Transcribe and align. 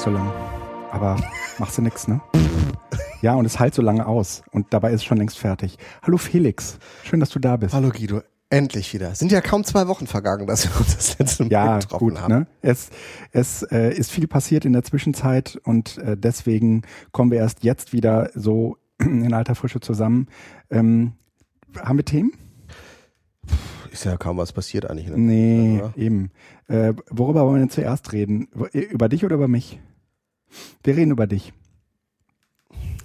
ist 0.00 0.04
zu 0.04 0.10
lang. 0.10 0.32
Aber 0.92 1.16
machst 1.58 1.76
du 1.76 1.82
nix, 1.82 2.08
ne? 2.08 2.22
Ja, 3.20 3.34
und 3.34 3.44
es 3.44 3.60
halt 3.60 3.74
so 3.74 3.82
lange 3.82 4.06
aus. 4.06 4.42
Und 4.50 4.72
dabei 4.72 4.92
ist 4.92 5.00
es 5.00 5.04
schon 5.04 5.18
längst 5.18 5.38
fertig. 5.38 5.76
Hallo 6.02 6.16
Felix, 6.16 6.78
schön, 7.04 7.20
dass 7.20 7.28
du 7.28 7.38
da 7.38 7.58
bist. 7.58 7.74
Hallo 7.74 7.90
Guido, 7.90 8.22
endlich 8.48 8.94
wieder. 8.94 9.14
Sind 9.14 9.30
ja 9.30 9.42
kaum 9.42 9.62
zwei 9.62 9.88
Wochen 9.88 10.06
vergangen, 10.06 10.46
dass 10.46 10.66
wir 10.66 10.80
uns 10.80 10.96
das 10.96 11.18
letzte 11.18 11.44
Mal 11.44 11.50
ja, 11.50 11.78
getroffen 11.80 12.08
gut, 12.08 12.18
haben. 12.18 12.32
Ne? 12.32 12.46
Es, 12.62 12.88
es 13.32 13.62
äh, 13.64 13.92
ist 13.92 14.10
viel 14.10 14.26
passiert 14.26 14.64
in 14.64 14.72
der 14.72 14.84
Zwischenzeit 14.84 15.60
und 15.64 15.98
äh, 15.98 16.16
deswegen 16.16 16.80
kommen 17.12 17.30
wir 17.30 17.38
erst 17.38 17.62
jetzt 17.62 17.92
wieder 17.92 18.30
so 18.34 18.78
in 18.98 19.34
alter 19.34 19.54
Frische 19.54 19.80
zusammen. 19.80 20.28
Ähm, 20.70 21.12
haben 21.78 21.98
wir 21.98 22.06
Themen? 22.06 22.32
Ist 23.92 24.04
ja 24.04 24.16
kaum 24.16 24.38
was 24.38 24.52
passiert 24.52 24.88
eigentlich. 24.88 25.08
Ne? 25.08 25.18
Nee, 25.18 25.80
Oder? 25.82 25.92
eben. 25.96 26.30
Äh, 26.68 26.94
worüber 27.10 27.44
wollen 27.44 27.56
wir 27.56 27.60
denn 27.60 27.70
zuerst 27.70 28.12
reden? 28.12 28.48
Über 28.72 29.08
dich 29.08 29.24
oder 29.24 29.34
über 29.34 29.48
mich? 29.48 29.78
Wir 30.82 30.96
reden 30.96 31.10
über 31.10 31.26
dich. 31.26 31.52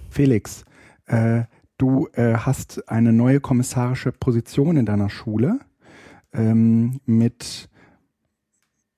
Felix, 0.09 0.63
äh, 1.07 1.43
du 1.77 2.07
äh, 2.13 2.35
hast 2.35 2.89
eine 2.89 3.11
neue 3.11 3.39
kommissarische 3.39 4.11
Position 4.11 4.77
in 4.77 4.85
deiner 4.85 5.09
Schule 5.09 5.59
ähm, 6.33 7.01
mit 7.05 7.69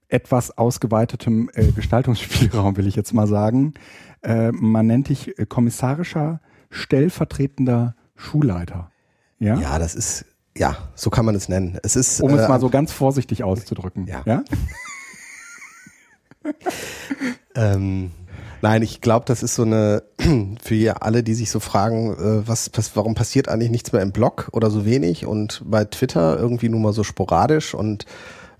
etwas 0.09 0.57
ausgeweitetem 0.57 1.49
äh, 1.53 1.71
Gestaltungsspielraum, 1.71 2.77
will 2.77 2.87
ich 2.87 2.95
jetzt 2.95 3.13
mal 3.13 3.27
sagen. 3.27 3.73
Äh, 4.21 4.51
man 4.51 4.87
nennt 4.87 5.09
dich 5.09 5.37
äh, 5.37 5.45
kommissarischer 5.45 6.39
stellvertretender 6.69 7.95
Schulleiter. 8.15 8.91
Ja? 9.39 9.59
Ja, 9.59 9.79
das 9.79 9.95
ist, 9.95 10.25
ja, 10.55 10.77
so 10.95 11.09
kann 11.09 11.25
man 11.25 11.35
es 11.35 11.49
nennen. 11.49 11.77
Es 11.83 11.95
ist, 11.95 12.21
Um 12.21 12.33
es 12.33 12.45
äh, 12.45 12.47
mal 12.47 12.59
so 12.59 12.69
ganz 12.69 12.91
vorsichtig 12.91 13.43
auszudrücken. 13.43 14.07
Ja. 14.07 14.23
ja? 14.25 14.43
Ähm, 17.57 18.11
nein, 18.61 18.81
ich 18.81 19.01
glaube, 19.01 19.25
das 19.25 19.43
ist 19.43 19.55
so 19.55 19.63
eine, 19.63 20.03
für 20.61 21.01
alle, 21.01 21.23
die 21.23 21.33
sich 21.33 21.51
so 21.51 21.59
fragen, 21.59 22.13
äh, 22.13 22.47
was, 22.47 22.71
was, 22.73 22.95
warum 22.95 23.15
passiert 23.15 23.49
eigentlich 23.49 23.71
nichts 23.71 23.91
mehr 23.91 24.01
im 24.01 24.11
Blog 24.11 24.49
oder 24.51 24.69
so 24.69 24.85
wenig 24.85 25.25
und 25.25 25.61
bei 25.65 25.85
Twitter 25.85 26.37
irgendwie 26.39 26.69
nur 26.69 26.79
mal 26.79 26.93
so 26.93 27.03
sporadisch 27.03 27.73
und 27.73 28.05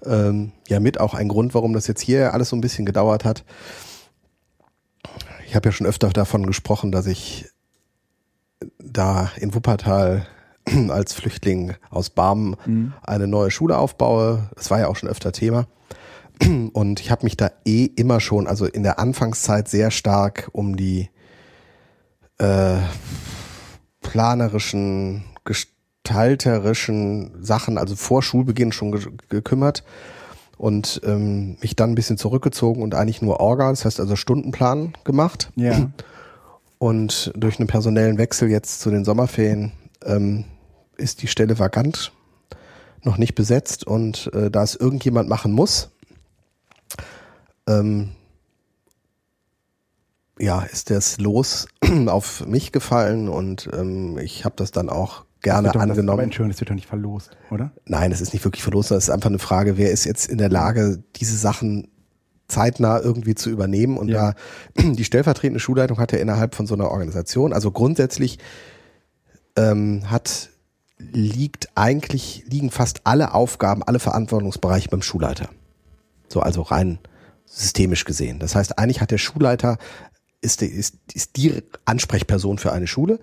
ähm, 0.05 0.51
ja 0.67 0.79
mit 0.79 0.99
auch 0.99 1.13
ein 1.13 1.27
Grund, 1.27 1.53
warum 1.53 1.73
das 1.73 1.87
jetzt 1.87 2.01
hier 2.01 2.33
alles 2.33 2.49
so 2.49 2.55
ein 2.55 2.61
bisschen 2.61 2.85
gedauert 2.85 3.25
hat. 3.25 3.43
Ich 5.47 5.55
habe 5.55 5.69
ja 5.69 5.71
schon 5.71 5.87
öfter 5.87 6.09
davon 6.09 6.45
gesprochen, 6.45 6.91
dass 6.91 7.07
ich 7.07 7.45
da 8.79 9.31
in 9.37 9.53
Wuppertal 9.53 10.25
als 10.89 11.13
Flüchtling 11.13 11.75
aus 11.89 12.09
Barmen 12.09 12.55
Mhm. 12.65 12.93
eine 13.03 13.27
neue 13.27 13.51
Schule 13.51 13.77
aufbaue. 13.77 14.49
Das 14.55 14.69
war 14.69 14.79
ja 14.79 14.87
auch 14.87 14.95
schon 14.95 15.09
öfter 15.09 15.31
Thema. 15.31 15.67
Und 16.73 16.99
ich 16.99 17.11
habe 17.11 17.25
mich 17.25 17.38
da 17.38 17.52
eh 17.66 17.85
immer 17.85 18.19
schon, 18.19 18.47
also 18.47 18.66
in 18.66 18.83
der 18.83 18.99
Anfangszeit 18.99 19.67
sehr 19.67 19.91
stark 19.91 20.49
um 20.52 20.77
die 20.77 21.09
äh, 22.38 22.77
planerischen, 24.02 25.23
gestalterischen 25.45 27.43
Sachen, 27.43 27.77
also 27.77 27.95
vor 27.95 28.21
Schulbeginn 28.21 28.71
schon 28.71 28.91
ge 28.91 29.08
gekümmert 29.30 29.83
und 30.58 31.02
ähm, 31.03 31.58
mich 31.61 31.75
dann 31.75 31.91
ein 31.91 31.95
bisschen 31.95 32.17
zurückgezogen 32.17 32.81
und 32.81 32.95
eigentlich 32.95 33.21
nur 33.21 33.39
Orga, 33.39 33.69
das 33.69 33.85
heißt 33.85 33.99
also 33.99 34.15
Stundenplan 34.15 34.93
gemacht. 35.03 35.52
Ja. 35.55 35.89
Und 36.80 37.31
durch 37.35 37.59
einen 37.59 37.67
personellen 37.67 38.17
Wechsel 38.17 38.49
jetzt 38.49 38.81
zu 38.81 38.92
den 38.92 39.04
Sommerferien 39.04 39.71
ähm, 40.05 40.45
ist 40.95 41.21
die 41.21 41.27
Stelle 41.27 41.58
vakant, 41.59 42.11
noch 43.04 43.17
nicht 43.17 43.36
besetzt 43.36 43.86
und 43.86 44.31
äh, 44.33 44.52
da 44.52 44.64
es 44.64 44.75
irgendjemand 44.75 45.30
machen 45.30 45.52
muss, 45.52 45.92
ähm, 47.67 48.10
ja, 50.39 50.61
ist 50.61 50.89
das 50.89 51.20
Los 51.20 51.67
auf 52.08 52.45
mich 52.45 52.72
gefallen 52.72 53.28
und 53.28 53.70
ähm, 53.73 54.17
ich 54.20 54.45
habe 54.45 54.55
das 54.58 54.72
dann 54.72 54.89
auch 54.89 55.26
gerne 55.42 55.66
Wird 55.67 55.76
doch- 55.76 55.80
das- 55.80 55.83
Aber 55.83 55.92
angenommen. 55.94 56.20
Entschuldigung, 56.26 56.52
das 56.52 56.60
wird 56.60 56.70
doch 56.70 56.76
nicht 56.76 56.88
verlost, 56.88 57.32
oder? 57.52 57.72
Nein, 57.86 58.11
es 58.11 58.22
ist 58.22 58.33
nicht 58.33 58.45
wirklich 58.45 58.64
verlost, 58.64 58.89
sondern 58.89 59.00
es 59.00 59.05
ist 59.08 59.14
einfach 59.14 59.30
eine 59.30 59.39
Frage, 59.39 59.78
wer 59.78 59.92
ist 59.92 60.05
jetzt 60.05 60.28
in 60.28 60.38
der 60.38 60.50
Lage, 60.50 61.04
diese 61.16 61.36
Sachen 61.38 61.89
zeitnah 62.48 63.00
irgendwie 63.00 63.36
zu 63.36 63.50
übernehmen. 63.50 63.98
Und 63.98 64.10
Ja. 64.10 64.34
da 64.76 64.82
die 64.92 65.04
stellvertretende 65.04 65.60
Schulleitung 65.60 65.98
hat 65.99 66.11
ja 66.11 66.20
innerhalb 66.20 66.54
von 66.55 66.67
so 66.67 66.76
einer 66.76 66.92
Organisation, 66.92 67.52
also 67.54 67.72
grundsätzlich 67.72 68.38
ähm, 69.55 70.10
hat 70.10 70.49
liegt 70.99 71.70
eigentlich 71.76 72.44
liegen 72.48 72.72
fast 72.72 73.02
alle 73.04 73.34
Aufgaben, 73.36 73.84
alle 73.84 73.99
Verantwortungsbereiche 73.99 74.89
beim 74.89 75.04
Schulleiter. 75.04 75.49
So 76.28 76.39
also 76.39 76.61
rein 76.64 76.98
systemisch 77.47 78.05
gesehen. 78.05 78.39
Das 78.39 78.55
heißt, 78.55 78.77
eigentlich 78.77 79.02
hat 79.02 79.11
der 79.11 79.17
Schulleiter 79.17 79.77
ist, 80.39 80.61
die- 80.61 80.67
ist, 80.67 80.97
ist 81.13 81.35
die 81.37 81.63
Ansprechperson 81.85 82.59
für 82.59 82.71
eine 82.71 82.85
Schule 82.85 83.19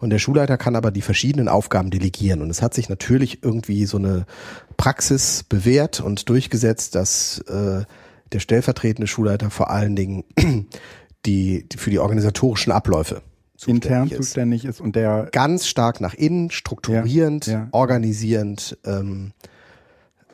und 0.00 0.10
der 0.10 0.18
Schulleiter 0.18 0.58
kann 0.58 0.74
aber 0.74 0.90
die 0.90 1.00
verschiedenen 1.02 1.48
Aufgaben 1.48 1.90
delegieren. 1.90 2.42
Und 2.42 2.50
es 2.50 2.60
hat 2.60 2.74
sich 2.74 2.88
natürlich 2.88 3.44
irgendwie 3.44 3.86
so 3.86 3.98
eine 3.98 4.26
Praxis 4.76 5.44
bewährt 5.44 6.00
und 6.00 6.28
durchgesetzt, 6.28 6.96
dass 6.96 7.38
äh, 7.48 7.84
der 8.32 8.40
stellvertretende 8.40 9.06
Schulleiter 9.06 9.50
vor 9.50 9.70
allen 9.70 9.94
Dingen 9.94 10.24
die, 11.26 11.68
die 11.68 11.76
für 11.78 11.90
die 11.90 11.98
organisatorischen 12.00 12.72
Abläufe 12.72 13.22
Intern 13.66 14.08
zuständig 14.08 14.12
ist 14.12 14.16
zuständig 14.26 14.64
ist 14.66 14.80
und 14.80 14.96
der 14.96 15.28
ganz 15.32 15.66
stark 15.66 16.00
nach 16.00 16.14
innen, 16.14 16.50
strukturierend, 16.50 17.46
Ja, 17.46 17.52
ja. 17.52 17.68
organisierend, 17.70 18.76
ähm, 18.84 19.32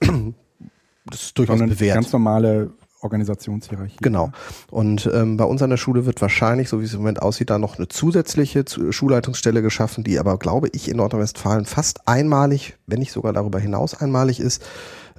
das 1.06 1.22
ist 1.22 1.38
durchaus 1.38 1.58
Sondern 1.58 1.70
bewährt. 1.70 1.96
ganz 1.96 2.12
normale 2.12 2.70
Organisationshierarchie. 3.06 3.96
Genau. 4.02 4.32
Und 4.70 5.08
ähm, 5.14 5.36
bei 5.36 5.44
uns 5.44 5.62
an 5.62 5.70
der 5.70 5.76
Schule 5.78 6.06
wird 6.06 6.20
wahrscheinlich, 6.20 6.68
so 6.68 6.80
wie 6.80 6.84
es 6.84 6.92
im 6.92 7.00
Moment 7.00 7.22
aussieht, 7.22 7.50
da 7.50 7.58
noch 7.58 7.78
eine 7.78 7.88
zusätzliche 7.88 8.64
zu- 8.64 8.92
Schulleitungsstelle 8.92 9.62
geschaffen, 9.62 10.04
die 10.04 10.18
aber, 10.18 10.38
glaube 10.38 10.68
ich, 10.72 10.90
in 10.90 10.96
Nordrhein-Westfalen 10.98 11.64
fast 11.64 12.06
einmalig, 12.06 12.74
wenn 12.86 12.98
nicht 12.98 13.12
sogar 13.12 13.32
darüber 13.32 13.58
hinaus 13.58 13.94
einmalig 13.94 14.40
ist. 14.40 14.62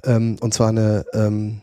Ähm, 0.04 0.36
und 0.40 0.54
zwar 0.54 0.68
eine 0.68 1.04
ähm, 1.14 1.62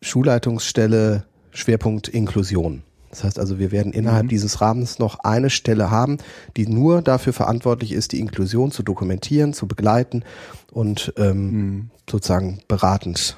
Schulleitungsstelle 0.00 1.24
Schwerpunkt 1.50 2.08
Inklusion. 2.08 2.82
Das 3.10 3.24
heißt 3.24 3.38
also, 3.38 3.58
wir 3.58 3.72
werden 3.72 3.92
innerhalb 3.92 4.30
dieses 4.30 4.62
Rahmens 4.62 4.98
noch 4.98 5.18
eine 5.20 5.50
Stelle 5.50 5.90
haben, 5.90 6.16
die 6.56 6.66
nur 6.66 7.02
dafür 7.02 7.34
verantwortlich 7.34 7.92
ist, 7.92 8.12
die 8.12 8.20
Inklusion 8.20 8.70
zu 8.70 8.82
dokumentieren, 8.82 9.52
zu 9.52 9.66
begleiten 9.66 10.24
und 10.72 11.12
ähm, 11.18 11.90
sozusagen 12.10 12.60
beratend 12.68 13.36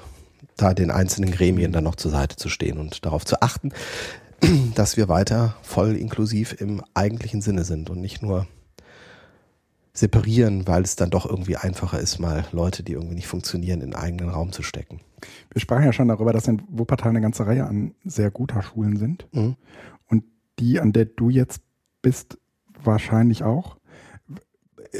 da 0.57 0.73
den 0.73 0.91
einzelnen 0.91 1.31
Gremien 1.31 1.71
dann 1.71 1.83
noch 1.83 1.95
zur 1.95 2.11
Seite 2.11 2.35
zu 2.35 2.49
stehen 2.49 2.77
und 2.77 3.05
darauf 3.05 3.25
zu 3.25 3.41
achten, 3.41 3.71
dass 4.75 4.97
wir 4.97 5.07
weiter 5.07 5.55
voll 5.61 5.95
inklusiv 5.95 6.59
im 6.59 6.81
eigentlichen 6.93 7.41
Sinne 7.41 7.63
sind 7.63 7.89
und 7.89 8.01
nicht 8.01 8.21
nur 8.21 8.47
separieren, 9.93 10.67
weil 10.67 10.83
es 10.83 10.97
dann 10.97 11.09
doch 11.09 11.25
irgendwie 11.25 11.55
einfacher 11.55 11.99
ist, 11.99 12.19
mal 12.19 12.45
Leute, 12.51 12.83
die 12.83 12.93
irgendwie 12.93 13.15
nicht 13.15 13.27
funktionieren, 13.27 13.79
in 13.79 13.93
einen 13.93 14.03
eigenen 14.03 14.29
Raum 14.29 14.51
zu 14.51 14.61
stecken. 14.61 14.99
Wir 15.51 15.61
sprachen 15.61 15.85
ja 15.85 15.93
schon 15.93 16.09
darüber, 16.09 16.33
dass 16.33 16.47
in 16.47 16.61
Wuppertal 16.67 17.11
eine 17.11 17.21
ganze 17.21 17.47
Reihe 17.47 17.65
an 17.65 17.95
sehr 18.03 18.29
guter 18.29 18.61
Schulen 18.61 18.97
sind. 18.97 19.25
Mhm. 19.31 19.55
Und 20.07 20.25
die, 20.59 20.81
an 20.81 20.91
der 20.91 21.05
du 21.05 21.29
jetzt 21.29 21.61
bist, 22.01 22.37
wahrscheinlich 22.83 23.43
auch. 23.43 23.77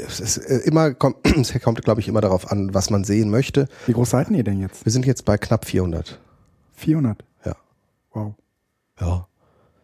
Es 0.06 0.20
ist 0.20 0.38
äh, 0.38 0.58
immer, 0.58 0.94
kommt, 0.94 1.16
es 1.36 1.52
kommt, 1.62 1.82
glaube 1.82 2.00
ich, 2.00 2.08
immer 2.08 2.20
darauf 2.20 2.50
an, 2.50 2.74
was 2.74 2.90
man 2.90 3.04
sehen 3.04 3.30
möchte. 3.30 3.68
Wie 3.86 3.92
groß 3.92 4.10
seid 4.10 4.30
ihr 4.30 4.44
denn 4.44 4.60
jetzt? 4.60 4.84
Wir 4.84 4.92
sind 4.92 5.06
jetzt 5.06 5.24
bei 5.24 5.38
knapp 5.38 5.64
400. 5.64 6.20
400? 6.74 7.24
Ja. 7.44 7.56
Wow. 8.12 8.34
Ja. 9.00 9.26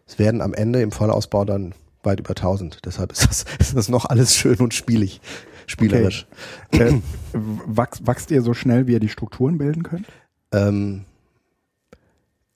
Es 0.05 0.19
werden 0.19 0.41
am 0.41 0.53
Ende 0.53 0.81
im 0.81 0.91
Vollausbau 0.91 1.45
dann 1.45 1.73
weit 2.03 2.19
über 2.19 2.31
1000. 2.31 2.79
Deshalb 2.85 3.11
ist 3.11 3.27
das, 3.27 3.45
ist 3.59 3.75
das 3.75 3.89
noch 3.89 4.05
alles 4.05 4.35
schön 4.35 4.57
und 4.57 4.73
spielig, 4.73 5.21
spielerisch. 5.65 6.27
Äh, 6.71 6.93
wachs, 7.33 8.05
wachst 8.05 8.31
ihr 8.31 8.41
so 8.41 8.53
schnell, 8.53 8.87
wie 8.87 8.93
ihr 8.93 8.99
die 8.99 9.09
Strukturen 9.09 9.57
bilden 9.57 9.83
könnt? 9.83 10.07
Ähm, 10.51 11.05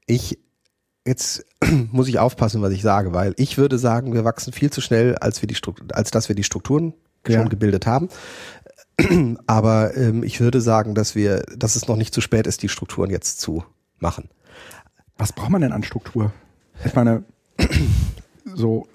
ich 0.05 0.39
jetzt 1.05 1.45
muss 1.91 2.07
ich 2.07 2.19
aufpassen, 2.19 2.61
was 2.61 2.73
ich 2.73 2.81
sage, 2.81 3.13
weil 3.13 3.33
ich 3.37 3.57
würde 3.57 3.77
sagen, 3.77 4.13
wir 4.13 4.25
wachsen 4.25 4.53
viel 4.53 4.69
zu 4.69 4.81
schnell, 4.81 5.15
als 5.15 5.41
wir 5.41 5.47
die 5.47 5.55
Struktur, 5.55 5.87
als 5.95 6.11
dass 6.11 6.29
wir 6.29 6.35
die 6.35 6.43
Strukturen 6.43 6.93
Ja. 7.33 7.39
schon 7.39 7.49
gebildet 7.49 7.85
haben. 7.85 8.09
Aber 9.47 9.95
ähm, 9.95 10.23
ich 10.23 10.39
würde 10.39 10.61
sagen, 10.61 10.95
dass 10.95 11.15
wir, 11.15 11.43
dass 11.55 11.75
es 11.75 11.87
noch 11.87 11.95
nicht 11.95 12.13
zu 12.13 12.21
spät 12.21 12.47
ist, 12.47 12.63
die 12.63 12.69
Strukturen 12.69 13.09
jetzt 13.09 13.39
zu 13.39 13.63
machen. 13.99 14.29
Was 15.17 15.33
braucht 15.33 15.49
man 15.49 15.61
denn 15.61 15.71
an 15.71 15.83
Struktur? 15.83 16.31
Ich 16.85 16.95
meine, 16.95 17.23
so 18.45 18.87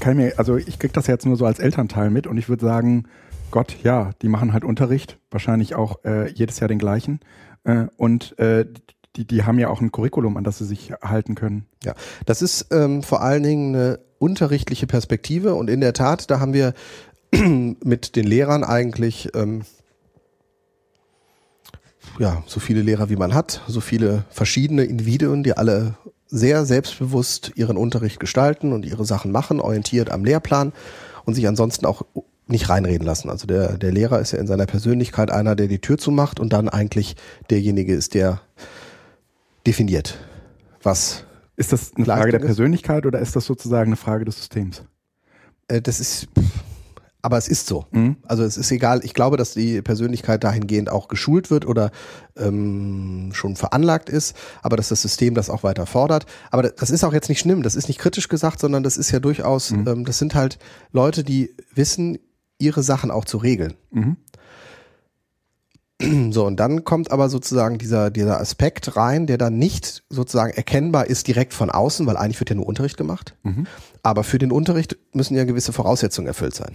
kann 0.00 0.12
ich 0.12 0.24
mir, 0.24 0.38
also 0.38 0.56
ich 0.56 0.78
krieg 0.78 0.92
das 0.92 1.06
jetzt 1.06 1.26
nur 1.26 1.36
so 1.36 1.46
als 1.46 1.58
Elternteil 1.58 2.10
mit 2.10 2.26
und 2.26 2.36
ich 2.36 2.48
würde 2.48 2.64
sagen, 2.64 3.06
Gott, 3.50 3.76
ja, 3.82 4.12
die 4.22 4.28
machen 4.28 4.52
halt 4.52 4.64
Unterricht, 4.64 5.18
wahrscheinlich 5.30 5.74
auch 5.74 6.04
äh, 6.04 6.30
jedes 6.30 6.60
Jahr 6.60 6.68
den 6.68 6.78
gleichen. 6.78 7.20
Äh, 7.64 7.86
und 7.96 8.38
äh, 8.38 8.64
die, 9.16 9.26
die 9.26 9.42
haben 9.42 9.58
ja 9.58 9.68
auch 9.68 9.80
ein 9.80 9.90
Curriculum, 9.90 10.36
an 10.36 10.44
das 10.44 10.58
sie 10.58 10.66
sich 10.66 10.92
halten 11.02 11.34
können. 11.34 11.66
Ja, 11.84 11.94
das 12.26 12.42
ist 12.42 12.68
ähm, 12.70 13.02
vor 13.02 13.22
allen 13.22 13.42
Dingen 13.42 13.74
eine 13.74 14.00
unterrichtliche 14.18 14.86
Perspektive 14.86 15.54
und 15.54 15.68
in 15.68 15.80
der 15.80 15.94
Tat, 15.94 16.30
da 16.30 16.40
haben 16.40 16.52
wir 16.52 16.74
mit 17.84 18.16
den 18.16 18.26
Lehrern 18.26 18.64
eigentlich 18.64 19.30
ähm, 19.34 19.62
ja 22.18 22.42
so 22.46 22.60
viele 22.60 22.82
Lehrer 22.82 23.08
wie 23.08 23.16
man 23.16 23.34
hat, 23.34 23.62
so 23.66 23.80
viele 23.80 24.24
verschiedene 24.30 24.84
Individuen, 24.84 25.42
die 25.42 25.56
alle 25.56 25.94
sehr 26.26 26.64
selbstbewusst 26.64 27.52
ihren 27.56 27.76
Unterricht 27.76 28.20
gestalten 28.20 28.72
und 28.72 28.84
ihre 28.84 29.04
Sachen 29.04 29.32
machen, 29.32 29.60
orientiert 29.60 30.10
am 30.10 30.24
Lehrplan 30.24 30.72
und 31.24 31.34
sich 31.34 31.46
ansonsten 31.48 31.86
auch 31.86 32.02
nicht 32.46 32.68
reinreden 32.68 33.06
lassen. 33.06 33.30
Also 33.30 33.46
der, 33.46 33.78
der 33.78 33.92
Lehrer 33.92 34.20
ist 34.20 34.32
ja 34.32 34.38
in 34.38 34.46
seiner 34.46 34.66
Persönlichkeit 34.66 35.30
einer, 35.30 35.56
der 35.56 35.68
die 35.68 35.80
Tür 35.80 35.98
zumacht 35.98 36.40
und 36.40 36.52
dann 36.52 36.68
eigentlich 36.68 37.16
derjenige 37.48 37.94
ist, 37.94 38.14
der 38.14 38.40
definiert, 39.66 40.18
was 40.82 41.24
Ist 41.56 41.72
das 41.72 41.92
eine 41.94 42.06
Frage 42.06 42.32
der? 42.32 42.38
Persönlichkeit 42.38 43.06
oder 43.06 43.18
ist 43.18 43.36
das 43.36 43.44
sozusagen 43.44 43.90
eine 43.90 43.96
Frage 43.96 44.24
des 44.24 44.36
Systems? 44.36 44.82
Äh, 45.68 45.82
das 45.82 46.00
ist, 46.00 46.28
aber 47.22 47.36
es 47.38 47.48
ist 47.48 47.66
so. 47.66 47.86
Mhm. 47.90 48.16
Also 48.26 48.44
es 48.44 48.56
ist 48.56 48.70
egal. 48.70 49.00
Ich 49.04 49.14
glaube, 49.14 49.36
dass 49.36 49.52
die 49.54 49.82
Persönlichkeit 49.82 50.42
dahingehend 50.44 50.90
auch 50.90 51.08
geschult 51.08 51.50
wird 51.50 51.66
oder 51.66 51.90
ähm, 52.36 53.30
schon 53.32 53.56
veranlagt 53.56 54.08
ist, 54.08 54.36
aber 54.62 54.76
dass 54.76 54.88
das 54.88 55.02
System 55.02 55.34
das 55.34 55.50
auch 55.50 55.62
weiter 55.62 55.86
fordert. 55.86 56.26
Aber 56.50 56.62
das- 56.62 56.90
ist 56.90 57.04
auch 57.04 57.12
jetzt 57.12 57.28
nicht 57.28 57.40
schlimm. 57.40 57.62
Das 57.62 57.76
ist 57.76 57.88
nicht 57.88 57.98
kritisch 58.00 58.28
gesagt, 58.28 58.60
sondern 58.60 58.82
das 58.82 58.96
ist 58.96 59.10
ja 59.10 59.20
durchaus, 59.20 59.70
Mhm. 59.70 59.86
ähm, 59.88 60.04
das 60.04 60.18
sind 60.18 60.34
halt 60.34 60.58
Leute, 60.92 61.22
die 61.24 61.54
wissen, 61.74 62.18
ihre 62.58 62.82
Sachen 62.82 63.10
auch 63.10 63.24
zu 63.24 63.38
regeln. 63.38 63.74
Mhm. 63.90 64.16
So, 66.30 66.46
und 66.46 66.56
dann 66.58 66.84
kommt 66.84 67.10
aber 67.10 67.28
sozusagen 67.28 67.78
dieser, 67.78 68.10
dieser 68.10 68.40
Aspekt 68.40 68.96
rein, 68.96 69.26
der 69.26 69.38
dann 69.38 69.58
nicht 69.58 70.02
sozusagen 70.08 70.52
erkennbar 70.52 71.06
ist 71.06 71.26
direkt 71.26 71.54
von 71.54 71.70
außen, 71.70 72.06
weil 72.06 72.16
eigentlich 72.16 72.40
wird 72.40 72.50
ja 72.50 72.56
nur 72.56 72.66
Unterricht 72.66 72.96
gemacht. 72.96 73.34
Mhm. 73.42 73.66
Aber 74.02 74.24
für 74.24 74.38
den 74.38 74.52
Unterricht 74.52 74.96
müssen 75.12 75.36
ja 75.36 75.44
gewisse 75.44 75.72
Voraussetzungen 75.72 76.26
erfüllt 76.26 76.54
sein. 76.54 76.72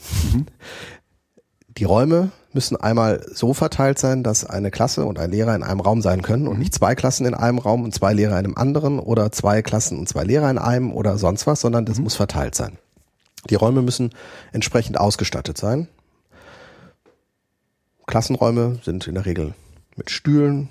Die 1.78 1.84
Räume 1.84 2.32
müssen 2.54 2.78
einmal 2.78 3.26
so 3.34 3.54
verteilt 3.54 4.00
sein, 4.00 4.24
dass 4.24 4.46
eine 4.46 4.72
Klasse 4.72 5.06
und 5.06 5.20
ein 5.20 5.32
Lehrer 5.32 5.56
in 5.56 5.64
einem 5.64 5.82
Raum 5.82 6.02
sein 6.02 6.22
können 6.22 6.48
und 6.48 6.58
nicht 6.58 6.74
zwei 6.74 6.96
Klassen 6.96 7.26
in 7.26 7.34
einem 7.34 7.58
Raum 7.58 7.84
und 7.84 7.94
zwei 7.94 8.14
Lehrer 8.14 8.40
in 8.40 8.46
einem 8.46 8.56
anderen 8.56 9.00
oder 9.00 9.32
zwei 9.32 9.62
Klassen 9.62 10.00
und 10.00 10.08
zwei 10.08 10.24
Lehrer 10.24 10.50
in 10.50 10.58
einem 10.58 10.94
oder 10.94 11.18
sonst 11.18 11.48
was, 11.48 11.60
sondern 11.60 11.86
das 11.86 12.00
muss 12.00 12.16
verteilt 12.16 12.56
sein. 12.56 12.78
Die 13.50 13.56
Räume 13.56 13.82
müssen 13.82 14.12
entsprechend 14.54 14.98
ausgestattet 14.98 15.58
sein. 15.58 15.88
Klassenräume 18.08 18.80
sind 18.84 19.08
in 19.08 19.16
der 19.16 19.26
Regel 19.26 19.54
mit 19.96 20.10
Stühlen 20.10 20.70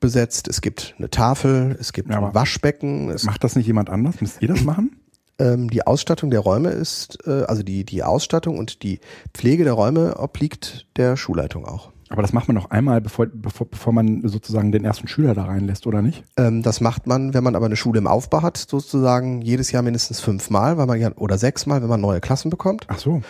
besetzt. 0.00 0.48
Es 0.48 0.60
gibt 0.60 0.94
eine 0.98 1.10
Tafel, 1.10 1.76
es 1.80 1.92
gibt 1.92 2.10
Ja, 2.10 2.26
ein 2.26 2.34
Waschbecken. 2.34 3.10
Es, 3.10 3.24
Macht 3.24 3.42
das 3.44 3.56
nicht 3.56 3.66
jemand 3.66 3.90
anders? 3.90 4.20
Müsst 4.20 4.42
ihr 4.42 4.48
das 4.48 4.62
machen? 4.64 4.96
ähm, 5.38 5.68
die 5.68 5.86
Ausstattung 5.86 6.30
der 6.30 6.40
Räume 6.40 6.70
ist, 6.70 7.18
äh, 7.26 7.42
also 7.48 7.62
die, 7.62 7.84
die 7.84 8.02
Ausstattung 8.02 8.58
und 8.58 8.82
die 8.82 9.00
Pflege 9.32 9.64
der 9.64 9.72
Räume 9.72 10.16
obliegt 10.18 10.86
der 10.96 11.16
Schulleitung 11.16 11.64
auch. 11.64 11.90
Aber 12.10 12.22
das 12.22 12.32
macht 12.32 12.46
man 12.48 12.56
doch 12.56 12.70
einmal, 12.70 13.00
bevor, 13.00 13.26
bevor, 13.26 13.66
bevor 13.68 13.92
man 13.92 14.28
sozusagen 14.28 14.70
den 14.70 14.84
ersten 14.84 15.08
Schüler 15.08 15.34
da 15.34 15.46
reinlässt, 15.46 15.86
oder 15.86 16.02
nicht? 16.02 16.22
Ähm, 16.36 16.62
das 16.62 16.80
macht 16.80 17.06
man, 17.08 17.34
wenn 17.34 17.42
man 17.42 17.56
aber 17.56 17.66
eine 17.66 17.76
Schule 17.76 17.98
im 17.98 18.06
Aufbau 18.06 18.42
hat, 18.42 18.58
sozusagen 18.58 19.40
jedes 19.42 19.72
Jahr 19.72 19.82
mindestens 19.82 20.20
fünfmal, 20.20 20.76
weil 20.76 20.86
man 20.86 21.00
ja, 21.00 21.10
oder 21.16 21.38
sechsmal, 21.38 21.82
wenn 21.82 21.88
man 21.88 22.00
neue 22.00 22.20
Klassen 22.20 22.50
bekommt. 22.50 22.84
Ach 22.88 22.98
so. 22.98 23.22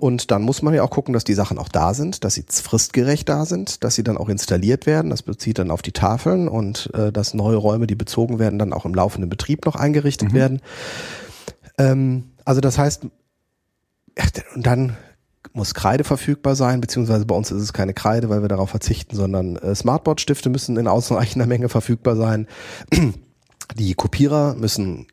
Und 0.00 0.30
dann 0.30 0.42
muss 0.42 0.62
man 0.62 0.74
ja 0.74 0.82
auch 0.82 0.90
gucken, 0.90 1.12
dass 1.12 1.24
die 1.24 1.34
Sachen 1.34 1.58
auch 1.58 1.68
da 1.68 1.94
sind, 1.94 2.24
dass 2.24 2.34
sie 2.34 2.44
fristgerecht 2.48 3.28
da 3.28 3.44
sind, 3.44 3.84
dass 3.84 3.94
sie 3.94 4.02
dann 4.02 4.16
auch 4.16 4.28
installiert 4.28 4.86
werden. 4.86 5.10
Das 5.10 5.22
bezieht 5.22 5.58
dann 5.58 5.70
auf 5.70 5.82
die 5.82 5.92
Tafeln 5.92 6.48
und 6.48 6.90
äh, 6.94 7.12
dass 7.12 7.34
neue 7.34 7.56
Räume, 7.56 7.86
die 7.86 7.94
bezogen 7.94 8.38
werden, 8.38 8.58
dann 8.58 8.72
auch 8.72 8.84
im 8.84 8.94
laufenden 8.94 9.28
Betrieb 9.28 9.66
noch 9.66 9.76
eingerichtet 9.76 10.32
werden. 10.32 10.60
Ähm, 11.78 12.30
also 12.44 12.60
das 12.60 12.78
heißt, 12.78 13.04
und 14.54 14.66
dann 14.66 14.96
muss 15.52 15.74
Kreide 15.74 16.04
verfügbar 16.04 16.54
sein, 16.54 16.80
beziehungsweise 16.80 17.26
bei 17.26 17.34
uns 17.34 17.50
ist 17.50 17.62
es 17.62 17.72
keine 17.72 17.94
Kreide, 17.94 18.28
weil 18.28 18.42
wir 18.42 18.48
darauf 18.48 18.70
verzichten, 18.70 19.16
sondern 19.16 19.56
äh, 19.56 19.74
Smartboard-Stifte 19.74 20.50
müssen 20.50 20.76
in 20.76 20.86
ausreichender 20.86 21.46
Menge 21.46 21.68
verfügbar 21.68 22.16
sein. 22.16 22.46
Die 23.76 23.94
Kopierer 23.94 24.54
müssen 24.54 25.06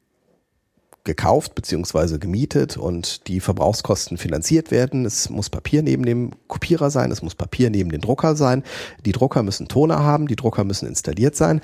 gekauft 1.07 1.55
beziehungsweise 1.55 2.19
gemietet 2.19 2.77
und 2.77 3.27
die 3.27 3.39
Verbrauchskosten 3.39 4.19
finanziert 4.19 4.69
werden. 4.69 5.05
Es 5.05 5.31
muss 5.31 5.49
Papier 5.49 5.81
neben 5.81 6.05
dem 6.05 6.31
Kopierer 6.47 6.91
sein, 6.91 7.09
es 7.09 7.23
muss 7.23 7.33
Papier 7.33 7.71
neben 7.71 7.89
dem 7.89 8.01
Drucker 8.01 8.35
sein. 8.35 8.63
Die 9.05 9.13
Drucker 9.13 9.41
müssen 9.41 9.67
Toner 9.67 10.03
haben, 10.03 10.27
die 10.27 10.35
Drucker 10.35 10.63
müssen 10.63 10.87
installiert 10.87 11.35
sein. 11.35 11.61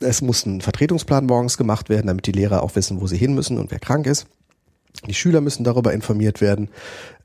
Es 0.00 0.20
muss 0.20 0.44
ein 0.44 0.60
Vertretungsplan 0.60 1.24
morgens 1.24 1.56
gemacht 1.56 1.88
werden, 1.88 2.08
damit 2.08 2.26
die 2.26 2.32
Lehrer 2.32 2.62
auch 2.62 2.76
wissen, 2.76 3.00
wo 3.00 3.06
sie 3.06 3.16
hin 3.16 3.34
müssen 3.34 3.58
und 3.58 3.70
wer 3.70 3.80
krank 3.80 4.06
ist. 4.06 4.26
Die 5.06 5.14
Schüler 5.14 5.40
müssen 5.40 5.64
darüber 5.64 5.92
informiert 5.92 6.40
werden. 6.40 6.68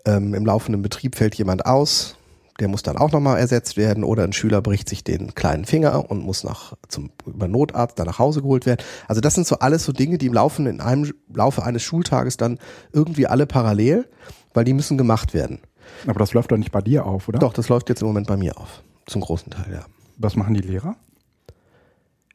Ähm, 0.06 0.34
Im 0.34 0.46
laufenden 0.46 0.81
Betrieb 0.81 1.16
fällt 1.16 1.36
jemand 1.36 1.66
aus, 1.66 2.16
der 2.60 2.68
muss 2.68 2.84
dann 2.84 2.98
auch 2.98 3.12
nochmal 3.12 3.40
ersetzt 3.40 3.78
werden 3.78 4.04
oder 4.04 4.24
ein 4.24 4.34
Schüler 4.34 4.62
bricht 4.62 4.88
sich 4.88 5.04
den 5.04 5.34
kleinen 5.34 5.66
Finger 5.66 6.10
und 6.10 6.24
muss 6.24 6.44
nach 6.44 6.74
zum 6.88 7.12
über 7.26 7.48
Notarzt 7.48 7.98
dann 7.98 8.06
nach 8.06 8.20
Hause 8.20 8.42
geholt 8.42 8.66
werden. 8.66 8.84
Also 9.08 9.22
das 9.22 9.34
sind 9.34 9.48
so 9.48 9.60
alles 9.60 9.84
so 9.84 9.92
Dinge, 9.92 10.18
die 10.18 10.27
im 10.27 10.34
Laufe 10.34 10.62
in 10.62 10.82
einem 10.82 11.13
Laufe 11.34 11.63
eines 11.63 11.82
Schultages 11.82 12.38
dann 12.38 12.60
irgendwie 12.92 13.27
alle 13.27 13.48
parallel, 13.48 14.08
weil 14.54 14.66
die 14.66 14.74
müssen 14.74 14.98
gemacht 14.98 15.34
werden. 15.34 15.60
Aber 16.08 16.20
das 16.20 16.34
läuft 16.34 16.51
doch 16.51 16.58
nicht 16.58 16.72
bei 16.72 16.82
dir 16.82 17.06
auf, 17.06 17.27
oder? 17.27 17.39
Doch, 17.39 17.54
das 17.54 17.70
läuft 17.70 17.89
jetzt 17.89 18.01
im 18.01 18.08
Moment 18.08 18.27
bei 18.27 18.38
mir 18.38 18.58
auf, 18.58 18.84
zum 19.08 19.22
großen 19.22 19.51
Teil, 19.51 19.72
ja. 19.72 19.86
Was 20.18 20.36
machen 20.36 20.54
die 20.54 20.62
Lehrer? 20.62 20.96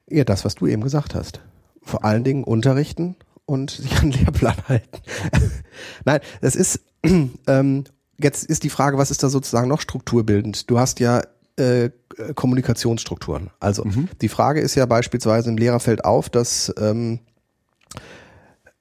Ja, 0.09 0.25
das, 0.25 0.45
was 0.45 0.57
du 0.57 0.67
eben 0.67 0.83
gesagt 0.83 1.15
hast. 1.15 1.41
Vor 1.83 2.05
allen 2.05 2.25
Dingen 2.25 2.45
unterrichten 2.45 3.17
und 3.47 3.71
sich 3.71 3.97
an 3.99 4.11
den 4.11 4.21
Lehrplan 4.21 4.57
halten. 4.69 4.99
Nein, 6.05 6.21
das 6.41 6.57
ist, 6.57 6.81
ähm, 7.47 7.85
jetzt 8.21 8.45
ist 8.45 8.65
die 8.65 8.71
Frage, 8.71 8.99
was 8.99 9.11
ist 9.11 9.23
da 9.23 9.29
sozusagen 9.29 9.69
noch 9.69 9.81
strukturbildend? 9.81 10.71
Du 10.71 10.79
hast 10.79 11.01
ja 11.01 11.23
äh, 11.57 11.91
Kommunikationsstrukturen. 12.35 13.51
Also 13.61 13.85
die 14.21 14.29
Frage 14.29 14.61
ist 14.61 14.75
ja 14.75 14.87
beispielsweise 14.87 15.51
im 15.51 15.57
Lehrer 15.57 15.81
fällt 15.81 16.05
auf, 16.05 16.29
dass 16.29 16.73
ähm, 16.79 17.21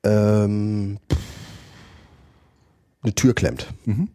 ähm, 0.03 0.99
eine 3.01 3.15
Tür 3.15 3.33
klemmt. 3.33 3.73
Mhm. 3.85 4.09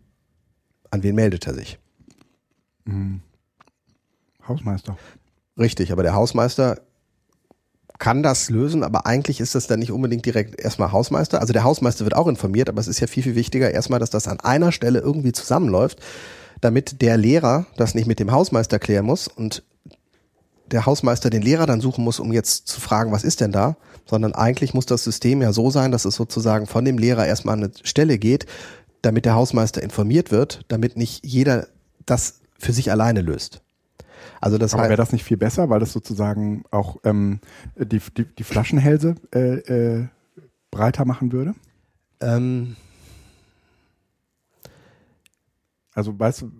An 0.91 1.03
wen 1.03 1.15
meldet 1.15 1.47
er 1.47 1.55
sich? 1.55 1.79
Hausmeister. 4.47 4.97
Richtig, 5.59 5.93
aber 5.93 6.03
der 6.03 6.15
Hausmeister 6.15 6.81
kann 7.99 8.23
das 8.23 8.51
lösen, 8.51 8.83
aber 8.83 9.07
eigentlich 9.07 9.41
ist 9.41 9.55
das 9.55 9.67
dann 9.67 9.79
nicht 9.79 9.93
unbedingt 9.93 10.27
direkt 10.27 10.61
erstmal 10.61 10.93
Hausmeister. 10.93 11.41
Also 11.41 11.53
der 11.53 11.65
Hausmeister 11.65 12.05
wird 12.05 12.17
auch 12.17 12.27
informiert, 12.27 12.69
aber 12.69 12.81
es 12.81 12.89
ist 12.89 13.01
ja 13.01 13.07
viel, 13.07 13.23
viel 13.23 13.35
wichtiger 13.35 13.71
erstmal, 13.71 14.01
dass 14.01 14.11
das 14.11 14.29
an 14.29 14.41
einer 14.41 14.73
Stelle 14.73 14.99
irgendwie 14.99 15.33
zusammenläuft, 15.33 16.01
damit 16.61 17.01
der 17.03 17.17
Lehrer 17.17 17.67
das 17.77 17.95
nicht 17.95 18.07
mit 18.07 18.19
dem 18.19 18.33
Hausmeister 18.33 18.79
klären 18.79 19.07
muss 19.07 19.29
und 19.29 19.63
der 20.67 20.87
Hausmeister 20.87 21.31
den 21.31 21.43
Lehrer 21.43 21.67
dann 21.67 21.81
suchen 21.81 22.03
muss, 22.03 22.19
um 22.19 22.33
jetzt 22.33 22.67
zu 22.67 22.81
fragen, 22.81 23.13
was 23.13 23.25
ist 23.25 23.41
denn 23.41 23.53
da, 23.53 23.77
sondern 24.07 24.35
eigentlich 24.35 24.75
muss 24.75 24.87
das 24.87 25.05
System 25.05 25.43
ja 25.43 25.53
so 25.53 25.71
sein, 25.71 25.93
dass 25.93 26.05
es 26.05 26.15
sozusagen 26.15 26.67
von 26.67 26.85
dem 26.85 26.99
Lehrer 26.99 27.27
erstmal 27.27 27.55
an 27.55 27.65
eine 27.65 27.73
Stelle 27.83 28.19
geht, 28.19 28.47
damit 29.03 29.25
der 29.25 29.35
Hausmeister 29.35 29.83
informiert 29.83 30.31
wird, 30.31 30.63
damit 30.69 30.97
nicht 30.97 31.25
jeder 31.27 31.67
das 32.07 32.41
für 32.59 32.73
sich 32.73 32.91
alleine 32.91 33.21
löst. 33.21 33.61
Also 34.43 34.59
das 34.59 34.75
Aber 34.75 34.85
wäre 34.85 34.97
das 34.97 35.13
nicht 35.13 35.25
viel 35.25 35.37
besser, 35.37 35.71
weil 35.71 35.81
das 35.81 35.93
sozusagen 35.93 36.65
auch 36.71 36.97
ähm, 37.05 37.41
die, 37.77 38.01
die, 38.17 38.25
die 38.25 38.45
Flaschenhälse 38.45 39.15
äh, 39.35 39.99
äh, 40.01 40.09
breiter 40.71 41.05
machen 41.05 41.33
würde? 41.33 41.55
ähm, 42.21 42.77
Also 45.95 46.19
weißt 46.19 46.43
du, 46.43 46.53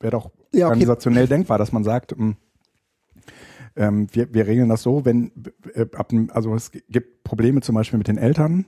wäre 0.00 0.12
doch 0.12 0.30
Ja, 0.52 0.66
okay. 0.66 0.74
organisationell 0.74 1.28
denkbar, 1.28 1.58
dass 1.58 1.72
man 1.72 1.84
sagt, 1.84 2.12
ähm, 2.12 2.36
ähm, 3.76 4.08
wir, 4.12 4.32
wir 4.32 4.46
regeln 4.46 4.68
das 4.68 4.82
so, 4.82 5.04
wenn 5.04 5.32
äh, 5.74 5.86
ab, 5.94 6.12
also 6.30 6.54
es 6.54 6.70
gibt 6.72 7.24
Probleme 7.24 7.60
zum 7.60 7.74
Beispiel 7.74 7.98
mit 7.98 8.08
den 8.08 8.18
Eltern, 8.18 8.66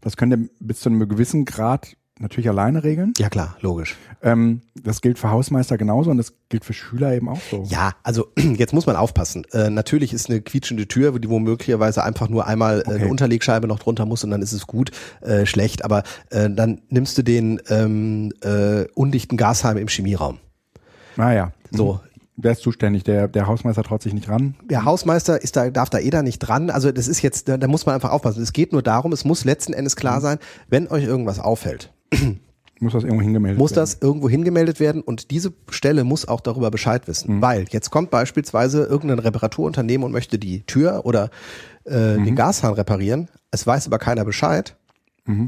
das 0.00 0.16
könnte 0.16 0.48
bis 0.60 0.80
zu 0.80 0.88
einem 0.88 1.08
gewissen 1.08 1.44
Grad 1.44 1.96
natürlich 2.20 2.48
alleine 2.48 2.84
regeln. 2.84 3.12
Ja 3.18 3.28
klar, 3.28 3.56
logisch. 3.60 3.96
Ähm, 4.22 4.62
das 4.74 5.00
gilt 5.00 5.18
für 5.18 5.30
Hausmeister 5.30 5.78
genauso 5.78 6.10
und 6.10 6.16
das 6.18 6.34
gilt 6.48 6.64
für 6.64 6.72
Schüler 6.72 7.14
eben 7.14 7.28
auch 7.28 7.40
so. 7.50 7.64
Ja, 7.68 7.92
also 8.02 8.28
jetzt 8.56 8.72
muss 8.72 8.86
man 8.86 8.96
aufpassen. 8.96 9.44
Äh, 9.52 9.70
natürlich 9.70 10.12
ist 10.12 10.28
eine 10.28 10.40
quietschende 10.40 10.88
Tür, 10.88 11.18
die 11.18 11.28
wo 11.28 11.38
möglicherweise 11.38 12.02
einfach 12.04 12.28
nur 12.28 12.46
einmal 12.46 12.80
äh, 12.80 12.84
eine 12.84 12.94
Okay. 12.98 13.10
Unterlegscheibe 13.10 13.66
noch 13.68 13.78
drunter 13.78 14.06
muss 14.06 14.24
und 14.24 14.30
dann 14.30 14.42
ist 14.42 14.52
es 14.52 14.66
gut, 14.66 14.90
äh, 15.20 15.46
schlecht. 15.46 15.84
Aber 15.84 16.02
äh, 16.30 16.50
dann 16.50 16.80
nimmst 16.88 17.16
du 17.18 17.22
den 17.22 17.60
ähm, 17.68 18.32
äh, 18.42 18.84
undichten 18.94 19.36
Gasheim 19.36 19.76
im 19.76 19.88
Chemieraum. 19.88 20.38
Naja. 21.16 21.52
So, 21.70 22.00
Wer 22.40 22.52
ist 22.52 22.62
zuständig? 22.62 23.02
Der, 23.02 23.26
der 23.26 23.48
Hausmeister 23.48 23.82
traut 23.82 24.00
sich 24.00 24.14
nicht 24.14 24.28
ran. 24.28 24.54
der 24.70 24.84
Hausmeister 24.84 25.42
ist 25.42 25.56
da, 25.56 25.70
darf 25.70 25.90
da 25.90 25.98
eh 25.98 26.10
da 26.10 26.22
nicht 26.22 26.38
dran. 26.38 26.70
Also 26.70 26.92
das 26.92 27.08
ist 27.08 27.20
jetzt, 27.20 27.48
da, 27.48 27.56
da 27.56 27.66
muss 27.66 27.84
man 27.84 27.96
einfach 27.96 28.12
aufpassen. 28.12 28.40
Es 28.44 28.52
geht 28.52 28.70
nur 28.72 28.80
darum, 28.82 29.12
es 29.12 29.24
muss 29.24 29.44
letzten 29.44 29.72
Endes 29.72 29.96
klar 29.96 30.20
sein, 30.20 30.38
wenn 30.68 30.86
euch 30.86 31.02
irgendwas 31.02 31.40
auffällt, 31.40 31.92
Muss 32.80 32.92
das 32.92 33.02
irgendwo 33.02 33.22
hingemeldet 33.22 33.58
muss 33.58 33.72
werden. 33.72 33.80
das 33.80 33.98
irgendwo 34.00 34.28
hingemeldet 34.28 34.78
werden 34.78 35.02
und 35.02 35.32
diese 35.32 35.52
Stelle 35.68 36.04
muss 36.04 36.28
auch 36.28 36.40
darüber 36.40 36.70
Bescheid 36.70 37.08
wissen. 37.08 37.42
Weil 37.42 37.66
jetzt 37.70 37.90
kommt 37.90 38.10
beispielsweise 38.10 38.84
irgendein 38.84 39.18
Reparaturunternehmen 39.18 40.04
und 40.04 40.12
möchte 40.12 40.38
die 40.38 40.62
Tür 40.62 41.00
oder 41.04 41.30
äh, 41.86 42.14
den 42.14 42.36
Gashahn 42.36 42.74
reparieren. 42.74 43.28
Es 43.50 43.66
weiß 43.66 43.88
aber 43.88 43.98
keiner 43.98 44.24
Bescheid. 44.24 44.76
Weil, 45.26 45.42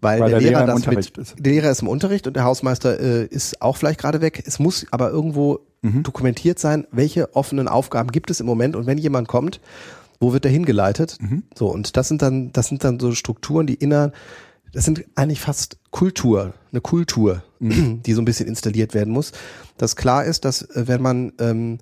Weil 0.00 0.18
der, 0.20 0.28
der 0.28 0.40
Lehrer, 0.40 0.60
Lehrer 0.60 0.66
das 0.66 0.86
mit, 0.86 1.18
ist. 1.18 1.34
der 1.38 1.52
Lehrer 1.52 1.70
ist 1.72 1.82
im 1.82 1.88
Unterricht 1.88 2.28
und 2.28 2.36
der 2.36 2.44
Hausmeister 2.44 3.00
äh, 3.00 3.24
ist 3.26 3.60
auch 3.60 3.76
vielleicht 3.76 3.98
gerade 4.00 4.20
weg. 4.20 4.44
Es 4.46 4.58
muss 4.60 4.86
aber 4.92 5.10
irgendwo 5.10 5.60
Mhm. 5.82 6.02
dokumentiert 6.04 6.58
sein, 6.58 6.86
welche 6.90 7.34
offenen 7.36 7.68
Aufgaben 7.68 8.10
gibt 8.10 8.30
es 8.30 8.40
im 8.40 8.46
Moment 8.46 8.76
und 8.76 8.86
wenn 8.86 8.96
jemand 8.96 9.28
kommt, 9.28 9.60
wo 10.20 10.32
wird 10.32 10.44
er 10.46 10.50
hingeleitet? 10.50 11.18
Mhm. 11.20 11.42
So 11.54 11.68
und 11.68 11.96
das 11.98 12.08
sind 12.08 12.22
dann 12.22 12.50
das 12.52 12.68
sind 12.68 12.82
dann 12.82 12.98
so 12.98 13.12
Strukturen, 13.12 13.66
die 13.66 13.74
inner 13.74 14.10
das 14.76 14.84
sind 14.84 15.06
eigentlich 15.14 15.40
fast 15.40 15.78
Kultur, 15.90 16.52
eine 16.70 16.82
Kultur, 16.82 17.42
Mhm. 17.60 18.02
die 18.06 18.12
so 18.12 18.20
ein 18.20 18.26
bisschen 18.26 18.46
installiert 18.46 18.92
werden 18.92 19.10
muss. 19.10 19.32
Dass 19.78 19.96
klar 19.96 20.26
ist, 20.26 20.44
dass 20.44 20.60
äh, 20.62 20.86
wenn 20.86 21.00
man 21.00 21.32
ähm, 21.38 21.78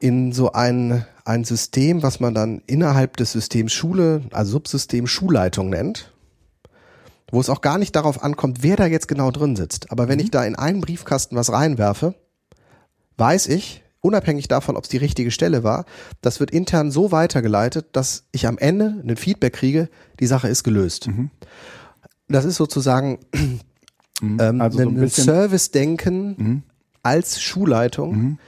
in 0.00 0.32
so 0.32 0.50
ein, 0.50 1.06
ein 1.24 1.44
System, 1.44 2.02
was 2.02 2.18
man 2.18 2.34
dann 2.34 2.62
innerhalb 2.66 3.16
des 3.16 3.30
Systems 3.30 3.72
Schule, 3.72 4.22
also 4.32 4.52
Subsystem 4.52 5.06
Schulleitung 5.06 5.70
nennt, 5.70 6.12
wo 7.30 7.40
es 7.40 7.48
auch 7.48 7.60
gar 7.60 7.78
nicht 7.78 7.94
darauf 7.94 8.24
ankommt, 8.24 8.64
wer 8.64 8.74
da 8.74 8.86
jetzt 8.86 9.06
genau 9.06 9.30
drin 9.30 9.54
sitzt. 9.54 9.92
Aber 9.92 10.08
wenn 10.08 10.18
ich 10.18 10.32
da 10.32 10.44
in 10.44 10.56
einen 10.56 10.80
Briefkasten 10.80 11.36
was 11.36 11.52
reinwerfe, 11.52 12.16
weiß 13.18 13.46
ich, 13.46 13.84
unabhängig 14.00 14.48
davon, 14.48 14.76
ob 14.76 14.82
es 14.82 14.90
die 14.90 14.96
richtige 14.96 15.30
Stelle 15.30 15.62
war, 15.62 15.84
das 16.22 16.40
wird 16.40 16.50
intern 16.50 16.90
so 16.90 17.12
weitergeleitet, 17.12 17.86
dass 17.92 18.24
ich 18.32 18.48
am 18.48 18.58
Ende 18.58 19.00
ein 19.06 19.16
Feedback 19.16 19.52
kriege, 19.52 19.88
die 20.18 20.26
Sache 20.26 20.48
ist 20.48 20.64
gelöst. 20.64 21.06
Das 22.28 22.44
ist 22.44 22.56
sozusagen 22.56 23.18
ähm, 24.22 24.60
Also 24.60 24.78
so 24.78 24.82
ein 24.84 24.88
ein 24.96 25.00
bisschen- 25.00 25.24
Service-Denken 25.24 26.62
als 27.02 27.40
Schulleitung, 27.40 28.38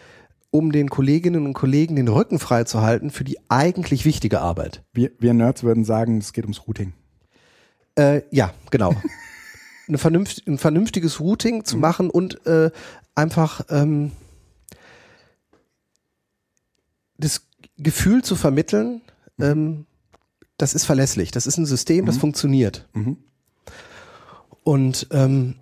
um 0.51 0.73
den 0.73 0.89
Kolleginnen 0.91 1.47
und 1.47 1.53
Kollegen 1.55 1.95
den 1.97 2.09
Rücken 2.09 2.39
frei 2.39 2.65
zu 2.65 2.81
halten 2.83 3.11
für 3.11 3.23
die 3.25 3.39
eigentlich 3.49 4.05
wichtige 4.05 4.41
Arbeit. 4.41 4.83
Wir, 4.93 5.11
wir 5.19 5.35
Nerds 5.35 5.63
würden 5.63 5.85
sagen, 5.85 6.19
es 6.19 6.33
geht 6.33 6.45
ums 6.45 6.67
Routing. 6.67 6.93
Äh, 7.97 8.23
ja, 8.31 8.53
genau. 8.71 8.95
Vernünft, 9.97 10.47
ein 10.47 10.59
vernünftiges 10.59 11.21
Routing 11.21 11.65
zu 11.65 11.77
machen 11.77 12.11
und 12.11 12.45
äh, 12.47 12.71
einfach 13.15 13.63
ähm, 13.71 14.13
das 17.17 17.47
Gefühl 17.77 18.23
zu 18.23 18.37
vermitteln, 18.37 19.01
ähm, 19.41 19.87
das 20.57 20.75
ist 20.75 20.85
verlässlich, 20.85 21.31
das 21.31 21.47
ist 21.47 21.57
ein 21.57 21.67
System, 21.67 22.05
das 22.07 22.17
funktioniert. 22.19 22.89
Und 24.69 25.07
ähm, 25.13 25.55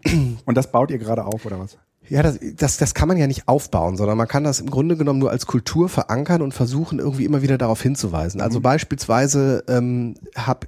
Und 0.44 0.56
das 0.56 0.72
baut 0.72 0.90
ihr 0.90 0.98
gerade 0.98 1.24
auf, 1.24 1.46
oder 1.46 1.60
was? 1.60 1.78
ja, 2.08 2.24
das, 2.24 2.40
das, 2.56 2.76
das 2.76 2.94
kann 2.94 3.06
man 3.06 3.16
ja 3.16 3.28
nicht 3.28 3.46
aufbauen, 3.46 3.96
sondern 3.96 4.18
man 4.18 4.26
kann 4.26 4.42
das 4.42 4.58
im 4.58 4.68
Grunde 4.68 4.96
genommen 4.96 5.20
nur 5.20 5.30
als 5.30 5.46
Kultur 5.46 5.88
verankern 5.88 6.42
und 6.42 6.54
versuchen, 6.54 6.98
irgendwie 6.98 7.24
immer 7.24 7.40
wieder 7.40 7.56
darauf 7.56 7.80
hinzuweisen. 7.80 8.40
Also 8.40 8.60
beispielsweise 8.60 9.62
ähm, 9.68 10.14
hab 10.34 10.66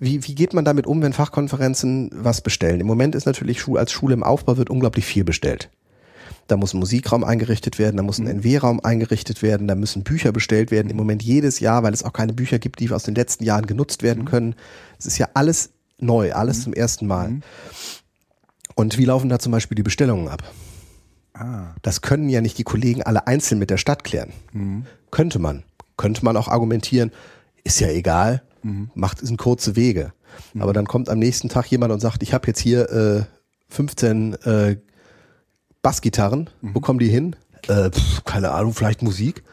wie, 0.00 0.26
wie 0.26 0.34
geht 0.34 0.52
man 0.52 0.64
damit 0.64 0.86
um, 0.86 1.00
wenn 1.00 1.12
Fachkonferenzen 1.12 2.10
was 2.12 2.40
bestellen? 2.40 2.80
Im 2.80 2.86
Moment 2.86 3.14
ist 3.14 3.26
natürlich 3.26 3.60
Schu 3.60 3.76
als 3.76 3.92
Schule 3.92 4.14
im 4.14 4.22
Aufbau 4.22 4.56
wird 4.56 4.70
unglaublich 4.70 5.04
viel 5.04 5.24
bestellt. 5.24 5.70
Da 6.46 6.56
muss 6.56 6.74
ein 6.74 6.78
Musikraum 6.78 7.24
eingerichtet 7.24 7.78
werden, 7.78 7.96
da 7.96 8.02
muss 8.02 8.18
ein 8.18 8.26
NW-Raum 8.26 8.80
eingerichtet 8.80 9.42
werden, 9.42 9.66
da 9.66 9.74
müssen 9.74 10.02
Bücher 10.02 10.30
bestellt 10.32 10.70
werden. 10.70 10.90
Im 10.90 10.96
Moment 10.96 11.22
jedes 11.22 11.58
Jahr, 11.58 11.82
weil 11.82 11.94
es 11.94 12.04
auch 12.04 12.12
keine 12.12 12.32
Bücher 12.32 12.58
gibt, 12.58 12.80
die 12.80 12.90
aus 12.90 13.04
den 13.04 13.14
letzten 13.14 13.44
Jahren 13.44 13.66
genutzt 13.66 14.02
werden 14.02 14.24
können. 14.24 14.54
Es 14.98 15.06
ist 15.06 15.18
ja 15.18 15.28
alles 15.34 15.73
neu, 15.98 16.32
alles 16.32 16.62
zum 16.62 16.72
ersten 16.72 17.06
Mal. 17.06 17.40
Und 18.74 18.98
wie 18.98 19.04
laufen 19.04 19.28
da 19.28 19.38
zum 19.38 19.52
Beispiel 19.52 19.76
die 19.76 19.82
Bestellungen 19.82 20.28
ab? 20.28 20.42
Ah. 21.34 21.74
Das 21.82 22.00
können 22.00 22.28
ja 22.28 22.40
nicht 22.40 22.58
die 22.58 22.64
Kollegen 22.64 23.02
alle 23.02 23.26
einzeln 23.26 23.58
mit 23.58 23.70
der 23.70 23.76
Stadt 23.76 24.04
klären. 24.04 24.32
Könnte 25.10 25.38
man. 25.38 25.64
Könnte 25.96 26.24
man 26.24 26.36
auch 26.36 26.48
argumentieren, 26.48 27.12
ist 27.62 27.80
ja 27.80 27.88
egal, 27.88 28.42
macht 28.94 29.18
sind 29.18 29.36
kurze 29.36 29.76
Wege. 29.76 30.12
Aber 30.58 30.72
dann 30.72 30.86
kommt 30.86 31.08
am 31.08 31.18
nächsten 31.20 31.48
Tag 31.48 31.66
jemand 31.70 31.92
und 31.92 32.00
sagt, 32.00 32.22
ich 32.22 32.34
habe 32.34 32.48
jetzt 32.48 32.58
hier 32.58 32.90
äh, 32.90 33.24
15 33.68 34.34
äh, 34.42 34.76
Bassgitarren, 35.82 36.50
wo 36.74 36.80
kommen 36.80 36.98
die 36.98 37.08
hin? 37.08 37.36
Äh, 37.68 37.90
pf, 37.90 38.24
keine 38.24 38.50
Ahnung, 38.50 38.74
vielleicht 38.74 39.02
Musik. 39.02 39.44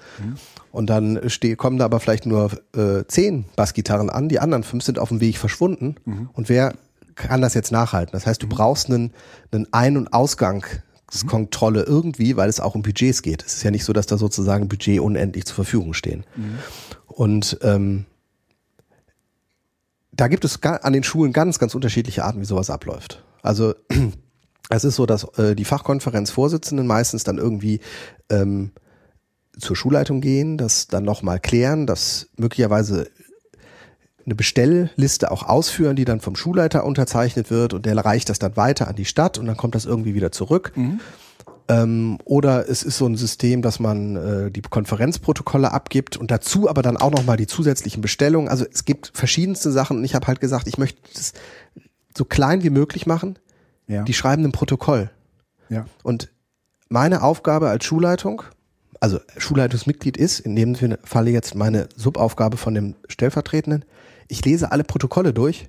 Und 0.72 0.90
dann 0.90 1.30
ste 1.30 1.56
kommen 1.56 1.78
da 1.78 1.86
aber 1.86 2.00
vielleicht 2.00 2.26
nur 2.26 2.52
äh, 2.76 3.04
10 3.06 3.46
Bassgitarren 3.56 4.10
an, 4.10 4.30
die 4.30 4.40
anderen 4.40 4.64
fünf 4.64 4.84
sind 4.84 5.00
auf 5.00 5.10
dem 5.10 5.20
Weg 5.20 5.38
verschwunden. 5.38 5.96
Und 6.34 6.50
wer 6.50 6.74
kann 7.16 7.42
das 7.42 7.54
jetzt 7.54 7.72
nachhalten? 7.72 8.14
Das 8.14 8.26
heißt, 8.26 8.42
du 8.42 8.48
brauchst 8.48 8.90
einen, 8.90 9.12
einen 9.52 9.68
Ein- 9.72 9.98
und 9.98 10.14
Ausgangskontrolle 10.14 11.84
irgendwie, 11.84 12.38
weil 12.38 12.50
es 12.50 12.60
auch 12.60 12.76
um 12.76 12.82
Budgets 12.82 13.22
geht. 13.22 13.44
Es 13.44 13.56
ist 13.56 13.64
ja 13.64 13.72
nicht 13.72 13.84
so, 13.84 13.94
dass 13.94 14.08
da 14.08 14.18
sozusagen 14.18 14.70
Budget 14.70 15.02
unendlich 15.02 15.46
zur 15.46 15.56
Verfügung 15.56 15.94
stehen. 15.94 16.26
Und 17.08 17.60
ähm, 17.62 18.06
da 20.12 20.28
gibt 20.28 20.46
es 20.46 20.62
an 20.64 20.94
den 20.94 21.04
Schulen 21.04 21.34
ganz, 21.34 21.60
ganz 21.60 21.76
unterschiedliche 21.76 22.24
Arten, 22.24 22.42
wie 22.42 22.46
sowas 22.46 22.70
abläuft. 22.70 23.24
Also 23.42 23.76
es 24.70 24.84
ist 24.84 24.96
so, 24.96 25.06
dass 25.06 25.24
äh, 25.38 25.56
die 25.56 25.66
Fachkonferenzvorsitzenden 25.66 26.88
meistens 26.88 27.24
dann 27.24 27.38
irgendwie 27.38 27.80
ähm, 28.30 28.72
zur 29.60 29.76
Schulleitung 29.76 30.22
gehen, 30.22 30.58
das 30.58 30.88
dann 30.88 31.04
nochmal 31.04 31.40
klären, 31.40 31.88
dass 31.88 32.30
möglicherweise 32.38 33.10
eine 34.26 34.36
Bestellliste 34.36 35.32
auch 35.32 35.44
ausführen, 35.44 35.96
die 35.96 36.06
dann 36.06 36.20
vom 36.22 36.36
Schulleiter 36.36 36.86
unterzeichnet 36.86 37.50
wird 37.50 37.74
und 37.74 37.86
der 37.86 37.98
reicht 37.98 38.30
das 38.30 38.40
dann 38.40 38.56
weiter 38.56 38.88
an 38.88 38.96
die 38.96 39.06
Stadt 39.06 39.38
und 39.38 39.46
dann 39.48 39.58
kommt 39.58 39.76
das 39.76 39.86
irgendwie 39.86 40.14
wieder 40.14 40.32
zurück. 40.32 40.72
Ähm, 41.68 42.18
oder 42.26 42.68
es 42.70 42.84
ist 42.84 42.98
so 42.98 43.06
ein 43.06 43.16
System, 43.16 43.62
dass 43.62 43.80
man 43.80 44.16
äh, 44.16 44.52
die 44.52 44.62
Konferenzprotokolle 44.62 45.72
abgibt 45.72 46.18
und 46.18 46.32
dazu 46.32 46.70
aber 46.70 46.82
dann 46.82 46.98
auch 46.98 47.12
nochmal 47.12 47.38
die 47.38 47.48
zusätzlichen 47.48 48.02
Bestellungen. 48.02 48.50
Also 48.50 48.66
es 48.72 48.86
gibt 48.86 49.12
verschiedenste 49.14 49.72
Sachen 49.72 49.98
und 49.98 50.04
ich 50.04 50.16
habe 50.16 50.28
halt 50.28 50.40
gesagt, 50.40 50.68
ich 50.68 50.78
möchte 50.78 51.00
das 51.14 51.34
so 52.16 52.26
klein 52.26 52.64
wie 52.64 52.70
möglich 52.70 53.06
machen. 53.06 53.40
Ja. 53.88 54.04
Die 54.04 54.14
schreiben 54.14 54.44
ein 54.44 54.52
Protokoll. 54.52 55.10
ja. 55.70 55.86
Und 56.04 56.30
meine 56.90 57.24
Aufgabe 57.24 57.70
als 57.70 57.86
Schulleitung, 57.86 58.44
also 59.02 59.20
Schulleitungsmitglied 59.38 60.16
ist, 60.16 60.40
in 60.40 60.56
dem 60.56 60.76
Falle 61.04 61.32
jetzt 61.32 61.56
meine 61.56 61.90
Subaufgabe 61.98 62.56
von 62.56 62.74
dem 62.74 62.96
Stellvertretenden, 63.10 63.84
ich 64.30 64.46
lese 64.46 64.72
alle 64.72 64.86
Protokolle 64.86 65.34
durch 65.34 65.68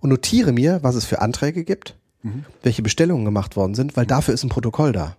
und 0.00 0.10
notiere 0.10 0.52
mir, 0.52 0.78
was 0.82 0.94
es 0.94 1.04
für 1.04 1.20
Anträge 1.20 1.64
gibt, 1.64 1.96
welche 2.62 2.82
Bestellungen 2.82 3.24
gemacht 3.24 3.56
worden 3.56 3.74
sind, 3.74 3.96
weil 3.96 4.06
dafür 4.06 4.34
ist 4.34 4.44
ein 4.44 4.50
Protokoll 4.50 4.92
da. 4.92 5.16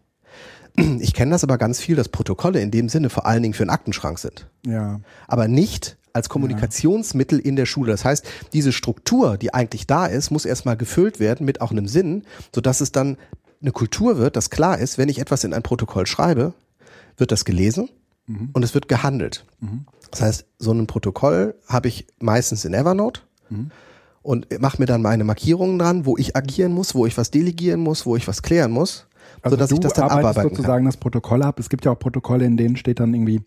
Ich 0.99 1.13
kenne 1.13 1.31
das 1.31 1.43
aber 1.43 1.57
ganz 1.57 1.79
viel, 1.79 1.95
dass 1.95 2.07
Protokolle 2.07 2.61
in 2.61 2.71
dem 2.71 2.87
Sinne 2.87 3.09
vor 3.09 3.25
allen 3.25 3.41
Dingen 3.41 3.53
für 3.55 3.63
einen 3.63 3.71
Aktenschrank 3.71 4.19
sind 4.19 4.47
Ja. 4.65 5.01
aber 5.27 5.47
nicht 5.47 5.97
als 6.13 6.29
Kommunikationsmittel 6.29 7.39
in 7.39 7.55
der 7.55 7.65
Schule. 7.65 7.91
Das 7.91 8.05
heißt, 8.05 8.25
diese 8.53 8.71
Struktur, 8.71 9.37
die 9.37 9.53
eigentlich 9.53 9.87
da 9.87 10.05
ist, 10.05 10.31
muss 10.31 10.45
erstmal 10.45 10.77
gefüllt 10.77 11.19
werden 11.19 11.45
mit 11.45 11.61
auch 11.61 11.71
einem 11.71 11.87
Sinn, 11.87 12.23
sodass 12.53 12.81
es 12.81 12.91
dann 12.91 13.17
eine 13.61 13.71
Kultur 13.71 14.17
wird, 14.17 14.35
dass 14.35 14.49
klar 14.49 14.77
ist, 14.77 14.97
wenn 14.97 15.09
ich 15.09 15.19
etwas 15.19 15.43
in 15.43 15.53
ein 15.53 15.63
Protokoll 15.63 16.07
schreibe, 16.07 16.53
wird 17.19 17.31
das 17.31 17.45
gelesen 17.45 17.89
und 18.53 18.63
es 18.63 18.73
wird 18.75 18.87
gehandelt. 18.87 19.45
Das 20.11 20.21
heißt, 20.21 20.45
so 20.59 20.71
ein 20.71 20.85
Protokoll 20.87 21.55
habe 21.67 21.87
ich 21.87 22.05
meistens 22.19 22.63
in 22.65 22.73
Evernote 22.73 23.21
und 24.21 24.47
mache 24.61 24.79
mir 24.79 24.85
dann 24.85 25.01
meine 25.01 25.23
Markierungen 25.23 25.79
dran, 25.79 26.05
wo 26.05 26.15
ich 26.17 26.35
agieren 26.35 26.71
muss, 26.73 26.93
wo 26.93 27.05
ich 27.07 27.17
was 27.17 27.31
delegieren 27.31 27.79
muss, 27.79 28.05
wo 28.05 28.15
ich 28.15 28.27
was 28.27 28.41
klären 28.43 28.71
muss, 28.71 29.07
Also 29.41 29.55
sodass 29.55 29.71
ich 29.71 29.79
das 29.79 29.93
dann 29.93 30.09
abarbeiten 30.09 30.49
kann. 30.49 30.49
sozusagen 30.57 30.85
das 30.85 30.97
Protokoll 30.97 31.41
ab. 31.43 31.59
Es 31.59 31.69
gibt 31.69 31.85
ja 31.85 31.91
auch 31.91 31.99
Protokolle, 31.99 32.45
in 32.45 32.55
denen 32.57 32.75
steht 32.77 32.99
dann 32.99 33.13
irgendwie, 33.13 33.41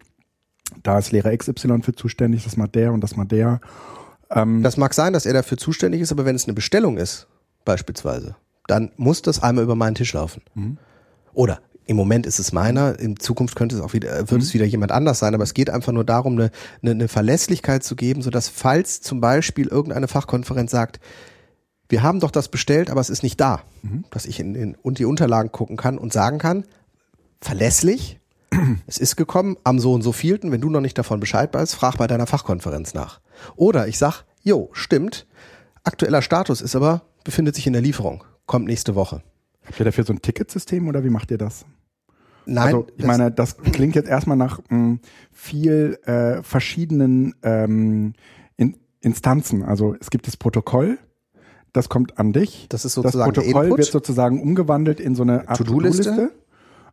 da 0.82 0.98
ist 0.98 1.12
Lehrer 1.12 1.36
XY 1.36 1.82
für 1.82 1.94
zuständig, 1.94 2.42
das 2.44 2.56
mal 2.56 2.66
der 2.68 2.92
und 2.92 3.02
das 3.02 3.14
mal 3.16 3.24
der. 3.26 3.60
Ähm, 4.30 4.62
Das 4.62 4.76
mag 4.76 4.94
sein, 4.94 5.12
dass 5.12 5.26
er 5.26 5.34
dafür 5.34 5.58
zuständig 5.58 6.00
ist, 6.00 6.10
aber 6.10 6.24
wenn 6.24 6.34
es 6.34 6.44
eine 6.46 6.54
Bestellung 6.54 6.96
ist, 6.96 7.28
beispielsweise, 7.64 8.34
dann 8.66 8.90
muss 8.96 9.22
das 9.22 9.42
einmal 9.42 9.62
über 9.64 9.76
meinen 9.76 9.94
Tisch 9.94 10.12
laufen. 10.14 10.42
Oder 11.34 11.60
im 11.92 11.96
Moment 11.96 12.26
ist 12.26 12.38
es 12.38 12.52
meiner, 12.52 12.98
in 12.98 13.18
Zukunft 13.18 13.54
könnte 13.54 13.76
es 13.76 13.82
auch 13.82 13.92
wieder, 13.92 14.18
äh, 14.18 14.30
wird 14.30 14.42
es 14.42 14.54
wieder 14.54 14.64
jemand 14.64 14.92
anders 14.92 15.18
sein, 15.18 15.34
aber 15.34 15.44
es 15.44 15.54
geht 15.54 15.70
einfach 15.70 15.92
nur 15.92 16.04
darum, 16.04 16.34
eine, 16.34 16.50
eine, 16.82 16.92
eine 16.92 17.08
Verlässlichkeit 17.08 17.84
zu 17.84 17.96
geben, 17.96 18.22
sodass 18.22 18.48
falls 18.48 19.00
zum 19.00 19.20
Beispiel 19.20 19.68
irgendeine 19.68 20.08
Fachkonferenz 20.08 20.70
sagt, 20.70 21.00
wir 21.88 22.02
haben 22.02 22.20
doch 22.20 22.30
das 22.30 22.48
bestellt, 22.48 22.90
aber 22.90 23.00
es 23.00 23.10
ist 23.10 23.22
nicht 23.22 23.40
da. 23.40 23.62
Dass 24.10 24.24
ich 24.24 24.40
in, 24.40 24.54
in 24.54 24.74
und 24.74 24.98
die 24.98 25.04
Unterlagen 25.04 25.52
gucken 25.52 25.76
kann 25.76 25.98
und 25.98 26.12
sagen 26.12 26.38
kann, 26.38 26.64
verlässlich, 27.40 28.18
es 28.86 28.96
ist 28.96 29.16
gekommen 29.16 29.58
am 29.62 29.78
so 29.78 29.92
und 29.92 30.02
so 30.02 30.12
vielten, 30.12 30.50
wenn 30.50 30.62
du 30.62 30.70
noch 30.70 30.80
nicht 30.80 30.96
davon 30.96 31.20
Bescheid 31.20 31.52
weißt, 31.52 31.74
frag 31.74 31.98
bei 31.98 32.06
deiner 32.06 32.26
Fachkonferenz 32.26 32.94
nach. 32.94 33.20
Oder 33.54 33.86
ich 33.86 33.98
sag, 33.98 34.24
jo, 34.42 34.70
stimmt, 34.72 35.26
aktueller 35.84 36.22
Status 36.22 36.62
ist 36.62 36.74
aber, 36.74 37.02
befindet 37.24 37.54
sich 37.54 37.66
in 37.66 37.74
der 37.74 37.82
Lieferung, 37.82 38.24
kommt 38.46 38.66
nächste 38.66 38.94
Woche. 38.94 39.22
Habt 39.66 39.78
ihr 39.78 39.84
dafür 39.84 40.04
so 40.04 40.14
ein 40.14 40.22
Ticketsystem 40.22 40.88
oder 40.88 41.04
wie 41.04 41.10
macht 41.10 41.30
ihr 41.30 41.38
das? 41.38 41.66
Nein, 42.46 42.64
also 42.66 42.86
ich 42.96 42.96
das- 42.98 43.06
meine, 43.06 43.30
das 43.30 43.56
klingt 43.58 43.94
jetzt 43.94 44.08
erstmal 44.08 44.36
nach 44.36 44.60
mh, 44.68 44.98
viel 45.30 45.98
äh, 46.04 46.42
verschiedenen 46.42 47.34
ähm, 47.42 48.14
in, 48.56 48.76
Instanzen. 49.00 49.62
Also 49.62 49.94
es 50.00 50.10
gibt 50.10 50.26
das 50.26 50.36
Protokoll, 50.36 50.98
das 51.72 51.88
kommt 51.88 52.18
an 52.18 52.32
dich. 52.32 52.66
das 52.68 52.84
ist 52.84 52.96
Das 52.96 53.04
sozusagen 53.04 53.32
der 53.32 53.40
Protokoll 53.42 53.78
wird 53.78 53.84
sozusagen 53.86 54.40
umgewandelt 54.42 55.00
in 55.00 55.14
so 55.14 55.22
eine 55.22 55.48
Art 55.48 55.58
To-Do-Liste. 55.58 56.02
To-Do-Liste. 56.04 56.32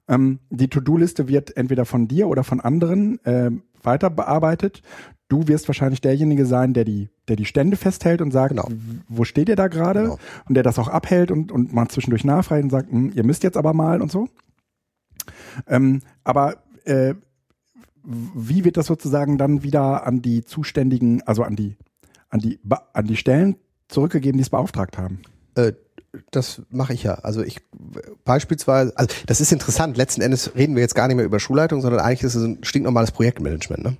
Ähm, 0.08 0.39
die 0.50 0.68
To-Do-Liste 0.70 1.27
wird 1.27 1.56
entweder 1.58 1.86
von 1.86 2.08
dir 2.08 2.27
oder 2.27 2.44
von 2.44 2.60
anderen 2.62 3.20
ähm, 3.25 3.62
weiter 3.84 4.10
bearbeitet. 4.10 4.82
Du 5.27 5.48
wirst 5.48 5.68
wahrscheinlich 5.68 6.01
derjenige 6.01 6.48
sein, 6.48 6.74
der 6.74 6.84
die, 6.86 7.10
der 7.27 7.36
die 7.36 7.46
Stände 7.46 7.77
festhält 7.77 8.20
und 8.22 8.32
sagt, 8.32 8.50
Genau. 8.56 8.68
wo 9.08 9.24
steht 9.25 9.48
ihr 9.50 9.56
da 9.56 9.68
gerade? 9.68 10.01
Genau. 10.03 10.20
Und 10.48 10.56
der 10.56 10.63
das 10.63 10.79
auch 10.79 10.88
abhält 10.88 11.29
und, 11.29 11.51
und 11.51 11.72
mal 11.74 11.88
zwischendurch 11.89 12.24
nachfragt 12.24 12.63
und 12.63 12.72
sagt, 12.72 12.91
hm, 12.91 13.12
ihr 13.13 13.24
müsst 13.24 13.44
jetzt 13.44 13.56
aber 13.58 13.74
mal 13.74 14.01
und 14.01 14.12
so. 14.12 14.27
Ähm, 15.67 16.01
aber 16.24 16.63
äh, 16.86 17.15
wie 18.03 18.63
wird 18.63 18.77
das 18.77 18.88
sozusagen 18.88 19.38
dann 19.38 19.63
wieder 19.63 20.05
an 20.05 20.21
die 20.21 20.43
zuständigen, 20.43 21.21
also 21.24 21.43
an 21.43 21.55
die, 21.55 21.77
an 22.29 22.39
die, 22.39 22.59
an 22.93 23.05
die 23.05 23.17
Stellen 23.17 23.55
zurückgegeben, 23.88 24.38
die 24.38 24.43
es 24.43 24.50
beauftragt 24.50 24.98
haben? 24.98 25.21
Äh, 25.55 25.74
das 26.31 26.63
mache 26.69 26.93
ich 26.93 27.03
ja. 27.03 27.15
Also 27.15 27.43
ich 27.43 27.62
beispielsweise, 28.25 28.98
also 28.98 29.13
das 29.27 29.41
ist 29.41 29.51
interessant. 29.51 29.98
Letzten 29.98 30.21
Endes 30.21 30.55
reden 30.55 30.75
wir 30.75 30.81
jetzt 30.81 30.95
gar 30.95 31.07
nicht 31.07 31.17
mehr 31.17 31.25
über 31.25 31.39
Schulleitung, 31.39 31.81
sondern 31.81 32.01
eigentlich 32.01 32.24
ist 32.24 32.36
es 32.36 32.43
ein 32.43 32.63
stinknormales 32.63 33.12
Projektmanagement, 33.12 33.83
ne? 33.83 33.98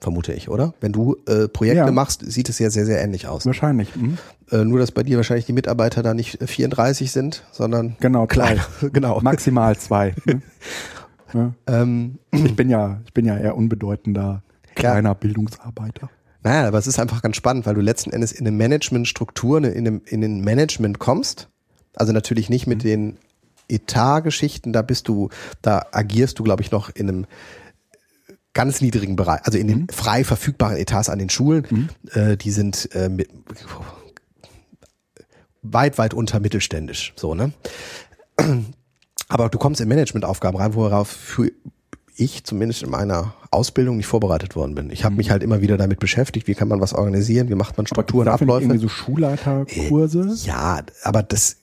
Vermute 0.00 0.32
ich, 0.32 0.48
oder? 0.48 0.72
Wenn 0.80 0.92
du 0.92 1.16
äh, 1.26 1.46
Projekte 1.48 1.76
Ja. 1.84 1.90
machst, 1.92 2.22
sieht 2.24 2.48
es 2.48 2.58
ja 2.58 2.70
sehr, 2.70 2.86
sehr 2.86 3.02
ähnlich 3.02 3.26
aus. 3.28 3.44
Wahrscheinlich. 3.44 3.94
Mhm. 3.94 4.16
Äh, 4.50 4.64
nur, 4.64 4.78
dass 4.78 4.92
bei 4.92 5.02
dir 5.02 5.18
wahrscheinlich 5.18 5.44
die 5.46 5.52
Mitarbeiter 5.52 6.02
da 6.02 6.14
nicht 6.14 6.40
äh, 6.40 6.46
34 6.46 7.12
sind, 7.12 7.44
sondern 7.52 7.96
Genau, 8.00 8.26
kleiner. 8.26 8.64
genau. 8.92 9.20
Maximal 9.20 9.76
zwei. 9.76 10.14
ne? 10.24 10.40
ja. 11.34 11.52
Ähm, 11.66 12.18
Ich 12.32 12.56
bin 12.56 12.70
ja, 12.70 13.00
ich 13.04 13.12
bin 13.12 13.26
ja 13.26 13.36
eher 13.36 13.56
unbedeutender 13.56 14.42
kleiner 14.74 15.14
Bildungsarbeiter. 15.14 16.08
Naja, 16.42 16.66
aber 16.68 16.78
es 16.78 16.86
ist 16.86 16.98
einfach 16.98 17.20
ganz 17.20 17.36
spannend, 17.36 17.66
weil 17.66 17.74
du 17.74 17.82
letzten 17.82 18.10
Endes 18.10 18.32
in 18.32 18.46
eine 18.46 18.56
Managementstruktur, 18.56 19.58
eine- 19.58 19.68
in, 19.72 19.86
einem, 19.86 20.00
in 20.06 20.22
ein 20.24 20.40
Management 20.40 20.98
kommst. 20.98 21.48
Also 21.94 22.14
natürlich 22.14 22.48
nicht 22.48 22.66
mit 22.66 22.82
den 22.84 23.18
Etatgeschichten, 23.68 24.72
da 24.72 24.82
bist 24.82 25.08
du, 25.08 25.28
da 25.62 25.84
agierst 25.92 26.38
du, 26.38 26.42
glaube 26.42 26.62
ich, 26.62 26.70
noch 26.70 26.88
in 26.88 27.08
einem 27.08 27.26
ganz 28.52 28.80
niedrigen 28.80 29.16
Bereich, 29.16 29.40
also 29.44 29.58
in 29.58 29.68
den 29.68 29.86
frei 29.88 30.24
verfügbaren 30.24 30.76
Etats 30.76 31.08
an 31.08 31.18
den 31.18 31.30
Schulen. 31.30 31.88
Äh, 32.12 32.36
die 32.36 32.50
sind 32.50 32.88
äh, 32.94 33.08
mit, 33.08 33.28
weit, 35.62 35.98
weit 35.98 36.14
unter 36.14 36.40
mittelständisch, 36.40 37.12
so, 37.16 37.34
ne? 37.34 37.52
Aber 39.28 39.48
du 39.48 39.58
kommst 39.58 39.80
in 39.80 39.88
Managementaufgaben 39.88 40.58
rein, 40.58 40.74
worauf 40.74 41.08
für 41.08 41.52
ich 42.16 42.44
zumindest 42.44 42.82
in 42.82 42.90
meiner 42.90 43.34
Ausbildung 43.50 43.96
nicht 43.96 44.06
vorbereitet 44.06 44.54
worden 44.56 44.74
bin. 44.74 44.90
Ich 44.90 45.04
habe 45.04 45.14
mich 45.14 45.30
halt 45.30 45.42
immer 45.42 45.60
wieder 45.62 45.76
damit 45.78 46.00
beschäftigt, 46.00 46.46
wie 46.48 46.54
kann 46.54 46.68
man 46.68 46.80
was 46.80 46.92
organisieren, 46.92 47.48
wie 47.48 47.54
macht 47.54 47.76
man 47.76 47.86
Strukturen, 47.86 48.24
nicht 48.26 48.34
Abläufe. 48.34 48.64
irgendwie 48.64 48.80
so 48.80 48.88
Schulleiterkurse, 48.88 50.34
Ja, 50.44 50.80
aber 51.02 51.22
das, 51.22 51.56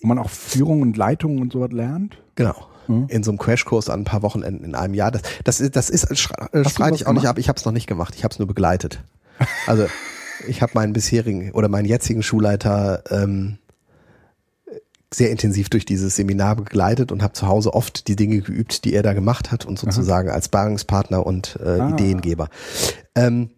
wo 0.00 0.06
man 0.08 0.18
auch 0.18 0.28
Führung 0.30 0.82
und 0.82 0.96
Leitung 0.96 1.38
und 1.38 1.52
sowas 1.52 1.72
lernt. 1.72 2.18
genau. 2.34 2.66
Mhm. 2.88 3.06
In 3.08 3.22
so 3.22 3.30
einem 3.30 3.38
Crashkurs 3.38 3.88
an 3.88 4.00
ein 4.00 4.04
paar 4.04 4.22
Wochenenden 4.22 4.64
in 4.64 4.74
einem 4.74 4.94
Jahr. 4.94 5.10
Das, 5.10 5.22
das, 5.44 5.60
ist- 5.60 5.76
das 5.76 5.90
ist, 5.90 6.04
äh, 6.04 6.14
du 6.62 6.68
streite 6.68 6.96
ich 6.96 7.06
auch 7.06 7.12
nicht 7.12 7.26
ab. 7.26 7.38
Ich 7.38 7.48
habe 7.48 7.58
es 7.58 7.64
noch 7.64 7.72
nicht 7.72 7.86
gemacht. 7.86 8.14
Ich 8.16 8.24
habe 8.24 8.32
es 8.32 8.38
nur 8.38 8.48
begleitet. 8.48 9.02
Also 9.66 9.86
ich 10.48 10.62
habe 10.62 10.72
meinen 10.74 10.92
bisherigen 10.92 11.52
oder 11.52 11.68
meinen 11.68 11.84
jetzigen 11.86 12.22
Schulleiter 12.22 13.02
ähm, 13.10 13.58
sehr 15.12 15.30
intensiv 15.30 15.68
durch 15.70 15.84
dieses 15.84 16.16
Seminar 16.16 16.56
begleitet 16.56 17.12
und 17.12 17.22
habe 17.22 17.32
zu 17.32 17.46
Hause 17.46 17.72
oft 17.74 18.08
die 18.08 18.16
Dinge 18.16 18.40
geübt, 18.40 18.84
die 18.84 18.92
er 18.94 19.02
da 19.02 19.12
gemacht 19.12 19.50
hat 19.52 19.64
und 19.64 19.78
sozusagen 19.78 20.30
als 20.30 20.48
Bearungspartner 20.48 21.24
und 21.26 21.58
äh, 21.64 21.68
Ah. 21.80 21.88
Ideengeber. 21.90 22.48
Ähm, 23.14 23.50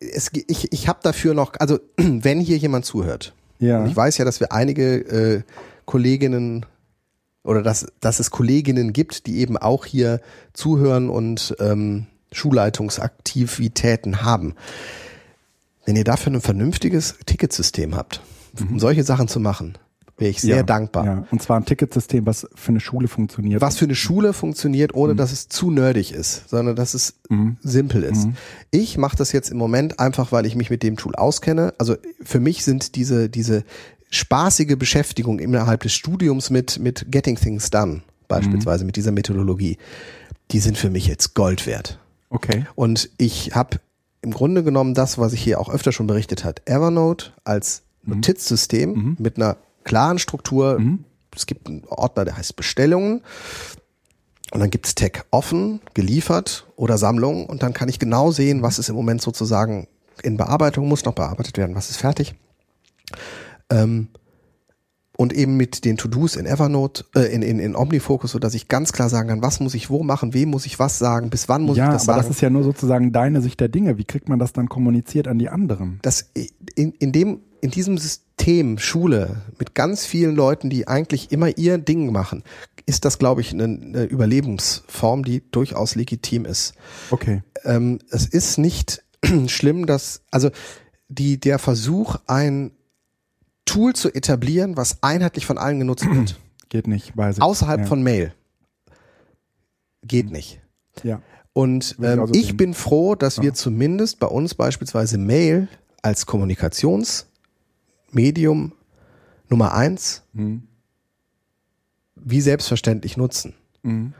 es, 0.00 0.30
ich 0.32 0.72
ich 0.72 0.88
habe 0.88 0.98
dafür 1.02 1.34
noch, 1.34 1.52
also 1.58 1.78
wenn 1.96 2.40
hier 2.40 2.56
jemand 2.58 2.84
zuhört, 2.84 3.34
Ja. 3.58 3.80
und 3.80 3.86
ich 3.88 3.96
weiß 3.96 4.18
ja, 4.18 4.24
dass 4.24 4.40
wir 4.40 4.52
einige 4.52 4.94
äh, 4.98 5.42
Kolleginnen 5.86 6.66
oder 7.42 7.62
dass, 7.62 7.86
dass 8.00 8.18
es 8.20 8.30
Kolleginnen 8.30 8.92
gibt, 8.92 9.26
die 9.26 9.38
eben 9.38 9.56
auch 9.56 9.86
hier 9.86 10.20
zuhören 10.52 11.08
und 11.08 11.56
ähm, 11.60 12.06
Schulleitungsaktivitäten 12.32 14.22
haben. 14.22 14.54
Wenn 15.84 15.96
ihr 15.96 16.04
dafür 16.04 16.32
ein 16.32 16.40
vernünftiges 16.40 17.14
Ticketsystem 17.26 17.94
habt, 17.94 18.20
um 18.68 18.78
solche 18.80 19.04
Sachen 19.04 19.28
zu 19.28 19.38
machen, 19.38 19.78
wäre 20.18 20.30
ich 20.30 20.40
sehr 20.40 20.54
Mhm. 20.54 20.58
ja, 20.60 20.62
dankbar. 20.64 21.04
Ja. 21.04 21.26
Und 21.30 21.42
zwar 21.42 21.58
ein 21.60 21.66
Ticketsystem, 21.66 22.26
was 22.26 22.48
für 22.54 22.70
eine 22.70 22.80
Schule 22.80 23.06
funktioniert. 23.06 23.60
Was 23.60 23.76
für 23.76 23.84
eine 23.84 23.94
Schule 23.94 24.32
funktioniert, 24.32 24.94
ohne 24.94 25.12
Mhm. 25.12 25.18
dass 25.18 25.30
es 25.30 25.48
zu 25.48 25.70
nerdig 25.70 26.12
ist, 26.12 26.48
sondern 26.48 26.74
dass 26.74 26.94
es 26.94 27.20
simpel 27.60 28.02
ist. 28.02 28.26
Ich 28.70 28.96
mache 28.98 29.16
das 29.16 29.32
jetzt 29.32 29.50
im 29.50 29.58
Moment 29.58 30.00
einfach, 30.00 30.32
weil 30.32 30.46
ich 30.46 30.56
mich 30.56 30.70
mit 30.70 30.82
dem 30.82 30.96
Tool 30.96 31.14
auskenne. 31.14 31.74
Also 31.78 31.96
für 32.22 32.40
mich 32.40 32.64
sind 32.64 32.96
diese, 32.96 33.28
diese 33.28 33.62
spaßige 34.10 34.76
Beschäftigung 34.76 35.38
innerhalb 35.38 35.82
des 35.82 35.92
Studiums 35.92 36.50
mit, 36.50 36.78
mit 36.78 37.06
Getting 37.10 37.36
Things 37.36 37.70
Done, 37.70 38.02
beispielsweise 38.28 38.84
mit 38.84 38.96
dieser 38.96 39.12
Methodologie, 39.12 39.78
die 40.50 40.60
sind 40.60 40.78
für 40.78 40.90
mich 40.90 41.06
jetzt 41.06 41.34
Gold 41.34 41.66
wert. 41.66 41.98
Okay. 42.30 42.66
Und 42.74 43.10
ich 43.18 43.54
habe 43.54 43.78
im 44.22 44.32
Grunde 44.32 44.62
genommen 44.62 44.94
das, 44.94 45.18
was 45.18 45.32
ich 45.32 45.42
hier 45.42 45.60
auch 45.60 45.68
öfter 45.68 45.92
schon 45.92 46.06
berichtet 46.06 46.44
hat, 46.44 46.62
Evernote 46.66 47.32
als 47.44 47.82
Notizsystem 48.02 49.16
mit 49.18 49.36
einer 49.36 49.56
klaren 49.84 50.18
Struktur. 50.18 50.80
Es 51.34 51.46
gibt 51.46 51.66
einen 51.66 51.84
Ordner, 51.88 52.24
der 52.24 52.36
heißt 52.36 52.56
Bestellungen. 52.56 53.22
Und 54.52 54.60
dann 54.60 54.70
gibt's 54.70 54.94
Tag 54.94 55.26
offen, 55.30 55.80
geliefert 55.94 56.66
oder 56.76 56.98
Sammlung. 56.98 57.46
Und 57.46 57.62
dann 57.62 57.72
kann 57.72 57.88
ich 57.88 57.98
genau 57.98 58.30
sehen, 58.30 58.62
was 58.62 58.78
ist 58.78 58.88
im 58.88 58.94
Moment 58.94 59.20
sozusagen 59.20 59.88
in 60.22 60.36
Bearbeitung, 60.36 60.88
muss 60.88 61.04
noch 61.04 61.14
bearbeitet 61.14 61.58
werden, 61.58 61.74
was 61.74 61.90
ist 61.90 61.98
fertig. 61.98 62.34
Ähm, 63.70 64.08
und 65.16 65.32
eben 65.32 65.56
mit 65.56 65.84
den 65.84 65.96
To-Dos 65.96 66.36
in 66.36 66.46
Evernote, 66.46 67.04
äh, 67.14 67.32
in, 67.34 67.42
in, 67.42 67.58
in 67.58 67.74
Omnifocus, 67.74 68.32
so 68.32 68.38
dass 68.38 68.54
ich 68.54 68.68
ganz 68.68 68.92
klar 68.92 69.08
sagen 69.08 69.28
kann, 69.28 69.42
was 69.42 69.60
muss 69.60 69.74
ich 69.74 69.88
wo 69.88 70.02
machen, 70.02 70.34
wem 70.34 70.50
muss 70.50 70.66
ich 70.66 70.78
was 70.78 70.98
sagen, 70.98 71.30
bis 71.30 71.48
wann 71.48 71.62
muss 71.62 71.78
ja, 71.78 71.86
ich 71.86 71.92
das 71.92 72.02
aber 72.02 72.18
sagen. 72.18 72.28
das 72.28 72.36
ist 72.36 72.42
ja 72.42 72.50
nur 72.50 72.64
sozusagen 72.64 73.12
deine 73.12 73.40
Sicht 73.40 73.60
der 73.60 73.68
Dinge. 73.68 73.96
Wie 73.96 74.04
kriegt 74.04 74.28
man 74.28 74.38
das 74.38 74.52
dann 74.52 74.68
kommuniziert 74.68 75.26
an 75.26 75.38
die 75.38 75.48
anderen? 75.48 75.98
das 76.02 76.30
in, 76.74 76.92
in 76.92 77.12
dem 77.12 77.40
in 77.62 77.70
diesem 77.70 77.98
System 77.98 78.78
Schule 78.78 79.42
mit 79.58 79.74
ganz 79.74 80.04
vielen 80.04 80.36
Leuten, 80.36 80.70
die 80.70 80.86
eigentlich 80.86 81.32
immer 81.32 81.56
ihr 81.56 81.78
Ding 81.78 82.12
machen, 82.12 82.44
ist 82.84 83.04
das, 83.04 83.18
glaube 83.18 83.40
ich, 83.40 83.52
eine, 83.52 83.64
eine 83.64 84.04
Überlebensform, 84.04 85.24
die 85.24 85.42
durchaus 85.50 85.94
legitim 85.94 86.44
ist. 86.44 86.74
Okay. 87.10 87.42
Ähm, 87.64 87.98
es 88.10 88.26
ist 88.26 88.58
nicht 88.58 89.02
schlimm, 89.46 89.86
dass 89.86 90.22
also 90.30 90.50
die 91.08 91.40
der 91.40 91.58
Versuch, 91.58 92.16
ein 92.26 92.72
Tool 93.66 93.92
zu 93.94 94.14
etablieren, 94.14 94.78
was 94.78 95.02
einheitlich 95.02 95.44
von 95.44 95.58
allen 95.58 95.78
genutzt 95.80 96.06
wird, 96.08 96.40
Geht 96.70 96.86
nicht. 96.88 97.14
Weiß 97.16 97.36
ich. 97.36 97.42
außerhalb 97.42 97.80
ja. 97.82 97.86
von 97.86 98.02
Mail, 98.02 98.32
geht 100.02 100.30
nicht. 100.32 100.60
Ja. 101.04 101.20
Und 101.52 101.96
ich 101.98 102.04
ähm, 102.04 102.20
auch 102.20 102.26
so 102.28 102.34
ich 102.34 102.56
bin 102.56 102.74
froh, 102.74 103.14
dass 103.14 103.40
wir 103.40 103.54
zumindest 103.54 104.18
bei 104.18 104.26
uns 104.26 104.54
beispielsweise 104.54 105.16
Mail 105.18 105.68
als 106.02 106.26
Kommunikationsmedium 106.26 108.72
Nummer 109.48 109.74
eins 109.74 110.22
Mhm. 110.32 110.64
wie 112.16 112.40
selbstverständlich 112.40 113.16
nutzen. 113.16 113.54
Mhm. 113.82 114.12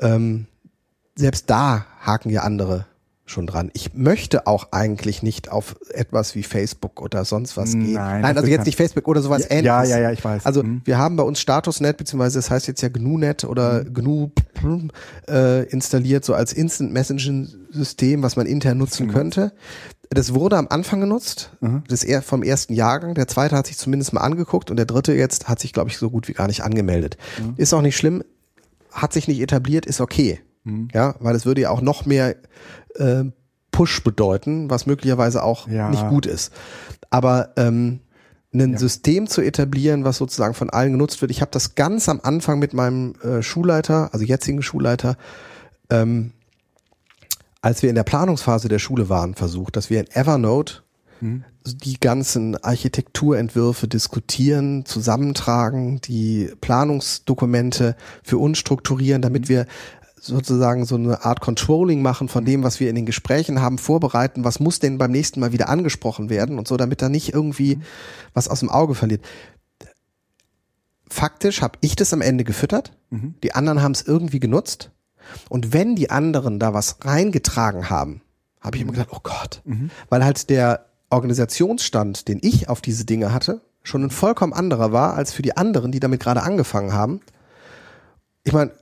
Ähm, 0.00 0.46
selbst 1.16 1.48
da 1.50 1.86
haken 2.00 2.30
ja 2.30 2.42
andere 2.42 2.86
schon 3.28 3.46
dran. 3.46 3.70
Ich 3.74 3.94
möchte 3.94 4.46
auch 4.46 4.68
eigentlich 4.72 5.22
nicht 5.22 5.50
auf 5.52 5.76
etwas 5.92 6.34
wie 6.34 6.42
Facebook 6.42 7.00
oder 7.00 7.24
sonst 7.24 7.56
was 7.56 7.72
gehen. 7.72 7.92
Nein, 7.92 8.22
Nein 8.22 8.36
also 8.36 8.48
jetzt 8.48 8.66
nicht 8.66 8.76
Facebook 8.76 9.06
oder 9.06 9.20
sowas 9.22 9.42
Ja, 9.42 9.50
ähnliches. 9.56 9.90
ja, 9.90 9.96
ja, 9.96 9.98
ja, 10.04 10.12
ich 10.12 10.24
weiß. 10.24 10.46
Also 10.46 10.62
Mhm. 10.62 10.80
wir 10.84 10.98
haben 10.98 11.16
bei 11.16 11.22
uns 11.22 11.40
Statusnet, 11.40 11.96
beziehungsweise 11.98 12.38
das 12.38 12.50
heißt 12.50 12.66
jetzt 12.68 12.80
ja 12.80 12.88
GNU-Net 12.88 13.44
oder 13.44 13.84
GNU 13.84 14.30
äh, 15.28 15.64
installiert, 15.68 16.24
so 16.24 16.34
als 16.34 16.52
Instant 16.52 16.92
Messaging-System, 16.92 18.22
was 18.22 18.36
man 18.36 18.46
intern 18.46 18.78
nutzen 18.78 19.08
könnte. 19.08 19.52
Das 20.10 20.32
wurde 20.32 20.56
am 20.56 20.68
Anfang 20.70 21.00
genutzt, 21.00 21.50
das 21.88 22.02
eher 22.02 22.22
vom 22.22 22.42
ersten 22.42 22.72
Jahrgang. 22.72 23.14
Der 23.14 23.28
zweite 23.28 23.54
hat 23.56 23.66
sich 23.66 23.76
zumindest 23.76 24.14
mal 24.14 24.22
angeguckt 24.22 24.70
und 24.70 24.78
der 24.78 24.86
dritte 24.86 25.12
jetzt 25.12 25.48
hat 25.48 25.60
sich, 25.60 25.74
glaube 25.74 25.90
ich, 25.90 25.98
so 25.98 26.08
gut 26.08 26.28
wie 26.28 26.32
gar 26.32 26.46
nicht 26.46 26.62
angemeldet. 26.62 27.18
Ist 27.58 27.74
auch 27.74 27.82
nicht 27.82 27.96
schlimm, 27.98 28.24
hat 28.90 29.12
sich 29.12 29.28
nicht 29.28 29.40
etabliert, 29.40 29.84
ist 29.84 30.00
okay. 30.00 30.40
Ja, 30.94 31.14
weil 31.20 31.34
es 31.36 31.46
würde 31.46 31.60
ja 31.62 31.70
auch 31.70 31.80
noch 31.80 32.06
mehr 32.06 32.36
äh, 32.96 33.24
Push 33.70 34.02
bedeuten, 34.02 34.70
was 34.70 34.86
möglicherweise 34.86 35.42
auch 35.42 35.68
Ja. 35.68 35.88
nicht 35.90 36.08
gut 36.08 36.26
ist. 36.26 36.52
Aber 37.10 37.50
ähm, 37.56 38.00
ein 38.52 38.72
Ja. 38.72 38.78
System 38.78 39.26
zu 39.26 39.42
etablieren, 39.42 40.04
was 40.04 40.16
sozusagen 40.16 40.54
von 40.54 40.70
allen 40.70 40.92
genutzt 40.92 41.20
wird. 41.20 41.30
Ich 41.30 41.40
habe 41.42 41.50
das 41.50 41.74
ganz 41.74 42.08
am 42.08 42.20
Anfang 42.22 42.58
mit 42.58 42.72
meinem 42.72 43.14
äh, 43.22 43.42
Schulleiter, 43.42 44.12
also 44.12 44.24
jetzigen 44.24 44.62
Schulleiter, 44.62 45.16
ähm, 45.90 46.32
als 47.60 47.82
wir 47.82 47.88
in 47.90 47.94
der 47.96 48.04
Planungsphase 48.04 48.68
der 48.68 48.78
Schule 48.78 49.08
waren, 49.08 49.34
versucht, 49.34 49.76
dass 49.76 49.90
wir 49.90 50.00
in 50.00 50.06
Evernote 50.10 50.82
Hm. 51.20 51.42
die 51.64 51.98
ganzen 51.98 52.56
Architekturentwürfe 52.62 53.88
diskutieren, 53.88 54.84
zusammentragen, 54.86 56.00
die 56.00 56.48
Planungsdokumente 56.60 57.96
für 58.22 58.38
uns 58.38 58.58
strukturieren, 58.58 59.20
damit 59.20 59.48
wir 59.48 59.66
sozusagen 60.20 60.84
so 60.84 60.94
eine 60.96 61.24
Art 61.24 61.40
Controlling 61.40 62.02
machen 62.02 62.28
von 62.28 62.44
dem, 62.44 62.62
was 62.62 62.80
wir 62.80 62.88
in 62.88 62.94
den 62.96 63.06
Gesprächen 63.06 63.60
haben, 63.60 63.78
vorbereiten, 63.78 64.44
was 64.44 64.60
muss 64.60 64.78
denn 64.78 64.98
beim 64.98 65.10
nächsten 65.10 65.40
Mal 65.40 65.52
wieder 65.52 65.68
angesprochen 65.68 66.30
werden 66.30 66.58
und 66.58 66.68
so, 66.68 66.76
damit 66.76 67.02
da 67.02 67.08
nicht 67.08 67.32
irgendwie 67.34 67.78
was 68.34 68.48
aus 68.48 68.60
dem 68.60 68.70
Auge 68.70 68.94
verliert. 68.94 69.24
Faktisch 71.10 71.62
habe 71.62 71.78
ich 71.80 71.96
das 71.96 72.12
am 72.12 72.20
Ende 72.20 72.44
gefüttert, 72.44 72.92
Mhm. 73.10 73.34
die 73.42 73.54
anderen 73.54 73.80
haben 73.82 73.92
es 73.92 74.02
irgendwie 74.02 74.40
genutzt 74.40 74.90
und 75.48 75.72
wenn 75.72 75.96
die 75.96 76.10
anderen 76.10 76.58
da 76.58 76.74
was 76.74 76.98
reingetragen 77.02 77.88
haben, 77.88 78.20
habe 78.60 78.76
ich 78.76 78.82
immer 78.82 78.92
gedacht, 78.92 79.08
oh 79.12 79.20
Gott, 79.22 79.62
Mhm. 79.64 79.90
weil 80.10 80.24
halt 80.24 80.50
der 80.50 80.84
Organisationsstand, 81.10 82.28
den 82.28 82.38
ich 82.42 82.68
auf 82.68 82.82
diese 82.82 83.06
Dinge 83.06 83.32
hatte, 83.32 83.62
schon 83.82 84.02
ein 84.04 84.10
vollkommen 84.10 84.52
anderer 84.52 84.92
war 84.92 85.14
als 85.14 85.32
für 85.32 85.40
die 85.40 85.56
anderen, 85.56 85.92
die 85.92 86.00
damit 86.00 86.20
gerade 86.20 86.42
angefangen 86.42 86.92
haben. 86.92 87.20
Ich 88.44 88.52
meine, 88.52 88.72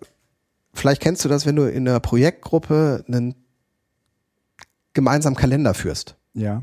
vielleicht 0.78 1.02
kennst 1.02 1.24
du 1.24 1.28
das, 1.28 1.46
wenn 1.46 1.56
du 1.56 1.64
in 1.70 1.88
einer 1.88 2.00
Projektgruppe 2.00 3.04
einen 3.08 3.34
gemeinsamen 4.94 5.36
Kalender 5.36 5.74
führst. 5.74 6.16
Ja. 6.34 6.62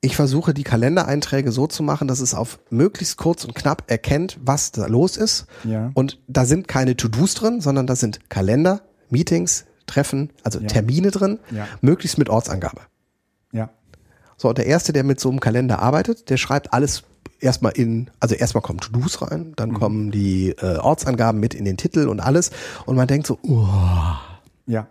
Ich 0.00 0.16
versuche 0.16 0.52
die 0.52 0.64
Kalendereinträge 0.64 1.50
so 1.50 1.66
zu 1.66 1.82
machen, 1.82 2.08
dass 2.08 2.20
es 2.20 2.34
auf 2.34 2.58
möglichst 2.70 3.16
kurz 3.16 3.44
und 3.44 3.54
knapp 3.54 3.90
erkennt, 3.90 4.38
was 4.42 4.70
da 4.70 4.86
los 4.86 5.16
ist. 5.16 5.46
Ja. 5.64 5.90
Und 5.94 6.20
da 6.28 6.44
sind 6.44 6.68
keine 6.68 6.96
To-Dos 6.96 7.34
drin, 7.34 7.60
sondern 7.62 7.86
da 7.86 7.96
sind 7.96 8.28
Kalender, 8.28 8.82
Meetings, 9.08 9.64
Treffen, 9.86 10.30
also 10.42 10.60
Ja. 10.60 10.66
Termine 10.66 11.10
drin, 11.10 11.38
Ja. 11.50 11.66
möglichst 11.80 12.18
mit 12.18 12.28
Ortsangabe. 12.28 12.82
Ja. 13.52 13.70
So, 14.36 14.48
und 14.50 14.58
der 14.58 14.66
Erste, 14.66 14.92
der 14.92 15.04
mit 15.04 15.20
so 15.20 15.30
einem 15.30 15.40
Kalender 15.40 15.78
arbeitet, 15.80 16.28
der 16.28 16.36
schreibt 16.36 16.72
alles 16.74 17.04
erstmal 17.44 17.72
in, 17.72 18.10
also 18.20 18.34
erstmal 18.34 18.62
kommen 18.62 18.80
To-Dos 18.80 19.22
rein, 19.22 19.52
dann 19.56 19.74
kommen 19.74 20.10
die 20.10 20.50
äh, 20.50 20.78
Ortsangaben 20.78 21.38
mit 21.38 21.54
in 21.54 21.64
den 21.64 21.76
Titel 21.76 22.08
und 22.08 22.20
alles. 22.20 22.50
Und 22.86 22.96
man 22.96 23.06
denkt 23.06 23.26
so, 23.26 23.38
oh. 23.42 23.68
Ja. 24.66 24.86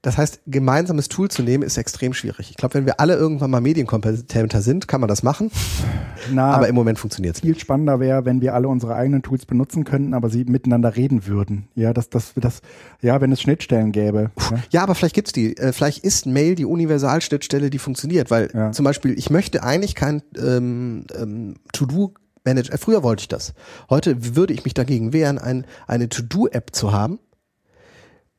Das 0.00 0.16
heißt, 0.16 0.42
gemeinsames 0.46 1.08
Tool 1.08 1.28
zu 1.28 1.42
nehmen 1.42 1.64
ist 1.64 1.76
extrem 1.76 2.14
schwierig. 2.14 2.50
Ich 2.50 2.56
glaube, 2.56 2.74
wenn 2.74 2.86
wir 2.86 3.00
alle 3.00 3.16
irgendwann 3.16 3.50
mal 3.50 3.60
medienkompetenter 3.60 4.62
sind, 4.62 4.86
kann 4.86 5.00
man 5.00 5.08
das 5.08 5.24
machen. 5.24 5.50
Na, 6.32 6.52
Aber 6.52 6.68
im 6.68 6.76
Moment 6.76 7.00
funktioniert 7.00 7.34
es. 7.34 7.40
viel 7.40 7.58
spannender 7.58 7.98
wäre, 7.98 8.24
wenn 8.24 8.40
wir 8.40 8.54
alle 8.54 8.68
unsere 8.68 8.94
eigenen 8.94 9.22
Tools 9.22 9.44
benutzen 9.44 9.82
könnten, 9.82 10.14
aber 10.14 10.30
sie 10.30 10.44
miteinander 10.44 10.94
reden 10.94 11.26
würden. 11.26 11.66
Ja, 11.74 11.92
das, 11.92 12.10
das, 12.10 12.32
das, 12.36 12.60
ja, 13.02 13.20
wenn 13.20 13.32
es 13.32 13.40
Schnittstellen 13.42 13.90
gäbe. 13.90 14.30
Ja. 14.38 14.58
Ja, 14.70 14.82
aber 14.84 14.94
vielleicht 14.94 15.16
gibt's 15.16 15.32
die. 15.32 15.56
Äh, 15.56 15.72
vielleicht 15.72 16.04
ist 16.04 16.26
Mail 16.26 16.54
die 16.54 16.64
Universalschnittstelle, 16.64 17.68
die 17.68 17.78
funktioniert, 17.78 18.30
weil 18.30 18.50
Ja. 18.54 18.70
zum 18.70 18.84
Beispiel 18.84 19.18
ich 19.18 19.30
möchte 19.30 19.64
eigentlich 19.64 19.96
kein 19.96 20.22
ähm, 20.38 21.06
ähm, 21.18 21.56
To-Do 21.72 22.14
Manager. 22.44 22.72
Äh, 22.72 22.78
früher 22.78 23.02
wollte 23.02 23.22
ich 23.22 23.28
das. 23.28 23.52
Heute 23.90 24.36
würde 24.36 24.52
ich 24.54 24.64
mich 24.64 24.74
dagegen 24.74 25.12
wehren, 25.12 25.38
ein, 25.38 25.66
eine 25.88 26.08
To-Do-App 26.08 26.70
zu 26.72 26.92
haben, 26.92 27.18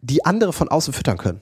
die 0.02 0.24
andere 0.24 0.54
von 0.54 0.70
außen 0.70 0.94
füttern 0.94 1.18
können. 1.18 1.42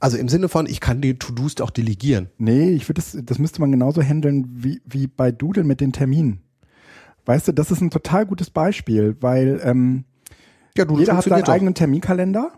Also 0.00 0.16
im 0.16 0.28
Sinne 0.28 0.48
von, 0.48 0.66
ich 0.66 0.80
kann 0.80 1.00
die 1.02 1.18
To-Dos 1.18 1.60
auch 1.60 1.70
delegieren. 1.70 2.30
Nee, 2.38 2.70
ich 2.70 2.88
würde 2.88 3.00
das, 3.02 3.16
das 3.22 3.38
müsste 3.38 3.60
man 3.60 3.70
genauso 3.70 4.02
handeln 4.02 4.48
wie, 4.50 4.80
wie 4.86 5.06
bei 5.06 5.30
Doodle 5.30 5.62
mit 5.62 5.80
den 5.80 5.92
Terminen. 5.92 6.40
Weißt 7.26 7.48
du, 7.48 7.52
das 7.52 7.70
ist 7.70 7.82
ein 7.82 7.90
total 7.90 8.24
gutes 8.26 8.48
Beispiel, 8.50 9.16
weil 9.20 9.60
ähm, 9.62 10.04
Ja, 10.76 10.86
du 10.86 10.98
jeder 10.98 11.16
hat 11.16 11.24
seinen 11.24 11.44
doch. 11.44 11.52
eigenen 11.52 11.74
Terminkalender 11.74 12.52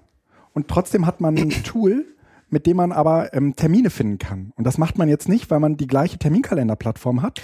und 0.52 0.68
trotzdem 0.68 1.04
hat 1.04 1.20
man 1.20 1.36
ein 1.36 1.50
Tool, 1.64 2.06
mit 2.48 2.66
dem 2.66 2.76
man 2.76 2.92
aber 2.92 3.34
ähm, 3.34 3.56
Termine 3.56 3.90
finden 3.90 4.18
kann. 4.18 4.52
Und 4.56 4.64
das 4.64 4.78
macht 4.78 4.96
man 4.96 5.08
jetzt 5.08 5.28
nicht, 5.28 5.50
weil 5.50 5.58
man 5.58 5.76
die 5.76 5.88
gleiche 5.88 6.18
Terminkalenderplattform 6.18 7.22
hat, 7.22 7.40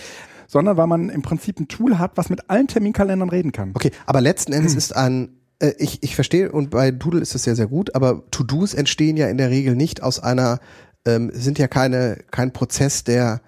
sondern 0.46 0.76
weil 0.76 0.86
man 0.86 1.08
im 1.08 1.22
Prinzip 1.22 1.58
ein 1.58 1.66
Tool 1.66 1.98
hat, 1.98 2.12
was 2.16 2.30
mit 2.30 2.48
allen 2.48 2.68
Terminkalendern 2.68 3.30
reden 3.30 3.50
kann. 3.50 3.72
Okay, 3.74 3.90
aber 4.06 4.20
letzten 4.20 4.52
Endes 4.52 4.74
ist 4.76 4.94
ein, 4.94 5.37
äh, 5.60 5.72
ich, 5.78 6.02
ich 6.02 6.14
verstehe, 6.14 6.50
und 6.52 6.70
bei 6.70 6.90
Doodle 6.90 7.20
ist 7.20 7.34
es 7.34 7.42
sehr, 7.44 7.56
sehr 7.56 7.66
gut, 7.66 7.94
aber 7.94 8.22
To-Dos 8.30 8.74
entstehen 8.74 9.16
ja 9.16 9.28
in 9.28 9.38
der 9.38 9.50
Regel 9.50 9.74
nicht 9.76 10.02
aus 10.02 10.20
einer, 10.20 10.58
ähm, 11.06 11.30
sind 11.34 11.58
ja 11.58 11.68
keine, 11.68 12.18
kein 12.30 12.52
Prozess 12.52 13.04
der 13.04 13.40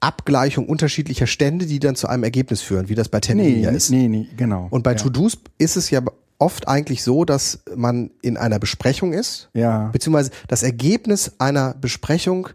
Abgleichung 0.00 0.66
unterschiedlicher 0.68 1.26
Stände, 1.26 1.66
die 1.66 1.80
dann 1.80 1.96
zu 1.96 2.06
einem 2.06 2.22
Ergebnis 2.22 2.60
führen, 2.62 2.88
wie 2.88 2.94
das 2.94 3.08
bei 3.08 3.18
Terminen 3.20 3.56
Nee, 3.56 3.62
ja 3.62 3.70
ist. 3.70 3.90
nee, 3.90 4.06
nee, 4.08 4.28
genau. 4.36 4.68
Und 4.70 4.84
bei 4.84 4.92
ja. 4.92 4.96
To-Dos 4.96 5.38
ist 5.58 5.76
es 5.76 5.90
ja 5.90 6.00
oft 6.38 6.68
eigentlich 6.68 7.02
so, 7.02 7.24
dass 7.24 7.64
man 7.74 8.10
in 8.22 8.36
einer 8.36 8.60
Besprechung 8.60 9.12
ist, 9.12 9.50
Ja, 9.54 9.88
beziehungsweise 9.88 10.30
das 10.46 10.62
Ergebnis 10.62 11.32
einer 11.38 11.74
Besprechung 11.74 12.48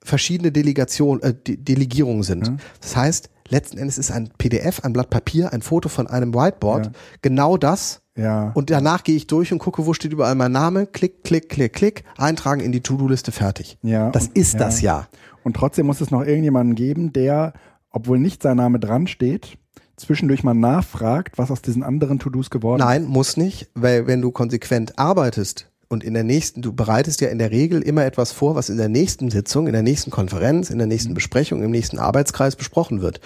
verschiedene 0.00 0.52
Delegation, 0.52 1.20
äh, 1.22 1.34
De 1.34 1.56
Delegierungen 1.56 2.22
sind. 2.22 2.46
Ja. 2.46 2.56
Das 2.80 2.94
heißt, 2.94 3.30
letzten 3.48 3.78
Endes 3.78 3.98
ist 3.98 4.12
ein 4.12 4.30
PDF, 4.38 4.84
ein 4.84 4.92
Blatt 4.92 5.10
Papier, 5.10 5.52
ein 5.52 5.62
Foto 5.62 5.88
von 5.88 6.06
einem 6.06 6.32
Whiteboard 6.34 6.86
Ja. 6.86 6.92
genau 7.22 7.56
das. 7.56 8.02
Ja. 8.16 8.50
Und 8.54 8.70
danach 8.70 9.04
gehe 9.04 9.16
ich 9.16 9.26
durch 9.26 9.52
und 9.52 9.58
gucke, 9.58 9.86
wo 9.86 9.92
steht 9.92 10.12
überall 10.12 10.34
mein 10.34 10.52
Name, 10.52 10.86
klick, 10.86 11.22
klick, 11.22 11.48
klick, 11.48 11.72
klick, 11.72 12.04
eintragen 12.16 12.60
in 12.60 12.72
die 12.72 12.80
To-Do-Liste, 12.80 13.32
fertig. 13.32 13.78
Ja, 13.82 14.10
Das 14.10 14.26
ist 14.26 14.54
ja. 14.54 14.58
das 14.58 14.80
ja. 14.80 15.08
Und 15.44 15.54
trotzdem 15.54 15.86
muss 15.86 16.00
es 16.00 16.10
noch 16.10 16.24
irgendjemanden 16.24 16.74
geben, 16.74 17.12
der, 17.12 17.52
obwohl 17.90 18.18
nicht 18.18 18.42
sein 18.42 18.56
Name 18.56 18.80
dran 18.80 19.06
steht, 19.06 19.58
zwischendurch 19.96 20.42
mal 20.42 20.54
nachfragt, 20.54 21.38
was 21.38 21.50
aus 21.50 21.62
diesen 21.62 21.82
anderen 21.82 22.18
To-Dos 22.18 22.50
geworden 22.50 22.80
Nein, 22.80 23.04
muss 23.04 23.36
nicht, 23.36 23.70
weil 23.74 24.06
wenn 24.06 24.20
du 24.20 24.30
konsequent 24.30 24.98
arbeitest 24.98 25.70
und 25.88 26.02
in 26.02 26.14
der 26.14 26.24
nächsten, 26.24 26.62
du 26.62 26.72
bereitest 26.72 27.20
ja 27.20 27.28
in 27.28 27.38
der 27.38 27.50
Regel 27.50 27.80
immer 27.80 28.04
etwas 28.04 28.32
vor, 28.32 28.54
was 28.54 28.68
in 28.68 28.76
der 28.76 28.88
nächsten 28.88 29.30
Sitzung, 29.30 29.66
in 29.66 29.72
der 29.72 29.82
nächsten 29.82 30.10
Konferenz, 30.10 30.70
in 30.70 30.78
der 30.78 30.86
nächsten 30.86 31.14
Besprechung, 31.14 31.62
im 31.62 31.70
nächsten 31.70 31.98
Arbeitskreis 31.98 32.56
besprochen 32.56 33.00
wird. 33.00 33.20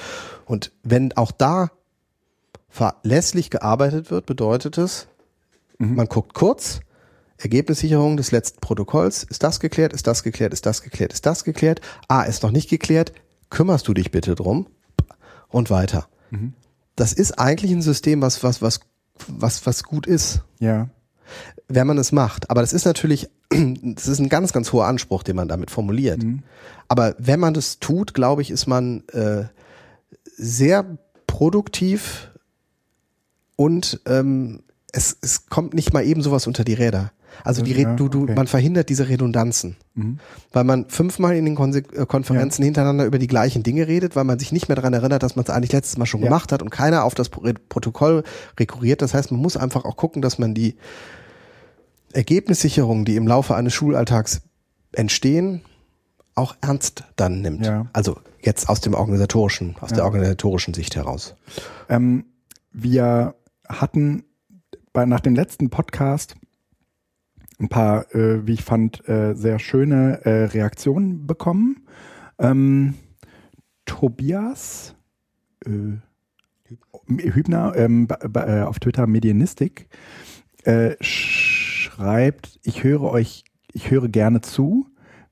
Und 0.45 0.73
wenn 0.83 1.17
auch 1.17 1.33
da 1.33 1.71
verlässlich 2.71 3.51
gearbeitet 3.51 4.11
wird, 4.11 4.27
bedeutet 4.27 4.79
es, 4.79 5.09
man 5.79 6.07
guckt 6.07 6.35
kurz, 6.35 6.81
Ergebnissicherung 7.39 8.17
des 8.17 8.33
letzten 8.33 8.61
Protokolls, 8.61 9.25
ist 9.25 9.43
das 9.43 9.61
geklärt, 9.61 9.93
ist 9.93 10.07
das 10.07 10.23
geklärt, 10.23 10.53
ist 10.53 10.67
das 10.67 10.83
geklärt, 10.83 11.13
ist 11.13 11.27
das 11.27 11.45
geklärt, 11.45 11.81
ah, 12.09 12.23
ist 12.23 12.43
noch 12.43 12.51
nicht 12.51 12.69
geklärt, 12.69 13.13
kümmerst 13.49 13.89
du 13.89 13.95
dich 13.95 14.11
bitte 14.11 14.35
drum 14.35 14.67
und 15.49 15.71
weiter. 15.71 16.07
Das 16.97 17.13
ist 17.13 17.39
eigentlich 17.39 17.73
ein 17.73 17.83
System, 17.83 18.23
was, 18.23 18.43
was, 18.45 18.63
was, 18.63 18.81
was, 19.27 19.67
was 19.67 19.83
gut 19.83 20.07
ist 20.07 20.43
Ja, 20.59 20.89
wenn 21.69 21.87
man 21.87 21.99
es 21.99 22.13
macht. 22.13 22.51
Aber 22.51 22.61
das 22.61 22.73
ist 22.73 22.85
natürlich, 22.85 23.29
das 23.49 24.07
ist 24.07 24.19
ein 24.19 24.29
ganz, 24.29 24.53
ganz 24.53 24.73
hoher 24.73 24.87
Anspruch, 24.87 25.23
den 25.23 25.37
man 25.37 25.49
damit 25.49 25.71
formuliert. 25.71 26.23
Aber 26.89 27.15
wenn 27.19 27.41
man 27.41 27.55
das 27.55 27.79
tut, 27.79 28.15
glaube 28.15 28.43
ich, 28.43 28.51
ist 28.51 28.67
man 28.67 29.05
äh, 29.09 29.45
sehr 30.37 30.99
produktiv 31.27 32.30
und 33.61 34.01
ähm, 34.07 34.61
es, 34.91 35.17
es 35.21 35.47
kommt 35.47 35.75
nicht 35.75 35.93
mal 35.93 36.03
eben 36.03 36.23
sowas 36.23 36.47
unter 36.47 36.65
die 36.65 36.73
Räder. 36.73 37.13
Also 37.45 37.63
die, 37.63 37.73
Ja, 37.75 37.95
du, 37.95 38.09
du, 38.09 38.23
okay. 38.23 38.35
man 38.35 38.47
verhindert 38.47 38.89
diese 38.89 39.09
Redundanzen, 39.11 39.77
Mhm. 39.95 40.19
weil 40.53 40.65
man 40.65 40.89
fünfmal 40.89 41.37
in 41.37 41.45
den 41.45 41.57
Konse 41.57 41.81
äh, 41.81 42.07
Konferenzen 42.07 42.65
hintereinander 42.65 43.05
über 43.05 43.19
die 43.19 43.27
gleichen 43.27 43.63
Dinge 43.63 43.87
redet, 43.87 44.17
weil 44.17 44.25
man 44.25 44.39
sich 44.39 44.51
nicht 44.51 44.69
mehr 44.69 44.77
daran 44.77 44.95
erinnert, 44.95 45.23
dass 45.23 45.37
man 45.37 45.45
es 45.45 45.51
eigentlich 45.51 45.73
letztes 45.73 45.99
Mal 45.99 46.07
schon 46.07 46.21
Ja. 46.21 46.27
gemacht 46.29 46.53
hat 46.53 46.63
und 46.63 46.71
keiner 46.71 47.05
auf 47.05 47.15
das 47.15 47.29
Pro 47.29 47.43
Protokoll 47.69 48.25
rekurriert. 48.59 49.03
Das 49.03 49.13
heißt, 49.13 49.31
man 49.31 49.41
muss 49.41 49.57
einfach 49.59 49.85
auch 49.85 49.97
gucken, 49.97 50.23
dass 50.23 50.39
man 50.39 50.55
die 50.55 50.77
Ergebnissicherungen, 52.13 53.05
die 53.05 53.17
im 53.17 53.27
Laufe 53.29 53.55
eines 53.55 53.75
Schulalltags 53.75 54.41
entstehen, 54.93 55.61
auch 56.35 56.57
ernst 56.63 57.05
dann 57.17 57.43
nimmt. 57.43 57.67
Ja. 57.67 57.87
Also 57.93 58.19
jetzt 58.41 58.69
aus 58.69 58.81
dem 58.81 58.95
organisatorischen, 58.95 59.77
aus 59.81 59.91
der 59.91 59.99
Ja. 59.99 60.05
organisatorischen 60.05 60.75
Sicht 60.75 60.97
heraus. 60.97 61.35
Ähm, 61.89 62.25
wir 62.73 63.35
hatten 63.71 64.25
bei, 64.93 65.07
nach 65.07 65.21
dem 65.21 65.35
letzten 65.35 65.71
Podcast 65.71 66.35
ein 67.59 67.69
paar, 67.69 68.15
äh, 68.15 68.47
wie 68.47 68.55
ich 68.55 68.65
fand, 68.65 69.07
äh, 69.09 69.35
sehr 69.35 69.59
schöne 69.59 70.25
äh, 70.25 70.45
Reaktionen 70.47 71.27
bekommen. 71.27 71.87
Ähm, 72.39 72.95
Tobias 73.85 74.95
äh, 75.65 75.99
Hübner 77.07 77.75
ähm, 77.77 78.09
äh, 78.35 78.61
auf 78.63 78.79
Twitter 78.79 79.07
Medienistik 79.07 79.89
äh, 80.65 80.97
schreibt, 81.01 82.61
ich 82.63 82.85
höre 82.85 83.03
euch, 83.03 83.45
ich 83.73 83.91
höre 83.91 84.09
gerne 84.09 84.41
zu, 84.41 84.87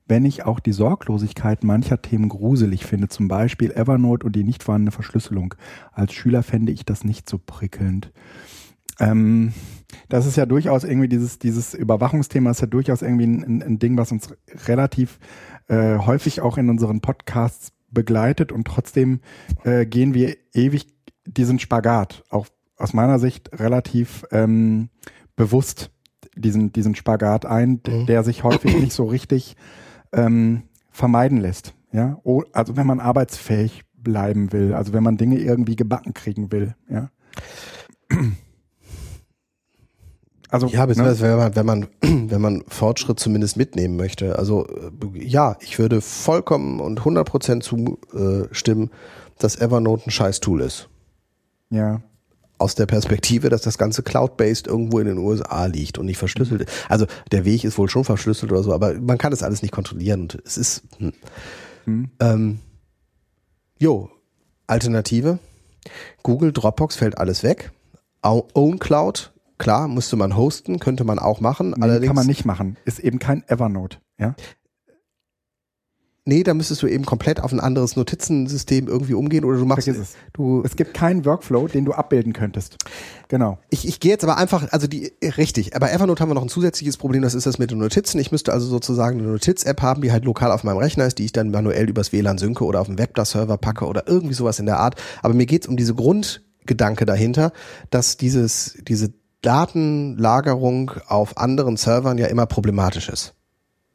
wenn 0.09 0.25
ich 0.25 0.45
auch 0.45 0.59
die 0.59 0.73
Sorglosigkeit 0.73 1.63
mancher 1.63 2.01
Themen 2.01 2.27
gruselig 2.27 2.85
finde, 2.85 3.07
zum 3.07 3.27
Beispiel 3.29 3.71
Evernote 3.71 4.25
und 4.25 4.35
die 4.35 4.43
nicht 4.43 4.63
vorhandene 4.63 4.91
Verschlüsselung. 4.91 5.55
Als 5.93 6.13
Schüler 6.13 6.43
fände 6.43 6.71
ich 6.71 6.83
das 6.83 7.03
nicht 7.03 7.29
so 7.29 7.37
prickelnd. 7.37 8.11
Ähm, 8.99 9.53
Das 10.09 10.25
ist 10.25 10.35
ja 10.35 10.45
durchaus 10.45 10.83
irgendwie 10.83 11.07
dieses, 11.07 11.39
dieses 11.39 11.73
Überwachungsthema 11.73 12.51
ist 12.51 12.61
ja 12.61 12.67
durchaus 12.67 13.01
irgendwie 13.01 13.25
ein, 13.25 13.63
ein 13.63 13.79
Ding, 13.79 13.97
was 13.97 14.11
uns 14.11 14.33
relativ 14.67 15.19
äh, 15.67 15.97
häufig 15.97 16.41
auch 16.41 16.57
in 16.57 16.69
unseren 16.69 16.99
Podcasts 17.01 17.71
begleitet 17.91 18.51
und 18.51 18.65
trotzdem 18.67 19.21
äh, 19.63 19.85
gehen 19.85 20.13
wir 20.13 20.35
ewig 20.53 20.87
diesen 21.25 21.59
Spagat, 21.59 22.23
auch 22.29 22.47
aus 22.77 22.93
meiner 22.93 23.19
Sicht 23.19 23.51
relativ 23.59 24.25
ähm, 24.31 24.89
bewusst 25.35 25.91
diesen, 26.35 26.71
diesen 26.71 26.95
Spagat 26.95 27.45
ein, 27.45 27.81
Mhm. 27.87 28.05
der 28.05 28.23
sich 28.23 28.43
häufig 28.43 28.77
nicht 28.77 28.93
so 28.93 29.05
richtig 29.05 29.55
ähm, 30.13 30.63
vermeiden 30.91 31.39
lässt. 31.39 31.73
Ja, 31.91 32.19
also 32.53 32.77
wenn 32.77 32.85
man 32.87 32.99
arbeitsfähig 32.99 33.83
bleiben 33.95 34.51
will, 34.53 34.73
also 34.73 34.93
wenn 34.93 35.03
man 35.03 35.17
Dinge 35.17 35.39
irgendwie 35.39 35.75
gebacken 35.75 36.13
kriegen 36.13 36.51
will, 36.51 36.75
ja. 36.89 37.09
Also 40.51 40.65
Ja, 40.67 40.81
ne? 40.81 40.87
beziehungsweise 40.87 41.23
wenn 41.23 41.37
man, 41.37 41.55
wenn 41.55 41.65
man, 41.65 41.87
wenn 42.31 42.41
man 42.41 42.63
Fortschritt 42.67 43.19
zumindest 43.19 43.55
mitnehmen 43.55 43.95
möchte. 43.97 44.37
Also 44.39 44.65
äh, 44.67 45.19
ja, 45.19 45.55
ich 45.61 45.77
würde 45.77 46.01
vollkommen 46.01 46.79
und 46.79 47.01
100% 47.01 47.61
zustimmen, 47.61 48.89
dass 49.37 49.55
Evernote 49.61 50.07
ein 50.07 50.11
scheiß 50.11 50.39
Tool 50.39 50.61
ist. 50.61 50.89
ja, 51.69 52.01
Aus 52.59 52.75
der 52.75 52.85
Perspektive, 52.85 53.49
dass 53.49 53.61
das 53.61 53.77
Ganze 53.77 54.03
cloud-based 54.03 54.67
irgendwo 54.67 54.99
in 54.99 55.07
den 55.07 55.17
USA 55.17 55.65
liegt 55.65 55.97
und 55.97 56.05
nicht 56.05 56.17
verschlüsselt. 56.17 56.69
Also 56.89 57.07
der 57.31 57.45
Weg 57.45 57.63
ist 57.63 57.77
wohl 57.77 57.89
schon 57.89 58.03
verschlüsselt 58.03 58.51
oder 58.51 58.63
so, 58.63 58.73
aber 58.73 58.93
man 58.93 59.17
kann 59.17 59.31
das 59.31 59.43
alles 59.43 59.61
nicht 59.61 59.71
kontrollieren 59.71 60.21
und 60.21 60.37
es 60.45 60.57
ist. 60.57 60.83
Hm. 60.97 61.13
Hm. 61.85 62.09
Ähm, 62.19 62.59
jo, 63.79 64.09
Alternative. 64.67 65.39
Google 66.21 66.51
Dropbox 66.51 66.95
fällt 66.95 67.17
alles 67.17 67.43
weg. 67.43 67.71
Own 68.21 68.79
Cloud, 68.79 69.31
klar, 69.57 69.87
müsste 69.87 70.17
man 70.17 70.35
hosten, 70.35 70.79
könnte 70.79 71.03
man 71.03 71.19
auch 71.19 71.39
machen. 71.39 71.71
nee, 71.71 71.81
allerdings 71.81 72.07
kann 72.07 72.15
man 72.15 72.27
nicht 72.27 72.45
machen. 72.45 72.77
Ist 72.85 72.99
eben 72.99 73.19
kein 73.19 73.47
Evernote, 73.47 73.97
ja. 74.19 74.35
Nee, 76.29 76.43
da 76.43 76.53
müsstest 76.53 76.83
du 76.83 76.87
eben 76.87 77.05
komplett 77.05 77.41
auf 77.41 77.51
ein 77.51 77.59
anderes 77.59 77.95
Notizensystem 77.95 78.87
irgendwie 78.87 79.15
umgehen 79.15 79.43
oder 79.43 79.57
du 79.57 79.65
machst 79.65 79.87
es. 79.87 80.13
du 80.33 80.61
Es 80.63 80.75
gibt 80.75 80.93
keinen 80.93 81.25
Workflow, 81.25 81.67
den 81.67 81.85
du 81.85 81.93
abbilden 81.93 82.33
könntest. 82.33 82.77
Genau. 83.29 83.57
ich, 83.71 83.87
ich 83.87 83.99
gehe 83.99 84.11
jetzt 84.11 84.23
aber 84.23 84.37
einfach, 84.37 84.71
also 84.71 84.85
die, 84.85 85.11
richtig, 85.37 85.75
aber 85.75 85.91
Evernote 85.91 86.21
haben 86.21 86.29
wir 86.29 86.35
noch 86.35 86.43
ein 86.43 86.49
zusätzliches 86.49 86.97
Problem, 86.97 87.23
das 87.23 87.33
ist 87.33 87.47
das 87.47 87.57
mit 87.57 87.71
den 87.71 87.79
Notizen. 87.79 88.19
Ich 88.19 88.31
müsste 88.31 88.53
also 88.53 88.67
sozusagen 88.67 89.19
eine 89.19 89.27
Notiz-App 89.27 89.81
haben, 89.81 90.03
die 90.03 90.11
halt 90.11 90.23
lokal 90.23 90.51
auf 90.51 90.63
meinem 90.63 90.77
Rechner 90.77 91.07
ist, 91.07 91.17
die 91.17 91.25
ich 91.25 91.31
dann 91.31 91.49
manuell 91.49 91.89
übers 91.89 92.13
WLAN 92.13 92.37
synke 92.37 92.63
oder 92.63 92.79
auf 92.79 92.87
dem 92.87 92.99
Webda-Server 92.99 93.57
packe 93.57 93.87
oder 93.87 94.07
irgendwie 94.07 94.35
sowas 94.35 94.59
in 94.59 94.67
der 94.67 94.77
Art. 94.77 95.01
Aber 95.23 95.33
mir 95.33 95.47
geht's 95.47 95.67
um 95.67 95.77
diese 95.77 95.95
Grundgedanke 95.95 97.07
dahinter, 97.07 97.53
dass 97.89 98.17
dieses, 98.17 98.77
diese 98.87 99.13
Datenlagerung 99.41 100.91
auf 101.07 101.37
anderen 101.37 101.75
Servern 101.75 102.19
ja 102.19 102.27
immer 102.27 102.45
problematisch 102.45 103.09
ist. 103.09 103.33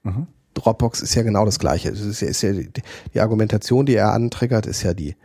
Mhm. 0.02 0.26
Dropbox 0.54 1.00
ist 1.00 1.14
ja 1.14 1.22
genau 1.22 1.44
das 1.44 1.58
Gleiche. 1.58 1.90
Es 1.90 2.00
ist 2.00 2.20
ja, 2.20 2.28
ist 2.28 2.42
ja 2.42 2.52
die, 2.52 2.70
die 3.12 3.20
Argumentation, 3.20 3.86
die 3.86 3.94
er 3.94 4.12
antriggert, 4.12 4.66
ist 4.66 4.82
ja 4.82 4.94
die. 4.94 5.16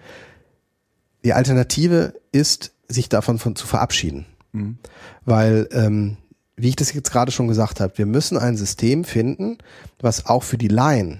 Die 1.23 1.33
Alternative 1.33 2.13
ist, 2.31 2.71
sich 2.87 3.09
davon 3.09 3.37
von, 3.39 3.55
zu 3.55 3.67
verabschieden. 3.67 4.25
Mhm. 4.51 4.77
Weil, 5.25 5.67
ähm, 5.71 6.17
wie 6.55 6.69
ich 6.69 6.75
das 6.75 6.93
jetzt 6.93 7.11
gerade 7.11 7.31
schon 7.31 7.47
gesagt 7.47 7.79
habe, 7.79 7.97
wir 7.97 8.05
müssen 8.05 8.37
ein 8.37 8.57
System 8.57 9.03
finden, 9.03 9.57
was 10.01 10.25
auch 10.25 10.43
für 10.43 10.57
die 10.57 10.67
Laien, 10.67 11.19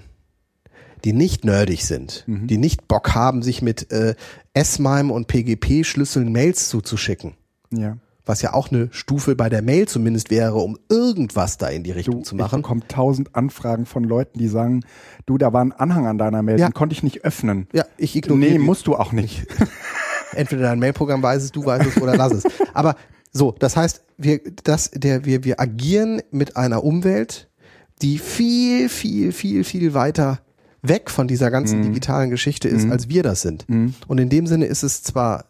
die 1.04 1.12
nicht 1.12 1.44
nerdig 1.44 1.84
sind, 1.86 2.24
Mhm. 2.26 2.46
die 2.46 2.58
nicht 2.58 2.88
Bock 2.88 3.14
haben, 3.14 3.42
sich 3.42 3.62
mit 3.62 3.90
äh, 3.92 4.14
S-MIME 4.52 5.12
und 5.12 5.28
PGP-Schlüsseln 5.28 6.30
Mails 6.32 6.68
zuzuschicken, 6.68 7.34
Ja. 7.72 7.96
Was 8.26 8.42
ja 8.42 8.52
auch 8.54 8.70
eine 8.70 8.88
Stufe 8.92 9.34
bei 9.36 9.48
der 9.48 9.62
Mail 9.62 9.88
zumindest 9.88 10.30
wäre, 10.30 10.54
um 10.56 10.78
irgendwas 10.88 11.56
da 11.58 11.68
in 11.68 11.82
die 11.82 11.90
Richtung 11.92 12.16
Du, 12.18 12.22
zu 12.22 12.34
ich 12.34 12.40
machen. 12.40 12.62
bekomme 12.62 12.82
tausend 12.88 13.34
Anfragen 13.34 13.86
von 13.86 14.04
Leuten, 14.04 14.38
die 14.38 14.48
sagen, 14.48 14.84
du, 15.26 15.38
da 15.38 15.52
war 15.52 15.64
ein 15.64 15.72
Anhang 15.72 16.06
an 16.06 16.18
deiner 16.18 16.42
Mail, 16.42 16.58
Ja. 16.60 16.68
den 16.68 16.74
konnte 16.74 16.92
ich 16.94 17.02
nicht 17.02 17.24
öffnen. 17.24 17.66
Ja, 17.72 17.84
ich 17.96 18.14
ignoriere 18.16 18.52
Nee, 18.52 18.58
die- 18.58 18.64
musst 18.64 18.86
du 18.86 18.94
auch 18.96 19.12
nicht. 19.12 19.46
entweder 20.34 20.62
dein 20.62 20.78
Mailprogramm 20.78 21.22
weiß 21.22 21.42
es, 21.44 21.52
du 21.52 21.64
weißt 21.64 21.86
es 21.96 22.02
oder 22.02 22.16
lass 22.16 22.32
es. 22.32 22.44
Aber 22.74 22.94
so, 23.32 23.54
das 23.58 23.76
heißt, 23.76 24.02
wir, 24.18 24.40
das, 24.64 24.90
der, 24.92 25.24
wir, 25.24 25.44
wir 25.44 25.60
agieren 25.60 26.20
mit 26.30 26.56
einer 26.56 26.84
Umwelt, 26.84 27.48
die 28.02 28.18
viel, 28.18 28.88
viel, 28.88 29.32
viel, 29.32 29.64
viel 29.64 29.94
weiter 29.94 30.40
weg 30.82 31.10
von 31.10 31.28
dieser 31.28 31.50
ganzen 31.50 31.82
digitalen 31.82 32.30
Geschichte 32.30 32.66
ist, 32.68 32.90
als 32.90 33.08
wir 33.10 33.22
das 33.22 33.42
sind. 33.42 33.66
Und 34.08 34.18
in 34.18 34.30
dem 34.30 34.46
Sinne 34.46 34.64
ist 34.66 34.82
es 34.82 35.02
zwar 35.02 35.44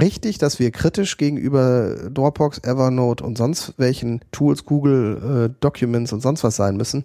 richtig, 0.00 0.38
dass 0.38 0.58
wir 0.58 0.70
kritisch 0.70 1.16
gegenüber 1.16 2.10
Dropbox, 2.10 2.58
Evernote 2.58 3.24
und 3.24 3.38
sonst 3.38 3.74
welchen 3.76 4.20
Tools, 4.32 4.64
Google 4.64 5.50
äh, 5.50 5.60
Documents 5.60 6.12
und 6.12 6.20
sonst 6.20 6.44
was 6.44 6.56
sein 6.56 6.76
müssen, 6.76 7.04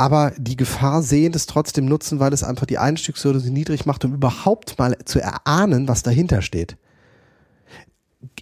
aber 0.00 0.32
die 0.38 0.56
Gefahr 0.56 1.02
sehen, 1.02 1.34
es 1.34 1.44
trotzdem 1.44 1.84
nutzen, 1.84 2.20
weil 2.20 2.32
es 2.32 2.42
einfach 2.42 2.64
die 2.64 2.78
Einstiegshürde 2.78 3.38
so 3.38 3.52
niedrig 3.52 3.84
macht, 3.84 4.02
um 4.06 4.14
überhaupt 4.14 4.78
mal 4.78 4.96
zu 5.04 5.20
erahnen, 5.20 5.88
was 5.88 6.02
dahinter 6.02 6.40
steht. 6.40 6.78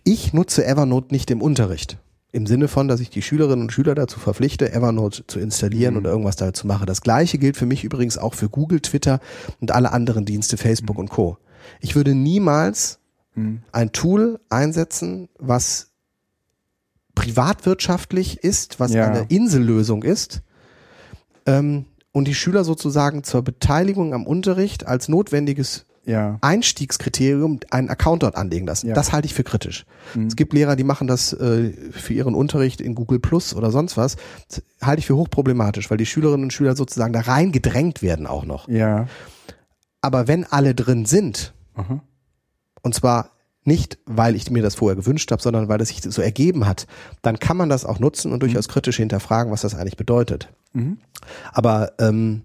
Ich 0.05 0.33
nutze 0.33 0.64
Evernote 0.64 1.12
nicht 1.12 1.33
im 1.33 1.42
Unterricht. 1.42 1.99
Im 2.38 2.46
Sinne 2.46 2.68
von, 2.68 2.87
dass 2.87 3.01
ich 3.01 3.11
die 3.11 3.20
Schülerinnen 3.20 3.62
und 3.62 3.72
Schüler 3.72 3.96
dazu 3.96 4.20
verpflichte, 4.20 4.72
Evernote 4.72 5.27
zu 5.27 5.40
installieren 5.40 5.96
oder 5.96 6.11
irgendwas 6.11 6.37
damit 6.37 6.57
zu 6.57 6.68
machen. 6.68 6.87
Das 6.87 7.01
gleiche 7.01 7.37
gilt 7.37 7.57
für 7.57 7.66
mich 7.66 7.83
übrigens 7.83 8.16
auch 8.16 8.35
für 8.35 8.48
Google, 8.48 8.79
Twitter 8.81 9.18
und 9.61 9.72
alle 9.72 9.90
anderen 9.90 10.24
Dienste, 10.24 10.57
Facebook 10.57 10.98
und 10.98 11.11
Co. 11.11 11.37
Ich 11.81 11.96
würde 11.96 12.14
niemals 12.14 13.01
ein 13.72 13.90
Tool 13.92 14.38
einsetzen, 14.51 15.29
was 15.38 15.90
privatwirtschaftlich 17.16 18.42
ist, 18.44 18.79
was 18.79 18.92
Ja. 18.92 19.09
eine 19.09 19.27
Insellösung 19.29 20.05
ist, 20.05 20.42
ähm, 21.46 21.87
und 22.12 22.27
die 22.29 22.35
Schüler 22.35 22.62
sozusagen 22.64 23.24
zur 23.24 23.42
Beteiligung 23.42 24.14
am 24.14 24.27
Unterricht 24.27 24.87
als 24.87 25.09
notwendiges 25.09 25.87
Ja. 26.09 26.38
Einstiegskriterium 26.40 27.61
einen 27.71 27.90
Account 27.90 28.23
dort 28.23 28.35
anlegen 28.35 28.66
lassen. 28.66 28.88
Ja. 28.88 28.94
Das 28.94 29.12
halte 29.12 29.27
ich 29.27 29.35
für 29.35 29.44
kritisch. 29.44 29.85
Mhm. 30.14 30.27
Es 30.27 30.37
gibt 30.37 30.55
Lehrer, 30.55 30.75
die 30.75 30.85
machen 30.85 31.07
das 31.07 31.35
äh, 31.35 31.71
für 31.92 32.14
ihren 32.14 32.35
Unterricht 32.35 32.81
in 32.81 32.94
Google 32.94 33.18
Plus 33.18 33.55
oder 33.55 33.71
sonst 33.71 33.99
was. 33.99 34.16
Das 34.49 34.62
halte 34.81 35.01
ich 35.01 35.07
für 35.07 35.16
hochproblematisch, 35.16 35.90
weil 35.90 35.99
die 35.99 36.07
Schülerinnen 36.07 36.44
und 36.44 36.53
Schüler 36.53 36.75
sozusagen 36.77 37.12
da 37.12 37.21
rein 37.21 37.53
gedrängt 37.53 38.01
werden 38.01 38.27
auch 38.27 38.47
noch. 38.47 38.68
Ja. 38.68 39.07
Aber 40.01 40.29
wenn 40.29 40.44
alle 40.44 40.75
drin 40.75 41.05
sind, 41.05 41.53
Aha. 41.75 42.01
und 42.83 42.94
zwar 42.94 43.33
nicht, 43.64 43.99
weil 44.07 44.35
ich 44.35 44.51
mir 44.51 44.62
das 44.62 44.77
vorher 44.77 44.97
gewünscht 44.97 45.31
habe, 45.31 45.42
sondern 45.42 45.68
weil 45.68 45.81
es 45.83 45.88
sich 45.88 46.01
so 46.03 46.23
ergeben 46.23 46.66
hat, 46.66 46.87
dann 47.21 47.38
kann 47.38 47.59
man 47.59 47.68
das 47.68 47.85
auch 47.85 47.99
nutzen 47.99 48.33
und 48.33 48.42
durchaus 48.42 48.66
kritisch 48.66 48.97
hinterfragen, 48.97 49.53
was 49.53 49.61
das 49.61 49.75
eigentlich 49.75 49.99
bedeutet. 49.99 50.49
Mhm. 50.73 50.99
Aber 51.53 51.92
ähm, 52.01 52.44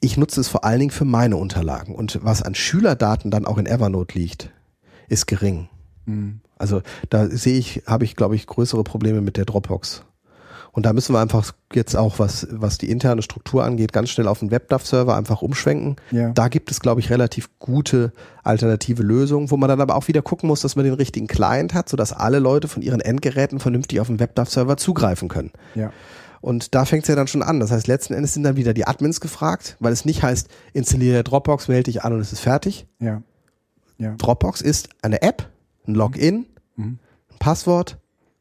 ich 0.00 0.16
nutze 0.16 0.40
es 0.40 0.48
vor 0.48 0.64
allen 0.64 0.80
Dingen 0.80 0.90
für 0.90 1.04
meine 1.04 1.36
Unterlagen. 1.36 1.94
Und 1.94 2.20
was 2.22 2.42
an 2.42 2.54
Schülerdaten 2.54 3.30
dann 3.30 3.46
auch 3.46 3.58
in 3.58 3.66
Evernote 3.66 4.18
liegt, 4.18 4.50
ist 5.08 5.26
gering. 5.26 5.68
Mhm. 6.06 6.40
Also 6.58 6.82
da 7.08 7.26
sehe 7.28 7.58
ich, 7.58 7.82
habe 7.86 8.04
ich, 8.04 8.16
glaube 8.16 8.36
ich, 8.36 8.46
größere 8.46 8.84
Probleme 8.84 9.20
mit 9.20 9.36
der 9.36 9.44
Dropbox. 9.44 10.04
Und 10.72 10.86
da 10.86 10.92
müssen 10.92 11.14
wir 11.14 11.20
einfach 11.20 11.52
jetzt 11.74 11.96
auch, 11.96 12.18
was, 12.18 12.46
was 12.50 12.78
die 12.78 12.90
interne 12.90 13.22
Struktur 13.22 13.64
angeht, 13.64 13.92
ganz 13.92 14.10
schnell 14.10 14.28
auf 14.28 14.38
den 14.38 14.50
WebDAV-Server 14.50 15.16
einfach 15.16 15.42
umschwenken. 15.42 15.96
Ja. 16.12 16.30
Da 16.30 16.48
gibt 16.48 16.70
es, 16.70 16.80
glaube 16.80 17.00
ich, 17.00 17.10
relativ 17.10 17.50
gute 17.58 18.12
alternative 18.44 19.02
Lösungen, 19.02 19.50
wo 19.50 19.56
man 19.56 19.68
dann 19.68 19.80
aber 19.80 19.96
auch 19.96 20.06
wieder 20.06 20.22
gucken 20.22 20.46
muss, 20.46 20.60
dass 20.60 20.76
man 20.76 20.84
den 20.84 20.94
richtigen 20.94 21.26
Client 21.26 21.74
hat, 21.74 21.88
sodass 21.88 22.12
alle 22.12 22.38
Leute 22.38 22.68
von 22.68 22.82
ihren 22.82 23.00
Endgeräten 23.00 23.58
vernünftig 23.58 24.00
auf 24.00 24.06
den 24.06 24.20
WebDAV-Server 24.20 24.76
zugreifen 24.76 25.28
können. 25.28 25.50
Ja. 25.74 25.92
Und 26.40 26.74
da 26.74 26.84
fängt 26.86 27.02
es 27.04 27.08
ja 27.08 27.16
dann 27.16 27.26
schon 27.26 27.42
an. 27.42 27.60
Das 27.60 27.70
heißt, 27.70 27.86
letzten 27.86 28.14
Endes 28.14 28.32
sind 28.34 28.44
dann 28.44 28.56
wieder 28.56 28.72
die 28.72 28.86
Admins 28.86 29.20
gefragt, 29.20 29.76
weil 29.80 29.92
es 29.92 30.04
nicht 30.04 30.22
heißt, 30.22 30.48
installiere 30.72 31.22
Dropbox, 31.22 31.68
melde 31.68 31.84
dich 31.84 32.02
an 32.02 32.12
und 32.14 32.20
es 32.20 32.32
ist 32.32 32.40
fertig. 32.40 32.86
Ja. 32.98 33.22
Ja. 33.98 34.14
Dropbox 34.16 34.62
ist 34.62 34.88
eine 35.02 35.20
App, 35.22 35.50
ein 35.86 35.94
Login, 35.94 36.46
Mhm. 36.76 36.98
ein 37.30 37.38
Passwort, 37.38 37.98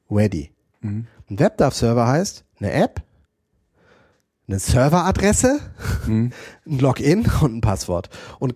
ready. 0.10 0.52
Mhm. 0.82 1.08
Ein 1.30 1.40
WebDAV-Server 1.40 2.08
heißt 2.08 2.46
eine 2.60 2.72
App, 2.72 3.02
eine 4.48 4.60
Serveradresse, 4.60 5.60
Mhm. 6.08 6.32
ein 6.66 6.80
Login 6.80 7.26
und 7.42 7.58
ein 7.58 7.62
Passwort. 7.62 8.10
Und 8.40 8.56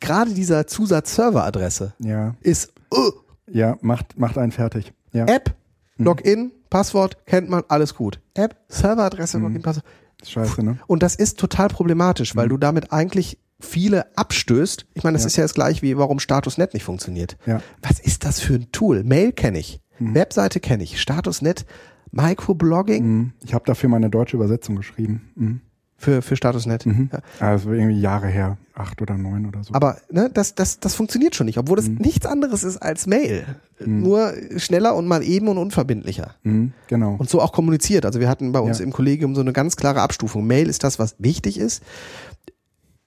gerade 0.00 0.32
dieser 0.32 0.66
Zusatz 0.66 1.14
Serveradresse 1.16 1.94
Ja. 1.98 2.34
ist 2.40 2.72
uh, 2.92 3.10
Ja. 3.50 3.76
Macht, 3.82 4.16
macht 4.18 4.38
einen 4.38 4.52
fertig. 4.52 4.92
Ja. 5.12 5.26
App, 5.26 5.54
Mhm. 5.96 6.04
Login, 6.04 6.52
Passwort, 6.74 7.24
kennt 7.26 7.48
man, 7.48 7.62
alles 7.68 7.94
gut. 7.94 8.20
App, 8.34 8.56
Serveradresse, 8.68 9.38
Mhm. 9.38 9.44
Login, 9.44 9.62
Passwort. 9.62 9.86
Ist 10.20 10.32
scheiße, 10.32 10.64
ne? 10.64 10.78
Und 10.88 11.04
das 11.04 11.14
ist 11.14 11.38
total 11.38 11.68
problematisch, 11.68 12.34
weil 12.34 12.48
du 12.48 12.56
damit 12.56 12.92
eigentlich 12.92 13.38
viele 13.60 14.06
abstößt. 14.16 14.84
Ich 14.94 15.04
meine, 15.04 15.14
das 15.14 15.22
Mhm. 15.22 15.24
Ja. 15.24 15.26
ist 15.28 15.36
ja 15.36 15.44
das 15.44 15.54
gleich 15.54 15.82
wie 15.82 15.96
warum 15.96 16.18
StatusNet 16.18 16.74
nicht 16.74 16.82
funktioniert. 16.82 17.36
Ja. 17.46 17.60
Was 17.80 18.00
ist 18.00 18.24
das 18.24 18.40
für 18.40 18.54
ein 18.54 18.72
Tool? 18.72 19.04
Mail 19.04 19.30
kenne 19.30 19.60
ich, 19.60 19.80
Mhm. 20.00 20.16
Webseite 20.16 20.58
kenne 20.58 20.82
ich, 20.82 21.00
StatusNet, 21.00 21.64
Microblogging. 22.10 23.04
Mhm. 23.06 23.32
Ich 23.44 23.54
habe 23.54 23.64
dafür 23.66 23.88
meine 23.88 24.10
deutsche 24.10 24.36
Übersetzung 24.36 24.74
geschrieben. 24.74 25.62
Für, 26.04 26.22
für 26.22 26.36
Statusnet. 26.36 26.84
Mhm. 26.86 27.10
Ja. 27.12 27.20
Also 27.46 27.72
irgendwie 27.72 28.00
Jahre 28.00 28.26
her, 28.28 28.58
acht 28.74 29.00
oder 29.00 29.16
neun 29.16 29.46
oder 29.46 29.64
so. 29.64 29.72
Aber 29.74 29.96
ne, 30.10 30.30
das, 30.32 30.54
das, 30.54 30.78
das 30.80 30.94
funktioniert 30.94 31.34
schon 31.34 31.46
nicht, 31.46 31.58
obwohl 31.58 31.76
das 31.76 31.88
Mhm. 31.88 31.96
nichts 32.00 32.26
anderes 32.26 32.62
ist 32.62 32.76
als 32.76 33.06
Mail. 33.06 33.44
Mhm. 33.84 34.02
Nur 34.02 34.32
schneller 34.56 34.94
und 34.94 35.06
mal 35.06 35.22
eben 35.22 35.48
und 35.48 35.58
unverbindlicher. 35.58 36.34
Mhm, 36.42 36.72
genau. 36.88 37.14
Und 37.18 37.30
so 37.30 37.40
auch 37.40 37.52
kommuniziert. 37.52 38.04
Also 38.04 38.20
wir 38.20 38.28
hatten 38.28 38.52
bei 38.52 38.60
uns 38.60 38.78
Ja. 38.80 38.84
im 38.84 38.92
Kollegium 38.92 39.34
so 39.34 39.40
eine 39.40 39.52
ganz 39.52 39.76
klare 39.76 40.02
Abstufung. 40.02 40.46
Mail 40.46 40.68
ist 40.68 40.84
das, 40.84 40.98
was 40.98 41.14
wichtig 41.18 41.58
ist. 41.58 41.82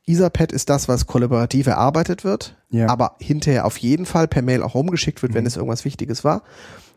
Etherpad 0.06 0.52
ist 0.54 0.70
das, 0.70 0.88
was 0.88 1.06
kollaborativ 1.06 1.68
erarbeitet 1.68 2.24
wird, 2.24 2.56
Ja. 2.70 2.88
aber 2.88 3.16
hinterher 3.20 3.66
auf 3.66 3.78
jeden 3.78 4.06
Fall 4.06 4.28
per 4.28 4.42
Mail 4.42 4.64
auch 4.64 4.74
rumgeschickt 4.74 5.22
wird, 5.22 5.34
wenn 5.34 5.44
Mhm. 5.44 5.48
es 5.48 5.58
irgendwas 5.58 5.84
Wichtiges 5.86 6.24
war. 6.24 6.44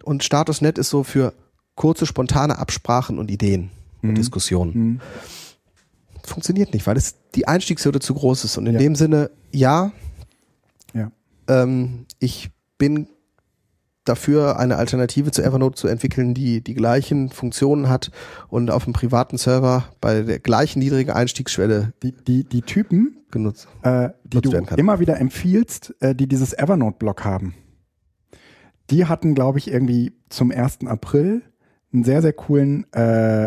Und 0.05 0.23
Statusnet 0.25 0.79
ist 0.79 0.91
so 0.91 1.03
für 1.03 1.33
kurze, 1.75 2.07
spontane 2.07 2.59
Absprachen 2.59 3.19
und 3.19 3.31
Ideen 3.31 3.71
und 4.03 4.11
Mhm. 4.11 4.15
Diskussionen. 4.15 5.01
Funktioniert 6.25 6.73
nicht, 6.75 6.87
weil 6.87 6.97
es 6.97 7.17
die 7.35 7.47
Einstiegshürde 7.49 8.01
zu 8.01 8.15
groß 8.15 8.45
ist. 8.45 8.57
Und 8.59 8.67
in 8.67 8.75
Ja. 8.75 8.79
dem 8.79 8.95
Sinne, 8.95 9.31
ja, 9.53 9.93
Ja. 10.95 11.11
ähm, 11.49 12.07
ich 12.19 12.51
bin 12.79 13.09
dafür, 14.05 14.59
eine 14.59 14.77
Alternative 14.77 15.31
zu 15.31 15.43
Evernote 15.43 15.77
zu 15.77 15.87
entwickeln, 15.87 16.35
die 16.35 16.63
die 16.63 16.75
gleichen 16.75 17.29
Funktionen 17.31 17.89
hat 17.89 18.11
und 18.49 18.71
auf 18.71 18.85
dem 18.85 18.93
privaten 18.93 19.37
Server 19.39 19.85
bei 20.01 20.23
der 20.23 20.39
gleichen 20.41 20.79
niedrigen 20.81 21.11
Einstiegsschwelle 21.11 21.93
Die, 22.03 22.13
die, 22.13 22.45
die 22.45 22.63
Typen, 22.63 23.19
genutzt. 23.31 23.69
äh, 23.83 24.09
die 24.25 24.41
du 24.41 24.51
immer 24.77 24.99
wieder 25.01 25.21
empfiehlst, 25.21 25.95
äh, 26.01 26.15
die 26.15 26.27
dieses 26.27 26.53
Evernote-Blog 26.55 27.25
haben, 27.25 27.55
die 28.91 29.05
hatten, 29.07 29.35
glaube 29.35 29.59
ich, 29.59 29.71
irgendwie 29.71 30.13
zum 30.31 30.51
1. 30.51 30.87
April 30.87 31.43
einen 31.93 32.03
sehr, 32.05 32.23
sehr 32.23 32.33
coolen 32.33 32.87
äh, 32.93 33.47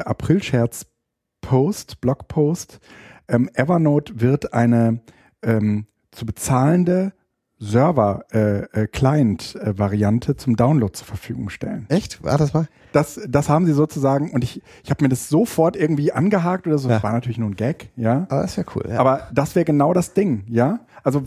April-Scherz-Post, 1.43 2.01
Blogpost. 2.01 2.79
Ähm, 3.27 3.49
Evernote 3.53 4.19
wird 4.19 4.53
eine 4.53 5.01
ähm, 5.43 5.85
zu 6.11 6.25
bezahlende 6.25 7.13
Server-Client-Variante 7.59 10.35
zum 10.35 10.57
Download 10.57 10.91
zur 10.93 11.05
Verfügung 11.07 11.49
stellen. 11.49 11.85
Echt? 11.89 12.23
War 12.23 12.37
das 12.37 12.53
mal? 12.53 12.67
Das, 12.91 13.19
das 13.27 13.49
haben 13.49 13.65
sie 13.65 13.73
sozusagen, 13.73 14.29
und 14.31 14.43
ich, 14.43 14.61
ich 14.83 14.89
habe 14.89 15.03
mir 15.03 15.09
das 15.09 15.29
sofort 15.29 15.77
irgendwie 15.77 16.11
angehakt 16.11 16.67
oder 16.67 16.77
so. 16.77 16.89
Ja. 16.89 16.95
Das 16.95 17.03
war 17.03 17.13
natürlich 17.13 17.37
nur 17.37 17.49
ein 17.49 17.55
Gag, 17.55 17.91
ja. 17.95 18.25
Aber 18.29 18.41
das 18.41 18.57
wäre 18.57 18.67
cool. 18.75 18.83
Ja. 18.89 18.99
Aber 18.99 19.29
das 19.33 19.55
wäre 19.55 19.63
genau 19.65 19.93
das 19.93 20.13
Ding, 20.13 20.43
ja. 20.47 20.81
Also 21.03 21.23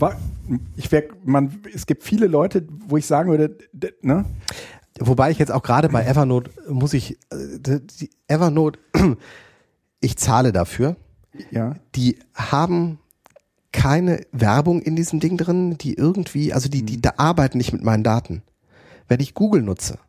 ich 0.75 0.91
wäre, 0.91 1.05
man, 1.25 1.59
es 1.73 1.87
gibt 1.87 2.03
viele 2.03 2.27
Leute, 2.27 2.67
wo 2.87 2.97
ich 2.97 3.07
sagen 3.07 3.31
würde, 3.31 3.57
ne? 4.01 4.25
Wobei 4.99 5.31
ich 5.31 5.39
jetzt 5.39 5.51
auch 5.51 5.61
gerade 5.61 5.89
bei 5.89 6.05
Evernote 6.05 6.49
muss 6.69 6.93
ich, 6.93 7.17
äh, 7.31 7.79
die 7.99 8.09
Evernote, 8.27 8.79
ich 9.99 10.17
zahle 10.17 10.51
dafür. 10.51 10.95
Ja. 11.51 11.75
Die 11.95 12.19
haben 12.33 12.99
keine 13.71 14.21
Werbung 14.31 14.81
in 14.81 14.95
diesem 14.95 15.19
Ding 15.19 15.37
drin, 15.37 15.77
die 15.77 15.93
irgendwie, 15.93 16.53
also 16.53 16.69
die, 16.69 16.83
die 16.83 17.01
da 17.01 17.13
arbeiten 17.17 17.57
nicht 17.57 17.73
mit 17.73 17.83
meinen 17.83 18.03
Daten. 18.03 18.41
Wenn 19.07 19.19
ich 19.19 19.33
Google 19.33 19.61
nutze, 19.61 19.99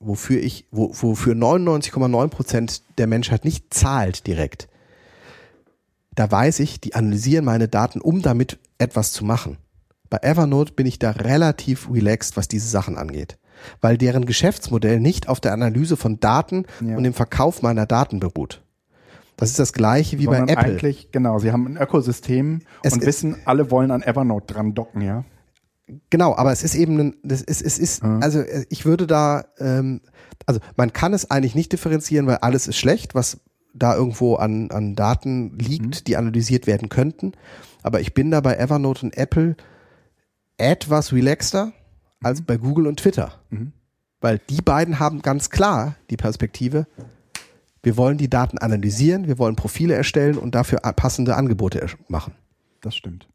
wofür 0.00 0.40
ich, 0.42 0.66
wo, 0.70 0.90
wofür 0.92 1.34
99,9 1.34 2.28
Prozent 2.28 2.82
der 2.98 3.06
Menschheit 3.06 3.44
nicht 3.44 3.72
zahlt 3.72 4.26
direkt, 4.26 4.68
da 6.14 6.30
weiß 6.30 6.60
ich, 6.60 6.80
die 6.80 6.94
analysieren 6.94 7.44
meine 7.44 7.68
Daten, 7.68 8.00
um 8.00 8.22
damit 8.22 8.58
etwas 8.78 9.12
zu 9.12 9.24
machen. 9.24 9.58
Bei 10.08 10.18
Evernote 10.22 10.72
bin 10.72 10.86
ich 10.86 10.98
da 10.98 11.10
relativ 11.10 11.90
relaxed, 11.90 12.36
was 12.36 12.48
diese 12.48 12.68
Sachen 12.68 12.96
angeht. 12.96 13.38
Weil 13.80 13.98
deren 13.98 14.26
Geschäftsmodell 14.26 15.00
nicht 15.00 15.28
auf 15.28 15.40
der 15.40 15.52
Analyse 15.52 15.96
von 15.96 16.20
Daten 16.20 16.66
Ja. 16.84 16.96
und 16.96 17.04
dem 17.04 17.14
Verkauf 17.14 17.62
meiner 17.62 17.86
Daten 17.86 18.20
beruht. 18.20 18.62
Das 19.36 19.50
ist 19.50 19.58
das 19.58 19.72
gleiche 19.72 20.18
wie 20.18 20.24
Sondern 20.24 20.46
bei 20.46 20.52
Apple. 20.52 20.64
eigentlich, 20.64 21.12
genau, 21.12 21.38
sie 21.38 21.52
haben 21.52 21.66
ein 21.66 21.76
Ökosystem 21.76 22.62
Es 22.82 22.94
und 22.94 23.04
wissen, 23.04 23.36
alle 23.44 23.70
wollen 23.70 23.90
an 23.90 24.02
Evernote 24.02 24.54
dran 24.54 24.74
docken, 24.74 25.02
ja. 25.02 25.24
Genau, 26.10 26.34
aber 26.34 26.50
es 26.52 26.62
ist 26.64 26.74
eben, 26.74 26.98
ein, 26.98 27.16
das 27.22 27.42
ist, 27.42 27.62
es 27.62 27.78
ist, 27.78 28.02
Mhm. 28.02 28.22
also 28.22 28.40
äh, 28.40 28.64
ich 28.70 28.84
würde 28.86 29.06
da, 29.06 29.44
ähm, 29.58 30.00
also 30.46 30.58
man 30.76 30.92
kann 30.92 31.12
es 31.14 31.30
eigentlich 31.30 31.54
nicht 31.54 31.70
differenzieren, 31.72 32.26
weil 32.26 32.36
alles 32.38 32.66
ist 32.66 32.76
schlecht, 32.76 33.14
was 33.14 33.38
da 33.74 33.94
irgendwo 33.94 34.36
an, 34.36 34.70
an 34.70 34.94
Daten 34.96 35.56
liegt, 35.58 35.84
Mhm. 36.00 36.04
die 36.06 36.16
analysiert 36.16 36.66
werden 36.66 36.88
könnten. 36.88 37.32
Aber 37.82 38.00
ich 38.00 38.14
bin 38.14 38.30
da 38.30 38.40
bei 38.40 38.56
Evernote 38.56 39.04
und 39.06 39.16
Apple 39.16 39.54
etwas 40.56 41.12
relaxter 41.12 41.72
als 42.22 42.42
bei 42.42 42.56
Google 42.56 42.86
und 42.86 42.98
Twitter. 43.00 43.34
Mhm. 43.50 43.72
Weil 44.20 44.40
die 44.48 44.62
beiden 44.62 44.98
haben 44.98 45.20
ganz 45.22 45.50
klar 45.50 45.94
die 46.10 46.16
Perspektive, 46.16 46.86
wir 47.86 47.96
wollen 47.96 48.18
die 48.18 48.28
Daten 48.28 48.58
analysieren, 48.58 49.28
wir 49.28 49.38
wollen 49.38 49.54
Profile 49.54 49.94
erstellen 49.94 50.38
und 50.38 50.56
dafür 50.56 50.80
passende 50.80 51.36
Angebote 51.36 51.86
machen. 52.08 52.34
Das 52.80 52.96
stimmt. 52.96 53.28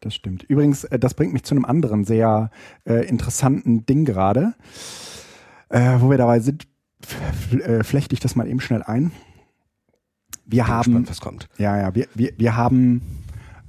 Das 0.00 0.14
stimmt. 0.14 0.44
Übrigens, 0.44 0.84
äh, 0.84 0.98
das 0.98 1.12
bringt 1.12 1.34
mich 1.34 1.42
zu 1.42 1.54
einem 1.54 1.66
anderen 1.66 2.04
sehr 2.04 2.50
äh, 2.86 3.06
interessanten 3.06 3.84
Ding 3.84 4.06
gerade. 4.06 4.54
Äh, 5.68 5.98
wo 5.98 6.08
wir 6.08 6.16
dabei 6.16 6.40
sind, 6.40 6.66
äh, 7.52 7.84
flechte 7.84 8.14
ich 8.14 8.20
das 8.20 8.34
mal 8.34 8.48
eben 8.48 8.60
schnell 8.60 8.82
ein. 8.82 9.12
Wir 10.46 10.64
Bin 10.64 10.72
haben, 10.72 10.84
gespannt, 10.84 11.10
was 11.10 11.20
kommt. 11.20 11.48
ja, 11.58 11.78
ja, 11.78 11.94
wir, 11.94 12.06
wir, 12.14 12.32
wir 12.38 12.56
haben 12.56 13.02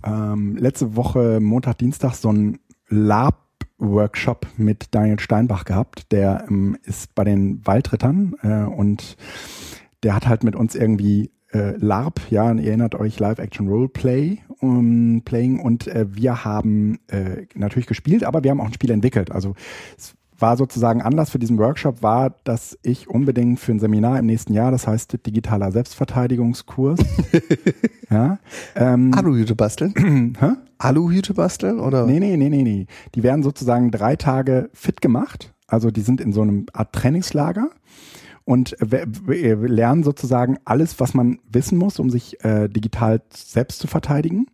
ähm, 0.06 0.56
letzte 0.56 0.96
Woche 0.96 1.42
Montag, 1.42 1.80
Dienstag 1.80 2.14
so 2.14 2.30
einen 2.30 2.60
Lab-Workshop 2.88 4.48
mit 4.56 4.88
Daniel 4.92 5.20
Steinbach 5.20 5.66
gehabt. 5.66 6.14
Der 6.14 6.46
ähm, 6.48 6.78
ist 6.84 7.14
bei 7.14 7.26
den 7.26 7.68
Waldrittern 7.68 8.36
äh, 8.42 8.64
und 8.64 9.18
der 10.04 10.16
hat 10.16 10.28
halt 10.28 10.44
mit 10.44 10.56
uns 10.56 10.76
irgendwie 10.76 11.32
äh, 11.52 11.76
LARP, 11.78 12.20
ja, 12.30 12.52
ihr 12.52 12.68
erinnert 12.68 12.96
euch 12.96 13.20
Live-Action 13.20 13.68
Roleplay 13.68 14.40
um, 14.60 15.22
Playing 15.24 15.60
und 15.60 15.88
äh, 15.88 16.06
wir 16.10 16.44
haben 16.44 17.00
äh, 17.08 17.46
natürlich 17.56 17.88
gespielt, 17.88 18.24
aber 18.24 18.44
wir 18.44 18.52
haben 18.52 18.60
auch 18.60 18.66
ein 18.66 18.74
Spiel 18.74 18.92
entwickelt. 18.92 19.32
Also 19.32 19.56
es 19.98 20.14
war 20.40 20.58
sozusagen 20.58 21.02
Anlass 21.02 21.30
für 21.30 21.40
diesen 21.40 21.58
Workshop 21.58 22.04
war, 22.04 22.36
dass 22.44 22.78
ich 22.84 23.10
unbedingt 23.10 23.60
für 23.60 23.72
ein 23.72 23.80
Seminar 23.80 24.20
im 24.20 24.26
nächsten 24.26 24.54
Jahr, 24.54 24.72
das 24.72 24.88
heißt 24.88 25.26
digitaler 25.26 25.72
Selbstverteidigungskurs, 25.72 27.00
ja, 28.10 28.40
ähm, 28.76 29.14
Aluhüte 29.14 29.56
basteln? 29.56 30.36
hä? 30.40 30.52
Aluhüte 30.78 31.34
basteln 31.34 31.80
oder? 31.80 32.06
Nee, 32.06 32.20
nee, 32.20 32.38
nee, 32.38 32.50
nee, 32.50 32.64
nee. 32.64 32.86
Die 33.16 33.24
werden 33.24 33.42
sozusagen 33.42 33.90
drei 33.90 34.16
Tage 34.16 34.70
fit 34.74 35.02
gemacht. 35.02 35.54
Also 35.66 35.92
die 35.92 36.02
sind 36.02 36.22
in 36.22 36.32
so 36.32 36.44
einem 36.44 36.68
Art 36.72 36.94
Trainingslager 36.94 37.70
und 38.48 38.76
lernen 39.28 40.04
sozusagen 40.04 40.58
alles, 40.64 41.00
was 41.02 41.14
man 41.14 41.40
wissen 41.52 41.78
muss, 41.78 42.00
um 42.00 42.10
sich 42.10 42.44
äh, 42.46 42.70
digital 42.70 43.22
selbst 43.30 43.80
zu 43.80 43.88
verteidigen. 43.88 44.48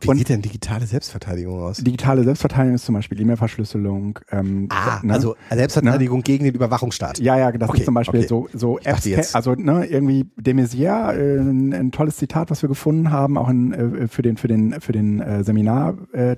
Wie 0.00 0.08
Und- 0.08 0.16
sieht 0.18 0.28
denn 0.30 0.40
digitale 0.40 0.86
Selbstverteidigung 0.86 1.60
aus? 1.60 1.78
Digitale 1.78 2.22
Selbstverteidigung 2.24 2.76
ist 2.76 2.86
zum 2.86 2.94
Beispiel 2.94 3.20
E-Mail-Verschlüsselung. 3.20 4.18
Ähm, 4.30 4.68
Ah, 4.70 5.00
ne? 5.02 5.12
also 5.12 5.34
Selbstverteidigung 5.52 6.22
gegen 6.22 6.44
den 6.44 6.54
Überwachungsstaat. 6.54 7.18
Ja, 7.18 7.36
ja, 7.36 7.52
das 7.52 7.68
Okay, 7.68 7.80
ist 7.80 7.84
zum 7.84 7.94
Beispiel 7.94 8.20
okay. 8.20 8.28
so, 8.28 8.48
so 8.54 8.78
Apps, 8.78 9.04
jetzt- 9.04 9.34
also 9.36 9.54
ne, 9.54 9.84
irgendwie 9.86 10.24
de 10.36 10.54
Maizière, 10.54 11.12
äh, 11.14 11.38
ein, 11.40 11.74
ein 11.74 11.90
tolles 11.92 12.16
Zitat, 12.16 12.50
was 12.50 12.62
wir 12.62 12.68
gefunden 12.68 13.10
haben, 13.10 13.36
auch 13.36 13.48
in, 13.50 13.72
äh, 13.74 14.08
für 14.08 14.22
den 14.22 14.36
für 14.38 14.48
den 14.48 14.80
für 14.80 14.92
den 14.92 15.20
äh, 15.20 15.44
Seminar, 15.44 15.98
äh, 16.12 16.36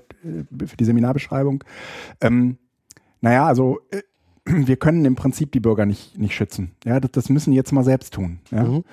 für 0.67 0.77
die 0.77 0.85
Seminarbeschreibung. 0.85 1.63
Ähm, 2.23 2.57
naja, 3.21 3.45
also 3.47 3.79
äh, 3.91 4.01
wir 4.47 4.77
können 4.77 5.05
im 5.05 5.17
Prinzip 5.17 5.53
die 5.53 5.61
Bürger 5.61 5.87
nicht 5.87 6.19
nicht 6.19 6.35
schützen. 6.35 6.73
Ja, 6.85 7.01
das, 7.01 7.13
das 7.13 7.29
müssen 7.29 7.51
die 7.51 7.57
jetzt 7.57 7.73
mal 7.73 7.85
selbst 7.85 8.15
tun. 8.15 8.41
Ja? 8.51 8.65
Mhm. 8.65 8.85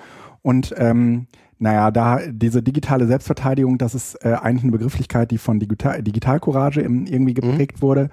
Und 0.42 0.74
ähm, 0.76 1.26
naja, 1.60 1.90
da 1.90 2.20
diese 2.28 2.62
digitale 2.62 3.06
Selbstverteidigung, 3.06 3.78
das 3.78 3.94
ist 3.94 4.14
äh, 4.24 4.34
eigentlich 4.40 4.62
eine 4.62 4.72
Begrifflichkeit, 4.72 5.30
die 5.30 5.38
von 5.38 5.58
Digital 5.58 6.02
Digitalcourage 6.02 6.80
irgendwie 6.80 7.34
geprägt 7.34 7.82
wurde. 7.82 8.10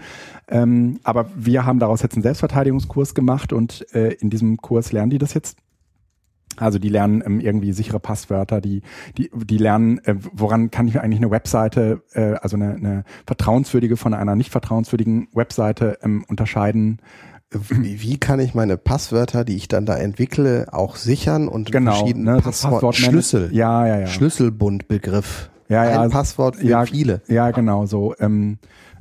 Ähm, 0.48 1.00
aber 1.04 1.30
wir 1.36 1.66
haben 1.66 1.80
daraus 1.80 2.02
jetzt 2.02 2.16
einen 2.16 2.24
Selbstverteidigungskurs 2.24 3.14
gemacht 3.14 3.54
und 3.54 3.86
äh, 3.94 4.14
in 4.14 4.32
diesem 4.32 4.58
Kurs 4.58 4.92
lernen 4.92 5.12
die 5.12 5.20
das 5.20 5.36
jetzt. 5.36 5.58
Also 6.58 6.80
die 6.80 6.90
lernen 6.90 7.24
ähm, 7.26 7.40
irgendwie 7.40 7.74
sichere 7.74 8.00
Passwörter, 8.00 8.62
die, 8.62 8.82
die, 9.18 9.30
die 9.34 9.58
lernen, 9.58 10.00
äh, 10.06 10.16
woran 10.34 10.72
kann 10.72 10.88
ich 10.88 11.00
eigentlich 11.00 11.20
eine 11.20 11.32
Webseite, 11.32 12.02
äh, 12.14 12.34
also 12.42 12.56
eine, 12.56 12.76
eine 12.76 13.04
vertrauenswürdige 13.26 13.98
von 13.98 14.14
einer 14.14 14.36
nicht 14.36 14.52
vertrauenswürdigen 14.52 15.28
Webseite 15.34 15.98
ähm, 16.02 16.26
unterscheiden. 16.28 17.00
Wie, 17.52 18.02
wie 18.02 18.18
kann 18.18 18.40
ich 18.40 18.54
meine 18.54 18.78
Passwörter, 18.78 19.46
die 19.46 19.56
ich 19.56 19.68
dann 19.68 19.86
da 19.86 19.96
entwickle, 19.98 20.68
auch 20.72 20.96
sichern 20.96 21.48
und 21.48 21.72
Genau, 21.72 21.96
verschiedene 21.96 22.36
ne, 22.36 22.42
Passwort, 22.42 22.96
Schlüssel, 22.96 23.50
Ja, 23.54 23.88
ja, 23.88 24.00
ja. 24.00 24.08
Schlüsselbundbegriff. 24.08 25.50
Ja, 25.70 25.86
ja. 25.86 26.02
Ein 26.02 26.10
Passwort 26.10 26.58
für 26.58 26.68
ja, 26.68 26.86
viele. 26.86 27.22
Ja, 27.28 27.52
genau, 27.52 27.86
so, 27.86 28.14
ähm, 28.20 28.58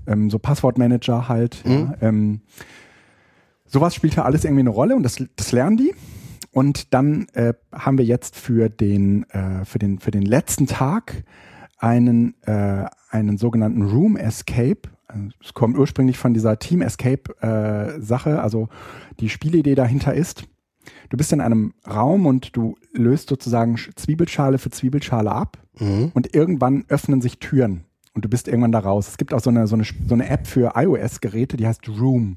ähm, 0.07 0.31
so 0.31 0.39
Passwortmanager 0.39 1.29
halt. 1.29 1.63
Mhm. 1.65 1.95
Ja, 2.01 2.09
ähm, 2.09 2.41
sowas 3.67 3.95
spielt 3.95 4.15
ja 4.15 4.25
alles 4.25 4.45
irgendwie 4.45 4.61
eine 4.61 4.71
Rolle 4.71 4.95
und 4.95 5.03
das, 5.03 5.17
das 5.37 5.53
lernen 5.53 5.77
die. 5.77 5.95
Und 6.55 6.95
dann 6.95 7.27
äh, 7.33 7.53
haben 7.73 7.99
wir 7.99 8.05
jetzt 8.05 8.37
für 8.37 8.69
den, 8.69 9.29
äh, 9.31 9.65
für 9.65 9.79
den, 9.79 9.99
für 9.99 10.11
den 10.13 10.23
letzten 10.23 10.67
Tag 10.67 11.25
einen, 11.79 12.35
äh, 12.43 12.85
einen 13.11 13.37
sogenannten 13.39 13.83
Room 13.83 14.17
Escape. 14.17 14.89
Es 15.45 15.53
kommt 15.53 15.77
ursprünglich 15.77 16.17
von 16.17 16.33
dieser 16.33 16.59
Team 16.59 16.81
Escape 16.81 17.31
äh, 17.43 18.01
Sache. 18.01 18.41
Also 18.41 18.69
die 19.21 19.29
Spielidee 19.29 19.75
dahinter 19.75 20.15
ist, 20.15 20.45
du 21.11 21.17
bist 21.17 21.33
in 21.33 21.41
einem 21.41 21.75
Raum 21.89 22.27
und 22.27 22.57
du 22.57 22.77
löst 22.93 23.29
sozusagen 23.29 23.77
Zwiebelschale 23.97 24.59
für 24.59 24.71
Zwiebelschale 24.71 25.31
ab 25.31 25.59
Mhm. 25.81 26.13
und 26.15 26.37
irgendwann 26.37 26.85
öffnen 26.87 27.21
sich 27.21 27.41
Türen 27.41 27.83
und 28.15 28.25
du 28.25 28.29
bist 28.29 28.47
irgendwann 28.47 28.71
da 28.71 28.79
raus. 28.79 29.09
Es 29.09 29.17
gibt 29.17 29.35
auch 29.35 29.41
so 29.41 29.51
eine, 29.51 29.67
so 29.67 29.75
eine, 29.75 29.83
so 29.85 30.15
eine 30.15 30.29
App 30.29 30.47
für 30.47 30.75
iOS-Geräte, 30.77 31.57
die 31.57 31.67
heißt 31.67 31.89
Room. 31.89 32.37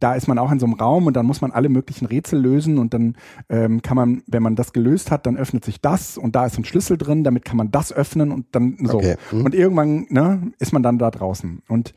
Da 0.00 0.14
ist 0.14 0.28
man 0.28 0.38
auch 0.38 0.52
in 0.52 0.58
so 0.58 0.66
einem 0.66 0.74
Raum 0.74 1.06
und 1.06 1.16
dann 1.16 1.26
muss 1.26 1.40
man 1.40 1.52
alle 1.52 1.68
möglichen 1.68 2.06
Rätsel 2.06 2.40
lösen 2.40 2.78
und 2.78 2.92
dann 2.94 3.16
ähm, 3.48 3.82
kann 3.82 3.96
man, 3.96 4.22
wenn 4.26 4.42
man 4.42 4.56
das 4.56 4.72
gelöst 4.72 5.10
hat, 5.10 5.26
dann 5.26 5.36
öffnet 5.36 5.64
sich 5.64 5.80
das 5.80 6.18
und 6.18 6.36
da 6.36 6.46
ist 6.46 6.58
ein 6.58 6.64
Schlüssel 6.64 6.98
drin, 6.98 7.24
damit 7.24 7.44
kann 7.44 7.56
man 7.56 7.70
das 7.70 7.92
öffnen 7.92 8.32
und 8.32 8.46
dann 8.52 8.76
so. 8.82 8.98
Okay. 8.98 9.16
Mhm. 9.32 9.44
Und 9.44 9.54
irgendwann 9.54 10.06
ne, 10.10 10.52
ist 10.58 10.72
man 10.72 10.82
dann 10.82 10.98
da 10.98 11.10
draußen. 11.10 11.62
Und 11.68 11.94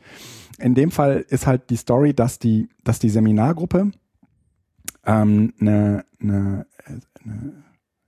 in 0.58 0.74
dem 0.74 0.90
Fall 0.90 1.24
ist 1.28 1.46
halt 1.46 1.70
die 1.70 1.76
Story, 1.76 2.14
dass 2.14 2.38
die, 2.38 2.68
dass 2.84 2.98
die 2.98 3.10
Seminargruppe 3.10 3.90
ähm, 5.06 5.52
eine, 5.60 6.04
eine, 6.20 6.66
eine 7.24 7.52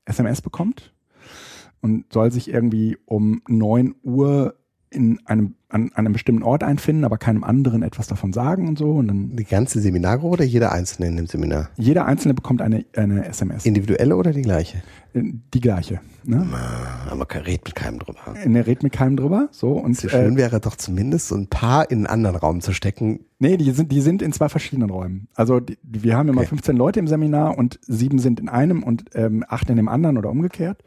SMS 0.05 0.43
bekommt 0.43 0.93
und 1.81 2.13
soll 2.13 2.31
sich 2.31 2.49
irgendwie 2.49 2.99
um 3.05 3.43
9 3.49 3.95
Uhr 4.03 4.57
in 4.91 5.27
einem, 5.27 5.57
an, 5.73 5.91
an 5.95 6.05
einem 6.07 6.13
bestimmten 6.13 6.43
Ort 6.43 6.63
einfinden, 6.63 7.05
aber 7.05 7.19
keinem 7.19 7.45
anderen 7.45 7.83
etwas 7.83 8.07
davon 8.07 8.33
sagen 8.33 8.69
und 8.69 8.79
so. 8.79 8.93
Und 8.93 9.09
dann 9.09 9.37
Die 9.37 9.45
ganze 9.45 9.81
Seminargruppe 9.81 10.33
oder 10.35 10.45
jeder 10.45 10.73
Einzelne 10.73 11.09
in 11.09 11.17
dem 11.17 11.27
Seminar? 11.27 11.71
jeder 11.77 12.07
Einzelne 12.07 12.35
bekommt 12.35 12.63
eine, 12.63 12.85
eine 12.97 13.25
SMS. 13.27 13.65
Individuelle 13.67 14.17
oder 14.17 14.33
die 14.33 14.43
gleiche? 14.43 14.83
die 15.15 15.61
gleiche. 15.61 16.01
Ne? 16.25 16.47
Aber 17.07 17.17
man 17.17 17.27
redet 17.45 17.67
mit 17.67 17.75
keinem 17.75 17.99
drüber. 17.99 18.21
Ne, 18.47 18.67
red 18.67 18.83
mit 18.83 18.93
keinem 18.95 19.17
drüber. 19.19 19.49
So 19.51 19.73
und 19.73 19.95
So 19.95 20.09
äh, 20.09 20.11
schön 20.11 20.37
wäre 20.39 20.59
doch 20.59 20.75
zumindest 20.77 21.29
so 21.29 21.35
ein 21.35 21.49
paar 21.49 21.91
in 21.91 21.99
einen 21.99 22.07
anderen 22.07 22.37
Raum 22.37 22.61
zu 22.63 22.73
stecken. 22.73 23.21
Nee, 23.39 23.59
die 23.59 23.71
sind, 23.73 23.93
die 23.93 24.01
sind 24.01 24.23
in 24.23 24.33
zwei 24.33 24.49
verschiedenen 24.49 24.89
Räumen. 24.89 25.29
Also 25.35 25.61
die, 25.61 25.77
wir 25.83 26.17
haben 26.17 26.31
immer 26.31 26.41
Okay. 26.41 26.49
15 26.49 26.77
Leute 26.77 26.99
im 26.99 27.09
Seminar 27.09 27.59
und 27.59 27.79
sieben 27.87 28.19
sind 28.21 28.41
in 28.41 28.49
einem 28.49 28.83
und 28.83 29.05
ähm, 29.15 29.45
acht 29.49 29.69
in 29.69 29.77
dem 29.77 29.89
anderen 29.89 30.17
oder 30.17 30.31
umgekehrt. 30.31 30.83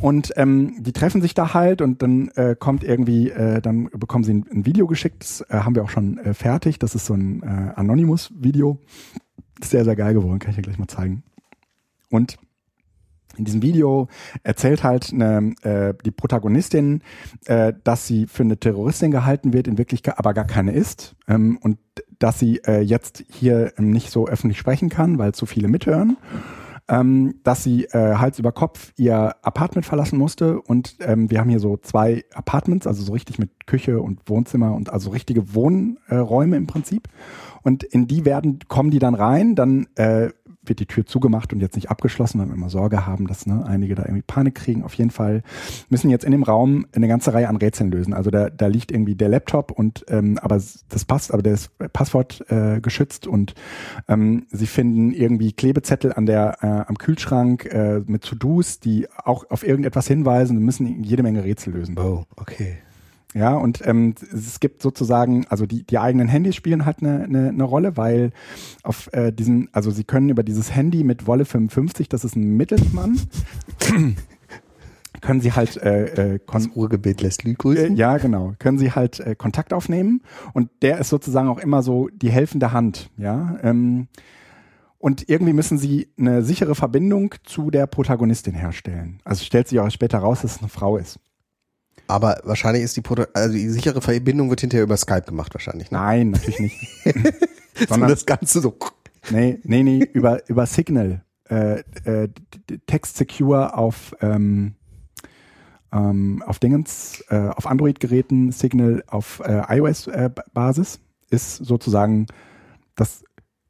Und 0.00 0.32
ähm, 0.36 0.76
die 0.78 0.92
treffen 0.92 1.20
sich 1.20 1.34
da 1.34 1.54
halt 1.54 1.82
und 1.82 2.02
dann 2.02 2.28
äh, 2.36 2.54
kommt 2.56 2.84
irgendwie, 2.84 3.30
äh, 3.30 3.60
dann 3.60 3.88
bekommen 3.92 4.22
sie 4.22 4.34
ein, 4.34 4.46
ein 4.52 4.66
Video 4.66 4.86
geschickt, 4.86 5.22
das 5.22 5.40
äh, 5.48 5.58
haben 5.58 5.74
wir 5.74 5.82
auch 5.82 5.90
schon 5.90 6.18
äh, 6.18 6.34
fertig. 6.34 6.78
Das 6.78 6.94
ist 6.94 7.06
so 7.06 7.14
ein 7.14 7.42
äh, 7.42 7.72
Anonymous-Video. 7.74 8.78
Sehr, 9.60 9.84
sehr 9.84 9.96
geil 9.96 10.14
geworden, 10.14 10.38
kann 10.38 10.50
ich 10.50 10.56
dir 10.56 10.62
gleich 10.62 10.78
mal 10.78 10.86
zeigen. 10.86 11.24
Und 12.10 12.38
in 13.38 13.44
diesem 13.44 13.62
Video 13.62 14.08
erzählt 14.42 14.82
halt 14.82 15.12
eine, 15.12 15.54
äh, 15.62 15.94
die 16.04 16.10
Protagonistin, 16.10 17.02
äh, 17.46 17.72
dass 17.84 18.06
sie 18.06 18.26
für 18.26 18.42
eine 18.42 18.58
Terroristin 18.58 19.10
gehalten 19.10 19.52
wird, 19.52 19.68
in 19.68 19.78
Wirklichkeit 19.78 20.18
aber 20.18 20.34
gar 20.34 20.46
keine 20.46 20.72
ist. 20.72 21.14
Ähm, 21.28 21.58
und 21.60 21.78
dass 22.18 22.38
sie 22.38 22.58
äh, 22.66 22.80
jetzt 22.80 23.24
hier 23.30 23.72
ähm, 23.78 23.90
nicht 23.90 24.10
so 24.10 24.26
öffentlich 24.26 24.58
sprechen 24.58 24.88
kann, 24.88 25.18
weil 25.18 25.34
zu 25.34 25.46
viele 25.46 25.68
mithören. 25.68 26.16
Ähm, 26.90 27.40
dass 27.42 27.62
sie 27.62 27.84
äh, 27.84 28.14
Hals 28.14 28.38
über 28.38 28.50
Kopf 28.50 28.92
ihr 28.96 29.36
Apartment 29.42 29.84
verlassen 29.84 30.18
musste 30.18 30.60
und 30.60 30.96
ähm, 31.00 31.30
wir 31.30 31.40
haben 31.40 31.50
hier 31.50 31.60
so 31.60 31.76
zwei 31.76 32.24
Apartments, 32.32 32.86
also 32.86 33.02
so 33.02 33.12
richtig 33.12 33.38
mit 33.38 33.66
Küche 33.66 34.00
und 34.00 34.20
Wohnzimmer 34.26 34.74
und 34.74 34.90
also 34.90 35.10
richtige 35.10 35.54
Wohnräume 35.54 36.56
im 36.56 36.66
Prinzip. 36.66 37.08
Und 37.62 37.84
in 37.84 38.06
die 38.06 38.24
werden, 38.24 38.60
kommen 38.68 38.90
die 38.90 39.00
dann 39.00 39.14
rein, 39.14 39.54
dann 39.54 39.86
äh, 39.96 40.30
wird 40.62 40.80
die 40.80 40.86
Tür 40.86 41.06
zugemacht 41.06 41.52
und 41.52 41.60
jetzt 41.60 41.76
nicht 41.76 41.90
abgeschlossen, 41.90 42.40
weil 42.40 42.48
wir 42.48 42.54
immer 42.54 42.70
Sorge 42.70 43.06
haben, 43.06 43.26
dass 43.26 43.46
ne, 43.46 43.64
einige 43.66 43.94
da 43.94 44.02
irgendwie 44.02 44.22
Panik 44.22 44.56
kriegen. 44.56 44.82
Auf 44.82 44.94
jeden 44.94 45.10
Fall 45.10 45.42
müssen 45.88 46.10
jetzt 46.10 46.24
in 46.24 46.32
dem 46.32 46.42
Raum 46.42 46.86
eine 46.92 47.08
ganze 47.08 47.32
Reihe 47.32 47.48
an 47.48 47.56
Rätseln 47.56 47.90
lösen. 47.90 48.12
Also 48.14 48.30
da, 48.30 48.50
da 48.50 48.66
liegt 48.66 48.90
irgendwie 48.92 49.14
der 49.14 49.28
Laptop 49.28 49.70
und 49.70 50.04
ähm, 50.08 50.38
aber 50.38 50.56
das 50.56 51.04
passt, 51.04 51.32
aber 51.32 51.42
der 51.42 51.54
ist 51.54 51.70
Passwort 51.92 52.44
äh, 52.50 52.80
geschützt 52.80 53.26
und 53.26 53.54
ähm, 54.08 54.46
sie 54.50 54.66
finden 54.66 55.12
irgendwie 55.12 55.52
Klebezettel 55.52 56.12
an 56.12 56.26
der 56.26 56.58
äh, 56.62 56.66
am 56.88 56.98
Kühlschrank 56.98 57.66
äh, 57.66 58.00
mit 58.06 58.22
To-Dos, 58.24 58.80
die 58.80 59.06
auch 59.24 59.48
auf 59.50 59.66
irgendetwas 59.66 60.06
hinweisen 60.06 60.56
und 60.56 60.64
müssen 60.64 61.02
jede 61.02 61.22
Menge 61.22 61.44
Rätsel 61.44 61.72
lösen. 61.72 61.98
Oh, 61.98 62.24
okay. 62.36 62.78
Ja, 63.34 63.54
und 63.54 63.86
ähm, 63.86 64.14
es 64.32 64.58
gibt 64.58 64.80
sozusagen, 64.80 65.46
also 65.48 65.66
die, 65.66 65.84
die 65.84 65.98
eigenen 65.98 66.28
Handys 66.28 66.56
spielen 66.56 66.86
halt 66.86 67.00
eine, 67.00 67.24
eine, 67.24 67.48
eine 67.48 67.64
Rolle, 67.64 67.96
weil 67.96 68.32
auf 68.82 69.12
äh, 69.12 69.32
diesen, 69.32 69.68
also 69.72 69.90
sie 69.90 70.04
können 70.04 70.30
über 70.30 70.42
dieses 70.42 70.74
Handy 70.74 71.04
mit 71.04 71.26
Wolle 71.26 71.44
55, 71.44 72.08
das 72.08 72.24
ist 72.24 72.36
ein 72.36 72.56
Mittelsmann, 72.56 73.20
können 75.20 75.40
sie 75.42 75.52
halt 75.52 75.76
äh, 75.76 76.34
äh, 76.34 76.40
Das 76.50 76.70
Ruhrgebiet 76.74 77.20
lässt 77.20 77.44
Lü 77.44 77.50
äh, 77.50 77.54
grüßen. 77.54 77.96
ja, 77.96 78.16
genau. 78.16 78.54
Können 78.58 78.78
Sie 78.78 78.92
halt 78.92 79.20
äh, 79.20 79.34
Kontakt 79.34 79.74
aufnehmen 79.74 80.22
und 80.54 80.70
der 80.80 80.98
ist 80.98 81.10
sozusagen 81.10 81.48
auch 81.48 81.58
immer 81.58 81.82
so 81.82 82.08
die 82.08 82.30
helfende 82.30 82.72
Hand, 82.72 83.10
ja. 83.18 83.58
Ähm, 83.62 84.08
und 85.00 85.28
irgendwie 85.28 85.52
müssen 85.52 85.78
Sie 85.78 86.08
eine 86.18 86.42
sichere 86.42 86.74
Verbindung 86.74 87.34
zu 87.44 87.70
der 87.70 87.86
Protagonistin 87.86 88.54
herstellen. 88.54 89.20
Also 89.24 89.44
stellt 89.44 89.68
sich 89.68 89.78
auch 89.78 89.90
später 89.90 90.18
raus, 90.18 90.42
dass 90.42 90.56
es 90.56 90.58
eine 90.58 90.68
Frau 90.68 90.96
ist. 90.96 91.20
Aber 92.08 92.40
wahrscheinlich 92.44 92.82
ist 92.82 92.96
die, 92.96 93.02
Proto 93.02 93.24
also 93.34 93.52
die 93.52 93.68
sichere 93.68 94.00
Verbindung 94.00 94.50
wird 94.50 94.60
hinterher 94.62 94.84
über 94.84 94.96
Skype 94.96 95.22
gemacht 95.22 95.54
wahrscheinlich. 95.54 95.90
Ne? 95.90 95.98
Nein, 95.98 96.30
natürlich 96.30 96.58
nicht. 96.60 96.76
So 97.78 97.84
sondern- 97.86 98.08
das 98.10 98.26
Ganze 98.26 98.60
so. 98.60 98.74
Nee, 99.30 99.60
nee, 99.62 99.84
nee, 99.84 100.00
über, 100.12 100.40
über 100.48 100.66
Signal. 100.66 101.22
Äh, 101.48 101.84
äh, 102.04 102.28
Text 102.86 103.16
Secure 103.16 103.76
auf, 103.76 104.16
ähm, 104.20 104.74
ähm, 105.92 106.42
auf 106.44 106.58
Dingens, 106.58 107.22
äh, 107.28 107.48
auf 107.54 107.66
Android-Geräten, 107.68 108.50
Signal 108.50 109.04
auf 109.06 109.40
äh, 109.44 109.62
iOS-Basis 109.78 110.98
ist 111.30 111.56
sozusagen 111.56 112.26
das 112.96 113.22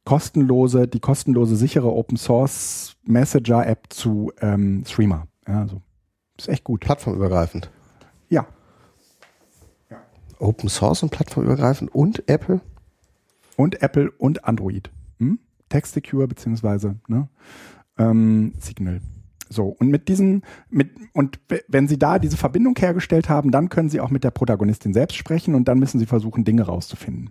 kostenlose, 0.06 0.88
die 0.88 1.00
kostenlose, 1.00 1.54
sichere 1.56 1.92
Open 1.92 2.16
Source 2.16 2.96
Messenger 3.04 3.66
App 3.66 3.88
zu 3.90 4.32
ähm, 4.40 4.84
Streamer. 4.86 5.26
Ja, 5.46 5.60
also 5.60 5.82
ist 6.38 6.48
echt 6.48 6.64
gut. 6.64 6.80
Plattformübergreifend. 6.80 7.70
Open 10.40 10.68
Source 10.68 11.02
und 11.02 11.10
plattformübergreifend 11.10 11.94
und 11.94 12.28
Apple? 12.28 12.60
Und 13.56 13.82
Apple 13.82 14.10
und 14.18 14.44
Android. 14.44 14.90
Hm? 15.18 15.38
Text 15.68 15.94
Secure 15.94 16.28
beziehungsweise 16.28 16.96
ne? 17.08 17.28
ähm, 17.98 18.52
Signal. 18.58 19.00
So, 19.50 19.66
und 19.66 19.88
mit 19.88 20.08
diesen, 20.08 20.42
mit, 20.68 20.90
und 21.14 21.40
wenn 21.68 21.88
Sie 21.88 21.98
da 21.98 22.18
diese 22.18 22.36
Verbindung 22.36 22.74
hergestellt 22.78 23.28
haben, 23.28 23.50
dann 23.50 23.70
können 23.70 23.88
Sie 23.88 24.00
auch 24.00 24.10
mit 24.10 24.22
der 24.22 24.30
Protagonistin 24.30 24.92
selbst 24.92 25.16
sprechen 25.16 25.54
und 25.54 25.68
dann 25.68 25.78
müssen 25.78 25.98
Sie 25.98 26.06
versuchen, 26.06 26.44
Dinge 26.44 26.62
rauszufinden. 26.62 27.30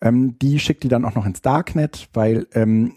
Ähm, 0.00 0.38
die 0.38 0.58
schickt 0.58 0.84
die 0.84 0.88
dann 0.88 1.04
auch 1.04 1.14
noch 1.14 1.26
ins 1.26 1.42
Darknet, 1.42 2.08
weil 2.12 2.46
ähm, 2.52 2.92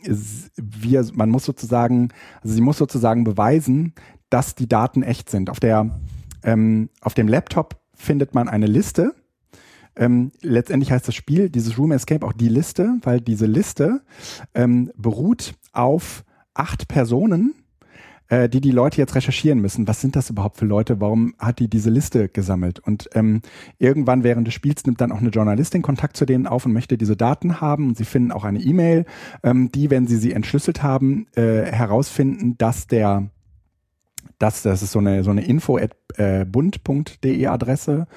wir, 0.57 1.05
man 1.13 1.29
muss 1.29 1.45
sozusagen, 1.45 2.09
also 2.41 2.53
sie 2.53 2.61
muss 2.61 2.77
sozusagen 2.77 3.23
beweisen, 3.23 3.93
dass 4.29 4.55
die 4.55 4.67
Daten 4.67 5.01
echt 5.01 5.29
sind. 5.29 5.49
Auf 5.49 5.59
der, 5.59 5.99
ähm, 6.43 6.89
auf 7.01 7.13
dem 7.13 7.27
Laptop 7.27 7.81
findet 7.95 8.35
man 8.35 8.47
eine 8.49 8.67
Liste. 8.67 9.15
Ähm, 9.95 10.31
letztendlich 10.41 10.91
heißt 10.91 11.07
das 11.07 11.15
Spiel, 11.15 11.49
dieses 11.49 11.77
Room 11.77 11.91
Escape 11.91 12.25
auch 12.25 12.33
die 12.33 12.49
Liste, 12.49 12.97
weil 13.03 13.21
diese 13.21 13.45
Liste 13.45 14.01
ähm, 14.53 14.91
beruht 14.95 15.53
auf 15.73 16.23
acht 16.53 16.87
Personen, 16.87 17.55
äh, 18.29 18.47
die 18.47 18.61
die 18.61 18.71
Leute 18.71 18.97
jetzt 18.97 19.15
recherchieren 19.15 19.59
müssen. 19.59 19.87
Was 19.87 19.99
sind 19.99 20.15
das 20.15 20.29
überhaupt 20.29 20.57
für 20.57 20.65
Leute? 20.65 21.01
Warum 21.01 21.35
hat 21.37 21.59
die 21.59 21.69
diese 21.69 21.89
Liste 21.89 22.29
gesammelt? 22.29 22.79
Und 22.79 23.09
ähm, 23.13 23.41
irgendwann 23.77 24.23
während 24.23 24.47
des 24.47 24.53
Spiels 24.53 24.85
nimmt 24.85 25.01
dann 25.01 25.11
auch 25.11 25.19
eine 25.19 25.29
Journalistin 25.29 25.81
Kontakt 25.81 26.15
zu 26.15 26.25
denen 26.25 26.47
auf 26.47 26.65
und 26.65 26.73
möchte 26.73 26.97
diese 26.97 27.17
Daten 27.17 27.59
haben. 27.59 27.89
Und 27.89 27.97
sie 27.97 28.05
finden 28.05 28.31
auch 28.31 28.45
eine 28.45 28.59
E-Mail, 28.59 29.05
ähm, 29.43 29.71
die, 29.71 29.89
wenn 29.89 30.07
sie 30.07 30.17
sie 30.17 30.31
entschlüsselt 30.31 30.81
haben, 30.81 31.27
äh, 31.35 31.63
herausfinden, 31.65 32.57
dass 32.57 32.87
der 32.87 33.29
das, 34.39 34.63
das 34.63 34.81
ist 34.81 34.91
so 34.91 34.99
eine, 34.99 35.23
so 35.23 35.29
eine 35.29 35.45
info 35.45 35.77
at 35.77 35.95
äh, 36.17 36.45
bund.de 36.45 37.45
Adresse 37.45 38.07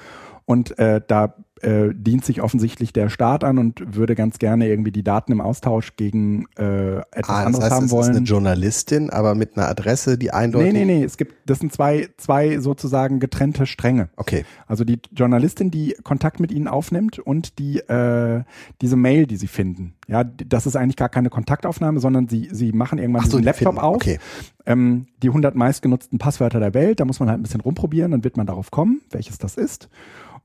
und 0.45 0.77
äh, 0.79 1.01
da 1.05 1.35
äh, 1.65 1.89
dient 1.93 2.23
sich 2.23 2.41
offensichtlich 2.41 2.93
der 2.93 3.09
Staat 3.09 3.43
an 3.43 3.57
und 3.57 3.95
würde 3.95 4.15
ganz 4.15 4.37
gerne 4.39 4.67
irgendwie 4.67 4.91
die 4.91 5.03
Daten 5.03 5.31
im 5.31 5.41
Austausch 5.41 5.95
gegen 5.95 6.45
äh, 6.57 6.97
etwas 6.97 7.05
Ah, 7.29 7.37
das 7.37 7.45
anderes 7.45 7.63
heißt, 7.65 7.71
haben 7.73 7.85
es 7.85 7.91
wollen. 7.91 8.11
ist 8.11 8.17
eine 8.17 8.25
Journalistin, 8.25 9.09
aber 9.09 9.35
mit 9.35 9.57
einer 9.57 9.67
Adresse, 9.67 10.17
die 10.17 10.31
eindeutig. 10.31 10.73
Nee, 10.73 10.85
nee, 10.85 10.99
nee, 10.99 11.03
es 11.03 11.17
gibt, 11.17 11.33
das 11.49 11.59
sind 11.59 11.73
zwei, 11.73 12.09
zwei 12.17 12.59
sozusagen 12.59 13.19
getrennte 13.19 13.65
Stränge. 13.65 14.09
Okay. 14.15 14.45
Also 14.67 14.83
die 14.83 14.99
Journalistin, 15.11 15.71
die 15.71 15.95
Kontakt 16.03 16.39
mit 16.39 16.51
ihnen 16.51 16.67
aufnimmt 16.67 17.19
und 17.19 17.57
die, 17.59 17.79
äh, 17.79 18.43
diese 18.81 18.95
Mail, 18.95 19.25
die 19.25 19.37
sie 19.37 19.47
finden. 19.47 19.93
Ja, 20.07 20.23
das 20.23 20.67
ist 20.67 20.75
eigentlich 20.75 20.97
gar 20.97 21.09
keine 21.09 21.29
Kontaktaufnahme, 21.29 21.99
sondern 21.99 22.27
sie, 22.27 22.47
sie 22.51 22.71
machen 22.73 22.99
irgendwann 22.99 23.23
Ach 23.25 23.29
so, 23.29 23.37
die 23.39 23.43
Laptop 23.43 23.73
finden, 23.73 23.79
auf. 23.79 23.95
okay. 23.95 24.19
Ähm, 24.67 25.07
die 25.23 25.29
100 25.29 25.55
meistgenutzten 25.55 26.19
Passwörter 26.19 26.59
der 26.59 26.73
Welt, 26.75 26.99
da 26.99 27.05
muss 27.05 27.19
man 27.19 27.29
halt 27.29 27.39
ein 27.39 27.43
bisschen 27.43 27.61
rumprobieren, 27.61 28.11
dann 28.11 28.23
wird 28.23 28.37
man 28.37 28.45
darauf 28.45 28.69
kommen, 28.71 29.01
welches 29.09 29.37
das 29.39 29.55
ist. 29.57 29.89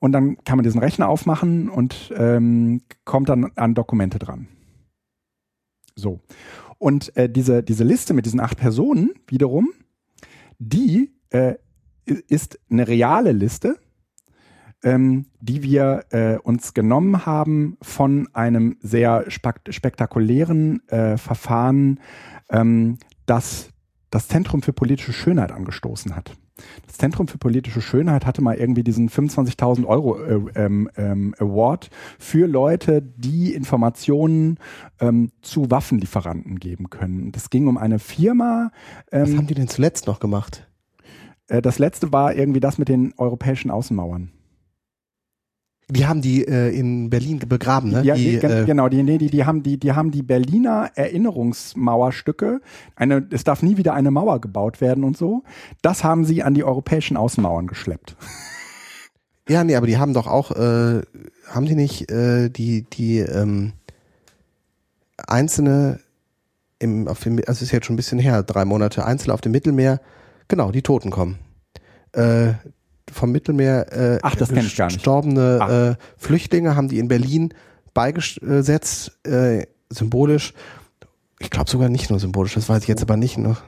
Und 0.01 0.13
dann 0.13 0.43
kann 0.45 0.57
man 0.57 0.65
diesen 0.65 0.81
Rechner 0.81 1.09
aufmachen 1.09 1.69
und 1.69 2.13
ähm, 2.17 2.83
kommt 3.05 3.29
dann 3.29 3.53
an 3.55 3.75
Dokumente 3.75 4.19
dran. 4.19 4.49
So. 5.95 6.21
Und 6.79 7.15
äh, 7.17 7.29
diese, 7.31 7.63
diese 7.63 7.85
Liste 7.85 8.15
mit 8.15 8.27
diesen 8.27 8.41
acht 8.41 8.57
Personen 8.57 9.13
wiederum, 9.29 9.69
die 10.59 11.13
äh, 11.29 11.55
ist 12.05 12.59
eine 12.71 12.89
reale 12.89 13.33
Liste, 13.33 13.79
ähm, 14.83 15.27
die 15.41 15.63
wir 15.63 16.07
äh, 16.11 16.39
uns 16.39 16.73
genommen 16.73 17.27
haben 17.27 17.77
von 17.83 18.29
einem 18.33 18.79
sehr 18.81 19.27
spektakulären 19.29 20.89
äh, 20.89 21.19
Verfahren, 21.19 22.01
ähm, 22.51 22.99
das 23.27 23.71
das 24.11 24.29
Zentrum 24.29 24.63
für 24.63 24.73
politische 24.73 25.13
Schönheit 25.13 25.53
angestoßen 25.53 26.15
hat. 26.15 26.37
Das 26.87 26.99
Zentrum 26.99 27.29
für 27.29 27.39
politische 27.39 27.81
Schönheit 27.81 28.27
hatte 28.27 28.43
mal 28.43 28.57
irgendwie 28.57 28.83
diesen 28.83 29.09
25.000 29.09 29.87
Euro 29.87 30.23
äh, 30.23 30.41
ähm, 30.55 30.91
ähm, 30.97 31.35
Award 31.39 31.91
für 32.19 32.47
Leute, 32.47 33.03
die 33.03 33.55
Informationen 33.55 34.59
ähm, 35.01 35.31
zu 35.43 35.71
Waffenlieferanten 35.71 36.59
geben 36.59 36.91
können. 36.91 37.33
Das 37.33 37.51
ging 37.51 37.67
um 37.69 37.79
eine 37.79 37.99
Firma. 37.99 38.71
Was 39.11 39.37
haben 39.37 39.47
die 39.47 39.55
denn 39.55 39.69
zuletzt 39.69 40.07
noch 40.07 40.21
gemacht? 40.21 40.67
Äh, 41.49 41.63
das 41.63 41.79
letzte 41.79 42.13
war 42.13 42.35
irgendwie 42.35 42.61
das 42.61 42.79
mit 42.79 42.89
den 42.89 43.13
europäischen 43.17 43.71
Außenmauern. 43.71 44.31
Die 45.91 46.07
haben 46.07 46.23
die 46.23 46.47
äh, 46.47 46.77
in 46.77 47.11
Berlin 47.11 47.39
begraben, 47.41 47.91
ne? 47.91 48.03
Ja, 48.03 48.15
die, 48.15 48.39
die, 48.39 48.47
äh, 48.47 48.65
genau, 48.65 48.89
die, 48.89 49.03
nee, 49.03 49.19
die, 49.19 49.31
die 49.31 49.45
haben 49.45 49.63
die, 49.63 49.79
die 49.79 49.93
haben 49.93 50.11
die 50.11 50.23
Berliner 50.23 50.91
Erinnerungsmauerstücke. 50.95 52.61
Eine, 52.97 53.27
es 53.31 53.45
darf 53.45 53.63
nie 53.63 53.77
wieder 53.77 53.95
eine 53.95 54.11
Mauer 54.11 54.41
gebaut 54.41 54.81
werden 54.81 55.05
und 55.05 55.17
so. 55.17 55.43
Das 55.83 56.05
haben 56.05 56.25
sie 56.25 56.43
an 56.43 56.55
die 56.55 56.65
europäischen 56.65 57.17
Außenmauern 57.17 57.67
geschleppt. 57.67 58.17
Ja, 59.49 59.65
nee, 59.65 59.75
aber 59.75 59.89
die 59.89 59.99
haben 59.99 60.15
doch 60.15 60.29
auch, 60.29 60.53
äh, 60.53 61.03
haben 61.49 61.67
die 61.67 61.75
nicht 61.75 62.11
äh, 62.11 62.51
die 62.51 62.83
die 62.83 63.19
ähm, 63.19 63.73
einzelne 65.27 65.99
im 66.79 67.09
auf 67.09 67.21
dem, 67.21 67.41
also 67.47 67.65
ist 67.65 67.73
jetzt 67.73 67.87
schon 67.87 67.95
ein 67.95 67.97
bisschen 67.97 68.19
her, 68.19 68.43
drei 68.43 68.65
Monate 68.65 69.05
Einzelne 69.05 69.35
auf 69.35 69.41
dem 69.41 69.53
Mittelmeer, 69.53 70.01
genau, 70.49 70.71
die 70.71 70.83
Toten 70.83 71.11
kommen. 71.11 71.39
Äh, 72.13 72.55
vom 73.13 73.33
Mittelmeer 73.33 73.93
äh, 73.93 74.19
Ach, 74.23 74.37
gestorbene 74.37 75.97
äh, 75.99 76.05
Flüchtlinge 76.17 76.77
haben 76.77 76.89
die 76.89 76.99
in 76.99 77.09
Berlin 77.09 77.55
beigesetzt, 77.95 79.19
äh, 79.27 79.67
symbolisch. 79.91 80.55
Ich 81.39 81.51
glaube 81.51 81.71
sogar 81.71 81.89
nicht 81.89 82.11
nur 82.11 82.21
symbolisch, 82.21 82.55
das 82.55 82.69
weiß 82.69 82.83
ich 82.83 82.89
jetzt 82.89 83.03
aber 83.03 83.17
nicht 83.17 83.39
noch. 83.39 83.63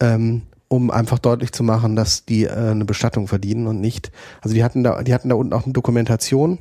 Ähm, 0.00 0.42
um 0.68 0.90
einfach 0.90 1.18
deutlich 1.18 1.52
zu 1.52 1.64
machen, 1.64 1.96
dass 1.96 2.24
die 2.24 2.44
äh, 2.44 2.52
eine 2.52 2.84
Bestattung 2.84 3.26
verdienen 3.26 3.66
und 3.66 3.80
nicht. 3.80 4.12
Also 4.40 4.54
die 4.54 4.62
hatten 4.62 4.84
da, 4.84 5.02
die 5.02 5.12
hatten 5.12 5.28
da 5.28 5.34
unten 5.34 5.52
auch 5.52 5.64
eine 5.64 5.72
Dokumentation 5.72 6.58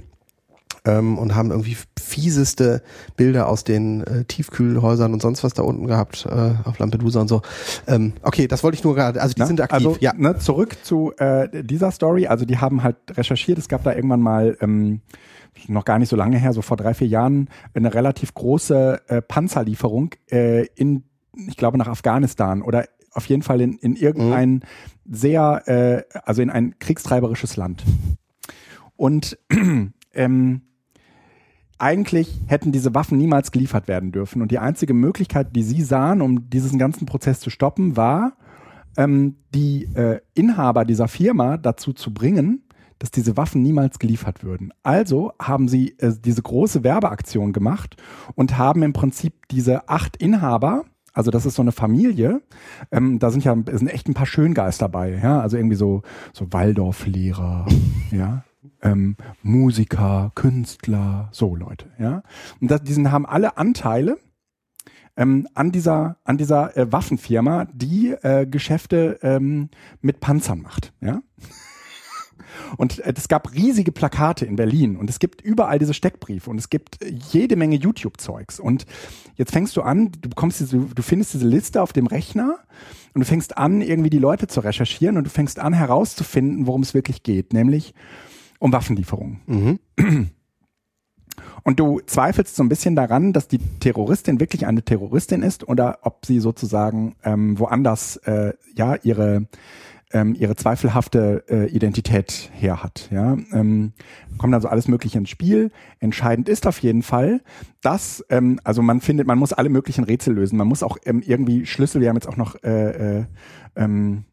ähm, 0.86 1.18
und 1.18 1.36
haben 1.36 1.52
irgendwie 1.52 1.78
fieseste 2.00 2.82
Bilder 3.18 3.50
aus 3.50 3.64
den 3.64 4.04
äh, 4.04 4.24
Tiefkühlhäusern 4.26 5.14
und 5.14 5.22
sonst 5.22 5.44
was 5.44 5.54
da 5.54 5.64
unten 5.64 5.88
gehabt 5.88 6.26
äh, 6.26 6.54
auf 6.64 6.80
Lampedusa 6.80 7.22
und 7.22 7.28
so. 7.28 7.42
Ähm, 7.88 8.14
okay, 8.24 8.48
das 8.48 8.64
wollte 8.64 8.76
ich 8.76 8.84
nur 8.84 8.96
gerade. 8.96 9.22
Also 9.22 9.34
die 9.34 9.42
Ne? 9.42 9.48
sind 9.48 9.62
aktiv. 9.62 9.76
Also, 9.76 9.98
ja. 10.00 10.14
ne, 10.14 10.38
zurück 10.38 10.78
zu 10.84 11.14
äh, 11.18 11.64
dieser 11.64 11.92
Story. 11.92 12.28
Also 12.28 12.46
die 12.46 12.58
haben 12.58 12.84
halt 12.84 12.98
recherchiert. 13.12 13.58
Es 13.58 13.68
gab 13.68 13.84
da 13.84 13.94
irgendwann 13.94 14.22
mal 14.22 14.58
ähm, 14.62 15.02
noch 15.68 15.86
gar 15.86 16.00
nicht 16.00 16.10
so 16.10 16.16
lange 16.16 16.38
her, 16.38 16.54
so 16.54 16.62
vor 16.62 16.78
drei 16.78 16.94
vier 16.94 17.08
Jahren, 17.08 17.50
eine 17.74 17.94
relativ 17.94 18.34
große 18.34 19.02
äh, 19.08 19.22
Panzerlieferung 19.22 20.12
äh, 20.32 20.66
in, 20.76 21.04
ich 21.48 21.58
glaube, 21.58 21.78
nach 21.78 21.88
Afghanistan 21.88 22.62
oder 22.62 22.86
auf 23.12 23.26
jeden 23.26 23.42
Fall 23.42 23.60
in, 23.62 23.74
in 23.74 23.96
irgendein 23.96 24.62
sehr, 25.10 25.64
äh, 25.68 26.20
also 26.24 26.42
in 26.42 26.50
ein 26.50 26.76
kriegstreiberisches 26.80 27.58
Land. 27.58 27.84
Und 28.96 29.38
ähm, 30.14 30.62
eigentlich 31.80 32.42
hätten 32.48 32.72
diese 32.72 32.94
Waffen 32.94 33.18
niemals 33.18 33.52
geliefert 33.52 33.88
werden 33.88 34.12
dürfen. 34.12 34.42
Und 34.42 34.52
die 34.52 34.60
einzige 34.60 34.94
Möglichkeit, 34.94 35.56
die 35.56 35.64
sie 35.64 35.82
sahen, 35.82 36.22
um 36.22 36.50
diesen 36.50 36.78
ganzen 36.78 37.06
Prozess 37.06 37.40
zu 37.40 37.50
stoppen, 37.50 37.98
war, 37.98 38.34
ähm, 38.98 39.38
die 39.54 39.86
äh, 39.96 40.20
Inhaber 40.34 40.86
dieser 40.86 41.08
Firma 41.08 41.58
dazu 41.58 41.94
zu 41.94 42.14
bringen, 42.14 42.64
dass 43.00 43.12
diese 43.12 43.38
Waffen 43.38 43.64
niemals 43.64 43.98
geliefert 43.98 44.44
würden. 44.44 44.72
Also 44.84 45.32
haben 45.42 45.68
sie 45.68 45.96
äh, 46.00 46.14
diese 46.20 46.42
große 46.42 46.84
Werbeaktion 46.84 47.54
gemacht 47.54 47.96
und 48.36 48.58
haben 48.58 48.84
im 48.84 48.94
Prinzip 48.94 49.48
diese 49.50 49.88
acht 49.88 50.18
Inhaber, 50.18 50.84
also 51.14 51.32
das 51.32 51.46
ist 51.46 51.56
so 51.56 51.62
eine 51.62 51.72
Familie, 51.72 52.42
ähm, 52.92 53.18
da 53.20 53.32
sind 53.32 53.44
ja 53.44 53.56
sind 53.72 53.88
echt 53.88 54.08
ein 54.08 54.14
paar 54.14 54.26
Schöngeister 54.26 54.86
dabei, 54.86 55.20
ja, 55.24 55.40
also 55.40 55.58
irgendwie 55.58 55.76
so 55.78 56.04
so 56.34 56.52
Waldorflehrer, 56.52 57.66
ja, 58.12 58.44
ähm, 58.82 59.16
Musiker, 59.44 60.32
Künstler, 60.36 61.30
so 61.32 61.56
Leute, 61.56 61.88
ja. 62.00 62.24
Und 62.62 62.72
das, 62.72 62.84
die 62.84 62.94
sind, 62.94 63.12
haben 63.12 63.26
alle 63.26 63.58
Anteile 63.58 64.18
ähm, 65.18 65.48
an 65.54 65.72
dieser, 65.72 66.18
an 66.24 66.38
dieser 66.38 66.76
äh, 66.78 66.92
Waffenfirma, 66.92 67.68
die 67.74 68.12
äh, 68.22 68.46
Geschäfte 68.46 69.20
ähm, 69.22 69.70
mit 70.02 70.20
Panzern 70.20 70.62
macht, 70.62 70.94
ja. 71.02 71.22
Und 72.78 73.00
äh, 73.00 73.14
es 73.16 73.28
gab 73.28 73.54
riesige 73.54 73.92
Plakate 73.92 74.46
in 74.46 74.56
Berlin 74.56 74.98
und 74.98 75.10
es 75.10 75.20
gibt 75.20 75.42
überall 75.42 75.80
diese 75.80 75.94
Steckbriefe 75.94 76.50
und 76.50 76.58
es 76.58 76.70
gibt 76.70 77.02
äh, 77.02 77.14
jede 77.32 77.56
Menge 77.56 77.76
YouTube-Zeugs. 77.76 78.60
Und 78.60 78.86
jetzt 79.36 79.52
fängst 79.52 79.76
du 79.78 79.82
an, 79.82 80.12
du 80.12 80.30
bekommst 80.30 80.60
diese, 80.60 80.78
du 80.78 81.02
findest 81.02 81.34
diese 81.34 81.48
Liste 81.48 81.82
auf 81.82 81.94
dem 81.94 82.08
Rechner 82.08 82.60
und 83.14 83.22
du 83.22 83.26
fängst 83.26 83.58
an, 83.58 83.82
irgendwie 83.82 84.10
die 84.10 84.20
Leute 84.20 84.48
zu 84.48 84.60
recherchieren 84.60 85.18
und 85.18 85.26
du 85.26 85.30
fängst 85.30 85.60
an 85.60 85.74
herauszufinden, 85.74 86.68
worum 86.68 86.82
es 86.82 86.94
wirklich 86.94 87.24
geht, 87.24 87.54
nämlich 87.54 87.94
um 88.60 88.72
Waffenlieferungen. 88.72 89.40
Mhm. 89.48 89.80
Und 91.64 91.80
du 91.80 92.00
zweifelst 92.06 92.56
so 92.56 92.64
ein 92.64 92.70
bisschen 92.70 92.96
daran, 92.96 93.34
dass 93.34 93.48
die 93.48 93.60
Terroristin 93.80 94.40
wirklich 94.40 94.66
eine 94.66 94.84
Terroristin 94.84 95.42
ist 95.44 95.68
oder 95.68 96.00
ob 96.04 96.26
sie 96.26 96.40
sozusagen 96.40 97.16
ähm, 97.24 97.60
woanders 97.60 98.18
äh, 98.18 98.54
ja 98.76 98.96
ihre 98.96 99.48
ähm, 100.12 100.36
ihre 100.36 100.56
zweifelhafte 100.56 101.44
äh, 101.50 101.70
Identität 101.70 102.50
her 102.54 102.82
hat. 102.84 103.10
Ja, 103.12 103.38
ähm, 103.52 103.94
kommt 104.38 104.54
also 104.54 104.68
alles 104.68 104.88
Mögliche 104.88 105.20
ins 105.20 105.30
Spiel. 105.30 105.72
Entscheidend 106.00 106.50
ist 106.50 106.66
auf 106.66 106.80
jeden 106.80 107.04
Fall, 107.04 107.42
dass 107.82 108.26
ähm, 108.30 108.60
also 108.64 108.82
man 108.82 109.02
findet, 109.02 109.28
man 109.28 109.38
muss 109.38 109.54
alle 109.54 109.70
möglichen 109.70 110.04
Rätsel 110.04 110.34
lösen. 110.34 110.58
Man 110.58 110.68
muss 110.68 110.84
auch 110.84 110.98
ähm, 111.06 111.22
irgendwie 111.24 111.66
Schlüssel. 111.66 112.02
Wir 112.02 112.10
haben 112.10 112.16
jetzt 112.16 112.28
auch 112.28 112.38
noch 112.38 112.56
äh, 112.64 113.20
äh, 113.20 113.26
ähm, 113.76 114.24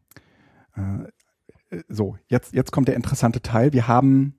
äh, 0.75 1.07
so 1.89 2.17
jetzt 2.27 2.53
jetzt 2.53 2.71
kommt 2.71 2.87
der 2.87 2.95
interessante 2.95 3.41
Teil. 3.41 3.73
Wir 3.73 3.87
haben 3.87 4.35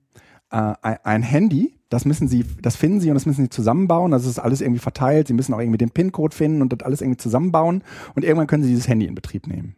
äh, 0.51 0.73
ein, 1.03 1.23
Handy. 1.23 1.75
Das 1.89 2.05
müssen 2.05 2.27
Sie, 2.27 2.45
das 2.61 2.75
finden 2.75 2.99
Sie 2.99 3.09
und 3.09 3.15
das 3.15 3.25
müssen 3.25 3.43
Sie 3.43 3.49
zusammenbauen. 3.49 4.13
Also 4.13 4.25
es 4.25 4.37
ist 4.37 4.43
alles 4.43 4.61
irgendwie 4.61 4.79
verteilt. 4.79 5.27
Sie 5.27 5.33
müssen 5.33 5.53
auch 5.53 5.59
irgendwie 5.59 5.77
den 5.77 5.91
PIN-Code 5.91 6.35
finden 6.35 6.61
und 6.61 6.71
das 6.71 6.81
alles 6.85 7.01
irgendwie 7.01 7.17
zusammenbauen. 7.17 7.83
Und 8.15 8.23
irgendwann 8.23 8.47
können 8.47 8.63
Sie 8.63 8.69
dieses 8.69 8.87
Handy 8.87 9.05
in 9.05 9.15
Betrieb 9.15 9.47
nehmen. 9.47 9.75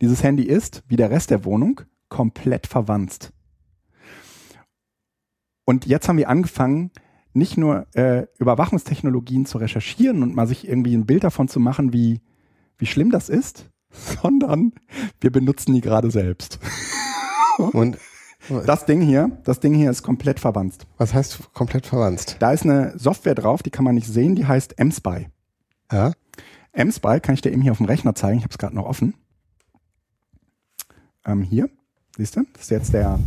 Dieses 0.00 0.22
Handy 0.22 0.44
ist, 0.44 0.82
wie 0.88 0.96
der 0.96 1.10
Rest 1.10 1.30
der 1.30 1.44
Wohnung, 1.44 1.82
komplett 2.08 2.66
verwanzt. 2.66 3.32
Und 5.64 5.86
jetzt 5.86 6.08
haben 6.08 6.18
wir 6.18 6.28
angefangen, 6.28 6.90
nicht 7.32 7.56
nur 7.56 7.86
äh, 7.94 8.26
Überwachungstechnologien 8.38 9.44
zu 9.46 9.58
recherchieren 9.58 10.22
und 10.22 10.34
mal 10.34 10.46
sich 10.46 10.68
irgendwie 10.68 10.94
ein 10.94 11.06
Bild 11.06 11.24
davon 11.24 11.48
zu 11.48 11.58
machen, 11.58 11.92
wie, 11.92 12.20
wie 12.78 12.86
schlimm 12.86 13.10
das 13.10 13.28
ist, 13.28 13.70
sondern 14.22 14.72
wir 15.20 15.30
benutzen 15.30 15.74
die 15.74 15.80
gerade 15.80 16.10
selbst. 16.10 16.58
Und 17.58 17.98
Das 18.66 18.84
Ding 18.84 19.00
hier, 19.00 19.30
das 19.44 19.60
Ding 19.60 19.74
hier 19.74 19.90
ist 19.90 20.02
komplett 20.02 20.38
verwanzt. 20.40 20.86
was 20.98 21.14
heißt 21.14 21.52
komplett 21.54 21.86
verwandt? 21.86 22.36
Da 22.40 22.52
ist 22.52 22.64
eine 22.64 22.92
Software 22.98 23.34
drauf, 23.34 23.62
die 23.62 23.70
kann 23.70 23.84
man 23.84 23.94
nicht 23.94 24.06
sehen, 24.06 24.34
die 24.34 24.46
heißt 24.46 24.78
mSpy. 24.78 25.28
Ja. 25.90 26.12
mSpy 26.76 27.20
kann 27.20 27.34
ich 27.34 27.40
dir 27.40 27.52
eben 27.52 27.62
hier 27.62 27.72
auf 27.72 27.78
dem 27.78 27.86
Rechner 27.86 28.14
zeigen, 28.14 28.38
ich 28.38 28.44
habe 28.44 28.52
es 28.52 28.58
gerade 28.58 28.74
noch 28.74 28.84
offen. 28.86 29.14
Ähm, 31.24 31.42
hier, 31.42 31.70
siehst 32.16 32.36
du, 32.36 32.42
das 32.52 32.62
ist 32.64 32.70
jetzt 32.70 32.92
der, 32.92 33.18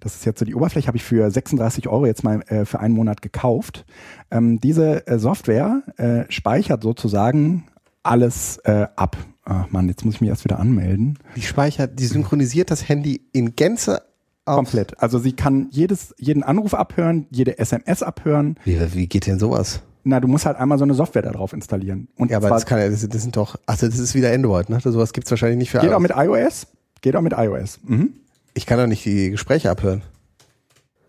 das 0.00 0.14
ist 0.14 0.24
jetzt 0.24 0.38
so 0.38 0.44
die 0.44 0.54
Oberfläche, 0.54 0.86
habe 0.86 0.96
ich 0.96 1.04
für 1.04 1.30
36 1.30 1.88
Euro 1.88 2.06
jetzt 2.06 2.24
mal 2.24 2.40
äh, 2.46 2.64
für 2.64 2.80
einen 2.80 2.94
Monat 2.94 3.20
gekauft. 3.20 3.84
Ähm, 4.30 4.60
diese 4.60 5.06
äh, 5.06 5.18
Software 5.18 5.82
äh, 5.96 6.24
speichert 6.32 6.82
sozusagen 6.82 7.64
alles 8.02 8.58
äh, 8.58 8.86
ab. 8.96 9.16
Ach 9.48 9.70
Mann, 9.70 9.88
jetzt 9.88 10.04
muss 10.04 10.14
ich 10.16 10.20
mich 10.20 10.28
erst 10.30 10.44
wieder 10.44 10.58
anmelden. 10.58 11.18
Die 11.36 11.42
speichert, 11.42 11.98
die 12.00 12.06
synchronisiert 12.06 12.70
das 12.70 12.88
Handy 12.88 13.20
in 13.32 13.54
Gänze 13.54 14.02
auf. 14.44 14.56
Komplett. 14.56 15.00
Also 15.00 15.20
sie 15.20 15.32
kann 15.34 15.68
jedes, 15.70 16.14
jeden 16.18 16.42
Anruf 16.42 16.74
abhören, 16.74 17.26
jede 17.30 17.56
SMS 17.58 18.02
abhören. 18.02 18.56
Wie, 18.64 18.78
wie 18.94 19.06
geht 19.06 19.26
denn 19.26 19.38
sowas? 19.38 19.82
Na, 20.02 20.18
du 20.18 20.26
musst 20.26 20.46
halt 20.46 20.56
einmal 20.56 20.78
so 20.78 20.84
eine 20.84 20.94
Software 20.94 21.22
da 21.22 21.30
drauf 21.30 21.52
installieren. 21.52 22.08
Und 22.16 22.30
Ja, 22.32 22.38
aber 22.38 22.48
das 22.48 22.66
kann 22.66 22.78
ja, 22.80 22.88
das, 22.88 23.08
das 23.08 23.22
sind 23.22 23.36
doch, 23.36 23.56
also 23.66 23.86
das 23.86 23.98
ist 24.00 24.14
wieder 24.16 24.32
Android, 24.32 24.68
ne? 24.68 24.80
Sowas 24.80 25.12
gibt's 25.12 25.30
wahrscheinlich 25.30 25.58
nicht 25.58 25.70
für 25.70 25.78
Geht 25.78 25.90
auch 25.90 25.94
alle. 25.94 26.02
mit 26.02 26.12
iOS? 26.14 26.66
Geht 27.00 27.14
auch 27.14 27.22
mit 27.22 27.32
iOS. 27.32 27.78
Mhm. 27.84 28.14
Ich 28.54 28.66
kann 28.66 28.78
doch 28.78 28.86
nicht 28.88 29.04
die 29.04 29.30
Gespräche 29.30 29.70
abhören. 29.70 30.02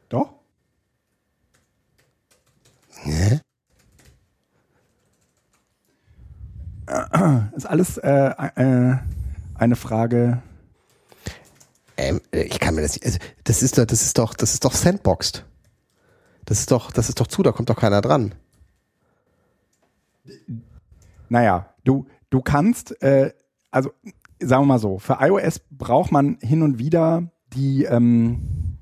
Doch. 0.10 0.30
Nee? 3.06 3.40
Ist 7.56 7.66
alles 7.66 7.98
äh, 7.98 8.32
äh, 8.56 8.96
eine 9.56 9.76
Frage. 9.76 10.42
Ähm, 11.98 12.22
äh, 12.32 12.44
ich 12.44 12.60
kann 12.60 12.76
mir 12.76 12.82
das 12.82 12.94
nicht, 12.94 13.06
also 13.06 13.20
das 13.44 13.64
ist 13.64 13.78
doch, 13.78 13.86
das 13.86 14.02
ist 14.02 14.18
doch, 14.18 14.34
das 14.34 14.54
ist 14.54 14.64
doch 14.64 14.74
Sandboxed. 14.74 15.46
Das 16.46 16.60
ist 16.60 16.72
doch, 16.72 16.92
das 16.92 17.10
ist 17.10 17.20
doch 17.20 17.28
zu, 17.28 17.44
da 17.44 17.52
kommt 17.52 17.70
doch 17.70 17.76
keiner 17.76 18.02
dran. 18.02 18.36
Naja, 21.28 21.74
du, 21.84 22.08
du 22.30 22.42
kannst, 22.42 23.02
äh, 23.02 23.34
also 23.70 23.92
sagen 24.40 24.64
wir 24.64 24.68
mal 24.68 24.80
so, 24.80 24.98
für 25.00 25.18
iOS 25.20 25.60
braucht 25.72 26.12
man 26.12 26.38
hin 26.42 26.62
und 26.62 26.80
wieder 26.80 27.32
die, 27.54 27.84
ähm, 27.84 28.78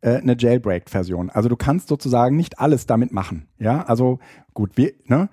äh, 0.00 0.16
eine 0.16 0.36
Jailbreak-Version. 0.38 1.30
Also 1.30 1.48
du 1.48 1.56
kannst 1.56 1.88
sozusagen 1.88 2.36
nicht 2.36 2.58
alles 2.58 2.86
damit 2.86 3.12
machen. 3.12 3.48
Ja, 3.58 3.82
also 3.82 4.18
gut, 4.54 4.76
wir, 4.76 4.92
ne, 5.06 5.28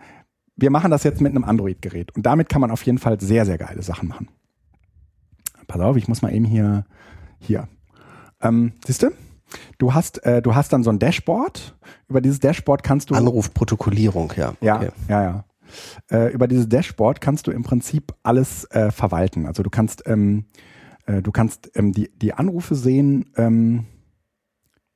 wir 0.62 0.70
machen 0.70 0.91
das 0.91 1.03
jetzt 1.03 1.22
mit 1.22 1.32
einem 1.32 1.43
Android-Gerät 1.43 2.16
und 2.16 2.26
damit 2.26 2.49
kann 2.49 2.62
man 2.62 2.72
auf 2.72 2.84
jeden 2.84 2.97
Fall 2.97 3.20
sehr, 3.20 3.45
sehr 3.45 3.57
geile 3.57 3.82
Sachen 3.82 4.07
machen. 4.07 4.30
Pass 5.68 5.82
auf, 5.82 5.97
ich 5.97 6.07
muss 6.07 6.22
mal 6.22 6.34
eben 6.34 6.45
hier, 6.45 6.86
hier. 7.39 7.68
Ähm, 8.41 8.74
siehst 8.86 9.03
du? 9.03 9.12
Du 9.78 9.93
hast, 9.93 10.24
äh, 10.26 10.41
du 10.41 10.55
hast 10.55 10.74
dann 10.74 10.84
so 10.84 10.89
ein 10.89 10.99
Dashboard. 10.99 11.76
Über 12.07 12.22
dieses 12.22 12.39
Dashboard 12.39 12.84
kannst 12.84 13.09
du. 13.09 13.16
Anrufprotokollierung, 13.16 14.34
ja. 14.38 14.53
Ja, 14.62 14.78
okay. 14.78 14.89
ja, 15.09 15.24
ja. 15.24 15.45
Äh, 16.09 16.34
über 16.34 16.47
dieses 16.47 16.68
Dashboard 16.68 17.22
kannst 17.22 17.47
du 17.47 17.51
im 17.51 17.64
Prinzip 17.64 18.14
alles 18.24 18.66
äh, 18.72 18.91
verwalten. 18.91 19.45
Also 19.45 19.64
du 19.64 19.70
kannst, 19.70 20.03
ähm, 20.07 20.45
äh, 21.05 21.22
du 21.22 21.32
kannst 21.32 21.72
ähm, 21.76 21.91
die, 21.91 22.12
die 22.18 22.34
Anrufe 22.34 22.76
sehen. 22.76 23.32
Ähm, 23.38 23.86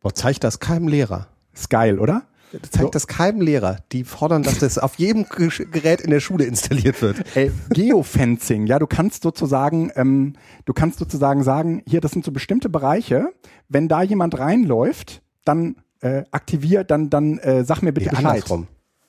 Boah, 0.02 0.14
zeigt 0.14 0.44
das 0.44 0.60
keinem 0.60 0.88
Lehrer. 0.88 1.28
Ist 1.54 1.70
geil, 1.70 2.00
oder? 2.00 2.28
Zeigt 2.62 2.86
so. 2.86 2.90
das 2.90 3.08
keinem 3.08 3.42
Lehrer. 3.42 3.78
Die 3.92 4.04
fordern, 4.04 4.44
dass 4.44 4.60
das 4.60 4.78
auf 4.78 4.96
jedem 4.96 5.26
Gerät 5.28 6.02
in 6.02 6.12
der 6.12 6.20
Schule 6.20 6.46
installiert 6.46 7.02
wird. 7.02 7.24
Ey, 7.36 7.52
Geofencing, 7.70 8.68
ja, 8.68 8.80
du 8.80 8.88
kannst 8.88 9.24
sozusagen, 9.24 9.92
ähm, 9.96 10.34
du 10.66 10.74
kannst 10.74 11.00
sozusagen 11.00 11.44
sagen, 11.44 11.84
hier, 11.88 12.02
das 12.02 12.12
sind 12.12 12.26
so 12.26 12.32
bestimmte 12.32 12.70
Bereiche. 12.70 13.34
Wenn 13.70 13.88
da 13.88 14.02
jemand 14.02 14.38
reinläuft, 14.38 15.22
dann 15.44 15.78
äh, 16.02 16.24
aktivier, 16.32 16.84
dann, 16.84 17.10
dann 17.10 17.40
äh, 17.40 17.64
sag 17.64 17.82
mir 17.82 17.92
bitte 17.92 18.08
nee, 18.08 18.18
Bescheid. 18.18 18.26
Andersrum. 18.26 18.68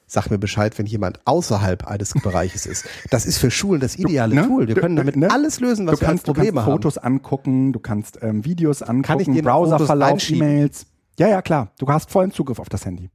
Sag 0.09 0.31
mir 0.31 0.39
Bescheid, 0.39 0.79
wenn 0.79 0.87
jemand 0.87 1.19
außerhalb 1.25 1.85
eines 1.89 2.15
Bereiches 2.15 2.65
ist. 2.65 2.87
Das 3.11 3.27
ist 3.27 3.39
für 3.39 3.51
Schulen 3.51 3.81
das 3.81 3.97
ideale 3.97 4.37
du, 4.37 4.41
ne? 4.41 4.47
Tool. 4.47 4.69
Wir 4.69 4.77
können 4.77 4.95
damit 4.95 5.17
ne? 5.17 5.29
alles 5.33 5.59
lösen, 5.59 5.87
was 5.89 5.97
du 5.97 6.01
wir 6.01 6.07
kannst, 6.07 6.29
als 6.29 6.35
Probleme 6.35 6.61
haben. 6.61 6.67
Du 6.67 6.73
kannst 6.73 6.85
Fotos 6.85 6.99
angucken, 6.99 7.73
du 7.73 7.81
kannst 7.81 8.19
ähm, 8.23 8.45
Videos 8.45 8.83
angucken, 8.83 9.43
Browserverlauf, 9.43 10.31
E-Mails. 10.31 10.87
Ja, 11.19 11.29
ja, 11.29 11.43
klar. 11.43 11.73
Du 11.79 11.89
hast 11.89 12.11
vollen 12.11 12.31
Zugriff 12.31 12.61
auf 12.61 12.69
das 12.69 12.87
Handy. 12.87 13.11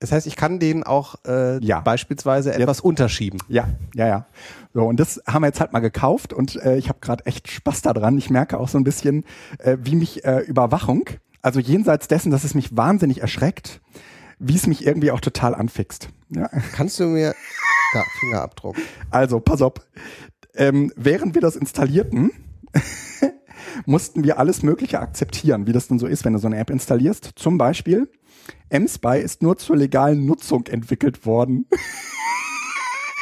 Das 0.00 0.12
heißt, 0.12 0.26
ich 0.26 0.36
kann 0.36 0.60
denen 0.60 0.84
auch 0.84 1.16
äh, 1.26 1.62
ja. 1.64 1.80
beispielsweise 1.80 2.54
etwas 2.54 2.78
jetzt, 2.78 2.84
unterschieben. 2.84 3.40
Ja, 3.48 3.68
ja, 3.94 4.06
ja. 4.06 4.26
So, 4.72 4.84
und 4.84 5.00
das 5.00 5.20
haben 5.26 5.42
wir 5.42 5.48
jetzt 5.48 5.60
halt 5.60 5.72
mal 5.72 5.80
gekauft 5.80 6.32
und 6.32 6.56
äh, 6.56 6.76
ich 6.76 6.88
habe 6.88 7.00
gerade 7.00 7.26
echt 7.26 7.50
Spaß 7.50 7.82
daran. 7.82 8.16
Ich 8.16 8.30
merke 8.30 8.60
auch 8.60 8.68
so 8.68 8.78
ein 8.78 8.84
bisschen, 8.84 9.24
äh, 9.58 9.76
wie 9.80 9.96
mich 9.96 10.24
äh, 10.24 10.40
Überwachung, 10.40 11.04
also 11.42 11.58
jenseits 11.58 12.06
dessen, 12.06 12.30
dass 12.30 12.44
es 12.44 12.54
mich 12.54 12.76
wahnsinnig 12.76 13.20
erschreckt, 13.20 13.80
wie 14.38 14.54
es 14.54 14.66
mich 14.66 14.86
irgendwie 14.86 15.10
auch 15.10 15.20
total 15.20 15.54
anfixt. 15.54 16.10
Ja. 16.30 16.48
Kannst 16.74 17.00
du 17.00 17.04
mir 17.06 17.34
da 17.92 18.04
Fingerabdruck. 18.20 18.76
Also, 19.10 19.40
pass 19.40 19.62
auf. 19.62 19.74
Ähm, 20.54 20.92
während 20.96 21.34
wir 21.34 21.42
das 21.42 21.56
installierten, 21.56 22.30
mussten 23.88 24.22
wir 24.22 24.38
alles 24.38 24.62
Mögliche 24.62 25.00
akzeptieren, 25.00 25.66
wie 25.66 25.72
das 25.72 25.88
denn 25.88 25.98
so 25.98 26.06
ist, 26.06 26.24
wenn 26.24 26.34
du 26.34 26.38
so 26.38 26.46
eine 26.46 26.58
App 26.58 26.68
installierst. 26.68 27.32
Zum 27.36 27.56
Beispiel, 27.56 28.10
M-Spy 28.68 29.20
ist 29.20 29.42
nur 29.42 29.56
zur 29.56 29.76
legalen 29.76 30.26
Nutzung 30.26 30.66
entwickelt 30.66 31.24
worden. 31.24 31.66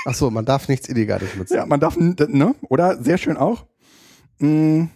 Ach 0.06 0.14
so, 0.14 0.28
man 0.30 0.44
darf 0.44 0.68
nichts 0.68 0.88
Illegales 0.88 1.36
nutzen. 1.36 1.54
Ja, 1.54 1.66
man 1.66 1.78
darf, 1.78 1.96
ne? 1.96 2.54
Oder 2.68 3.00
sehr 3.02 3.16
schön 3.16 3.36
auch. 3.36 3.66
Mh, 4.38 4.88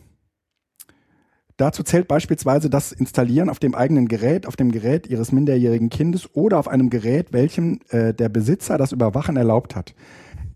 dazu 1.56 1.84
zählt 1.84 2.08
beispielsweise 2.08 2.68
das 2.68 2.90
Installieren 2.90 3.48
auf 3.48 3.60
dem 3.60 3.76
eigenen 3.76 4.08
Gerät, 4.08 4.46
auf 4.46 4.56
dem 4.56 4.72
Gerät 4.72 5.06
ihres 5.06 5.30
minderjährigen 5.30 5.88
Kindes 5.88 6.34
oder 6.34 6.58
auf 6.58 6.66
einem 6.66 6.90
Gerät, 6.90 7.32
welchem 7.32 7.78
äh, 7.90 8.12
der 8.12 8.28
Besitzer 8.28 8.76
das 8.76 8.90
Überwachen 8.90 9.36
erlaubt 9.36 9.76
hat. 9.76 9.94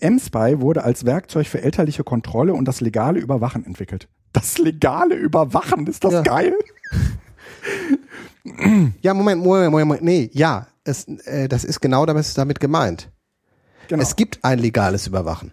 M-Spy 0.01 0.61
wurde 0.61 0.83
als 0.83 1.05
Werkzeug 1.05 1.47
für 1.47 1.63
elterliche 1.63 2.03
Kontrolle 2.03 2.53
und 2.53 2.67
das 2.67 2.81
legale 2.81 3.21
Überwachen 3.21 3.65
entwickelt. 3.65 4.09
Das 4.35 4.59
legale 4.59 5.15
Überwachen, 5.15 5.87
ist 5.87 6.05
das 6.05 6.13
ja. 6.13 6.23
geil? 6.23 6.55
Ja, 9.01 9.15
Moment, 9.15 9.43
Moment, 9.43 9.71
Moment, 9.71 10.03
nee, 10.03 10.29
ja, 10.35 10.67
es, 10.83 11.05
äh, 11.05 11.49
das 11.49 11.65
ist 11.65 11.81
genau 11.81 12.05
damit, 12.05 12.37
damit 12.37 12.61
gemeint. 12.61 13.09
Genau. 13.89 14.03
Es 14.03 14.17
gibt 14.17 14.45
ein 14.45 14.59
legales 14.59 15.07
Überwachen. 15.07 15.53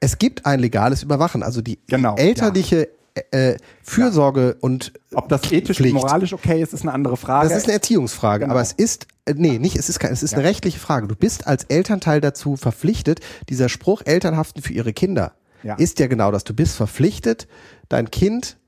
Es 0.00 0.18
gibt 0.18 0.46
ein 0.46 0.58
legales 0.58 1.02
Überwachen, 1.02 1.42
also 1.42 1.60
die 1.60 1.78
genau, 1.86 2.16
elterliche 2.16 2.88
ja. 3.16 3.38
äh, 3.38 3.56
Fürsorge 3.82 4.54
ja. 4.54 4.54
und 4.60 4.92
ob 5.12 5.28
das 5.28 5.52
ethisch 5.52 5.76
Pflicht. 5.76 5.94
und 5.94 6.00
moralisch 6.00 6.32
okay 6.32 6.62
ist, 6.62 6.72
ist 6.72 6.82
eine 6.82 6.92
andere 6.92 7.16
Frage. 7.16 7.48
Das 7.50 7.58
ist 7.58 7.64
eine 7.64 7.74
Erziehungsfrage, 7.74 8.44
genau. 8.44 8.54
aber 8.54 8.62
es 8.62 8.72
ist 8.72 9.06
äh, 9.26 9.34
nee, 9.36 9.58
nicht, 9.58 9.76
es 9.76 9.88
ist 9.88 10.00
kein, 10.00 10.12
es 10.12 10.22
ist 10.22 10.34
eine 10.34 10.44
rechtliche 10.44 10.80
Frage. 10.80 11.08
Du 11.08 11.14
bist 11.14 11.46
als 11.46 11.64
Elternteil 11.64 12.20
dazu 12.20 12.56
verpflichtet, 12.56 13.20
dieser 13.48 13.68
Spruch 13.68 14.02
Eltern 14.04 14.36
haften 14.36 14.62
für 14.62 14.72
ihre 14.72 14.94
Kinder 14.94 15.34
ist 15.78 15.98
ja 15.98 16.06
genau 16.06 16.30
das. 16.30 16.44
Du 16.44 16.54
bist 16.54 16.76
verpflichtet, 16.76 17.48
dein 17.88 18.10
Kind 18.10 18.58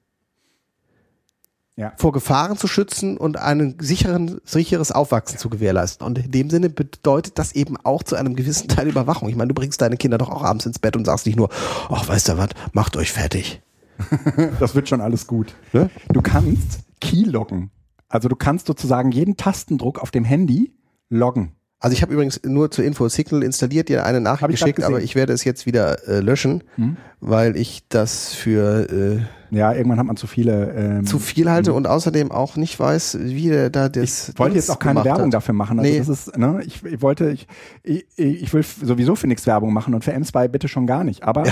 ja. 1.77 1.93
vor 1.97 2.13
Gefahren 2.13 2.57
zu 2.57 2.67
schützen 2.67 3.17
und 3.17 3.37
ein 3.37 3.77
sicheren, 3.81 4.41
sicheres 4.45 4.93
Aufwachsen 4.93 5.39
zu 5.39 5.51
gewährleisten. 5.51 6.07
Und 6.07 6.19
in 6.19 6.31
dem 6.31 6.51
Sinne 6.51 6.71
bedeutet 6.71 7.39
das 7.39 7.53
eben 7.53 7.77
auch 7.85 8.03
zu 8.03 8.17
einem 8.17 8.35
gewissen 8.35 8.69
Teil 8.69 8.89
Überwachung. 8.89 9.29
Ich 9.29 9.37
meine, 9.37 9.49
du 9.49 9.55
bringst 9.55 9.81
deine 9.81 9.97
Kinder 9.97 10.19
doch 10.19 10.31
auch 10.31 10.43
abends 10.43 10.67
ins 10.67 10.79
Bett 10.79 10.97
und 10.97 11.05
sagst 11.05 11.27
nicht 11.27 11.37
nur, 11.37 11.51
ach, 11.91 12.09
weißt 12.09 12.31
du 12.31 12.39
was, 12.39 12.51
macht 12.73 12.97
euch 12.97 13.13
fertig. 13.13 13.63
das 14.61 14.75
wird 14.75 14.89
schon 14.89 15.01
alles 15.01 15.27
gut. 15.27 15.55
Ne? 15.73 15.91
Du 16.13 16.23
kannst 16.23 16.81
keyloggen. 17.01 17.71
Also 18.09 18.29
du 18.29 18.37
kannst 18.37 18.67
sozusagen 18.67 19.11
jeden 19.11 19.37
Tastendruck 19.37 19.99
auf 19.99 20.11
dem 20.11 20.25
Handy 20.25 20.75
loggen. 21.09 21.53
Also 21.87 21.95
ich 21.95 22.03
habe 22.03 22.13
übrigens 22.13 22.41
nur 22.45 22.69
zur 22.73 22.85
Info 22.85 23.09
Signal 23.09 23.45
installiert, 23.45 23.89
dir 23.89 24.05
eine 24.05 24.21
Nachricht 24.21 24.51
geschickt, 24.51 24.83
aber 24.83 25.01
ich 25.01 25.15
werde 25.15 25.33
es 25.33 25.45
jetzt 25.45 25.67
wieder 25.67 26.09
äh, 26.09 26.19
löschen, 26.19 26.65
hm? 26.75 26.97
weil 27.21 27.57
ich 27.57 27.85
das 27.89 28.35
für 28.35 28.91
äh, 28.91 29.57
ja 29.57 29.73
irgendwann 29.73 30.01
hat 30.01 30.07
man 30.07 30.17
zu 30.17 30.27
viele 30.27 30.73
ähm, 30.73 31.07
zu 31.07 31.21
viel 31.21 31.49
halte 31.49 31.71
hm. 31.71 31.77
und 31.77 31.87
außerdem 31.87 32.33
auch 32.33 32.57
nicht 32.57 32.81
weiß, 32.81 33.19
wie 33.21 33.51
der 33.51 33.71
da 33.71 33.89
das. 33.89 34.31
Ich 34.31 34.39
wollte 34.41 34.57
jetzt 34.57 34.69
auch 34.69 34.81
keine 34.81 35.05
Werbung 35.05 35.27
hat. 35.27 35.35
dafür 35.35 35.55
machen. 35.55 35.79
Also 35.79 35.93
nee. 35.93 35.97
das 35.97 36.09
ist, 36.09 36.37
ne, 36.37 36.61
ich, 36.67 36.85
ich 36.85 37.03
wollte, 37.03 37.31
ich, 37.31 37.47
ich, 37.85 38.05
ich 38.17 38.53
will 38.53 38.65
sowieso 38.65 39.15
für 39.15 39.29
nichts 39.29 39.47
Werbung 39.47 39.73
machen 39.73 39.95
und 39.95 40.03
für 40.03 40.13
M2 40.13 40.49
bitte 40.49 40.67
schon 40.67 40.89
gar 40.89 41.05
nicht. 41.05 41.23
Aber 41.23 41.45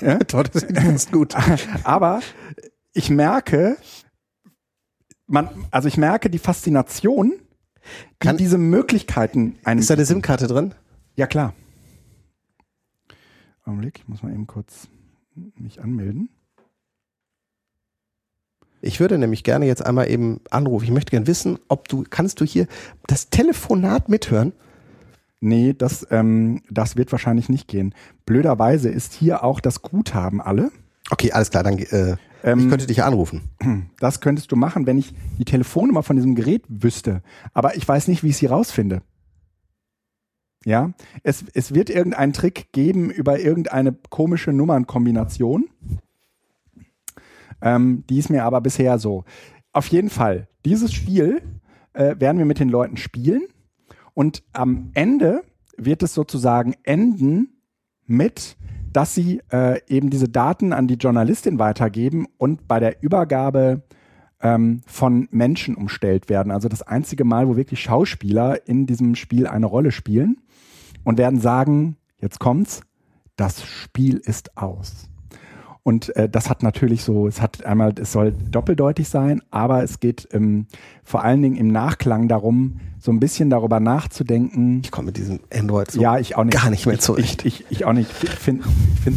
ja, 0.00 0.18
Dort 0.26 0.52
ist 0.56 1.12
gut. 1.12 1.36
aber 1.84 2.18
ich 2.92 3.08
merke, 3.08 3.76
man, 5.28 5.48
also 5.70 5.86
ich 5.86 5.96
merke 5.96 6.28
die 6.28 6.40
Faszination 6.40 7.34
kann 8.18 8.36
diese 8.36 8.58
Möglichkeiten 8.58 9.56
ein. 9.64 9.78
Ist 9.78 9.90
da 9.90 9.94
eine 9.94 10.04
SIM-Karte 10.04 10.46
drin? 10.46 10.74
Ja, 11.16 11.26
klar. 11.26 11.54
Augenblick, 13.64 13.98
ich 13.98 14.08
muss 14.08 14.22
mal 14.22 14.32
eben 14.32 14.46
kurz 14.46 14.88
mich 15.56 15.82
anmelden. 15.82 16.30
Ich 18.80 19.00
würde 19.00 19.18
nämlich 19.18 19.42
gerne 19.42 19.66
jetzt 19.66 19.84
einmal 19.84 20.08
eben 20.08 20.40
anrufen. 20.50 20.84
Ich 20.84 20.90
möchte 20.90 21.10
gerne 21.10 21.26
wissen, 21.26 21.58
ob 21.68 21.88
du, 21.88 22.04
kannst 22.08 22.40
du 22.40 22.44
hier 22.44 22.66
das 23.06 23.30
Telefonat 23.30 24.08
mithören? 24.08 24.52
Nee, 25.40 25.74
das, 25.76 26.06
ähm, 26.10 26.62
das 26.70 26.96
wird 26.96 27.12
wahrscheinlich 27.12 27.48
nicht 27.48 27.68
gehen. 27.68 27.94
Blöderweise 28.24 28.88
ist 28.88 29.12
hier 29.12 29.44
auch 29.44 29.60
das 29.60 29.82
Guthaben 29.82 30.40
alle. 30.40 30.70
Okay, 31.10 31.32
alles 31.32 31.50
klar, 31.50 31.62
dann 31.62 31.78
äh, 31.78 32.16
ähm, 32.46 32.60
ich 32.60 32.68
könnte 32.68 32.86
dich 32.86 33.02
anrufen. 33.02 33.42
Das 33.98 34.20
könntest 34.20 34.52
du 34.52 34.56
machen, 34.56 34.86
wenn 34.86 34.98
ich 34.98 35.12
die 35.38 35.44
Telefonnummer 35.44 36.02
von 36.02 36.16
diesem 36.16 36.34
Gerät 36.34 36.62
wüsste. 36.68 37.22
Aber 37.52 37.76
ich 37.76 37.86
weiß 37.86 38.08
nicht, 38.08 38.22
wie 38.22 38.28
ich 38.28 38.36
sie 38.36 38.46
rausfinde. 38.46 39.02
Ja, 40.64 40.92
es, 41.22 41.44
es 41.54 41.74
wird 41.74 41.90
irgendeinen 41.90 42.32
Trick 42.32 42.72
geben 42.72 43.10
über 43.10 43.38
irgendeine 43.38 43.92
komische 44.10 44.52
Nummernkombination. 44.52 45.68
Ähm, 47.60 48.04
die 48.08 48.18
ist 48.18 48.30
mir 48.30 48.44
aber 48.44 48.60
bisher 48.60 48.98
so. 48.98 49.24
Auf 49.72 49.88
jeden 49.88 50.10
Fall, 50.10 50.48
dieses 50.64 50.92
Spiel 50.92 51.42
äh, 51.92 52.16
werden 52.18 52.38
wir 52.38 52.46
mit 52.46 52.58
den 52.58 52.68
Leuten 52.68 52.96
spielen 52.96 53.42
und 54.14 54.42
am 54.52 54.90
Ende 54.94 55.42
wird 55.76 56.02
es 56.02 56.14
sozusagen 56.14 56.74
enden 56.84 57.60
mit 58.06 58.56
dass 58.96 59.14
sie 59.14 59.42
äh, 59.52 59.78
eben 59.88 60.08
diese 60.08 60.26
Daten 60.26 60.72
an 60.72 60.88
die 60.88 60.94
Journalistin 60.94 61.58
weitergeben 61.58 62.26
und 62.38 62.66
bei 62.66 62.80
der 62.80 63.02
Übergabe 63.02 63.82
ähm, 64.40 64.80
von 64.86 65.28
Menschen 65.30 65.74
umstellt 65.74 66.30
werden. 66.30 66.50
Also 66.50 66.70
das 66.70 66.80
einzige 66.80 67.24
Mal, 67.24 67.46
wo 67.46 67.56
wirklich 67.56 67.82
Schauspieler 67.82 68.66
in 68.66 68.86
diesem 68.86 69.14
Spiel 69.14 69.46
eine 69.46 69.66
Rolle 69.66 69.92
spielen 69.92 70.40
und 71.04 71.18
werden 71.18 71.40
sagen, 71.40 71.98
jetzt 72.22 72.40
kommt's, 72.40 72.80
das 73.36 73.62
Spiel 73.66 74.16
ist 74.16 74.56
aus. 74.56 75.10
Und 75.86 76.16
äh, 76.16 76.28
das 76.28 76.50
hat 76.50 76.64
natürlich 76.64 77.04
so, 77.04 77.28
es 77.28 77.40
hat 77.40 77.64
einmal, 77.64 77.94
es 78.00 78.10
soll 78.10 78.32
doppeldeutig 78.32 79.08
sein, 79.08 79.40
aber 79.52 79.84
es 79.84 80.00
geht 80.00 80.26
ähm, 80.32 80.66
vor 81.04 81.22
allen 81.22 81.42
Dingen 81.42 81.54
im 81.54 81.68
Nachklang 81.68 82.26
darum, 82.26 82.80
so 82.98 83.12
ein 83.12 83.20
bisschen 83.20 83.50
darüber 83.50 83.78
nachzudenken. 83.78 84.80
Ich 84.82 84.90
komme 84.90 85.06
mit 85.06 85.16
diesem 85.16 85.38
Android 85.54 85.92
so 85.92 86.00
ja, 86.00 86.18
ich 86.18 86.34
auch 86.34 86.42
nicht, 86.42 86.60
gar 86.60 86.70
nicht 86.70 86.86
mehr 86.86 86.98
zurecht. 86.98 87.44
Ich, 87.44 87.60
ich, 87.60 87.66
ich 87.70 87.84
auch 87.84 87.92
nicht. 87.92 88.10
Ich 88.20 88.30
finde 88.30 88.64
find, 89.00 89.16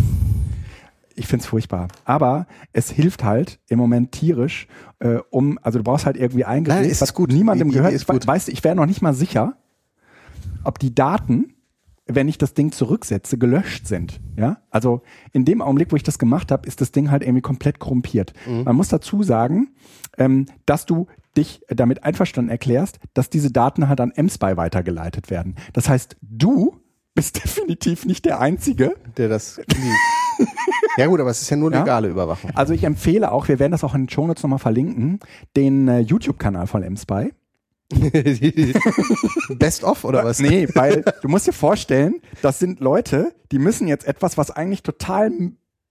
ich 1.16 1.26
finde 1.26 1.42
es 1.42 1.48
furchtbar. 1.48 1.88
Aber 2.06 2.46
es 2.72 2.92
hilft 2.92 3.24
halt 3.24 3.60
im 3.68 3.80
Moment 3.80 4.12
tierisch, 4.12 4.68
äh, 5.00 5.18
um, 5.32 5.58
also 5.64 5.80
du 5.80 5.84
brauchst 5.84 6.06
halt 6.06 6.18
irgendwie 6.18 6.46
eingelegt, 6.46 7.02
was 7.02 7.16
gut. 7.16 7.32
niemandem 7.32 7.70
die, 7.70 7.72
die 7.72 7.78
gehört. 7.80 7.96
Ist 7.96 8.06
gut. 8.06 8.28
Weißt 8.28 8.48
du, 8.48 8.52
ich 8.52 8.64
wäre 8.64 8.76
noch 8.76 8.86
nicht 8.86 9.02
mal 9.02 9.16
sicher, 9.16 9.58
ob 10.64 10.78
die 10.78 10.94
Daten 10.94 11.56
wenn 12.10 12.28
ich 12.28 12.38
das 12.38 12.53
Ding 12.53 12.72
zurücksetze, 12.72 13.38
gelöscht 13.38 13.88
sind. 13.88 14.20
Ja, 14.36 14.57
also 14.72 15.01
in 15.32 15.45
dem 15.45 15.62
Augenblick, 15.62 15.91
wo 15.91 15.95
ich 15.95 16.03
das 16.03 16.18
gemacht 16.18 16.51
habe, 16.51 16.68
ist 16.68 16.82
das 16.82 16.91
Ding 16.91 17.12
halt 17.12 17.24
irgendwie 17.24 17.41
komplett 17.41 17.80
korrumpiert. 17.80 18.34
Mhm. 18.47 18.64
Man 18.64 18.76
muss 18.76 18.89
dazu 18.89 19.22
sagen, 19.24 19.70
ähm, 20.18 20.47
dass 20.66 20.86
du 20.86 21.07
dich 21.38 21.62
damit 21.70 22.03
einverstanden 22.03 22.49
erklärst, 22.49 22.99
dass 23.14 23.30
diese 23.30 23.51
Daten 23.51 23.88
halt 23.88 24.01
an 24.01 24.12
MSpy 24.16 24.57
weitergeleitet 24.57 25.30
werden. 25.30 25.55
Das 25.74 25.88
heißt, 25.88 26.18
du 26.22 26.76
bist 27.14 27.38
definitiv 27.43 28.05
nicht 28.05 28.26
der 28.26 28.39
Einzige, 28.39 28.95
der 29.18 29.30
das. 29.30 29.62
ja 30.97 31.05
gut, 31.05 31.20
aber 31.20 31.30
es 31.30 31.41
ist 31.41 31.49
ja 31.49 31.57
nur 31.57 31.70
legale 31.70 32.07
ja? 32.07 32.14
Überwachung. 32.14 32.51
Also 32.55 32.74
ich 32.74 32.84
empfehle 32.84 33.32
auch, 33.32 33.47
wir 33.47 33.60
werden 33.60 33.72
das 33.72 33.84
auch 33.84 33.93
in 33.93 34.03
den 34.03 34.10
Shownotes 34.10 34.41
nochmal 34.41 34.60
verlinken, 34.60 35.20
den 35.55 35.88
äh, 35.88 35.99
YouTube-Kanal 35.99 36.66
von 36.66 36.82
MSpy. 36.82 37.34
Best 39.58 39.84
of 39.84 40.04
oder 40.04 40.24
was? 40.24 40.40
Nee, 40.40 40.68
weil 40.76 41.04
du 41.22 41.28
musst 41.28 41.48
dir 41.48 41.54
vorstellen, 41.54 42.22
das 42.42 42.60
sind 42.60 42.80
Leute, 42.80 43.34
die 43.52 43.60
müssen 43.60 43.88
jetzt 43.88 44.06
etwas, 44.06 44.38
was 44.38 44.52
eigentlich 44.52 44.84
total 44.84 45.32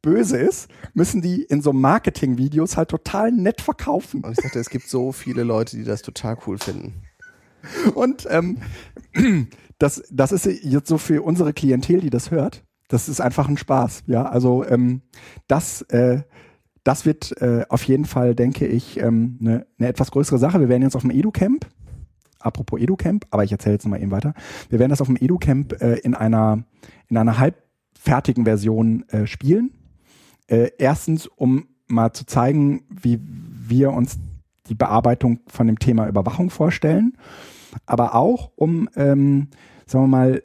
böse 0.01 0.39
ist, 0.39 0.69
müssen 0.95 1.23
die 1.23 1.43
in 1.43 1.61
so 1.61 1.73
Marketing-Videos 1.73 2.77
halt 2.77 2.91
total 2.91 3.33
nett 3.33 3.61
verkaufen. 3.61 4.23
Und 4.23 4.33
ich 4.33 4.39
dachte, 4.39 4.61
es 4.61 4.71
gibt 4.71 4.89
so 4.89 5.13
viele 5.13 5.43
Leute, 5.43 5.77
die 5.77 5.85
das 5.85 6.03
total 6.03 6.39
cool 6.47 6.59
finden. 6.59 7.03
Und 7.95 8.27
ähm, 8.31 8.59
das, 9.79 10.03
das 10.11 10.33
ist 10.33 10.47
jetzt 10.47 10.89
so 10.89 10.99
für 10.99 11.23
unsere 11.23 11.53
Klientel, 11.53 12.01
die 12.01 12.11
das 12.11 12.31
hört, 12.31 12.65
das 12.89 13.09
ist 13.09 13.21
einfach 13.21 13.49
ein 13.49 13.57
Spaß. 13.57 14.05
Ja, 14.07 14.25
also 14.25 14.65
ähm, 14.65 15.03
das, 15.47 15.83
äh, 15.83 16.23
das 16.85 17.05
wird 17.05 17.37
äh, 17.43 17.67
auf 17.69 17.83
jeden 17.85 18.05
Fall, 18.05 18.35
denke 18.35 18.67
ich, 18.67 18.99
ähm, 18.99 19.39
eine, 19.41 19.67
eine 19.79 19.89
etwas 19.89 20.11
größere 20.11 20.39
Sache. 20.39 20.61
Wir 20.61 20.69
werden 20.69 20.83
jetzt 20.83 20.97
auf 20.97 21.03
dem 21.03 21.11
Edu-Camp 21.11 21.67
apropos 22.39 22.81
EduCamp, 22.81 23.27
aber 23.31 23.45
ich 23.45 23.53
erzähle 23.53 23.75
jetzt 23.75 23.87
mal 23.87 24.01
eben 24.01 24.11
weiter. 24.11 24.35
Wir 24.69 24.79
werden 24.79 24.91
das 24.91 25.01
auf 25.01 25.07
dem 25.07 25.17
EduCamp 25.17 25.81
äh, 25.81 25.95
in 25.99 26.15
einer 26.15 26.65
in 27.09 27.17
einer 27.17 27.39
halbfertigen 27.39 28.45
Version 28.45 29.09
äh, 29.09 29.27
spielen. 29.27 29.73
Äh, 30.47 30.71
erstens, 30.79 31.27
um 31.27 31.69
mal 31.87 32.13
zu 32.13 32.27
zeigen, 32.27 32.83
wie 32.89 33.19
wir 33.23 33.93
uns 33.93 34.19
die 34.69 34.75
Bearbeitung 34.75 35.41
von 35.47 35.67
dem 35.67 35.79
Thema 35.79 36.09
Überwachung 36.09 36.51
vorstellen, 36.51 37.17
aber 37.87 38.15
auch 38.15 38.53
um, 38.57 38.89
ähm, 38.97 39.49
sagen 39.87 40.05
wir 40.05 40.09
mal, 40.09 40.43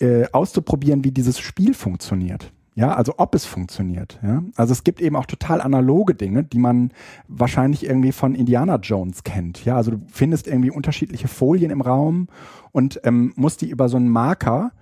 äh, 0.00 0.26
auszuprobieren, 0.32 1.04
wie 1.04 1.12
dieses 1.12 1.38
Spiel 1.38 1.74
funktioniert. 1.74 2.52
Ja, 2.76 2.92
also 2.92 3.14
ob 3.16 3.34
es 3.34 3.46
funktioniert. 3.46 4.20
Ja, 4.22 4.42
also 4.54 4.72
es 4.72 4.84
gibt 4.84 5.00
eben 5.00 5.16
auch 5.16 5.24
total 5.24 5.62
analoge 5.62 6.14
Dinge, 6.14 6.44
die 6.44 6.58
man 6.58 6.92
wahrscheinlich 7.26 7.86
irgendwie 7.86 8.12
von 8.12 8.34
Indiana 8.34 8.76
Jones 8.76 9.24
kennt. 9.24 9.64
Ja, 9.64 9.76
also 9.76 9.92
du 9.92 10.02
findest 10.12 10.46
irgendwie 10.46 10.70
unterschiedliche 10.70 11.26
Folien 11.26 11.70
im 11.70 11.80
Raum 11.80 12.28
und 12.72 13.00
ähm, 13.04 13.32
musst 13.34 13.62
die 13.62 13.70
über 13.70 13.88
so 13.88 13.96
einen 13.96 14.10
Marker 14.10 14.72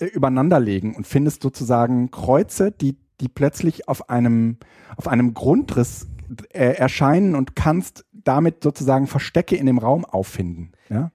äh, 0.00 0.06
übereinander 0.06 0.58
legen 0.58 0.96
und 0.96 1.06
findest 1.06 1.42
sozusagen 1.42 2.10
Kreuze, 2.10 2.72
die 2.72 2.96
die 3.20 3.28
plötzlich 3.28 3.88
auf 3.88 4.10
einem 4.10 4.56
auf 4.96 5.06
einem 5.06 5.32
Grundriss 5.32 6.08
äh, 6.52 6.74
erscheinen 6.74 7.36
und 7.36 7.54
kannst 7.54 8.04
damit 8.12 8.64
sozusagen 8.64 9.06
Verstecke 9.06 9.54
in 9.54 9.66
dem 9.66 9.78
Raum 9.78 10.04
auffinden. 10.04 10.72
Ja. 10.88 11.12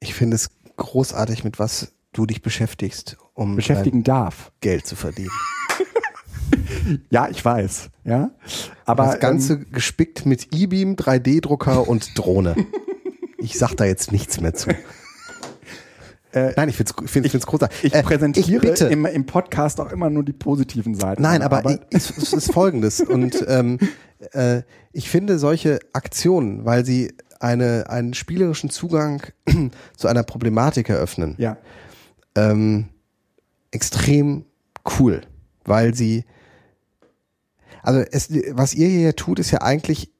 Ich 0.00 0.14
finde 0.14 0.34
es 0.34 0.50
großartig, 0.76 1.44
mit 1.44 1.60
was 1.60 1.92
du 2.16 2.26
dich 2.26 2.42
beschäftigst, 2.42 3.16
um 3.34 3.56
beschäftigen 3.56 4.02
darf, 4.02 4.52
Geld 4.60 4.86
zu 4.86 4.96
verdienen. 4.96 5.30
ja, 7.10 7.28
ich 7.28 7.44
weiß. 7.44 7.90
Ja, 8.04 8.30
aber 8.84 9.06
das 9.06 9.20
Ganze 9.20 9.54
ähm, 9.54 9.66
gespickt 9.72 10.26
mit 10.26 10.54
E-Beam, 10.54 10.94
3D-Drucker 10.94 11.88
und 11.88 12.16
Drohne. 12.16 12.56
ich 13.38 13.58
sag 13.58 13.74
da 13.74 13.84
jetzt 13.84 14.12
nichts 14.12 14.40
mehr 14.40 14.54
zu. 14.54 14.70
Äh, 16.32 16.52
Nein, 16.56 16.68
ich 16.68 16.76
finde 16.76 16.92
es 17.04 17.10
find, 17.10 17.26
ich, 17.26 17.40
großartig. 17.40 17.84
Ich 17.84 17.94
äh, 17.94 18.02
präsentiere 18.02 18.72
ich 18.72 18.80
im, 18.82 19.06
im, 19.06 19.26
Podcast 19.26 19.80
auch 19.80 19.90
immer 19.90 20.10
nur 20.10 20.22
die 20.22 20.34
positiven 20.34 20.94
Seiten. 20.94 21.22
Nein, 21.22 21.42
aber, 21.42 21.58
aber 21.58 21.80
es, 21.90 22.10
es 22.10 22.32
ist 22.32 22.52
folgendes. 22.52 23.00
und 23.00 23.44
ähm, 23.48 23.78
äh, 24.32 24.62
ich 24.92 25.08
finde 25.08 25.38
solche 25.38 25.78
Aktionen, 25.92 26.64
weil 26.64 26.84
sie 26.84 27.12
eine, 27.40 27.88
einen 27.88 28.14
spielerischen 28.14 28.70
Zugang 28.70 29.22
zu 29.96 30.08
einer 30.08 30.22
Problematik 30.22 30.88
eröffnen, 30.88 31.34
ja. 31.38 31.56
Ähm, 32.36 32.88
extrem 33.72 34.44
cool, 34.98 35.22
weil 35.64 35.94
sie 35.94 36.24
also 37.86 38.00
es, 38.10 38.28
was 38.50 38.74
ihr 38.74 38.88
hier 38.88 39.14
tut, 39.14 39.38
ist 39.38 39.52
ja 39.52 39.62
eigentlich 39.62 40.10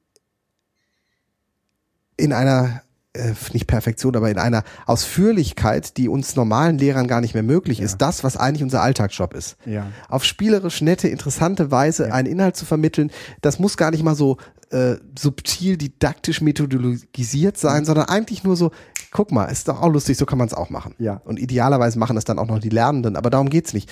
in 2.15 2.31
einer 2.31 2.81
äh, 3.11 3.33
nicht 3.51 3.67
Perfektion, 3.67 4.15
aber 4.15 4.31
in 4.31 4.37
einer 4.37 4.63
Ausführlichkeit, 4.85 5.97
die 5.97 6.07
uns 6.07 6.37
normalen 6.37 6.77
Lehrern 6.77 7.07
gar 7.07 7.19
nicht 7.19 7.33
mehr 7.33 7.43
möglich 7.43 7.79
ja. 7.79 7.85
ist, 7.85 7.97
das, 7.97 8.23
was 8.23 8.37
eigentlich 8.37 8.63
unser 8.63 8.81
Alltagsjob 8.81 9.33
ist. 9.33 9.57
Ja. 9.65 9.87
Auf 10.07 10.23
spielerisch 10.23 10.81
nette, 10.81 11.09
interessante 11.09 11.69
Weise 11.69 12.07
ja. 12.07 12.13
einen 12.13 12.29
Inhalt 12.29 12.55
zu 12.55 12.63
vermitteln, 12.63 13.11
das 13.41 13.59
muss 13.59 13.75
gar 13.75 13.91
nicht 13.91 14.03
mal 14.03 14.15
so 14.15 14.37
äh, 14.69 14.95
subtil, 15.19 15.75
didaktisch 15.75 16.39
methodologisiert 16.39 17.57
sein, 17.57 17.81
mhm. 17.81 17.85
sondern 17.85 18.05
eigentlich 18.05 18.45
nur 18.45 18.55
so, 18.55 18.71
guck 19.11 19.31
mal, 19.31 19.45
ist 19.45 19.67
doch 19.67 19.81
auch 19.81 19.91
lustig, 19.91 20.17
so 20.17 20.25
kann 20.25 20.37
man 20.37 20.47
es 20.47 20.53
auch 20.53 20.69
machen. 20.69 20.95
Ja. 20.99 21.21
Und 21.25 21.39
idealerweise 21.39 21.99
machen 21.99 22.15
das 22.15 22.25
dann 22.25 22.39
auch 22.39 22.47
noch 22.47 22.59
die 22.59 22.69
Lernenden, 22.69 23.15
aber 23.15 23.29
darum 23.29 23.49
geht's 23.49 23.73
nicht. 23.73 23.89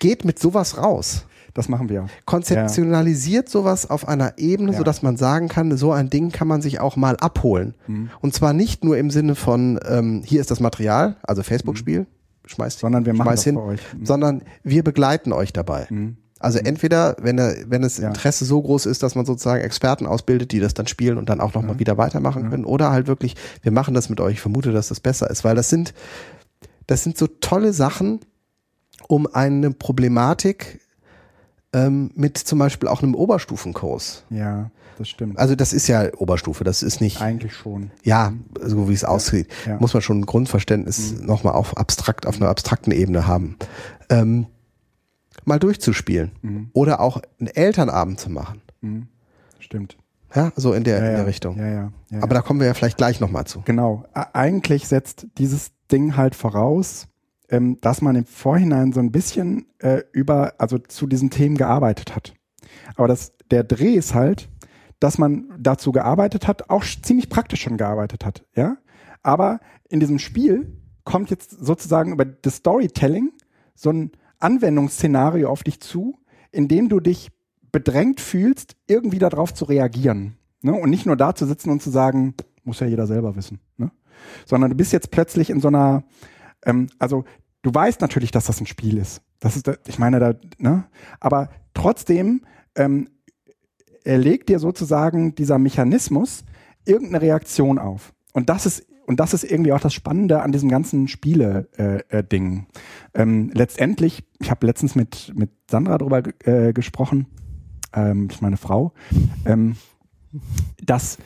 Geht 0.00 0.24
mit 0.24 0.38
sowas 0.38 0.78
raus. 0.78 1.26
Das 1.56 1.70
machen 1.70 1.88
wir. 1.88 2.06
Konzeptionalisiert 2.26 3.46
ja. 3.46 3.50
sowas 3.50 3.88
auf 3.88 4.06
einer 4.06 4.34
Ebene, 4.36 4.72
ja. 4.72 4.78
sodass 4.78 5.02
man 5.02 5.16
sagen 5.16 5.48
kann, 5.48 5.74
so 5.78 5.90
ein 5.90 6.10
Ding 6.10 6.30
kann 6.30 6.46
man 6.46 6.60
sich 6.60 6.80
auch 6.80 6.96
mal 6.96 7.16
abholen. 7.16 7.74
Mhm. 7.86 8.10
Und 8.20 8.34
zwar 8.34 8.52
nicht 8.52 8.84
nur 8.84 8.98
im 8.98 9.10
Sinne 9.10 9.34
von, 9.34 9.80
ähm, 9.88 10.22
hier 10.22 10.42
ist 10.42 10.50
das 10.50 10.60
Material, 10.60 11.16
also 11.22 11.42
Facebook-Spiel, 11.42 12.00
mhm. 12.00 12.06
schmeißt, 12.44 12.78
sondern 12.80 13.06
wir 13.06 13.14
machen 13.14 13.30
das 13.30 13.42
hin, 13.42 13.56
euch. 13.56 13.80
Mhm. 13.94 14.04
sondern 14.04 14.42
wir 14.64 14.84
begleiten 14.84 15.32
euch 15.32 15.54
dabei. 15.54 15.86
Mhm. 15.88 16.18
Also 16.38 16.58
mhm. 16.58 16.66
entweder, 16.66 17.16
wenn, 17.20 17.38
er, 17.38 17.56
wenn 17.68 17.82
das 17.82 17.98
Interesse 17.98 18.44
ja. 18.44 18.48
so 18.48 18.60
groß 18.60 18.86
ist, 18.86 19.02
dass 19.02 19.14
man 19.14 19.24
sozusagen 19.24 19.62
Experten 19.62 20.06
ausbildet, 20.06 20.52
die 20.52 20.60
das 20.60 20.74
dann 20.74 20.86
spielen 20.86 21.18
und 21.18 21.28
dann 21.28 21.40
auch 21.40 21.54
nochmal 21.54 21.74
ja. 21.74 21.80
wieder 21.80 21.98
weitermachen 21.98 22.44
ja. 22.44 22.50
können, 22.50 22.64
oder 22.64 22.90
halt 22.90 23.06
wirklich, 23.06 23.36
wir 23.62 23.72
machen 23.72 23.94
das 23.94 24.08
mit 24.08 24.20
euch, 24.20 24.34
ich 24.34 24.40
vermute, 24.40 24.72
dass 24.72 24.88
das 24.88 25.00
besser 25.00 25.30
ist, 25.30 25.44
weil 25.44 25.54
das 25.54 25.70
sind, 25.70 25.94
das 26.86 27.02
sind 27.02 27.16
so 27.16 27.26
tolle 27.26 27.72
Sachen, 27.72 28.20
um 29.08 29.26
eine 29.32 29.70
Problematik 29.70 30.80
ähm, 31.72 32.10
mit 32.14 32.38
zum 32.38 32.58
Beispiel 32.58 32.88
auch 32.88 33.02
einem 33.02 33.14
Oberstufenkurs. 33.14 34.24
Ja, 34.30 34.70
das 34.98 35.08
stimmt. 35.08 35.38
Also 35.38 35.54
das 35.54 35.72
ist 35.72 35.86
ja 35.86 36.12
Oberstufe, 36.16 36.64
das 36.64 36.82
ist 36.82 37.00
nicht. 37.00 37.20
Eigentlich 37.20 37.54
schon. 37.54 37.90
Ja, 38.02 38.32
so 38.62 38.88
wie 38.88 38.94
es 38.94 39.04
aussieht, 39.04 39.48
muss 39.78 39.94
man 39.94 40.02
schon 40.02 40.20
ein 40.20 40.26
Grundverständnis 40.26 41.12
mhm. 41.12 41.26
nochmal 41.26 41.54
auf 41.54 41.76
abstrakt, 41.76 42.26
auf 42.26 42.36
einer 42.36 42.48
abstrakten 42.48 42.92
Ebene 42.92 43.26
haben. 43.26 43.56
Ähm, 44.08 44.46
mal 45.46 45.58
durchzuspielen. 45.58 46.32
Mhm. 46.42 46.70
Oder 46.72 47.00
auch 47.00 47.20
einen 47.38 47.48
Elternabend 47.48 48.20
zu 48.20 48.30
machen. 48.30 48.60
Mhm. 48.80 49.08
Stimmt. 49.58 49.96
Ja, 50.34 50.52
so 50.56 50.74
in 50.74 50.84
der, 50.84 50.98
ja, 50.98 51.10
in 51.10 51.16
der 51.16 51.26
Richtung. 51.26 51.56
Ja, 51.56 51.66
ja, 51.66 51.92
ja, 52.10 52.22
Aber 52.22 52.34
da 52.34 52.42
kommen 52.42 52.60
wir 52.60 52.66
ja 52.66 52.74
vielleicht 52.74 52.98
gleich 52.98 53.20
nochmal 53.20 53.46
zu. 53.46 53.62
Genau. 53.64 54.04
Eigentlich 54.12 54.86
setzt 54.86 55.26
dieses 55.38 55.70
Ding 55.90 56.16
halt 56.16 56.34
voraus, 56.34 57.08
ähm, 57.48 57.80
dass 57.80 58.02
man 58.02 58.16
im 58.16 58.26
Vorhinein 58.26 58.92
so 58.92 59.00
ein 59.00 59.12
bisschen 59.12 59.66
äh, 59.78 60.02
über, 60.12 60.54
also 60.58 60.78
zu 60.78 61.06
diesen 61.06 61.30
Themen 61.30 61.56
gearbeitet 61.56 62.14
hat. 62.14 62.34
Aber 62.96 63.08
das, 63.08 63.32
der 63.50 63.64
Dreh 63.64 63.94
ist 63.94 64.14
halt, 64.14 64.48
dass 65.00 65.18
man 65.18 65.48
dazu 65.58 65.92
gearbeitet 65.92 66.48
hat, 66.48 66.70
auch 66.70 66.84
ziemlich 66.84 67.28
praktisch 67.28 67.62
schon 67.62 67.76
gearbeitet 67.76 68.24
hat, 68.24 68.44
ja. 68.54 68.76
Aber 69.22 69.60
in 69.88 70.00
diesem 70.00 70.18
Spiel 70.18 70.72
kommt 71.04 71.30
jetzt 71.30 71.50
sozusagen 71.50 72.12
über 72.12 72.24
das 72.24 72.56
Storytelling 72.56 73.32
so 73.74 73.90
ein 73.90 74.12
Anwendungsszenario 74.38 75.48
auf 75.48 75.62
dich 75.62 75.80
zu, 75.80 76.18
in 76.52 76.68
dem 76.68 76.88
du 76.88 77.00
dich 77.00 77.30
bedrängt 77.72 78.20
fühlst, 78.20 78.76
irgendwie 78.86 79.18
darauf 79.18 79.52
zu 79.52 79.64
reagieren. 79.66 80.36
Ne? 80.62 80.72
Und 80.72 80.90
nicht 80.90 81.06
nur 81.06 81.16
da 81.16 81.34
zu 81.34 81.46
sitzen 81.46 81.70
und 81.70 81.82
zu 81.82 81.90
sagen, 81.90 82.34
muss 82.64 82.80
ja 82.80 82.86
jeder 82.86 83.06
selber 83.06 83.36
wissen. 83.36 83.60
Ne? 83.76 83.90
Sondern 84.44 84.70
du 84.70 84.76
bist 84.76 84.92
jetzt 84.92 85.10
plötzlich 85.10 85.50
in 85.50 85.60
so 85.60 85.68
einer, 85.68 86.04
ähm, 86.64 86.88
also 86.98 87.24
du 87.62 87.74
weißt 87.74 88.00
natürlich, 88.00 88.30
dass 88.30 88.46
das 88.46 88.60
ein 88.60 88.66
Spiel 88.66 88.98
ist. 88.98 89.22
Das 89.40 89.56
ist, 89.56 89.70
ich 89.86 89.98
meine, 89.98 90.18
da, 90.18 90.34
ne? 90.58 90.86
Aber 91.20 91.50
trotzdem 91.74 92.46
ähm, 92.74 93.08
legt 94.04 94.48
dir 94.48 94.58
sozusagen 94.58 95.34
dieser 95.34 95.58
Mechanismus 95.58 96.44
irgendeine 96.86 97.22
Reaktion 97.22 97.78
auf. 97.78 98.14
Und 98.32 98.48
das 98.48 98.66
ist 98.66 98.86
und 99.06 99.20
das 99.20 99.34
ist 99.34 99.44
irgendwie 99.44 99.72
auch 99.72 99.80
das 99.80 99.94
Spannende 99.94 100.42
an 100.42 100.52
diesem 100.52 100.68
ganzen 100.68 101.08
Spiele-Ding. 101.08 102.66
Äh, 103.14 103.20
äh, 103.20 103.22
ähm, 103.22 103.50
letztendlich, 103.54 104.24
ich 104.40 104.50
habe 104.50 104.66
letztens 104.66 104.94
mit, 104.94 105.32
mit 105.34 105.50
Sandra 105.70 105.98
darüber 105.98 106.22
äh, 106.44 106.72
gesprochen, 106.72 107.26
ähm, 107.94 108.28
ist 108.30 108.42
meine 108.42 108.56
Frau, 108.56 108.92
ähm, 109.44 109.76
dass 110.84 111.18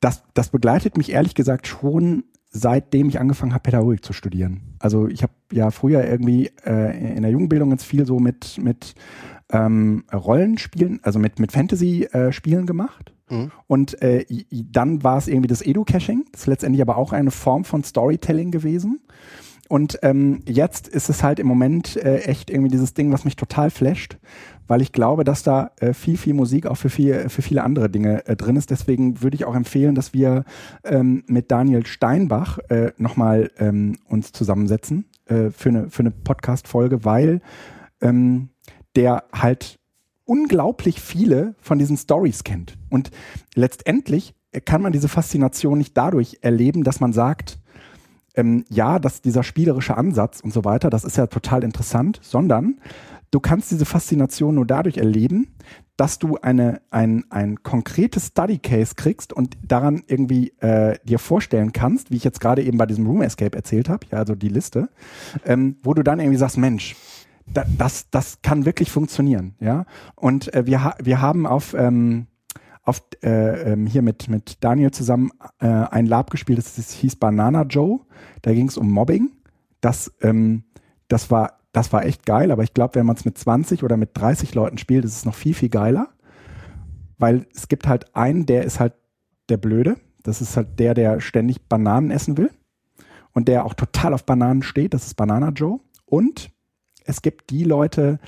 das, 0.00 0.24
das 0.34 0.48
begleitet 0.48 0.96
mich 0.96 1.12
ehrlich 1.12 1.34
gesagt 1.34 1.66
schon 1.66 2.24
seitdem 2.54 3.08
ich 3.08 3.18
angefangen 3.18 3.52
habe, 3.52 3.62
Pädagogik 3.62 4.04
zu 4.04 4.12
studieren. 4.12 4.60
Also 4.78 5.08
ich 5.08 5.22
habe 5.22 5.32
ja 5.52 5.70
früher 5.72 6.04
irgendwie 6.04 6.52
äh, 6.64 7.16
in 7.16 7.22
der 7.22 7.32
Jugendbildung 7.32 7.70
ganz 7.70 7.82
viel 7.82 8.06
so 8.06 8.20
mit, 8.20 8.58
mit 8.58 8.94
ähm, 9.50 10.04
Rollenspielen, 10.12 11.00
also 11.02 11.18
mit, 11.18 11.40
mit 11.40 11.50
Fantasy-Spielen 11.50 12.62
äh, 12.62 12.66
gemacht. 12.66 13.13
Mhm. 13.30 13.50
Und 13.66 14.02
äh, 14.02 14.24
dann 14.50 15.02
war 15.02 15.18
es 15.18 15.28
irgendwie 15.28 15.48
das 15.48 15.62
Edu-Caching. 15.62 16.24
Das 16.32 16.42
ist 16.42 16.46
letztendlich 16.46 16.82
aber 16.82 16.96
auch 16.96 17.12
eine 17.12 17.30
Form 17.30 17.64
von 17.64 17.84
Storytelling 17.84 18.50
gewesen. 18.50 19.00
Und 19.68 19.98
ähm, 20.02 20.42
jetzt 20.46 20.88
ist 20.88 21.08
es 21.08 21.22
halt 21.22 21.38
im 21.38 21.46
Moment 21.46 21.96
äh, 21.96 22.18
echt 22.18 22.50
irgendwie 22.50 22.70
dieses 22.70 22.92
Ding, 22.92 23.12
was 23.12 23.24
mich 23.24 23.36
total 23.36 23.70
flasht, 23.70 24.18
weil 24.66 24.82
ich 24.82 24.92
glaube, 24.92 25.24
dass 25.24 25.42
da 25.42 25.70
äh, 25.80 25.94
viel, 25.94 26.18
viel 26.18 26.34
Musik 26.34 26.66
auch 26.66 26.76
für, 26.76 26.90
viel, 26.90 27.30
für 27.30 27.40
viele 27.40 27.64
andere 27.64 27.88
Dinge 27.88 28.26
äh, 28.26 28.36
drin 28.36 28.56
ist. 28.56 28.70
Deswegen 28.70 29.22
würde 29.22 29.36
ich 29.36 29.46
auch 29.46 29.54
empfehlen, 29.54 29.94
dass 29.94 30.12
wir 30.12 30.44
ähm, 30.84 31.24
mit 31.26 31.50
Daniel 31.50 31.86
Steinbach 31.86 32.58
äh, 32.68 32.92
nochmal 32.98 33.50
ähm, 33.58 33.96
uns 34.06 34.32
zusammensetzen 34.32 35.06
äh, 35.26 35.50
für 35.50 35.70
eine, 35.70 35.90
für 35.90 36.00
eine 36.00 36.10
Podcast-Folge, 36.10 37.04
weil 37.06 37.40
ähm, 38.02 38.50
der 38.96 39.24
halt 39.32 39.78
unglaublich 40.24 41.00
viele 41.00 41.54
von 41.60 41.78
diesen 41.78 41.96
Stories 41.96 42.44
kennt. 42.44 42.78
Und 42.90 43.10
letztendlich 43.54 44.34
kann 44.64 44.82
man 44.82 44.92
diese 44.92 45.08
Faszination 45.08 45.78
nicht 45.78 45.96
dadurch 45.96 46.38
erleben, 46.42 46.84
dass 46.84 47.00
man 47.00 47.12
sagt, 47.12 47.58
ähm, 48.36 48.64
ja, 48.68 48.98
dass 48.98 49.22
dieser 49.22 49.42
spielerische 49.42 49.96
Ansatz 49.96 50.40
und 50.40 50.52
so 50.52 50.64
weiter, 50.64 50.90
das 50.90 51.04
ist 51.04 51.16
ja 51.16 51.26
total 51.26 51.64
interessant, 51.64 52.18
sondern 52.22 52.80
du 53.30 53.40
kannst 53.40 53.70
diese 53.70 53.84
Faszination 53.84 54.56
nur 54.56 54.66
dadurch 54.66 54.96
erleben, 54.96 55.54
dass 55.96 56.18
du 56.18 56.36
eine, 56.36 56.80
ein, 56.90 57.24
ein 57.30 57.62
konkretes 57.62 58.28
Study 58.28 58.58
Case 58.58 58.94
kriegst 58.96 59.32
und 59.32 59.56
daran 59.62 60.02
irgendwie 60.06 60.52
äh, 60.60 60.98
dir 61.04 61.20
vorstellen 61.20 61.72
kannst, 61.72 62.10
wie 62.10 62.16
ich 62.16 62.24
jetzt 62.24 62.40
gerade 62.40 62.62
eben 62.62 62.78
bei 62.78 62.86
diesem 62.86 63.06
Room 63.06 63.22
Escape 63.22 63.56
erzählt 63.56 63.88
habe, 63.88 64.06
ja, 64.10 64.18
also 64.18 64.34
die 64.34 64.48
Liste, 64.48 64.88
ähm, 65.44 65.76
wo 65.82 65.94
du 65.94 66.02
dann 66.02 66.18
irgendwie 66.18 66.38
sagst, 66.38 66.58
Mensch, 66.58 66.96
da, 67.46 67.64
das, 67.78 68.10
das 68.10 68.40
kann 68.42 68.64
wirklich 68.64 68.90
funktionieren, 68.90 69.54
ja. 69.60 69.86
Und 70.14 70.52
äh, 70.54 70.66
wir, 70.66 70.82
ha 70.82 70.94
wir 71.02 71.20
haben 71.20 71.46
auf, 71.46 71.74
ähm, 71.74 72.26
auf 72.82 73.02
äh, 73.22 73.72
ähm, 73.72 73.86
hier 73.86 74.02
mit, 74.02 74.28
mit 74.28 74.62
Daniel 74.62 74.90
zusammen 74.90 75.30
äh, 75.60 75.66
ein 75.66 76.06
Lab 76.06 76.30
gespielt, 76.30 76.58
das, 76.58 76.76
das 76.76 76.92
hieß 76.92 77.16
Banana 77.16 77.62
Joe. 77.62 78.00
Da 78.42 78.52
ging 78.52 78.68
es 78.68 78.76
um 78.76 78.90
Mobbing. 78.90 79.30
Das, 79.80 80.12
ähm, 80.22 80.64
das, 81.08 81.30
war, 81.30 81.58
das 81.72 81.92
war 81.92 82.04
echt 82.04 82.26
geil, 82.26 82.50
aber 82.50 82.62
ich 82.62 82.74
glaube, 82.74 82.94
wenn 82.96 83.06
man 83.06 83.16
es 83.16 83.24
mit 83.24 83.36
20 83.36 83.82
oder 83.82 83.96
mit 83.96 84.10
30 84.14 84.54
Leuten 84.54 84.78
spielt, 84.78 85.04
ist 85.04 85.16
es 85.16 85.24
noch 85.24 85.34
viel, 85.34 85.54
viel 85.54 85.68
geiler. 85.68 86.08
Weil 87.18 87.46
es 87.54 87.68
gibt 87.68 87.86
halt 87.86 88.14
einen, 88.16 88.46
der 88.46 88.64
ist 88.64 88.80
halt 88.80 88.94
der 89.48 89.58
Blöde. 89.58 89.96
Das 90.22 90.40
ist 90.40 90.56
halt 90.56 90.78
der, 90.78 90.94
der 90.94 91.20
ständig 91.20 91.68
Bananen 91.68 92.10
essen 92.10 92.36
will 92.38 92.50
und 93.32 93.48
der 93.48 93.66
auch 93.66 93.74
total 93.74 94.14
auf 94.14 94.24
Bananen 94.24 94.62
steht. 94.62 94.94
Das 94.94 95.06
ist 95.06 95.14
Banana 95.14 95.50
Joe. 95.50 95.80
Und 96.06 96.50
es 97.04 97.22
gibt 97.22 97.50
die 97.50 97.64
Leute, 97.64 98.18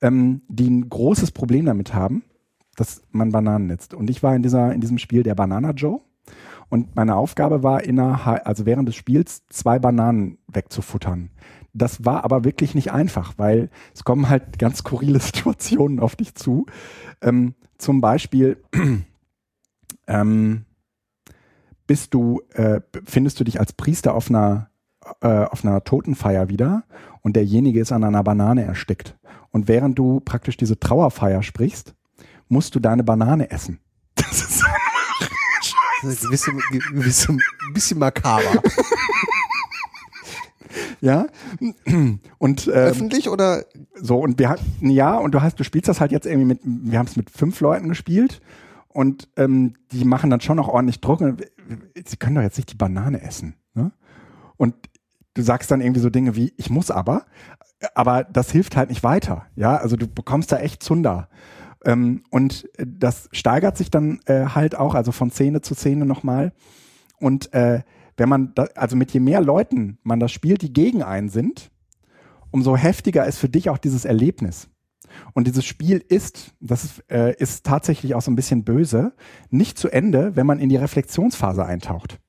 ähm, 0.00 0.42
die 0.48 0.68
ein 0.68 0.88
großes 0.88 1.30
Problem 1.30 1.66
damit 1.66 1.94
haben, 1.94 2.24
dass 2.76 3.02
man 3.10 3.32
Bananen 3.32 3.68
nutzt. 3.68 3.94
Und 3.94 4.10
ich 4.10 4.22
war 4.22 4.34
in 4.34 4.42
dieser, 4.42 4.72
in 4.72 4.80
diesem 4.80 4.98
Spiel 4.98 5.22
der 5.22 5.34
Banana 5.34 5.70
Joe. 5.70 6.00
Und 6.68 6.96
meine 6.96 7.14
Aufgabe 7.14 7.62
war, 7.62 7.84
innerhalb, 7.84 8.46
also 8.46 8.66
während 8.66 8.88
des 8.88 8.96
Spiels 8.96 9.46
zwei 9.48 9.78
Bananen 9.78 10.38
wegzufuttern. 10.48 11.30
Das 11.72 12.04
war 12.04 12.24
aber 12.24 12.44
wirklich 12.44 12.74
nicht 12.74 12.92
einfach, 12.92 13.34
weil 13.36 13.70
es 13.94 14.04
kommen 14.04 14.28
halt 14.28 14.58
ganz 14.58 14.78
skurrile 14.78 15.20
Situationen 15.20 16.00
auf 16.00 16.16
dich 16.16 16.34
zu. 16.34 16.66
Ähm, 17.20 17.54
zum 17.78 18.00
Beispiel 18.00 18.62
ähm, 20.06 20.64
bist 21.86 22.14
du, 22.14 22.40
äh, 22.54 22.80
findest 23.04 23.38
du 23.38 23.44
dich 23.44 23.60
als 23.60 23.72
Priester 23.72 24.14
auf 24.14 24.30
einer, 24.30 24.70
äh, 25.20 25.44
auf 25.44 25.64
einer 25.64 25.84
Totenfeier 25.84 26.48
wieder 26.48 26.84
und 27.24 27.34
derjenige 27.34 27.80
ist 27.80 27.90
an 27.90 28.04
einer 28.04 28.22
Banane 28.22 28.62
erstickt. 28.64 29.16
Und 29.50 29.66
während 29.66 29.98
du 29.98 30.20
praktisch 30.20 30.56
diese 30.56 30.78
Trauerfeier 30.78 31.42
sprichst, 31.42 31.94
musst 32.48 32.74
du 32.74 32.80
deine 32.80 33.02
Banane 33.02 33.50
essen. 33.50 33.80
Das 36.02 36.12
ist 36.12 36.20
so 36.20 36.28
ein 36.28 36.30
bisschen, 36.30 36.60
bisschen, 37.00 37.42
bisschen 37.72 37.98
makaber. 37.98 38.42
ja. 41.00 41.26
Und 42.36 42.66
ähm, 42.66 42.72
öffentlich 42.74 43.30
oder 43.30 43.64
so 43.94 44.18
und 44.18 44.38
wir 44.38 44.50
hatten 44.50 44.90
ja 44.90 45.16
und 45.16 45.32
du 45.32 45.40
hast 45.40 45.58
du 45.58 45.64
spielst 45.64 45.88
das 45.88 46.02
halt 46.02 46.12
jetzt 46.12 46.26
irgendwie 46.26 46.44
mit 46.44 46.60
wir 46.62 46.98
haben 46.98 47.06
es 47.06 47.16
mit 47.16 47.30
fünf 47.30 47.58
Leuten 47.60 47.88
gespielt 47.88 48.42
und 48.88 49.28
ähm, 49.38 49.76
die 49.92 50.04
machen 50.04 50.28
dann 50.28 50.42
schon 50.42 50.58
noch 50.58 50.68
ordentlich 50.68 51.00
Druck. 51.00 51.20
Sie 51.20 52.16
können 52.18 52.34
doch 52.34 52.42
jetzt 52.42 52.58
nicht 52.58 52.72
die 52.72 52.76
Banane 52.76 53.22
essen. 53.22 53.54
Ne? 53.72 53.90
Und 54.58 54.74
du 55.34 55.42
sagst 55.42 55.70
dann 55.70 55.80
irgendwie 55.80 56.00
so 56.00 56.10
Dinge 56.10 56.36
wie, 56.36 56.52
ich 56.56 56.70
muss 56.70 56.90
aber, 56.90 57.26
aber 57.94 58.24
das 58.24 58.50
hilft 58.50 58.76
halt 58.76 58.88
nicht 58.88 59.02
weiter. 59.02 59.46
Ja, 59.56 59.76
also 59.76 59.96
du 59.96 60.06
bekommst 60.06 60.52
da 60.52 60.58
echt 60.58 60.82
Zunder. 60.82 61.28
Ähm, 61.84 62.24
und 62.30 62.68
das 62.78 63.28
steigert 63.32 63.76
sich 63.76 63.90
dann 63.90 64.20
äh, 64.26 64.46
halt 64.46 64.76
auch, 64.76 64.94
also 64.94 65.12
von 65.12 65.30
Szene 65.30 65.60
zu 65.60 65.74
Szene 65.74 66.06
nochmal. 66.06 66.52
Und 67.18 67.52
äh, 67.52 67.82
wenn 68.16 68.28
man, 68.28 68.52
da, 68.54 68.64
also 68.74 68.96
mit 68.96 69.12
je 69.12 69.20
mehr 69.20 69.40
Leuten 69.40 69.98
man 70.02 70.20
das 70.20 70.32
spielt, 70.32 70.62
die 70.62 70.72
gegen 70.72 71.02
einen 71.02 71.28
sind, 71.28 71.70
umso 72.50 72.76
heftiger 72.76 73.26
ist 73.26 73.38
für 73.38 73.48
dich 73.48 73.68
auch 73.68 73.78
dieses 73.78 74.04
Erlebnis. 74.04 74.68
Und 75.32 75.46
dieses 75.46 75.64
Spiel 75.64 76.04
ist, 76.08 76.54
das 76.60 76.84
ist, 76.84 77.10
äh, 77.10 77.34
ist 77.36 77.66
tatsächlich 77.66 78.14
auch 78.14 78.22
so 78.22 78.30
ein 78.30 78.36
bisschen 78.36 78.64
böse, 78.64 79.12
nicht 79.50 79.78
zu 79.78 79.88
Ende, 79.88 80.36
wenn 80.36 80.46
man 80.46 80.58
in 80.58 80.68
die 80.68 80.76
Reflexionsphase 80.76 81.64
eintaucht. 81.64 82.20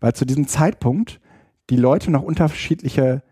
Weil 0.00 0.14
zu 0.14 0.24
diesem 0.24 0.46
Zeitpunkt 0.46 1.20
die 1.70 1.76
Leute 1.76 2.10
noch 2.10 2.22
unterschiedliche 2.22 3.22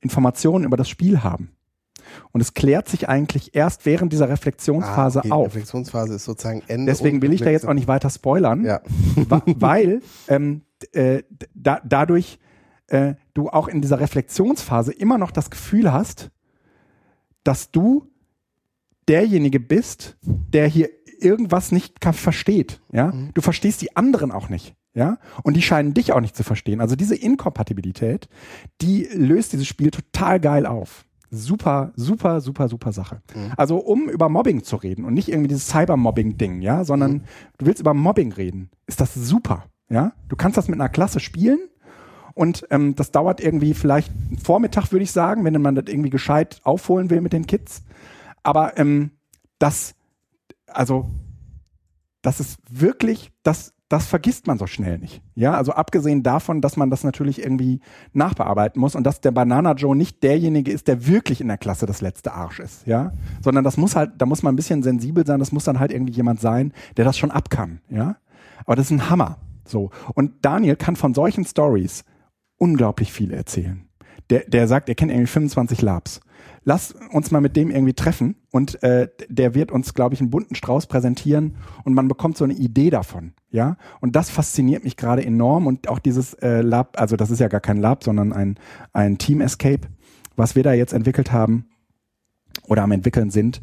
Informationen 0.00 0.64
über 0.64 0.76
das 0.76 0.88
Spiel 0.88 1.22
haben. 1.22 1.50
Und 2.32 2.40
es 2.40 2.54
klärt 2.54 2.88
sich 2.88 3.08
eigentlich 3.08 3.54
erst 3.54 3.84
während 3.84 4.12
dieser 4.12 4.28
Reflexionsphase 4.28 5.18
ah, 5.18 5.22
okay. 5.22 5.32
auf. 5.32 5.48
Die 5.48 5.58
Reflexionsphase 5.58 6.14
ist 6.14 6.24
sozusagen 6.24 6.62
Ende. 6.68 6.90
Deswegen 6.90 7.20
will 7.20 7.32
ich 7.32 7.42
da 7.42 7.50
jetzt 7.50 7.66
auch 7.66 7.74
nicht 7.74 7.88
weiter 7.88 8.08
spoilern, 8.08 8.64
ja. 8.64 8.80
weil 9.46 10.00
ähm, 10.28 10.62
äh, 10.92 11.22
da, 11.54 11.80
dadurch 11.84 12.38
äh, 12.86 13.14
du 13.34 13.48
auch 13.50 13.68
in 13.68 13.82
dieser 13.82 14.00
Reflexionsphase 14.00 14.92
immer 14.92 15.18
noch 15.18 15.30
das 15.30 15.50
Gefühl 15.50 15.92
hast, 15.92 16.30
dass 17.44 17.70
du 17.70 18.10
derjenige 19.08 19.60
bist, 19.60 20.16
der 20.22 20.66
hier 20.66 20.88
irgendwas 21.20 21.72
nicht 21.72 22.02
versteht. 22.04 22.80
Ja, 22.92 23.08
mhm. 23.08 23.32
du 23.34 23.40
verstehst 23.40 23.82
die 23.82 23.96
anderen 23.96 24.30
auch 24.32 24.48
nicht. 24.48 24.76
Ja, 24.94 25.18
und 25.44 25.54
die 25.54 25.62
scheinen 25.62 25.94
dich 25.94 26.12
auch 26.12 26.20
nicht 26.20 26.36
zu 26.36 26.42
verstehen. 26.42 26.80
Also 26.80 26.96
diese 26.96 27.14
Inkompatibilität, 27.14 28.28
die 28.80 29.08
löst 29.12 29.52
dieses 29.52 29.66
Spiel 29.66 29.90
total 29.90 30.40
geil 30.40 30.66
auf. 30.66 31.04
Super, 31.30 31.92
super, 31.94 32.40
super, 32.40 32.68
super 32.68 32.92
Sache. 32.92 33.20
Mhm. 33.34 33.52
Also 33.56 33.76
um 33.76 34.08
über 34.08 34.28
Mobbing 34.28 34.64
zu 34.64 34.76
reden 34.76 35.04
und 35.04 35.14
nicht 35.14 35.28
irgendwie 35.28 35.48
dieses 35.48 35.68
Cybermobbing-Ding, 35.68 36.62
ja, 36.62 36.84
sondern 36.84 37.12
mhm. 37.12 37.22
du 37.58 37.66
willst 37.66 37.80
über 37.80 37.92
Mobbing 37.94 38.32
reden, 38.32 38.70
ist 38.86 39.00
das 39.00 39.14
super. 39.14 39.66
Ja, 39.90 40.12
du 40.28 40.36
kannst 40.36 40.56
das 40.56 40.68
mit 40.68 40.80
einer 40.80 40.88
Klasse 40.88 41.20
spielen 41.20 41.60
und 42.34 42.66
ähm, 42.70 42.94
das 42.94 43.10
dauert 43.10 43.40
irgendwie 43.40 43.74
vielleicht 43.74 44.12
einen 44.12 44.38
Vormittag, 44.38 44.92
würde 44.92 45.02
ich 45.02 45.12
sagen, 45.12 45.44
wenn 45.44 45.60
man 45.60 45.74
das 45.74 45.86
irgendwie 45.88 46.10
gescheit 46.10 46.60
aufholen 46.62 47.10
will 47.10 47.20
mit 47.20 47.32
den 47.32 47.46
Kids. 47.46 47.82
Aber 48.42 48.78
ähm, 48.78 49.10
das, 49.58 49.94
also, 50.66 51.10
das 52.22 52.40
ist 52.40 52.58
wirklich, 52.70 53.32
das 53.42 53.74
das 53.88 54.06
vergisst 54.06 54.46
man 54.46 54.58
so 54.58 54.66
schnell 54.66 54.98
nicht. 54.98 55.22
Ja, 55.34 55.54
also 55.54 55.72
abgesehen 55.72 56.22
davon, 56.22 56.60
dass 56.60 56.76
man 56.76 56.90
das 56.90 57.04
natürlich 57.04 57.40
irgendwie 57.42 57.80
nachbearbeiten 58.12 58.80
muss 58.80 58.94
und 58.94 59.04
dass 59.04 59.20
der 59.20 59.30
Banana 59.30 59.72
Joe 59.72 59.96
nicht 59.96 60.22
derjenige 60.22 60.70
ist, 60.70 60.88
der 60.88 61.06
wirklich 61.06 61.40
in 61.40 61.48
der 61.48 61.58
Klasse 61.58 61.86
das 61.86 62.00
letzte 62.00 62.32
Arsch 62.32 62.60
ist, 62.60 62.86
ja, 62.86 63.12
sondern 63.42 63.64
das 63.64 63.76
muss 63.76 63.96
halt, 63.96 64.12
da 64.18 64.26
muss 64.26 64.42
man 64.42 64.52
ein 64.52 64.56
bisschen 64.56 64.82
sensibel 64.82 65.26
sein, 65.26 65.38
das 65.38 65.52
muss 65.52 65.64
dann 65.64 65.80
halt 65.80 65.92
irgendwie 65.92 66.12
jemand 66.12 66.40
sein, 66.40 66.72
der 66.96 67.04
das 67.04 67.16
schon 67.16 67.30
ab 67.30 67.50
kann, 67.50 67.80
ja. 67.88 68.16
Aber 68.64 68.76
das 68.76 68.86
ist 68.86 68.92
ein 68.92 69.08
Hammer, 69.08 69.38
so. 69.64 69.90
Und 70.14 70.44
Daniel 70.44 70.76
kann 70.76 70.96
von 70.96 71.14
solchen 71.14 71.44
Stories 71.44 72.04
unglaublich 72.58 73.12
viel 73.12 73.32
erzählen. 73.32 73.88
Der, 74.30 74.40
der 74.40 74.68
sagt, 74.68 74.90
er 74.90 74.94
kennt 74.94 75.10
irgendwie 75.10 75.28
25 75.28 75.80
Labs 75.80 76.20
lass 76.68 76.94
uns 77.12 77.30
mal 77.30 77.40
mit 77.40 77.56
dem 77.56 77.70
irgendwie 77.70 77.94
treffen 77.94 78.36
und 78.50 78.82
äh, 78.82 79.08
der 79.28 79.54
wird 79.54 79.70
uns, 79.70 79.94
glaube 79.94 80.14
ich, 80.14 80.20
einen 80.20 80.30
bunten 80.30 80.54
Strauß 80.54 80.86
präsentieren 80.86 81.56
und 81.84 81.94
man 81.94 82.08
bekommt 82.08 82.36
so 82.36 82.44
eine 82.44 82.54
Idee 82.54 82.90
davon, 82.90 83.32
ja. 83.50 83.76
Und 84.00 84.16
das 84.16 84.30
fasziniert 84.30 84.84
mich 84.84 84.96
gerade 84.96 85.24
enorm 85.24 85.66
und 85.66 85.88
auch 85.88 85.98
dieses 85.98 86.34
äh, 86.34 86.62
Lab, 86.62 87.00
also 87.00 87.16
das 87.16 87.30
ist 87.30 87.40
ja 87.40 87.48
gar 87.48 87.60
kein 87.60 87.78
Lab, 87.78 88.04
sondern 88.04 88.32
ein, 88.32 88.58
ein 88.92 89.18
Team 89.18 89.40
Escape, 89.40 89.88
was 90.36 90.56
wir 90.56 90.62
da 90.62 90.72
jetzt 90.72 90.92
entwickelt 90.92 91.32
haben 91.32 91.66
oder 92.66 92.82
am 92.82 92.92
entwickeln 92.92 93.30
sind, 93.30 93.60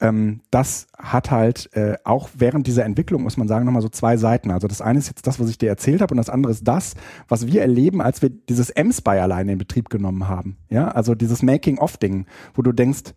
ähm, 0.00 0.40
das 0.50 0.86
hat 0.96 1.30
halt 1.30 1.74
äh, 1.74 1.96
auch 2.04 2.30
während 2.34 2.66
dieser 2.66 2.84
Entwicklung, 2.84 3.22
muss 3.22 3.36
man 3.36 3.48
sagen, 3.48 3.66
nochmal 3.66 3.82
so 3.82 3.88
zwei 3.88 4.16
Seiten. 4.16 4.50
Also 4.50 4.66
das 4.66 4.80
eine 4.80 4.98
ist 4.98 5.08
jetzt 5.08 5.26
das, 5.26 5.38
was 5.38 5.50
ich 5.50 5.58
dir 5.58 5.68
erzählt 5.68 6.00
habe 6.00 6.14
und 6.14 6.18
das 6.18 6.30
andere 6.30 6.52
ist 6.52 6.66
das, 6.66 6.94
was 7.28 7.46
wir 7.46 7.60
erleben, 7.60 8.00
als 8.00 8.22
wir 8.22 8.30
dieses 8.30 8.70
M-Spy 8.70 9.18
alleine 9.18 9.52
in 9.52 9.58
Betrieb 9.58 9.90
genommen 9.90 10.28
haben. 10.28 10.56
Ja, 10.70 10.88
also 10.88 11.14
dieses 11.14 11.42
Making-of-Ding, 11.42 12.26
wo 12.54 12.62
du 12.62 12.72
denkst, 12.72 13.14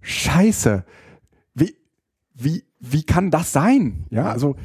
scheiße, 0.00 0.84
wie, 1.54 1.76
wie, 2.34 2.64
wie 2.78 3.02
kann 3.02 3.30
das 3.30 3.52
sein? 3.52 4.06
Ja, 4.10 4.30
also 4.30 4.56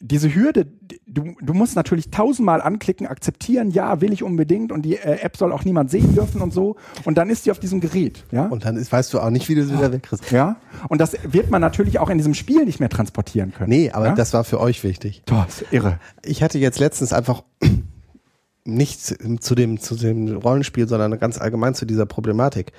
diese 0.00 0.32
Hürde, 0.32 0.66
du, 1.06 1.34
du 1.40 1.54
musst 1.54 1.74
natürlich 1.74 2.10
tausendmal 2.10 2.60
anklicken, 2.60 3.06
akzeptieren, 3.06 3.70
ja, 3.70 4.00
will 4.00 4.12
ich 4.12 4.22
unbedingt 4.22 4.70
und 4.70 4.82
die 4.82 4.96
äh, 4.96 5.20
App 5.20 5.36
soll 5.36 5.52
auch 5.52 5.64
niemand 5.64 5.90
sehen 5.90 6.14
dürfen 6.14 6.40
und 6.40 6.52
so. 6.52 6.76
Und 7.04 7.18
dann 7.18 7.30
ist 7.30 7.46
die 7.46 7.50
auf 7.50 7.58
diesem 7.58 7.80
Gerät. 7.80 8.24
Ja? 8.30 8.46
Und 8.46 8.64
dann 8.64 8.76
ist, 8.76 8.92
weißt 8.92 9.12
du 9.12 9.20
auch 9.20 9.30
nicht, 9.30 9.48
wie 9.48 9.54
du 9.54 9.64
sie 9.64 9.76
wieder 9.76 9.92
wegkriegst. 9.92 10.30
Ja. 10.30 10.56
Und 10.88 11.00
das 11.00 11.16
wird 11.24 11.50
man 11.50 11.60
natürlich 11.60 11.98
auch 11.98 12.10
in 12.10 12.18
diesem 12.18 12.34
Spiel 12.34 12.64
nicht 12.64 12.80
mehr 12.80 12.88
transportieren 12.88 13.52
können. 13.52 13.70
Nee, 13.70 13.90
aber 13.90 14.06
ja? 14.06 14.14
das 14.14 14.32
war 14.32 14.44
für 14.44 14.60
euch 14.60 14.84
wichtig. 14.84 15.22
Das 15.26 15.62
ist 15.62 15.72
irre. 15.72 15.98
Ich 16.24 16.42
hatte 16.42 16.58
jetzt 16.58 16.78
letztens 16.78 17.12
einfach 17.12 17.42
nicht 18.64 19.00
zu 19.00 19.54
dem, 19.54 19.80
zu 19.80 19.96
dem 19.96 20.36
Rollenspiel, 20.36 20.86
sondern 20.86 21.18
ganz 21.18 21.38
allgemein 21.38 21.74
zu 21.74 21.86
dieser 21.86 22.06
Problematik. 22.06 22.72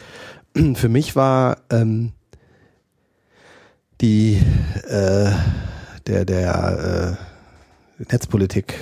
Für 0.76 0.90
mich 0.90 1.16
war 1.16 1.58
ähm, 1.70 2.14
die 4.02 4.42
äh, 4.88 5.32
der 6.08 6.26
der 6.26 7.18
äh, 8.00 8.04
Netzpolitik 8.12 8.76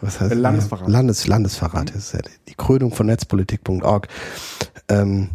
was 0.00 0.20
heißt 0.20 0.34
Landesverrat. 0.34 0.88
Landes, 0.88 1.26
Landesverrat 1.26 1.92
Mhm. 1.92 1.98
ist 1.98 2.12
ja 2.12 2.20
die 2.48 2.54
Krönung 2.54 2.92
von 2.92 3.06
netzpolitik.org. 3.06 4.08
Ähm, 4.88 5.30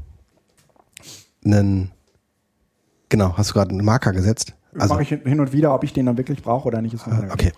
einen, 1.44 1.92
genau, 3.08 3.36
hast 3.38 3.50
du 3.50 3.54
gerade 3.56 3.72
einen 3.72 3.84
Marker 3.84 4.12
gesetzt? 4.12 4.54
Also, 4.78 4.94
Mache 4.94 5.04
ich 5.04 5.10
hin 5.10 5.40
und 5.40 5.52
wieder, 5.54 5.74
ob 5.74 5.84
ich 5.84 5.94
den 5.94 6.06
dann 6.06 6.18
wirklich 6.18 6.44
brauche 6.44 6.68
oder 6.68 6.82
nicht, 6.84 6.94
ist 6.94 7.08
äh, 7.08 7.32
okay. 7.32 7.52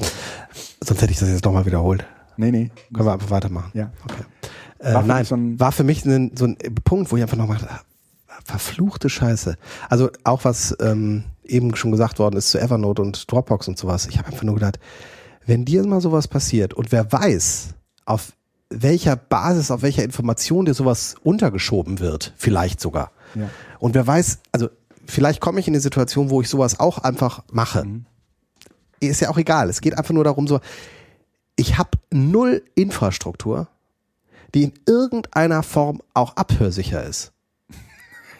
Sonst 0.81 1.01
hätte 1.01 1.11
ich 1.11 1.19
das 1.19 1.27
jetzt 1.29 1.43
nochmal 1.43 1.65
wiederholt. 1.65 2.05
Nee, 2.37 2.51
nee. 2.51 2.71
Können 2.93 3.07
wir 3.07 3.13
einfach 3.13 3.31
weitermachen. 3.31 3.71
Ja. 3.73 3.91
Okay. 4.05 4.23
Äh, 4.79 4.93
War 4.93 5.01
für 5.01 5.07
nein, 5.07 5.25
so 5.25 5.35
war 5.59 5.71
für 5.73 5.83
mich 5.83 6.05
ein, 6.05 6.31
so 6.37 6.45
ein 6.45 6.55
Punkt, 6.85 7.11
wo 7.11 7.17
ich 7.17 7.23
einfach 7.23 7.35
nochmal 7.37 7.57
verfluchte 8.51 9.09
Scheiße. 9.09 9.55
Also 9.89 10.09
auch 10.23 10.43
was 10.43 10.75
ähm, 10.81 11.23
eben 11.45 11.75
schon 11.75 11.91
gesagt 11.91 12.19
worden 12.19 12.35
ist 12.35 12.51
zu 12.51 12.59
Evernote 12.59 13.01
und 13.01 13.31
Dropbox 13.31 13.67
und 13.67 13.77
sowas. 13.77 14.07
Ich 14.07 14.17
habe 14.17 14.27
einfach 14.27 14.43
nur 14.43 14.55
gedacht, 14.55 14.79
wenn 15.45 15.65
dir 15.65 15.85
mal 15.85 16.01
sowas 16.01 16.27
passiert 16.27 16.73
und 16.73 16.91
wer 16.91 17.11
weiß, 17.11 17.69
auf 18.05 18.33
welcher 18.69 19.15
Basis, 19.15 19.71
auf 19.71 19.81
welcher 19.81 20.03
Information 20.03 20.65
dir 20.65 20.73
sowas 20.73 21.15
untergeschoben 21.23 21.99
wird, 21.99 22.33
vielleicht 22.37 22.79
sogar. 22.79 23.11
Ja. 23.35 23.49
Und 23.79 23.95
wer 23.95 24.05
weiß, 24.05 24.39
also 24.51 24.69
vielleicht 25.05 25.41
komme 25.41 25.59
ich 25.59 25.67
in 25.67 25.73
eine 25.73 25.81
Situation, 25.81 26.29
wo 26.29 26.41
ich 26.41 26.49
sowas 26.49 26.79
auch 26.79 26.99
einfach 26.99 27.43
mache. 27.51 27.85
Ist 28.99 29.21
ja 29.21 29.29
auch 29.29 29.37
egal. 29.37 29.69
Es 29.69 29.81
geht 29.81 29.97
einfach 29.97 30.13
nur 30.13 30.23
darum, 30.23 30.47
so, 30.47 30.59
ich 31.55 31.77
habe 31.77 31.91
null 32.11 32.63
Infrastruktur, 32.75 33.67
die 34.53 34.63
in 34.63 34.73
irgendeiner 34.85 35.63
Form 35.63 36.01
auch 36.13 36.35
abhörsicher 36.35 37.03
ist. 37.03 37.30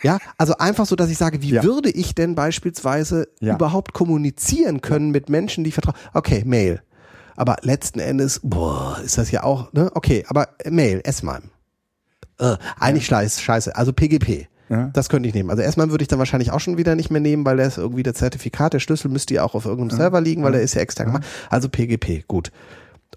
Ja, 0.04 0.18
also 0.38 0.58
einfach 0.58 0.86
so, 0.86 0.96
dass 0.96 1.10
ich 1.10 1.18
sage, 1.18 1.42
wie 1.42 1.50
Ja. 1.52 1.64
würde 1.64 1.90
ich 1.90 2.16
denn 2.16 2.36
beispielsweise 2.36 3.28
Ja. 3.40 3.56
überhaupt 3.56 3.94
kommunizieren 3.94 4.82
können 4.82 5.12
mit 5.12 5.30
Menschen, 5.30 5.64
die 5.64 5.70
ich 5.70 5.74
vertraue? 5.76 5.96
Okay, 6.14 6.44
Mail. 6.46 6.82
Aber 7.36 7.58
letzten 7.62 8.00
Endes, 8.00 8.40
boah, 8.44 9.00
ist 9.04 9.18
das 9.18 9.32
ja 9.32 9.44
auch, 9.44 9.72
ne? 9.74 9.90
Okay, 9.94 10.26
aber 10.28 10.50
Mail, 10.70 11.02
S-MIME. 11.04 11.44
Äh, 12.40 12.58
eigentlich 12.80 13.06
scheiße, 13.06 13.42
scheiße. 13.42 13.76
Also 13.76 13.94
PGP. 13.94 14.48
Ja. 14.70 14.90
Das 14.94 15.10
könnte 15.10 15.28
ich 15.28 15.36
nehmen. 15.36 15.50
Also 15.50 15.62
erstmal 15.62 15.92
würde 15.92 16.02
ich 16.04 16.08
dann 16.08 16.20
wahrscheinlich 16.20 16.52
auch 16.52 16.60
schon 16.62 16.78
wieder 16.78 16.96
nicht 16.96 17.12
mehr 17.12 17.20
nehmen, 17.22 17.46
weil 17.46 17.58
der 17.58 17.68
ist 17.68 17.78
irgendwie 17.78 18.04
der 18.04 18.14
Zertifikat, 18.14 18.74
der 18.74 18.80
Schlüssel 18.80 19.10
müsste 19.10 19.34
ja 19.34 19.44
auch 19.44 19.54
auf 19.54 19.66
irgendeinem 19.66 19.98
Server 19.98 20.22
liegen, 20.22 20.44
weil 20.44 20.54
der 20.54 20.62
ist 20.62 20.74
ja 20.76 20.82
extern 20.82 21.08
gemacht. 21.08 21.24
Also 21.50 21.68
PGP, 21.68 22.24
gut. 22.28 22.52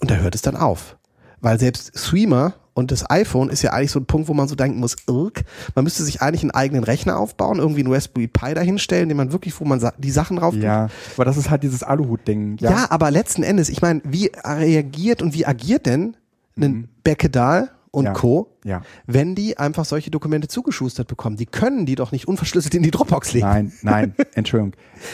Und 0.00 0.10
da 0.10 0.16
hört 0.16 0.34
es 0.34 0.42
dann 0.42 0.56
auf. 0.56 0.96
Weil 1.40 1.58
selbst 1.58 1.98
Streamer 1.98 2.54
und 2.74 2.90
das 2.90 3.08
iPhone 3.10 3.50
ist 3.50 3.62
ja 3.62 3.72
eigentlich 3.72 3.92
so 3.92 4.00
ein 4.00 4.06
Punkt, 4.06 4.26
wo 4.28 4.34
man 4.34 4.48
so 4.48 4.54
denken 4.56 4.80
muss, 4.80 4.96
irk, 5.08 5.44
man 5.74 5.84
müsste 5.84 6.02
sich 6.02 6.22
eigentlich 6.22 6.42
einen 6.42 6.50
eigenen 6.50 6.82
Rechner 6.84 7.18
aufbauen, 7.18 7.58
irgendwie 7.58 7.80
einen 7.84 7.92
Raspberry 7.92 8.26
Pi 8.26 8.52
dahinstellen, 8.54 9.08
den 9.08 9.16
man 9.16 9.30
wirklich, 9.32 9.58
wo 9.60 9.64
man 9.64 9.80
die 9.98 10.10
Sachen 10.10 10.38
drauf 10.38 10.54
tut. 10.54 10.62
Ja, 10.64 10.88
aber 11.16 11.24
das 11.24 11.36
ist 11.36 11.50
halt 11.50 11.62
dieses 11.62 11.82
Aluhut-Ding. 11.84 12.56
Ja. 12.60 12.86
aber 12.90 13.10
letzten 13.10 13.42
Endes, 13.44 13.68
ich 13.68 13.80
meine, 13.82 14.00
wie 14.04 14.30
reagiert 14.44 15.22
und 15.22 15.34
wie 15.34 15.46
agiert 15.46 15.86
denn 15.86 16.16
ein 16.58 16.88
Beckedal 17.04 17.70
und 17.90 18.02
Mhm. 18.02 18.06
Ja. 18.06 18.12
Co., 18.12 18.48
Ja. 18.64 18.82
wenn 19.06 19.36
die 19.36 19.56
einfach 19.56 19.84
solche 19.84 20.10
Dokumente 20.10 20.48
zugeschustert 20.48 21.06
bekommen? 21.06 21.36
Die 21.36 21.46
können 21.46 21.86
die 21.86 21.94
doch 21.94 22.10
nicht 22.10 22.26
unverschlüsselt 22.26 22.74
in 22.74 22.82
die 22.82 22.90
Dropbox 22.90 23.34
legen. 23.34 23.46
Nein, 23.46 23.72
nein, 23.82 24.14
Entschuldigung. 24.34 24.72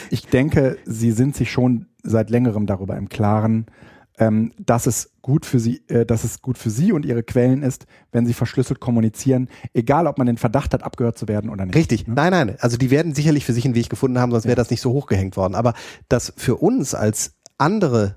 Ich 0.09 0.25
denke, 0.25 0.77
Sie 0.85 1.11
sind 1.11 1.35
sich 1.35 1.51
schon 1.51 1.85
seit 2.01 2.31
längerem 2.31 2.65
darüber 2.65 2.97
im 2.97 3.07
Klaren, 3.07 3.67
ähm, 4.21 4.53
dass 4.63 4.85
es 4.85 5.13
gut 5.23 5.47
für 5.47 5.59
Sie, 5.59 5.81
äh, 5.87 6.05
dass 6.05 6.23
es 6.23 6.43
gut 6.43 6.59
für 6.59 6.69
Sie 6.69 6.91
und 6.91 7.05
Ihre 7.05 7.23
Quellen 7.23 7.63
ist, 7.63 7.87
wenn 8.11 8.27
Sie 8.27 8.35
verschlüsselt 8.35 8.79
kommunizieren, 8.79 9.49
egal 9.73 10.05
ob 10.05 10.19
man 10.19 10.27
den 10.27 10.37
Verdacht 10.37 10.75
hat, 10.75 10.83
abgehört 10.83 11.17
zu 11.17 11.27
werden 11.27 11.49
oder 11.49 11.65
nicht. 11.65 11.75
Richtig. 11.75 12.07
Ne? 12.07 12.13
Nein, 12.13 12.31
nein. 12.31 12.55
Also 12.59 12.77
die 12.77 12.91
werden 12.91 13.15
sicherlich 13.15 13.45
für 13.45 13.53
sich 13.53 13.65
einen 13.65 13.73
Weg 13.73 13.89
gefunden 13.89 14.19
haben, 14.19 14.31
sonst 14.31 14.45
wäre 14.45 14.55
das 14.55 14.69
nicht 14.69 14.81
so 14.81 14.91
hochgehängt 14.91 15.37
worden. 15.37 15.55
Aber 15.55 15.73
das 16.07 16.31
für 16.37 16.57
uns 16.57 16.93
als 16.93 17.33
andere, 17.57 18.15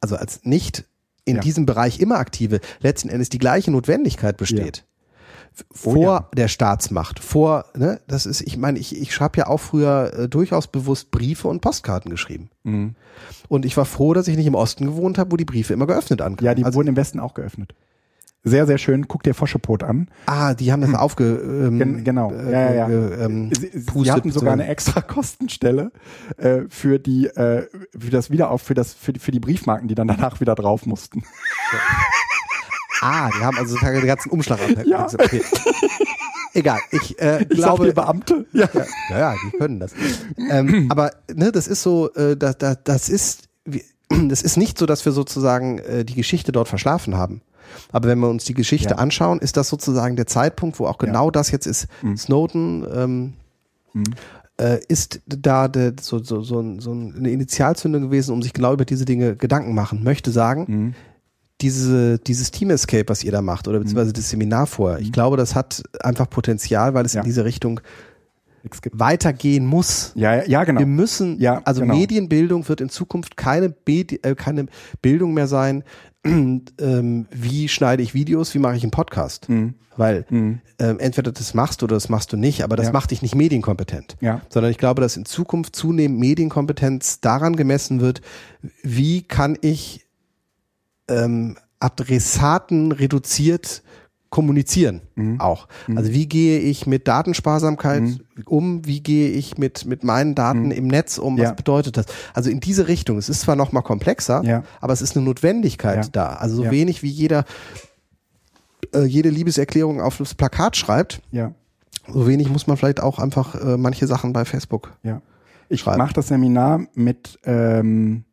also 0.00 0.16
als 0.16 0.40
nicht 0.44 0.84
in 1.24 1.36
Ja. 1.36 1.40
diesem 1.42 1.66
Bereich 1.66 2.00
immer 2.00 2.16
aktive, 2.18 2.58
letzten 2.80 3.10
Endes 3.10 3.28
die 3.28 3.38
gleiche 3.38 3.70
Notwendigkeit 3.70 4.36
besteht. 4.36 4.84
Oh 5.70 5.92
Vor 5.92 6.02
ja. 6.02 6.28
der 6.36 6.48
Staatsmacht, 6.48 7.18
vor, 7.18 7.64
ne, 7.74 8.00
das 8.06 8.26
ist, 8.26 8.40
ich 8.40 8.56
meine, 8.56 8.78
ich, 8.78 8.96
ich 8.96 9.20
habe 9.20 9.38
ja 9.38 9.46
auch 9.46 9.58
früher 9.58 10.12
äh, 10.14 10.28
durchaus 10.28 10.66
bewusst 10.66 11.10
Briefe 11.10 11.48
und 11.48 11.60
Postkarten 11.60 12.10
geschrieben. 12.10 12.50
Mhm. 12.64 12.94
Und 13.48 13.64
ich 13.64 13.76
war 13.76 13.84
froh, 13.84 14.14
dass 14.14 14.28
ich 14.28 14.36
nicht 14.36 14.46
im 14.46 14.54
Osten 14.54 14.86
gewohnt 14.86 15.18
habe, 15.18 15.32
wo 15.32 15.36
die 15.36 15.44
Briefe 15.44 15.72
immer 15.72 15.86
geöffnet 15.86 16.22
ankamen. 16.22 16.44
Ja, 16.44 16.54
die 16.54 16.64
also, 16.64 16.76
wurden 16.76 16.88
im 16.88 16.96
Westen 16.96 17.20
auch 17.20 17.34
geöffnet. 17.34 17.74
Sehr, 18.42 18.66
sehr 18.66 18.78
schön. 18.78 19.06
Guck 19.06 19.22
dir 19.22 19.34
Foschepot 19.34 19.82
an. 19.82 20.08
ah, 20.24 20.54
die 20.54 20.72
haben 20.72 20.80
das 20.80 20.94
aufge, 20.94 21.24
ähm, 21.24 21.78
Gen 21.78 22.04
genau. 22.04 22.32
äh, 22.32 22.52
ja, 22.52 22.72
ja, 22.72 22.74
ja. 22.74 22.88
äh, 22.88 23.24
ähm, 23.24 23.50
Sie, 23.54 23.70
Sie 23.74 24.10
hatten 24.10 24.30
sogar 24.30 24.56
so. 24.56 24.60
eine 24.60 24.66
extra 24.66 25.00
Kostenstelle 25.02 25.92
äh, 26.38 26.62
für 26.68 26.98
die 26.98 27.26
äh, 27.26 27.66
für 27.98 28.10
das 28.10 28.30
Wiederauf 28.30 28.62
für 28.62 28.74
das 28.74 28.94
für 28.94 29.12
die, 29.12 29.20
für 29.20 29.30
die 29.30 29.40
Briefmarken, 29.40 29.88
die 29.88 29.94
dann 29.94 30.08
danach 30.08 30.40
wieder 30.40 30.54
drauf 30.54 30.86
mussten. 30.86 31.22
Ah, 33.00 33.30
die 33.30 33.44
haben 33.44 33.56
also 33.56 33.76
den 33.78 34.06
ganzen 34.06 34.30
Umschlag 34.30 34.60
ab. 34.60 34.84
Ja. 34.86 35.06
Okay. 35.06 35.42
Egal, 36.52 36.80
ich 36.90 37.18
äh, 37.20 37.42
Ich 37.42 37.48
glaube, 37.50 37.86
dir 37.86 37.92
Beamte. 37.94 38.44
Ja. 38.52 38.68
ja, 39.10 39.18
ja, 39.18 39.34
die 39.44 39.56
können 39.56 39.78
das. 39.80 39.92
ähm, 40.50 40.86
aber 40.90 41.12
ne, 41.32 41.52
das 41.52 41.68
ist 41.68 41.82
so, 41.82 42.12
äh, 42.14 42.36
das, 42.36 42.58
das, 42.58 42.78
das 42.84 43.08
ist, 43.08 43.48
das 44.28 44.42
ist 44.42 44.56
nicht 44.56 44.76
so, 44.76 44.86
dass 44.86 45.04
wir 45.04 45.12
sozusagen 45.12 45.78
äh, 45.78 46.04
die 46.04 46.14
Geschichte 46.14 46.50
dort 46.52 46.68
verschlafen 46.68 47.16
haben. 47.16 47.42
Aber 47.92 48.08
wenn 48.08 48.18
wir 48.18 48.28
uns 48.28 48.44
die 48.44 48.54
Geschichte 48.54 48.90
Ja. 48.90 48.96
anschauen, 48.96 49.38
ist 49.38 49.56
das 49.56 49.68
sozusagen 49.68 50.16
der 50.16 50.26
Zeitpunkt, 50.26 50.80
wo 50.80 50.86
auch 50.86 50.98
genau 50.98 51.30
das 51.30 51.52
jetzt 51.52 51.66
ist. 51.66 51.86
Mhm. 52.02 52.16
Snowden 52.16 52.86
ähm, 52.92 53.34
äh, 54.60 54.80
ist 54.88 55.20
da 55.26 55.68
de, 55.68 55.92
so, 56.00 56.18
so, 56.18 56.42
so, 56.42 56.80
so 56.80 56.90
eine 56.90 57.30
Initialzündung 57.30 58.02
gewesen, 58.02 58.32
um 58.32 58.42
sich 58.42 58.52
genau 58.52 58.72
über 58.72 58.84
diese 58.84 59.04
Dinge 59.04 59.36
Gedanken 59.36 59.72
machen. 59.74 60.02
Möchte 60.02 60.32
sagen, 60.32 60.64
Mhm. 60.68 60.94
Diese, 61.60 62.18
dieses 62.18 62.50
Team 62.50 62.70
Escape, 62.70 63.04
was 63.08 63.22
ihr 63.24 63.32
da 63.32 63.42
macht, 63.42 63.68
oder 63.68 63.78
beziehungsweise 63.78 64.12
das 64.12 64.30
Seminar 64.30 64.66
vorher, 64.66 64.98
ich 65.00 65.12
glaube, 65.12 65.36
das 65.36 65.54
hat 65.54 65.82
einfach 66.00 66.28
Potenzial, 66.28 66.94
weil 66.94 67.04
es 67.06 67.12
Mhm. 67.14 67.18
Ja. 67.18 67.22
in 67.22 67.26
diese 67.28 67.44
Richtung 67.44 67.80
weitergehen 68.92 69.64
muss. 69.66 70.12
Ja, 70.14 70.44
ja, 70.44 70.64
genau. 70.64 70.80
Wir 70.80 70.86
müssen, 70.86 71.38
Ja, 71.40 71.62
also 71.64 71.80
genau. 71.80 71.94
Medienbildung 71.96 72.68
wird 72.68 72.80
in 72.80 72.88
Zukunft 72.90 73.36
keine, 73.36 73.68
Bedi- 73.68 74.22
äh, 74.22 74.34
keine 74.34 74.66
Bildung 75.00 75.32
mehr 75.34 75.46
sein, 75.46 75.82
ähm, 76.26 77.26
wie 77.30 77.68
schneide 77.68 78.02
ich 78.02 78.12
Videos, 78.12 78.52
wie 78.54 78.58
mache 78.58 78.76
ich 78.76 78.82
einen 78.82 78.90
Podcast. 78.90 79.48
Mhm. 79.48 79.74
Weil 79.96 80.24
Mhm. 80.30 80.60
ähm, 80.78 80.98
entweder 80.98 81.32
das 81.32 81.52
machst 81.54 81.80
du 81.82 81.84
oder 81.86 81.96
das 81.96 82.08
machst 82.10 82.32
du 82.32 82.36
nicht, 82.36 82.62
aber 82.62 82.76
das 82.76 82.86
Ja. 82.86 82.92
macht 82.92 83.10
dich 83.10 83.22
nicht 83.22 83.34
medienkompetent. 83.34 84.16
Ja. 84.20 84.42
Sondern 84.50 84.70
ich 84.70 84.78
glaube, 84.78 85.00
dass 85.00 85.16
in 85.16 85.24
Zukunft 85.24 85.74
zunehmend 85.74 86.18
Medienkompetenz 86.20 87.20
daran 87.20 87.56
gemessen 87.56 88.00
wird, 88.00 88.20
wie 88.82 89.22
kann 89.22 89.56
ich 89.62 90.06
ähm, 91.10 91.56
Adressaten 91.80 92.92
reduziert 92.92 93.82
kommunizieren 94.30 95.00
Mhm. 95.16 95.40
auch. 95.40 95.66
Also 95.96 96.12
wie 96.12 96.28
gehe 96.28 96.60
ich 96.60 96.86
mit 96.86 97.08
Datensparsamkeit 97.08 98.02
Mhm. 98.02 98.20
um? 98.46 98.86
Wie 98.86 99.00
gehe 99.02 99.28
ich 99.30 99.58
mit, 99.58 99.86
mit 99.86 100.04
meinen 100.04 100.36
Daten 100.36 100.70
im 100.70 100.86
Netz 100.86 101.18
um? 101.18 101.36
Was 101.36 101.42
Ja. 101.42 101.52
bedeutet 101.52 101.96
das? 101.96 102.06
Also 102.32 102.48
in 102.48 102.60
diese 102.60 102.86
Richtung. 102.86 103.18
Es 103.18 103.28
ist 103.28 103.40
zwar 103.40 103.56
noch 103.56 103.72
mal 103.72 103.82
komplexer, 103.82 104.42
Ja. 104.44 104.62
aber 104.80 104.92
es 104.92 105.02
ist 105.02 105.16
eine 105.16 105.24
Notwendigkeit 105.24 106.04
Ja. 106.04 106.10
da. 106.12 106.26
Also 106.34 106.56
so 106.62 106.70
wenig 106.70 107.02
wie 107.02 107.08
jeder 107.08 107.44
äh, 108.94 109.02
jede 109.04 109.30
Liebeserklärung 109.30 110.00
auf 110.00 110.16
das 110.18 110.34
Plakat 110.34 110.76
schreibt, 110.76 111.20
so 112.08 112.26
wenig 112.26 112.48
muss 112.50 112.66
man 112.66 112.76
vielleicht 112.76 113.00
auch 113.00 113.18
einfach 113.18 113.54
äh, 113.54 113.76
manche 113.76 114.06
Sachen 114.06 114.32
bei 114.32 114.44
Facebook. 114.44 114.92
ja. 115.02 115.20
Ich 115.72 115.86
mache 115.86 116.12
das 116.14 116.26
Seminar 116.28 116.86
mit 116.94 117.38
ähm, 117.44 118.24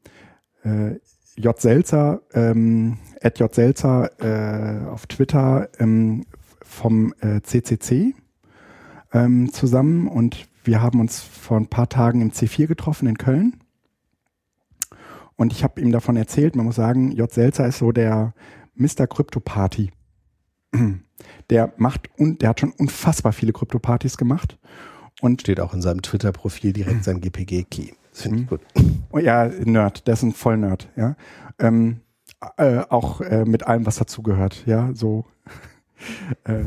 äh, 0.63 0.95
J. 1.37 1.59
Selzer, 1.59 2.21
ähm, 2.33 2.97
at 3.21 3.39
J. 3.39 3.53
Selzer 3.53 4.09
äh, 4.19 4.87
auf 4.87 5.05
Twitter 5.05 5.69
ähm, 5.79 6.25
vom 6.61 7.13
äh, 7.21 7.41
CCC 7.41 8.15
ähm, 9.13 9.53
zusammen 9.53 10.07
und 10.07 10.47
wir 10.63 10.81
haben 10.81 10.99
uns 10.99 11.21
vor 11.21 11.57
ein 11.57 11.67
paar 11.67 11.87
Tagen 11.87 12.21
im 12.21 12.31
C4 12.31 12.67
getroffen 12.67 13.07
in 13.07 13.17
Köln. 13.17 13.55
Und 15.35 15.53
ich 15.53 15.63
habe 15.63 15.79
ihm 15.79 15.91
davon 15.91 16.17
erzählt, 16.17 16.55
man 16.55 16.65
muss 16.65 16.75
sagen, 16.75 17.11
J. 17.11 17.31
Selzer 17.31 17.67
ist 17.67 17.77
so 17.77 17.91
der 17.91 18.33
Mr. 18.75 19.07
Crypto-Party. 19.07 19.91
Der 21.49 21.73
macht 21.77 22.09
und 22.17 22.41
der 22.41 22.49
hat 22.49 22.59
schon 22.59 22.71
unfassbar 22.71 23.33
viele 23.33 23.51
Krypto-Partys 23.51 24.17
gemacht. 24.17 24.59
Und 25.19 25.41
Steht 25.41 25.59
auch 25.59 25.73
in 25.73 25.81
seinem 25.81 26.01
Twitter-Profil 26.03 26.73
direkt 26.73 27.03
sein 27.05 27.21
GPG-Key. 27.21 27.93
Das 28.17 28.23
finde 28.23 28.39
ich 28.41 28.47
gut. 28.47 28.61
Oh 29.11 29.19
ja, 29.19 29.45
Nerd, 29.63 30.07
der 30.07 30.15
ist 30.15 30.23
ein 30.23 30.33
Vollnerd, 30.33 30.89
ja. 30.95 31.15
Ähm, 31.59 32.01
äh, 32.57 32.79
auch 32.89 33.21
äh, 33.21 33.45
mit 33.45 33.67
allem, 33.67 33.85
was 33.85 33.97
dazugehört, 33.97 34.63
ja, 34.65 34.89
so. 34.93 35.25
äh, 36.45 36.63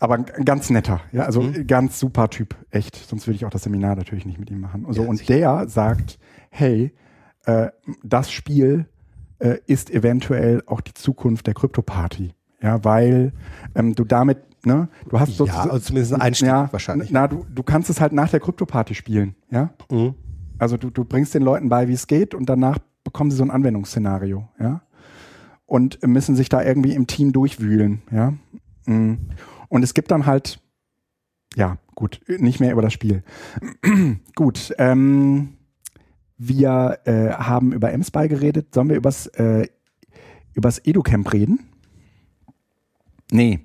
aber 0.00 0.18
ganz 0.18 0.68
netter, 0.68 1.00
ja, 1.12 1.22
also 1.22 1.40
Mhm. 1.40 1.66
ganz 1.66 1.98
super 1.98 2.28
Typ, 2.28 2.54
echt. 2.70 2.94
Sonst 2.96 3.26
würde 3.26 3.36
ich 3.36 3.46
auch 3.46 3.50
das 3.50 3.62
Seminar 3.62 3.96
natürlich 3.96 4.26
nicht 4.26 4.38
mit 4.38 4.50
ihm 4.50 4.60
machen. 4.60 4.84
Und, 4.84 4.92
so. 4.92 5.02
Ja, 5.04 5.08
und 5.08 5.16
sicher. 5.16 5.34
der 5.34 5.68
sagt, 5.68 6.18
hey, 6.50 6.92
äh, 7.46 7.68
das 8.02 8.30
Spiel 8.30 8.86
äh, 9.38 9.56
ist 9.66 9.90
eventuell 9.90 10.62
auch 10.66 10.82
die 10.82 10.92
Zukunft 10.92 11.46
der 11.46 11.54
Krypto-Party. 11.54 12.34
Ja, 12.60 12.84
weil 12.84 13.32
ähm, 13.74 13.94
du 13.94 14.04
damit, 14.04 14.66
ne, 14.66 14.88
du 15.08 15.18
hast 15.18 15.38
ja, 15.38 15.62
also 15.64 15.78
zumindest 15.78 16.12
ein 16.12 16.20
Einstieg 16.20 16.48
ja, 16.48 16.70
wahrscheinlich. 16.70 17.10
Na, 17.10 17.28
du, 17.28 17.46
du 17.54 17.62
kannst 17.62 17.88
es 17.88 18.00
halt 18.00 18.12
nach 18.12 18.30
der 18.30 18.40
Krypto-Party 18.40 18.94
spielen, 18.94 19.36
ja. 19.50 19.70
Mhm. 19.90 20.14
Also 20.58 20.76
du, 20.76 20.90
du 20.90 21.04
bringst 21.04 21.34
den 21.34 21.42
Leuten 21.42 21.68
bei, 21.68 21.88
wie 21.88 21.92
es 21.92 22.06
geht 22.06 22.34
und 22.34 22.46
danach 22.48 22.78
bekommen 23.02 23.30
sie 23.30 23.36
so 23.36 23.44
ein 23.44 23.50
Anwendungsszenario, 23.50 24.48
ja. 24.58 24.82
Und 25.66 26.06
müssen 26.06 26.36
sich 26.36 26.48
da 26.48 26.62
irgendwie 26.62 26.94
im 26.94 27.06
Team 27.06 27.32
durchwühlen, 27.32 28.02
ja. 28.10 28.34
Mm. 28.86 29.14
Und 29.68 29.82
es 29.82 29.94
gibt 29.94 30.10
dann 30.10 30.26
halt, 30.26 30.60
ja, 31.56 31.78
gut, 31.94 32.20
nicht 32.28 32.60
mehr 32.60 32.72
über 32.72 32.82
das 32.82 32.92
Spiel. 32.92 33.22
gut, 34.34 34.72
ähm, 34.78 35.54
wir 36.36 36.98
äh, 37.04 37.30
haben 37.30 37.72
über 37.72 37.92
M-Spy 37.92 38.28
geredet. 38.28 38.74
Sollen 38.74 38.88
wir 38.88 38.96
übers, 38.96 39.26
äh, 39.28 39.66
übers 40.54 40.80
EduCamp 40.84 41.32
reden? 41.32 41.60
Nee. 43.30 43.60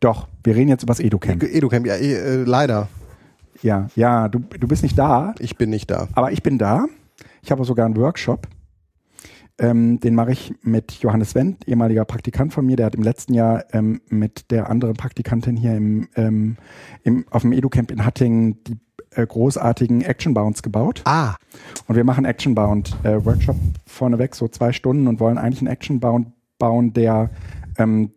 Doch, 0.00 0.28
wir 0.44 0.54
reden 0.54 0.68
jetzt 0.68 0.82
übers 0.82 1.00
EduCamp. 1.00 1.42
EduCamp, 1.42 1.86
ja, 1.86 1.94
äh, 1.94 2.44
leider. 2.44 2.88
Ja, 3.62 3.88
ja, 3.96 4.28
du, 4.28 4.38
du 4.38 4.68
bist 4.68 4.82
nicht 4.82 4.98
da. 4.98 5.34
Ich 5.38 5.56
bin 5.56 5.70
nicht 5.70 5.90
da. 5.90 6.08
Aber 6.12 6.32
ich 6.32 6.42
bin 6.42 6.58
da. 6.58 6.86
Ich 7.42 7.50
habe 7.50 7.64
sogar 7.64 7.86
einen 7.86 7.96
Workshop. 7.96 8.46
Ähm, 9.60 9.98
den 9.98 10.14
mache 10.14 10.30
ich 10.30 10.54
mit 10.62 10.92
Johannes 10.92 11.34
Wendt, 11.34 11.66
ehemaliger 11.66 12.04
Praktikant 12.04 12.52
von 12.52 12.64
mir. 12.64 12.76
Der 12.76 12.86
hat 12.86 12.94
im 12.94 13.02
letzten 13.02 13.34
Jahr 13.34 13.64
ähm, 13.72 14.00
mit 14.08 14.52
der 14.52 14.70
anderen 14.70 14.94
Praktikantin 14.94 15.56
hier 15.56 15.74
im, 15.74 16.08
ähm, 16.14 16.56
im, 17.02 17.24
auf 17.30 17.42
dem 17.42 17.52
EduCamp 17.52 17.90
in 17.90 18.04
Hattingen 18.04 18.62
die 18.64 18.76
äh, 19.10 19.26
großartigen 19.26 20.02
Action 20.02 20.32
Bounds 20.32 20.62
gebaut. 20.62 21.02
Ah. 21.06 21.34
Und 21.88 21.96
wir 21.96 22.04
machen 22.04 22.24
Action 22.24 22.54
Bound 22.54 22.96
äh, 23.02 23.24
Workshop 23.24 23.56
vorneweg, 23.84 24.36
so 24.36 24.46
zwei 24.46 24.72
Stunden 24.72 25.08
und 25.08 25.18
wollen 25.18 25.38
eigentlich 25.38 25.60
einen 25.60 25.72
Action 25.72 25.98
Bound 25.98 26.28
bauen, 26.58 26.92
der 26.92 27.30
ähm, 27.78 28.12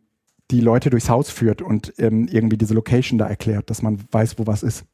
die 0.52 0.62
Leute 0.62 0.90
durchs 0.90 1.10
Haus 1.10 1.32
führt 1.32 1.62
und 1.62 1.94
ähm, 1.98 2.28
irgendwie 2.30 2.58
diese 2.58 2.74
Location 2.74 3.18
da 3.18 3.28
erklärt, 3.28 3.70
dass 3.70 3.82
man 3.82 4.00
weiß, 4.12 4.38
wo 4.38 4.46
was 4.46 4.64
ist. 4.64 4.86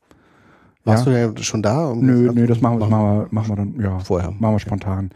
Warst 0.87 1.05
du 1.05 1.11
ja 1.11 1.31
schon 1.43 1.61
da? 1.61 1.87
Um 1.87 2.05
Nö, 2.05 2.31
nö, 2.33 2.47
das 2.47 2.61
machen 2.61 2.79
wir, 2.79 2.87
machen 2.87 3.05
wir, 3.19 3.27
machen 3.31 3.49
wir 3.49 3.55
dann, 3.55 3.79
ja, 3.81 3.99
Vorher. 3.99 4.31
machen 4.31 4.55
wir 4.55 4.59
spontan. 4.59 5.11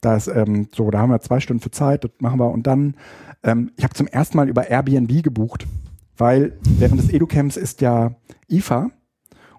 Da 0.00 0.16
ist 0.16 0.28
ähm, 0.28 0.68
so, 0.74 0.90
da 0.90 0.98
haben 0.98 1.10
wir 1.10 1.20
zwei 1.20 1.40
Stunden 1.40 1.62
für 1.62 1.70
Zeit, 1.70 2.04
das 2.04 2.10
machen 2.18 2.38
wir 2.38 2.50
und 2.50 2.66
dann, 2.66 2.94
ähm, 3.42 3.72
ich 3.76 3.84
habe 3.84 3.94
zum 3.94 4.06
ersten 4.06 4.36
Mal 4.36 4.48
über 4.48 4.68
Airbnb 4.68 5.22
gebucht, 5.22 5.66
weil 6.16 6.52
während 6.62 7.00
des 7.00 7.10
Educamps 7.10 7.56
ist 7.56 7.80
ja 7.80 8.12
IFA 8.50 8.90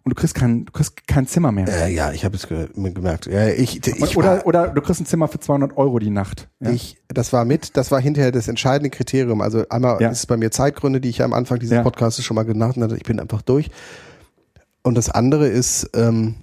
und 0.04 0.12
du 0.12 0.16
kriegst 0.16 0.36
kein, 0.36 0.66
du 0.66 0.72
kriegst 0.72 1.08
kein 1.08 1.26
Zimmer 1.26 1.52
mehr. 1.52 1.68
Äh, 1.68 1.92
ja, 1.96 2.12
ich 2.12 2.24
habe 2.26 2.36
es 2.36 2.48
ge 2.48 2.68
gemerkt. 2.76 3.26
Ja, 3.26 3.48
ich, 3.48 3.86
ich 3.88 4.16
oder, 4.18 4.38
war, 4.38 4.46
oder 4.46 4.68
du 4.68 4.80
kriegst 4.82 5.02
ein 5.02 5.08
Zimmer 5.08 5.28
für 5.28 5.40
200 5.40 5.76
Euro 5.78 5.98
die 5.98 6.12
Nacht. 6.12 6.48
Ja? 6.60 6.70
ich, 6.70 7.02
das 7.08 7.34
war 7.34 7.44
mit, 7.44 7.76
das 7.76 7.90
war 7.90 8.00
hinterher 8.00 8.32
das 8.32 8.48
entscheidende 8.48 8.92
Kriterium. 8.92 9.42
Also 9.42 9.68
einmal 9.70 10.00
Ja. 10.00 10.10
ist 10.10 10.20
es 10.20 10.26
bei 10.28 10.38
mir 10.38 10.52
Zeitgründe, 10.52 11.02
die 11.02 11.10
ich 11.10 11.18
ja 11.18 11.26
am 11.26 11.34
Anfang 11.34 11.58
dieses 11.58 11.78
Ja. 11.78 11.82
Podcasts 11.82 12.24
schon 12.24 12.36
mal 12.36 12.44
genannt 12.46 12.78
hatte. 12.78 12.96
Ich 12.98 13.04
bin 13.04 13.20
einfach 13.20 13.42
durch. 13.42 13.72
Und 14.86 14.94
das 14.96 15.10
andere 15.10 15.48
ist, 15.48 15.90
ähm, 15.96 16.36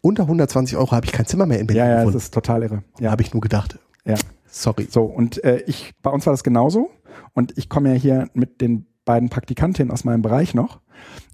unter 0.00 0.24
120 0.24 0.76
Euro 0.76 0.90
habe 0.90 1.06
ich 1.06 1.12
kein 1.12 1.24
Zimmer 1.24 1.46
mehr 1.46 1.60
in 1.60 1.68
Berlin 1.68 1.84
ja, 1.84 1.88
ja, 1.88 1.94
das 1.94 2.00
gefunden. 2.06 2.18
ist 2.18 2.34
total 2.34 2.62
irre. 2.64 2.82
Ja, 2.98 3.12
Habe 3.12 3.22
ich 3.22 3.32
nur 3.32 3.40
gedacht. 3.40 3.78
ja. 4.04 4.16
Sorry. 4.52 4.88
So, 4.90 5.04
und 5.04 5.44
äh, 5.44 5.62
ich, 5.68 5.94
bei 6.02 6.10
uns 6.10 6.26
war 6.26 6.32
das 6.32 6.42
genauso. 6.42 6.90
Und 7.32 7.56
ich 7.56 7.68
komme 7.68 7.90
ja 7.90 7.94
hier 7.94 8.28
mit 8.34 8.60
den 8.60 8.86
beiden 9.04 9.28
Praktikantinnen 9.28 9.92
aus 9.92 10.02
meinem 10.02 10.22
Bereich 10.22 10.52
noch 10.52 10.80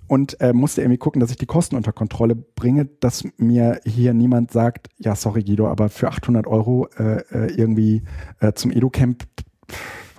und 0.09 0.38
äh, 0.42 0.52
musste 0.52 0.82
irgendwie 0.82 0.98
gucken, 0.98 1.20
dass 1.20 1.30
ich 1.30 1.38
die 1.38 1.46
Kosten 1.46 1.76
unter 1.76 1.94
Kontrolle 1.94 2.36
bringe, 2.36 2.84
dass 2.84 3.24
mir 3.38 3.80
hier 3.86 4.12
niemand 4.12 4.50
sagt, 4.50 4.88
ja, 4.98 5.16
sorry 5.16 5.42
Guido, 5.42 5.68
aber 5.68 5.88
für 5.88 6.09
800 6.09 6.46
Euro 6.46 6.88
äh, 6.98 7.22
äh, 7.32 7.54
irgendwie 7.54 8.02
äh, 8.40 8.52
zum 8.52 8.72
Edu-Camp, 8.72 9.24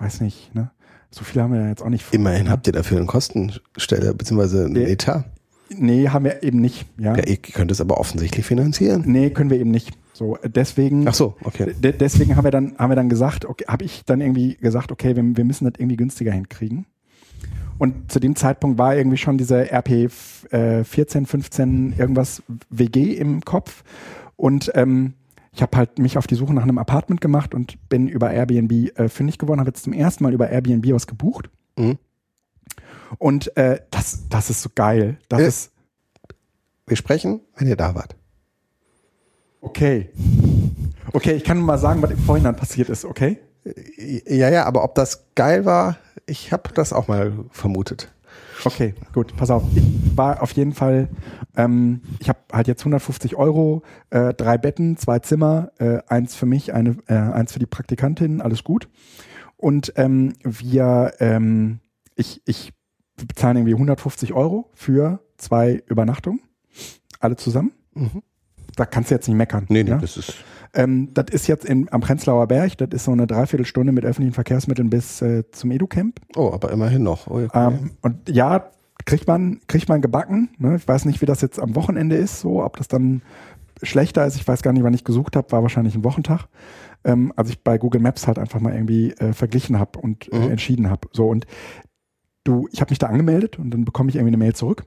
weiß 0.00 0.20
nicht, 0.20 0.52
ne? 0.52 0.72
So 1.10 1.24
viel 1.24 1.40
haben 1.42 1.52
wir 1.54 1.60
ja 1.62 1.68
jetzt 1.68 1.82
auch 1.82 1.88
nicht. 1.88 2.04
vor. 2.04 2.14
Immerhin 2.14 2.50
habt 2.50 2.66
ihr 2.66 2.72
dafür 2.72 2.98
eine 2.98 3.06
Kostenstelle 3.06 4.14
beziehungsweise 4.14 4.64
einen 4.66 4.74
Nee. 4.74 4.84
Etat. 4.92 5.24
Nee, 5.70 6.08
haben 6.08 6.24
wir 6.24 6.42
eben 6.42 6.60
nicht, 6.60 6.86
ja. 6.98 7.14
Ja, 7.16 7.24
ihr 7.26 7.36
könnt 7.36 7.70
es 7.70 7.80
aber 7.80 7.98
offensichtlich 8.00 8.46
finanzieren. 8.46 9.04
Nee, 9.06 9.28
können 9.30 9.50
wir 9.50 9.58
eben 9.60 9.70
nicht. 9.70 9.90
So, 10.14 10.38
deswegen. 10.44 11.06
Ach 11.06 11.12
so, 11.14 11.36
okay. 11.44 11.74
De 11.78 11.92
deswegen 11.92 12.36
haben 12.36 12.44
wir 12.44 12.50
dann, 12.50 12.74
haben 12.78 12.90
wir 12.90 12.96
dann 12.96 13.08
gesagt, 13.10 13.44
okay, 13.44 13.64
habe 13.68 13.84
ich 13.84 14.04
dann 14.06 14.20
irgendwie 14.22 14.54
gesagt, 14.56 14.90
okay, 14.92 15.14
wir, 15.14 15.22
wir 15.36 15.44
müssen 15.44 15.64
das 15.66 15.74
irgendwie 15.78 15.96
günstiger 15.96 16.32
hinkriegen. 16.32 16.86
Und 17.78 18.10
zu 18.10 18.18
dem 18.18 18.34
Zeitpunkt 18.34 18.78
war 18.78 18.96
irgendwie 18.96 19.18
schon 19.18 19.38
diese 19.38 19.70
RP 19.70 20.06
f- 20.06 20.46
äh, 20.50 20.82
14, 20.84 21.26
15 21.26 21.94
irgendwas 21.98 22.42
WG 22.70 23.12
im 23.14 23.42
Kopf. 23.42 23.84
Und 24.36 24.72
ähm, 24.74 25.12
ich 25.52 25.62
habe 25.62 25.76
halt 25.76 25.98
mich 25.98 26.18
auf 26.18 26.26
die 26.26 26.34
Suche 26.34 26.52
nach 26.54 26.62
einem 26.62 26.78
Apartment 26.78 27.20
gemacht 27.20 27.54
und 27.54 27.76
bin 27.88 28.08
über 28.08 28.30
Airbnb 28.30 28.96
äh, 28.98 29.08
fündig 29.08 29.38
geworden, 29.38 29.60
habe 29.60 29.70
jetzt 29.70 29.82
zum 29.84 29.92
ersten 29.92 30.24
Mal 30.24 30.32
über 30.34 30.48
Airbnb 30.50 30.86
was 30.92 31.06
gebucht. 31.06 31.50
Mhm. 31.76 31.98
Und 33.18 33.56
äh, 33.56 33.80
das, 33.90 34.28
das 34.28 34.50
ist 34.50 34.62
so 34.62 34.68
geil. 34.74 35.18
Das 35.28 35.40
Ja. 35.40 35.46
ist 35.46 35.72
Wir 36.86 36.96
sprechen, 36.96 37.40
wenn 37.56 37.66
ihr 37.68 37.76
da 37.76 37.94
wart. 37.94 38.14
okay. 39.60 40.10
Okay, 41.12 41.32
ich 41.32 41.44
kann 41.44 41.56
nur 41.56 41.66
mal 41.66 41.78
sagen, 41.78 42.02
was 42.02 42.10
im 42.10 42.18
Vorhinein 42.18 42.54
passiert 42.56 42.90
ist, 42.90 43.04
okay? 43.06 43.38
Ja, 44.26 44.50
ja, 44.50 44.64
aber 44.66 44.84
ob 44.84 44.94
das 44.94 45.24
geil 45.34 45.64
war, 45.64 45.96
ich 46.26 46.52
habe 46.52 46.70
das 46.74 46.92
auch 46.92 47.08
mal 47.08 47.32
vermutet. 47.50 48.12
Okay, 48.64 48.94
gut, 49.14 49.34
pass 49.36 49.50
auf. 49.50 49.62
Ich 49.74 49.82
war 50.16 50.42
auf 50.42 50.52
jeden 50.52 50.72
Fall, 50.74 51.08
ähm, 51.58 52.00
ich 52.20 52.28
habe 52.28 52.38
halt 52.52 52.68
jetzt 52.68 52.80
150 52.82 53.36
Euro, 53.36 53.82
äh, 54.10 54.32
drei 54.32 54.56
Betten, 54.56 54.96
zwei 54.96 55.18
Zimmer, 55.18 55.72
äh, 55.78 55.98
eins 56.06 56.36
für 56.36 56.46
mich, 56.46 56.72
eine, 56.72 56.96
äh, 57.08 57.14
eins 57.14 57.52
für 57.52 57.58
die 57.58 57.66
Praktikantin, 57.66 58.40
alles 58.40 58.64
gut. 58.64 58.88
Und 59.56 59.92
ähm, 59.96 60.34
wir, 60.44 61.14
ähm, 61.18 61.80
ich, 62.14 62.40
ich 62.46 62.72
bezahle 63.16 63.58
irgendwie 63.58 63.74
150 63.74 64.32
Euro 64.32 64.70
für 64.72 65.20
zwei 65.36 65.82
Übernachtungen, 65.86 66.40
alle 67.18 67.34
zusammen. 67.34 67.72
Mhm. 67.92 68.22
Da 68.76 68.86
kannst 68.86 69.10
du 69.10 69.16
jetzt 69.16 69.26
nicht 69.26 69.36
meckern. 69.36 69.66
Nee, 69.68 69.82
nee, 69.82 69.90
ja? 69.90 69.98
das 69.98 70.16
ist. 70.16 70.34
Ähm, 70.74 71.12
das 71.14 71.26
ist 71.32 71.46
jetzt 71.48 71.64
in, 71.64 71.90
am 71.90 72.02
Prenzlauer 72.02 72.46
Berg, 72.46 72.76
das 72.78 72.90
ist 72.92 73.04
so 73.04 73.10
eine 73.10 73.26
Dreiviertelstunde 73.26 73.90
mit 73.90 74.04
öffentlichen 74.04 74.34
Verkehrsmitteln 74.34 74.90
bis 74.90 75.22
äh, 75.22 75.50
zum 75.50 75.72
Edu-Camp. 75.72 76.20
Oh, 76.36 76.52
aber 76.52 76.70
immerhin 76.70 77.02
noch. 77.02 77.26
Oh, 77.26 77.42
okay. 77.42 77.48
Ähm, 77.54 77.92
und 78.02 78.28
ja, 78.28 78.70
kriegt 79.04 79.26
man, 79.26 79.60
kriegt 79.66 79.88
man 79.88 80.00
gebacken. 80.02 80.50
Ne? 80.58 80.76
Ich 80.76 80.86
weiß 80.86 81.04
nicht, 81.04 81.20
wie 81.22 81.26
das 81.26 81.40
jetzt 81.40 81.60
am 81.60 81.74
Wochenende 81.74 82.16
ist, 82.16 82.40
so, 82.40 82.62
ob 82.64 82.76
das 82.76 82.88
dann 82.88 83.22
schlechter 83.82 84.26
ist. 84.26 84.36
Ich 84.36 84.46
weiß 84.46 84.62
gar 84.62 84.72
nicht, 84.72 84.82
wann 84.82 84.94
ich 84.94 85.04
gesucht 85.04 85.36
habe, 85.36 85.50
war 85.52 85.62
wahrscheinlich 85.62 85.94
ein 85.94 86.04
Wochentag. 86.04 86.46
Ähm, 87.04 87.32
als 87.36 87.48
ich 87.50 87.62
bei 87.62 87.78
Google 87.78 88.00
Maps 88.00 88.26
halt 88.26 88.38
einfach 88.38 88.60
mal 88.60 88.74
irgendwie 88.74 89.12
äh, 89.12 89.32
verglichen 89.32 89.78
habe 89.78 89.98
und 90.00 90.32
äh, 90.32 90.36
Mhm. 90.38 90.50
entschieden 90.50 90.90
habe. 90.90 91.08
So, 91.12 91.28
und 91.28 91.46
du, 92.44 92.68
ich 92.72 92.80
habe 92.80 92.90
mich 92.90 92.98
da 92.98 93.06
angemeldet 93.06 93.58
und 93.58 93.70
dann 93.70 93.84
bekomme 93.84 94.10
ich 94.10 94.16
irgendwie 94.16 94.30
eine 94.30 94.36
Mail 94.38 94.54
zurück. 94.54 94.84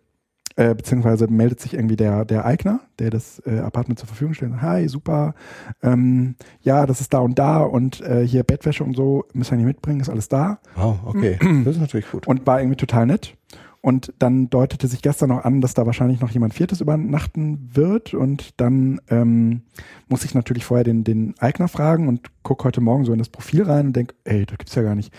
Äh, 0.57 0.75
beziehungsweise 0.75 1.27
meldet 1.27 1.61
sich 1.61 1.73
irgendwie 1.75 1.95
der, 1.95 2.25
der 2.25 2.43
Eigner, 2.43 2.81
der 2.99 3.09
das 3.09 3.41
äh, 3.45 3.59
Apartment 3.59 3.97
zur 3.99 4.09
Verfügung 4.09 4.33
stellt. 4.33 4.61
Hi, 4.61 4.85
super. 4.89 5.33
Ähm, 5.81 6.35
ja, 6.61 6.85
das 6.85 6.99
ist 6.99 7.13
da 7.13 7.19
und 7.19 7.39
da 7.39 7.59
und 7.63 8.01
äh, 8.01 8.27
hier 8.27 8.43
Bettwäsche 8.43 8.83
und 8.83 8.93
so 8.93 9.23
müssen 9.31 9.51
wir 9.51 9.57
nicht 9.59 9.65
mitbringen, 9.67 10.01
ist 10.01 10.09
alles 10.09 10.27
da 10.27 10.59
wow, 10.75 10.99
okay. 11.05 11.39
Das 11.63 11.75
ist 11.75 11.79
natürlich 11.81 12.11
gut. 12.11 12.27
und 12.27 12.45
war 12.45 12.59
irgendwie 12.59 12.75
total 12.75 13.05
nett. 13.05 13.37
Und 13.81 14.13
dann 14.19 14.49
deutete 14.51 14.87
sich 14.87 15.01
gestern 15.01 15.29
noch 15.29 15.43
an, 15.43 15.59
dass 15.59 15.73
da 15.73 15.87
wahrscheinlich 15.87 16.21
noch 16.21 16.29
jemand 16.29 16.53
Viertes 16.53 16.81
übernachten 16.81 17.69
wird. 17.73 18.13
Und 18.13 18.59
dann 18.61 19.01
ähm, 19.09 19.63
muss 20.07 20.23
ich 20.23 20.35
natürlich 20.35 20.65
vorher 20.65 20.83
den, 20.83 21.03
den 21.03 21.33
Eigner 21.39 21.67
fragen 21.67 22.07
und 22.07 22.29
gucke 22.43 22.63
heute 22.65 22.79
Morgen 22.79 23.05
so 23.05 23.11
in 23.11 23.17
das 23.17 23.29
Profil 23.29 23.63
rein 23.63 23.87
und 23.87 23.95
denke, 23.95 24.13
ey, 24.23 24.45
das 24.45 24.59
gibt's 24.59 24.75
ja 24.75 24.83
gar 24.83 24.93
nicht. 24.93 25.11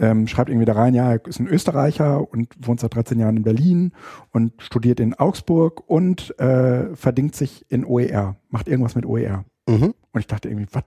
Ähm, 0.00 0.26
schreibt 0.26 0.48
irgendwie 0.48 0.64
da 0.64 0.72
rein, 0.72 0.94
ja, 0.94 1.12
er 1.12 1.26
ist 1.26 1.40
ein 1.40 1.48
Österreicher 1.48 2.32
und 2.32 2.54
wohnt 2.60 2.80
seit 2.80 2.94
13 2.94 3.18
Jahren 3.18 3.36
in 3.36 3.42
Berlin 3.42 3.92
und 4.30 4.52
studiert 4.62 5.00
in 5.00 5.14
Augsburg 5.14 5.82
und 5.88 6.38
äh, 6.38 6.94
verdingt 6.94 7.34
sich 7.34 7.66
in 7.68 7.84
OER, 7.84 8.36
macht 8.48 8.68
irgendwas 8.68 8.94
mit 8.94 9.04
OER. 9.04 9.44
Mhm. 9.68 9.94
Und 10.12 10.20
ich 10.20 10.28
dachte 10.28 10.48
irgendwie, 10.48 10.68
was? 10.72 10.84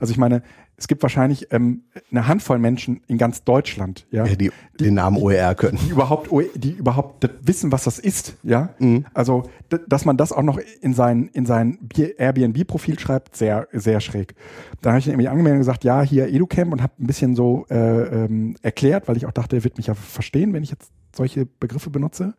Also 0.00 0.10
ich 0.10 0.18
meine, 0.18 0.42
es 0.78 0.88
gibt 0.88 1.02
wahrscheinlich 1.02 1.52
ähm, 1.52 1.84
eine 2.10 2.28
Handvoll 2.28 2.58
Menschen 2.58 3.00
in 3.06 3.16
ganz 3.16 3.44
Deutschland, 3.44 4.06
ja, 4.10 4.26
Ja, 4.26 4.34
die, 4.34 4.50
den 4.78 4.94
Namen 4.94 5.16
OER 5.16 5.54
können. 5.54 5.78
die 5.82 5.90
überhaupt, 5.90 6.30
die 6.54 6.72
überhaupt 6.72 7.28
wissen, 7.40 7.72
was 7.72 7.84
das 7.84 7.98
ist, 7.98 8.36
ja. 8.42 8.70
Mhm. 8.78 9.06
Also, 9.14 9.48
dass 9.88 10.04
man 10.04 10.16
das 10.16 10.32
auch 10.32 10.42
noch 10.42 10.58
in 10.80 10.92
sein, 10.92 11.30
in 11.32 11.46
sein 11.46 11.78
Airbnb-Profil 12.18 12.98
schreibt, 12.98 13.36
sehr, 13.36 13.68
sehr 13.72 14.00
schräg. 14.00 14.34
Dann 14.82 14.92
habe 14.92 15.00
ich 15.00 15.06
ihn 15.06 15.12
irgendwie 15.12 15.28
angemeldet 15.28 15.56
und 15.56 15.60
gesagt, 15.60 15.84
ja, 15.84 16.02
hier 16.02 16.28
EduCamp 16.28 16.72
und 16.72 16.82
habe 16.82 16.92
ein 17.00 17.06
bisschen 17.06 17.36
so 17.36 17.64
äh, 17.70 18.24
ähm, 18.24 18.56
erklärt, 18.60 19.08
weil 19.08 19.16
ich 19.16 19.24
auch 19.26 19.32
dachte, 19.32 19.56
er 19.56 19.64
wird 19.64 19.78
mich 19.78 19.86
ja 19.86 19.94
verstehen, 19.94 20.52
wenn 20.52 20.62
ich 20.62 20.70
jetzt 20.70 20.90
solche 21.14 21.46
Begriffe 21.46 21.88
benutze. 21.88 22.34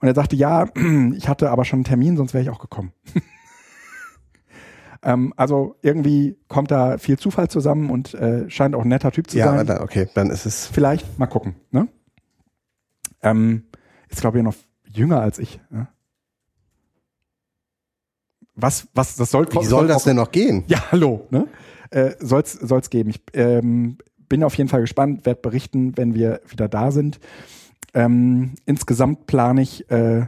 Und 0.00 0.08
er 0.08 0.14
sagte, 0.14 0.36
ja, 0.36 0.68
ich 1.16 1.28
hatte 1.28 1.50
aber 1.50 1.64
schon 1.64 1.78
einen 1.78 1.84
Termin, 1.84 2.16
sonst 2.16 2.34
wäre 2.34 2.42
ich 2.42 2.50
auch 2.50 2.60
gekommen. 2.60 2.92
ähm, 5.04 5.32
also 5.36 5.76
irgendwie 5.82 6.36
kommt 6.48 6.70
da 6.70 6.98
viel 6.98 7.18
Zufall 7.18 7.48
zusammen 7.48 7.90
und 7.90 8.14
äh, 8.14 8.48
scheint 8.50 8.74
auch 8.74 8.82
ein 8.82 8.88
netter 8.88 9.12
Typ 9.12 9.30
zu 9.30 9.38
Ja, 9.38 9.54
sein. 9.56 9.66
dann, 9.66 9.78
okay, 9.82 10.08
dann 10.14 10.30
ist 10.30 10.46
es. 10.46 10.66
Vielleicht 10.66 11.18
mal 11.18 11.26
gucken. 11.26 11.54
Ne? 11.70 11.88
Ähm, 13.22 13.64
ist, 14.08 14.20
glaube 14.20 14.38
ich, 14.38 14.44
noch 14.44 14.54
jünger 14.84 15.20
als 15.20 15.38
ich. 15.38 15.60
Ja? 15.72 15.88
was, 18.54 18.88
was, 18.94 19.16
das 19.16 19.30
soll. 19.30 19.46
Wie 19.52 19.64
soll 19.64 19.86
das 19.86 20.04
denn 20.04 20.16
noch 20.16 20.30
gehen? 20.30 20.64
Ja, 20.66 20.90
hallo, 20.92 21.26
ne? 21.30 21.48
Äh, 21.90 22.12
soll's, 22.20 22.52
soll's 22.52 22.90
geben. 22.90 23.10
Ich 23.10 23.22
ähm, 23.34 23.98
bin 24.28 24.42
auf 24.44 24.54
jeden 24.54 24.68
Fall 24.68 24.80
gespannt, 24.80 25.26
werde 25.26 25.40
berichten, 25.40 25.96
wenn 25.96 26.14
wir 26.14 26.40
wieder 26.48 26.68
da 26.68 26.90
sind. 26.90 27.20
Ähm, 27.92 28.54
insgesamt 28.66 29.26
plane 29.26 29.62
ich 29.62 29.90
äh, 29.90 30.26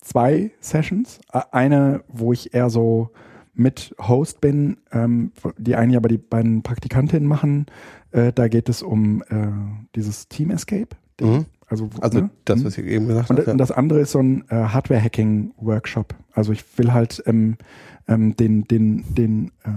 zwei 0.00 0.52
Sessions. 0.60 1.20
Eine, 1.28 2.04
wo 2.08 2.32
ich 2.32 2.54
eher 2.54 2.70
so 2.70 3.10
mit 3.54 3.94
Host 4.00 4.40
bin, 4.40 4.78
ähm, 4.92 5.32
die 5.58 5.76
eine 5.76 5.96
aber 5.96 6.08
die 6.08 6.18
beiden 6.18 6.62
Praktikantinnen 6.62 7.28
machen. 7.28 7.66
Äh, 8.10 8.32
da 8.32 8.48
geht 8.48 8.68
es 8.68 8.82
um 8.82 9.22
äh, 9.28 9.46
dieses 9.94 10.28
Team 10.28 10.50
Escape. 10.50 10.88
Mhm. 11.20 11.46
Also, 11.66 11.88
Also 12.00 12.20
ne? 12.20 12.30
das, 12.44 12.60
Mhm. 12.60 12.64
was 12.64 12.78
ich 12.78 12.86
eben 12.86 13.06
gesagt 13.06 13.30
Und, 13.30 13.38
habe. 13.38 13.50
und 13.52 13.58
das 13.58 13.70
andere 13.70 14.00
ist 14.00 14.12
so 14.12 14.20
ein 14.20 14.44
äh, 14.48 14.54
Hardware-Hacking-Workshop. 15.24 16.14
Also 16.32 16.52
ich 16.52 16.64
will 16.78 16.92
halt 16.92 17.22
ähm, 17.26 17.56
ähm, 18.08 18.36
den, 18.36 18.64
den, 18.64 19.04
den, 19.14 19.48
äh, 19.64 19.70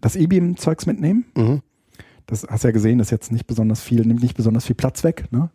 das 0.00 0.16
E-Beam-Zeugs 0.16 0.86
mitnehmen. 0.86 1.24
Ja. 1.36 1.42
Mhm. 1.44 1.62
Das 2.26 2.46
hast 2.48 2.64
ja 2.64 2.70
gesehen, 2.70 2.98
das 2.98 3.08
ist 3.08 3.12
jetzt 3.12 3.32
nicht 3.32 3.46
besonders 3.46 3.82
viel, 3.82 4.00
nimmt 4.06 4.22
nicht 4.22 4.34
besonders 4.36 4.64
viel 4.64 4.76
Platz 4.76 5.04
weg. 5.04 5.26
Ne? 5.30 5.50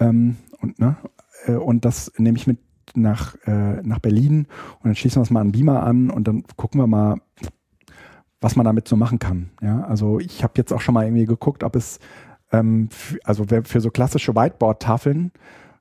Ähm, 0.00 0.36
und, 0.60 0.78
ne? 0.80 0.96
Äh, 1.46 1.52
und 1.52 1.84
das 1.84 2.10
nehme 2.18 2.36
ich 2.36 2.48
mit 2.48 2.58
nach, 3.02 3.36
äh, 3.46 3.82
nach 3.82 3.98
Berlin 3.98 4.46
und 4.80 4.84
dann 4.84 4.94
schließen 4.94 5.20
wir 5.20 5.24
es 5.24 5.30
mal 5.30 5.40
an 5.40 5.52
Beamer 5.52 5.82
an 5.82 6.10
und 6.10 6.28
dann 6.28 6.44
gucken 6.56 6.80
wir 6.80 6.86
mal, 6.86 7.16
was 8.40 8.56
man 8.56 8.64
damit 8.64 8.86
so 8.88 8.96
machen 8.96 9.18
kann. 9.18 9.50
Ja, 9.62 9.82
also 9.82 10.20
ich 10.20 10.42
habe 10.42 10.54
jetzt 10.56 10.72
auch 10.72 10.80
schon 10.80 10.94
mal 10.94 11.04
irgendwie 11.04 11.26
geguckt, 11.26 11.64
ob 11.64 11.76
es 11.76 11.98
ähm, 12.52 12.88
für, 12.90 13.18
also 13.24 13.44
für 13.64 13.80
so 13.80 13.90
klassische 13.90 14.34
Whiteboard-Tafeln 14.34 15.32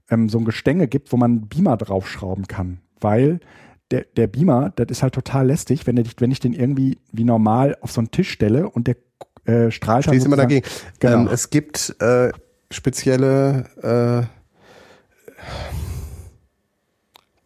ähm, 0.10 0.30
so 0.30 0.40
ein 0.40 0.46
Gestänge 0.46 0.88
gibt, 0.88 1.12
wo 1.12 1.18
man 1.18 1.48
Beamer 1.48 1.78
draufschrauben 1.78 2.48
kann, 2.48 2.80
weil 3.00 3.40
der, 3.92 4.06
der 4.16 4.28
Beamer, 4.28 4.72
das 4.76 4.88
ist 4.90 5.04
halt 5.04 5.14
total 5.14 5.48
lästig, 5.48 5.88
wenn, 5.88 5.96
der, 5.96 6.06
wenn 6.18 6.32
ich 6.32 6.40
den 6.40 6.54
irgendwie 6.54 6.98
wie 7.12 7.24
normal 7.24 7.78
auf 7.82 7.92
so 7.92 8.02
einen 8.02 8.12
Tisch 8.12 8.32
stelle 8.32 8.70
und 8.70 8.88
der 8.88 8.98
äh, 9.46 9.72
strahlt 9.72 10.06
dann 10.08 10.14
Stehst 10.14 10.26
immer 10.26 10.36
dagegen. 10.36 10.66
Genau. 11.00 11.22
Ähm, 11.22 11.30
es 11.32 11.50
gibt 11.50 11.96
äh, 12.02 12.32
spezielle 12.70 14.28
äh, 14.28 15.38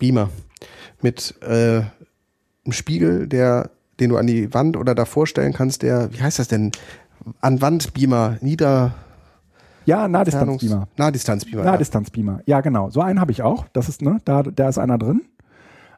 Beamer 0.02 0.30
mit 1.02 1.36
äh, 1.41 1.82
einem 2.65 2.72
Spiegel, 2.72 3.28
der, 3.28 3.69
den 3.99 4.10
du 4.10 4.18
an 4.18 4.28
die 4.28 4.53
Wand 4.53 4.76
oder 4.78 4.94
davor 4.95 5.28
stellen 5.28 5.53
kannst, 5.53 5.84
der, 5.84 6.11
wie 6.14 6.22
heißt 6.22 6.40
das 6.40 6.48
denn? 6.48 6.72
An 7.40 7.61
Wand 7.61 7.94
Beamer, 7.94 8.38
Nieder 8.41 8.94
Ja, 9.86 10.07
Nahdistanzbeamer. 10.07 10.88
Nahdistanzbeamer. 10.98 11.64
Nahdistanzbeamer. 11.64 12.41
Ja, 12.48 12.61
genau. 12.61 12.90
So 12.90 13.02
einen 13.02 13.19
habe 13.22 13.32
ich 13.32 13.41
auch. 13.44 13.68
Das 13.73 13.88
ist, 13.90 14.02
ne, 14.02 14.18
da, 14.26 14.41
da 14.44 14.69
ist 14.69 14.78
einer 14.80 14.98
drin. 14.98 15.22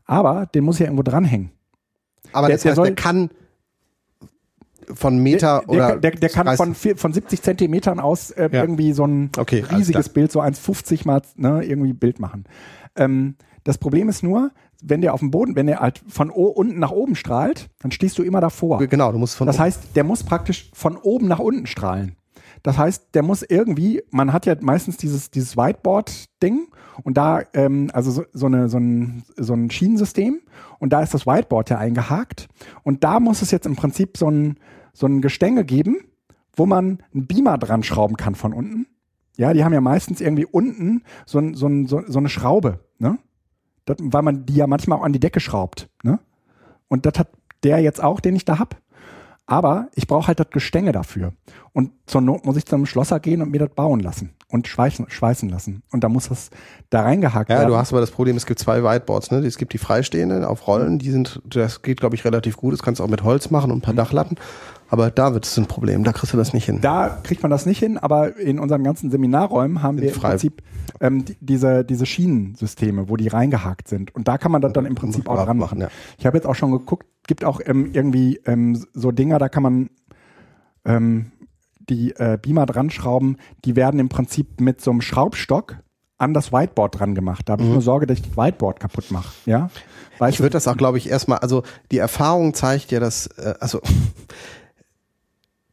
Aber 0.05 0.47
den 0.47 0.63
muss 0.65 0.75
ich 0.75 0.81
ja 0.81 0.85
irgendwo 0.87 1.03
dranhängen. 1.03 1.51
ja. 2.25 2.29
Aber 2.33 2.47
der- 2.47 2.55
das 2.57 2.63
der 2.63 2.71
heißt, 2.71 2.75
soll- 2.75 2.87
der 2.87 2.95
kann 2.95 3.29
von 4.93 5.17
Meter 5.17 5.61
der, 5.61 5.69
oder 5.69 5.87
der, 5.97 6.11
der, 6.11 6.19
der 6.19 6.29
kann 6.29 6.45
30 6.45 6.57
von, 6.57 6.97
von 6.97 7.13
70 7.13 7.41
Zentimetern 7.41 7.99
aus 8.01 8.31
äh, 8.31 8.49
Ja. 8.51 8.61
irgendwie 8.61 8.91
so 8.91 9.05
ein 9.07 9.29
Okay, 9.37 9.63
riesiges. 9.71 10.09
Bild, 10.09 10.31
so 10.31 10.41
1,50 10.41 11.07
mal 11.07 11.21
ne, 11.37 11.63
irgendwie 11.63 11.93
Bild 11.93 12.19
machen. 12.19 12.43
Ähm, 12.97 13.35
das 13.63 13.77
Problem 13.77 14.09
ist 14.09 14.23
nur, 14.23 14.51
wenn 14.81 15.01
der 15.01 15.13
auf 15.13 15.21
dem 15.21 15.31
Boden, 15.31 15.55
wenn 15.55 15.67
der 15.67 15.79
halt 15.79 16.01
von 16.07 16.29
unten 16.29 16.79
nach 16.79 16.91
oben 16.91 17.15
strahlt, 17.15 17.69
dann 17.79 17.91
stehst 17.91 18.17
du 18.17 18.23
immer 18.23 18.41
davor. 18.41 18.79
Genau, 18.79 19.11
du 19.11 19.17
musst 19.17 19.35
von 19.35 19.47
Das 19.47 19.59
heißt, 19.59 19.95
der 19.95 20.03
muss 20.03 20.23
praktisch 20.23 20.69
von 20.73 20.97
oben 20.97 21.27
nach 21.27 21.39
unten 21.39 21.65
strahlen. 21.65 22.17
Das 22.63 22.77
heißt, 22.77 23.13
der 23.13 23.23
muss 23.23 23.43
irgendwie, 23.43 24.03
man 24.09 24.31
hat 24.31 24.45
ja 24.45 24.55
meistens 24.59 24.97
dieses, 24.97 25.31
dieses 25.31 25.57
Whiteboard-Ding 25.57 26.67
und 27.03 27.17
da, 27.17 27.41
ähm, 27.53 27.89
also 27.93 28.11
so, 28.11 28.23
so, 28.31 28.45
eine, 28.45 28.69
so, 28.69 28.77
ein, 28.77 29.23
so 29.37 29.53
ein 29.53 29.69
Schienensystem 29.69 30.39
und 30.79 30.93
da 30.93 31.01
ist 31.01 31.13
das 31.13 31.27
Whiteboard 31.27 31.69
ja 31.69 31.77
eingehakt 31.77 32.47
und 32.83 33.03
da 33.03 33.19
muss 33.19 33.41
es 33.41 33.51
jetzt 33.51 33.65
im 33.65 33.75
Prinzip 33.75 34.17
so 34.17 34.29
ein, 34.29 34.57
so 34.93 35.07
ein 35.07 35.21
Gestänge 35.21 35.65
geben, 35.65 35.97
wo 36.55 36.65
man 36.65 36.99
einen 37.13 37.27
Beamer 37.27 37.57
dran 37.57 37.83
schrauben 37.83 38.15
kann 38.15 38.35
von 38.35 38.53
unten. 38.53 38.87
Ja, 39.35 39.53
die 39.53 39.63
haben 39.63 39.73
ja 39.73 39.81
meistens 39.81 40.21
irgendwie 40.21 40.45
unten 40.45 41.03
so, 41.25 41.39
ein, 41.39 41.55
so, 41.55 41.67
ein, 41.67 41.87
so, 41.87 42.03
so 42.07 42.19
eine 42.19 42.29
Schraube, 42.29 42.79
ne? 42.99 43.17
Das, 43.85 43.97
weil 43.99 44.21
man 44.21 44.45
die 44.45 44.55
ja 44.55 44.67
manchmal 44.67 44.99
auch 44.99 45.03
an 45.03 45.13
die 45.13 45.19
Decke 45.19 45.39
schraubt, 45.39 45.89
ne? 46.03 46.19
Und 46.87 47.05
das 47.05 47.17
hat 47.17 47.29
der 47.63 47.79
jetzt 47.79 48.03
auch, 48.03 48.19
den 48.19 48.35
ich 48.35 48.45
da 48.45 48.59
hab. 48.59 48.77
Aber 49.45 49.89
ich 49.95 50.07
brauche 50.07 50.27
halt 50.27 50.39
das 50.39 50.49
Gestänge 50.51 50.93
dafür. 50.93 51.33
Und 51.73 51.91
zur 52.05 52.21
Not 52.21 52.45
muss 52.45 52.55
ich 52.55 52.65
zu 52.65 52.75
einem 52.75 52.85
Schlosser 52.85 53.19
gehen 53.19 53.41
und 53.41 53.51
mir 53.51 53.59
das 53.59 53.71
bauen 53.75 53.99
lassen 53.99 54.31
und 54.47 54.69
schweißen, 54.69 55.09
schweißen 55.09 55.49
lassen. 55.49 55.83
Und 55.91 56.03
da 56.05 56.07
muss 56.09 56.29
das 56.29 56.49
da 56.89 57.01
reingehakt 57.01 57.49
Ja, 57.49 57.57
werden. 57.57 57.69
du 57.69 57.75
hast 57.75 57.91
aber 57.91 57.99
das 57.99 58.11
Problem, 58.11 58.37
es 58.37 58.45
gibt 58.45 58.59
zwei 58.59 58.83
Whiteboards, 58.83 59.31
ne? 59.31 59.39
Es 59.39 59.57
gibt 59.57 59.73
die 59.73 59.77
freistehenden 59.79 60.45
auf 60.45 60.65
Rollen, 60.67 60.97
die 60.97 61.11
sind, 61.11 61.41
das 61.45 61.81
geht, 61.81 61.99
glaube 61.99 62.15
ich, 62.15 62.23
relativ 62.23 62.55
gut. 62.55 62.71
Das 62.73 62.83
kannst 62.83 62.99
du 62.99 63.03
auch 63.03 63.09
mit 63.09 63.23
Holz 63.23 63.49
machen 63.49 63.71
und 63.71 63.79
ein 63.79 63.81
paar 63.81 63.93
Dachlatten. 63.95 64.35
Aber 64.93 65.09
da 65.09 65.33
wird 65.33 65.45
es 65.45 65.57
ein 65.57 65.65
Problem, 65.65 66.03
da 66.03 66.13
kriegst 66.13 66.33
du 66.33 66.37
das 66.37 66.53
nicht 66.53 66.65
hin. 66.65 66.79
Da 66.79 67.17
kriegt 67.23 67.41
man 67.41 67.49
das 67.49 67.65
nicht 67.65 67.79
hin, 67.79 67.97
aber 67.97 68.37
in 68.37 68.59
unseren 68.59 68.83
ganzen 68.83 69.09
Seminarräumen 69.09 69.81
haben 69.81 69.99
wir 69.99 70.09
im 70.09 70.13
frei. 70.13 70.29
Prinzip 70.29 70.61
ähm, 71.01 71.25
die, 71.25 71.35
diese, 71.41 71.83
diese 71.83 72.05
Schienensysteme, 72.05 73.09
wo 73.09 73.17
die 73.17 73.27
reingehakt 73.27 73.87
sind. 73.87 74.13
Und 74.13 74.27
da 74.27 74.37
kann 74.37 74.51
man 74.51 74.61
das 74.61 74.71
dann 74.71 74.85
im 74.85 74.93
Prinzip 74.93 75.27
auch 75.27 75.45
dran 75.45 75.57
machen, 75.57 75.81
ja. 75.81 75.87
Ich 76.19 76.27
habe 76.27 76.37
jetzt 76.37 76.45
auch 76.45 76.53
schon 76.53 76.69
geguckt, 76.69 77.07
gibt 77.25 77.43
auch 77.43 77.59
ähm, 77.65 77.89
irgendwie 77.91 78.39
ähm, 78.45 78.85
so 78.93 79.09
Dinger, 79.09 79.39
da 79.39 79.49
kann 79.49 79.63
man 79.63 79.89
ähm, 80.85 81.31
die 81.79 82.11
äh, 82.11 82.37
Beamer 82.39 82.67
dran 82.67 82.91
schrauben, 82.91 83.37
die 83.65 83.75
werden 83.75 83.99
im 83.99 84.09
Prinzip 84.09 84.61
mit 84.61 84.79
so 84.79 84.91
einem 84.91 85.01
Schraubstock 85.01 85.77
an 86.19 86.35
das 86.35 86.53
Whiteboard 86.53 86.99
dran 86.99 87.15
gemacht. 87.15 87.49
Da 87.49 87.53
habe 87.53 87.63
ich 87.63 87.69
nur 87.69 87.81
Sorge, 87.81 88.05
dass 88.05 88.19
ich 88.19 88.27
das 88.27 88.37
Whiteboard 88.37 88.79
kaputt 88.79 89.09
mache. 89.09 89.33
Ja? 89.47 89.71
Weißt 90.19 90.35
Ich 90.35 90.39
würde 90.39 90.51
das 90.51 90.67
auch, 90.67 90.77
glaube 90.77 90.99
ich, 90.99 91.09
erstmal, 91.09 91.39
also 91.39 91.63
die 91.91 91.97
Erfahrung 91.97 92.53
zeigt 92.53 92.91
ja, 92.91 92.99
dass, 92.99 93.25
äh, 93.25 93.55
also 93.59 93.81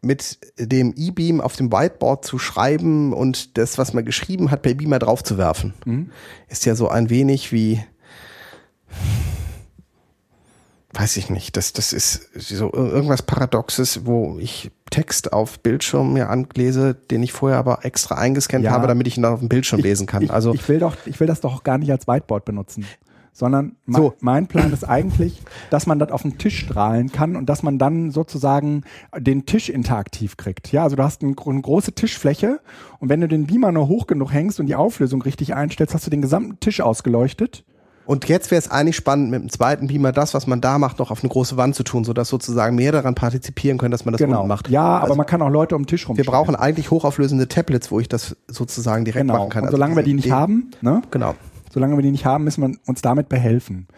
mit 0.02 0.38
dem 0.58 0.94
E-Beam 0.96 1.40
auf 1.40 1.56
dem 1.56 1.70
Whiteboard 1.70 2.24
zu 2.24 2.38
schreiben 2.38 3.12
und 3.12 3.58
das, 3.58 3.76
was 3.78 3.92
man 3.92 4.04
geschrieben 4.04 4.50
hat, 4.50 4.62
per 4.62 4.74
Beamer 4.74 4.98
draufzuwerfen, 4.98 5.74
ist 6.48 6.64
ja 6.64 6.74
so 6.74 6.88
ein 6.88 7.10
wenig 7.10 7.52
wie, 7.52 7.82
weiß 10.92 11.16
ich 11.18 11.30
nicht, 11.30 11.56
das, 11.56 11.72
das 11.72 11.92
ist 11.92 12.30
so 12.34 12.72
irgendwas 12.72 13.22
Paradoxes, 13.22 14.06
wo 14.06 14.38
ich 14.40 14.70
Text 14.90 15.32
auf 15.32 15.60
Bildschirm 15.60 16.12
mir 16.14 16.28
anlese, 16.30 16.94
den 16.94 17.22
ich 17.22 17.32
vorher 17.32 17.58
aber 17.58 17.84
extra 17.84 18.16
eingescannt 18.16 18.64
Ja. 18.64 18.72
habe, 18.72 18.88
damit 18.88 19.06
ich 19.06 19.16
ihn 19.16 19.22
dann 19.22 19.34
auf 19.34 19.38
dem 19.40 19.48
Bildschirm 19.48 19.80
lesen 19.80 20.06
kann. 20.06 20.22
Ich, 20.22 20.32
also 20.32 20.52
ich 20.52 20.68
will 20.68 20.80
doch, 20.80 20.96
ich 21.06 21.20
will 21.20 21.28
das 21.28 21.40
doch 21.40 21.62
gar 21.62 21.78
nicht 21.78 21.92
als 21.92 22.08
Whiteboard 22.08 22.44
benutzen, 22.44 22.86
sondern 23.32 23.76
So. 23.86 24.14
mein 24.20 24.46
Plan 24.46 24.72
ist 24.72 24.84
eigentlich, 24.84 25.42
dass 25.70 25.86
man 25.86 25.98
das 25.98 26.10
auf 26.10 26.22
den 26.22 26.38
Tisch 26.38 26.58
strahlen 26.60 27.10
kann 27.12 27.36
und 27.36 27.46
dass 27.46 27.62
man 27.62 27.78
dann 27.78 28.10
sozusagen 28.10 28.82
den 29.16 29.46
Tisch 29.46 29.68
interaktiv 29.68 30.36
kriegt. 30.36 30.72
Ja, 30.72 30.82
also 30.84 30.96
du 30.96 31.02
hast 31.02 31.22
ein, 31.22 31.36
eine 31.46 31.60
große 31.62 31.92
Tischfläche 31.92 32.60
und 32.98 33.08
wenn 33.08 33.20
du 33.20 33.28
den 33.28 33.46
Beamer 33.46 33.72
nur 33.72 33.88
hoch 33.88 34.06
genug 34.06 34.32
hängst 34.32 34.60
und 34.60 34.66
die 34.66 34.74
Auflösung 34.74 35.22
richtig 35.22 35.54
einstellst, 35.54 35.94
hast 35.94 36.06
du 36.06 36.10
den 36.10 36.22
gesamten 36.22 36.60
Tisch 36.60 36.80
ausgeleuchtet. 36.80 37.64
Und 38.06 38.28
jetzt 38.28 38.50
wäre 38.50 38.58
es 38.58 38.68
eigentlich 38.68 38.96
spannend, 38.96 39.30
mit 39.30 39.40
dem 39.40 39.50
zweiten 39.50 39.86
Beamer 39.86 40.10
das, 40.10 40.34
was 40.34 40.48
man 40.48 40.60
da 40.60 40.78
macht, 40.78 40.98
noch 40.98 41.12
auf 41.12 41.22
eine 41.22 41.28
große 41.30 41.56
Wand 41.56 41.76
zu 41.76 41.84
tun, 41.84 42.02
sodass 42.02 42.28
sozusagen 42.28 42.74
mehr 42.74 42.90
daran 42.90 43.14
partizipieren 43.14 43.78
können, 43.78 43.92
dass 43.92 44.04
man 44.04 44.10
das 44.12 44.18
Genau. 44.18 44.38
unten 44.38 44.48
macht. 44.48 44.68
Ja, 44.68 44.82
aber 44.82 45.02
Also 45.04 45.14
man 45.14 45.26
kann 45.26 45.40
auch 45.42 45.48
Leute 45.48 45.76
um 45.76 45.82
den 45.82 45.86
Tisch 45.86 46.08
rum. 46.08 46.16
wir 46.16 46.24
brauchen 46.24 46.56
eigentlich 46.56 46.90
hochauflösende 46.90 47.46
Tablets, 47.46 47.92
wo 47.92 48.00
ich 48.00 48.08
das 48.08 48.36
sozusagen 48.48 49.04
direkt 49.04 49.22
genau. 49.28 49.38
machen 49.38 49.50
kann. 49.50 49.62
Und 49.62 49.66
Also 49.68 49.76
solange 49.76 49.94
wir 49.94 50.02
die 50.02 50.14
nicht 50.14 50.24
Idee- 50.26 50.32
haben, 50.34 50.70
ne? 50.80 51.02
Genau. 51.12 51.36
Solange 51.70 51.96
wir 51.96 52.02
die 52.02 52.10
nicht 52.10 52.26
haben, 52.26 52.44
müssen 52.44 52.62
wir 52.62 52.78
uns 52.86 53.00
damit 53.00 53.28
behelfen. 53.28 53.88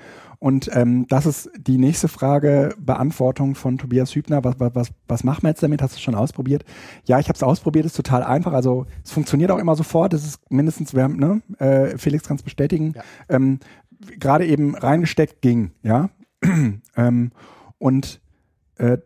Und 0.43 0.69
ähm, 0.75 1.07
das 1.09 1.25
ist 1.25 1.51
die 1.57 1.79
nächste 1.79 2.09
Frage, 2.09 2.75
Beantwortung 2.77 3.55
von 3.55 3.79
Tobias 3.79 4.13
Hübner. 4.17 4.43
Was, 4.43 4.57
was, 4.59 4.91
was, 5.07 5.23
machen 5.23 5.43
wir 5.45 5.51
jetzt 5.51 5.63
damit? 5.63 5.81
Hast 5.83 5.95
du 5.95 5.99
es 5.99 6.03
schon 6.03 6.17
ausprobiert? 6.17 6.65
Ja, 7.05 7.21
ich 7.21 7.29
habe 7.29 7.37
es 7.37 7.45
ausprobiert, 7.45 7.87
ist 7.87 7.97
total 7.97 8.25
einfach. 8.25 8.53
Also 8.53 8.87
es 9.05 9.13
funktioniert 9.13 9.53
auch 9.53 9.61
immer 9.61 9.77
sofort. 9.77 10.15
Es 10.15 10.27
ist 10.27 10.51
mindestens, 10.51 10.95
wir 10.95 11.05
haben, 11.05 11.17
ne, 11.17 11.43
äh, 11.59 11.97
Felix 11.97 12.27
kann 12.27 12.39
es 12.39 12.43
bestätigen, 12.43 12.95
ähm, 13.29 13.61
gerade 14.19 14.45
eben 14.45 14.75
reingesteckt 14.75 15.43
ging, 15.43 15.71
ja. 15.85 16.11
ähm, 16.97 17.31
und 17.79 18.21
äh, 18.79 18.99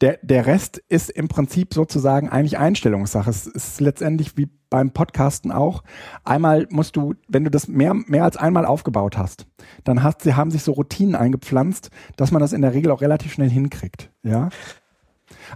der, 0.00 0.18
der 0.22 0.46
Rest 0.46 0.78
ist 0.88 1.10
im 1.10 1.28
Prinzip 1.28 1.74
sozusagen 1.74 2.28
eigentlich 2.28 2.58
Einstellungssache. 2.58 3.30
Es 3.30 3.46
ist 3.46 3.80
letztendlich 3.80 4.36
wie 4.36 4.48
beim 4.70 4.92
Podcasten 4.92 5.50
auch. 5.50 5.82
Einmal 6.24 6.66
musst 6.70 6.96
du, 6.96 7.14
wenn 7.26 7.44
du 7.44 7.50
das 7.50 7.68
mehr, 7.68 7.94
mehr 7.94 8.24
als 8.24 8.36
einmal 8.36 8.64
aufgebaut 8.64 9.18
hast, 9.18 9.46
dann 9.84 10.02
hast, 10.02 10.22
sie 10.22 10.34
haben 10.34 10.50
sich 10.50 10.62
so 10.62 10.72
Routinen 10.72 11.14
eingepflanzt, 11.14 11.90
dass 12.16 12.30
man 12.30 12.40
das 12.40 12.52
in 12.52 12.62
der 12.62 12.74
Regel 12.74 12.92
auch 12.92 13.00
relativ 13.00 13.32
schnell 13.32 13.50
hinkriegt. 13.50 14.10
Ja. 14.22 14.50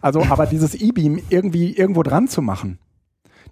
Also, 0.01 0.23
aber 0.23 0.47
dieses 0.47 0.75
E-Beam 0.75 1.21
irgendwie 1.29 1.77
irgendwo 1.77 2.03
dran 2.03 2.29
zu 2.29 2.43
machen, 2.43 2.79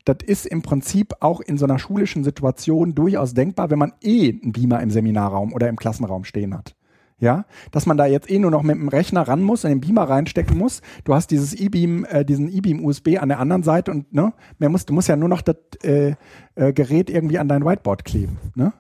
das 0.05 0.19
ist 0.27 0.47
im 0.47 0.63
Prinzip 0.63 1.15
auch 1.21 1.41
in 1.41 1.59
so 1.59 1.67
einer 1.67 1.79
schulischen 1.79 2.25
Situation 2.25 2.95
durchaus 2.95 3.35
denkbar, 3.35 3.71
wenn 3.71 3.79
man 3.79 3.93
eh 4.01 4.31
einen 4.31 4.53
Beamer 4.53 4.81
im 4.81 4.91
Seminarraum 4.91 5.53
oder 5.53 5.69
im 5.69 5.77
Klassenraum 5.77 6.25
stehen 6.25 6.55
hat. 6.57 6.75
Ja, 7.21 7.45
dass 7.71 7.85
man 7.85 7.99
da 7.99 8.07
jetzt 8.07 8.31
eh 8.31 8.39
nur 8.39 8.51
noch 8.51 8.63
mit 8.63 8.77
dem 8.77 8.89
Rechner 8.89 9.29
ran 9.29 9.43
muss 9.43 9.65
und 9.65 9.71
den 9.71 9.81
Beamer 9.81 10.09
reinstecken 10.09 10.57
muss. 10.57 10.81
Du 11.05 11.15
hast 11.15 11.31
dieses 11.31 11.53
E-Beam, 11.53 12.07
äh, 12.07 12.25
diesen 12.25 12.49
E-Beam 12.51 12.83
USB 12.83 13.19
an 13.21 13.29
der 13.29 13.39
anderen 13.39 13.63
Seite 13.63 13.91
und 13.91 14.13
ne, 14.13 14.33
mehr 14.59 14.71
musst, 14.71 14.89
du 14.89 14.95
musst 14.95 15.09
ja 15.09 15.17
nur 15.17 15.29
noch 15.29 15.43
das 15.43 15.57
äh, 15.83 16.15
äh, 16.55 16.73
Gerät 16.73 17.11
irgendwie 17.11 17.39
an 17.39 17.47
dein 17.47 17.65
Whiteboard 17.65 18.07
kleben. 18.07 18.39
Ne? 18.55 18.73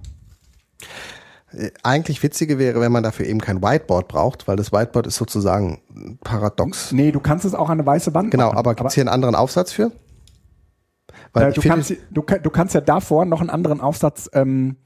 Äh, 1.52 1.70
eigentlich 1.82 2.22
witzige 2.22 2.58
wäre, 2.58 2.80
wenn 2.80 2.92
man 2.92 3.02
dafür 3.02 3.26
eben 3.26 3.40
kein 3.40 3.62
Whiteboard 3.62 4.08
braucht, 4.08 4.48
weil 4.48 4.56
das 4.56 4.72
Whiteboard 4.72 5.06
ist 5.06 5.16
sozusagen 5.16 5.82
paradox. 6.22 6.92
Nee, 6.92 7.12
du 7.12 7.20
kannst 7.20 7.44
es 7.44 7.54
auch 7.54 7.68
an 7.68 7.78
eine 7.78 7.86
weiße 7.86 8.14
Wand 8.14 8.30
Genau, 8.30 8.46
machen. 8.46 8.58
aber 8.58 8.74
gibt 8.74 8.88
es 8.88 8.94
hier 8.94 9.02
einen 9.02 9.08
anderen 9.08 9.34
Aufsatz 9.34 9.72
für? 9.72 9.92
Weil 11.32 11.44
äh, 11.44 11.48
ich 11.50 11.54
du, 11.56 11.62
kannst, 11.62 11.90
du, 12.10 12.22
du 12.22 12.50
kannst 12.50 12.74
ja 12.74 12.80
davor 12.80 13.24
noch 13.24 13.40
einen 13.40 13.50
anderen 13.50 13.80
Aufsatz 13.80 14.30
ähm, 14.32 14.76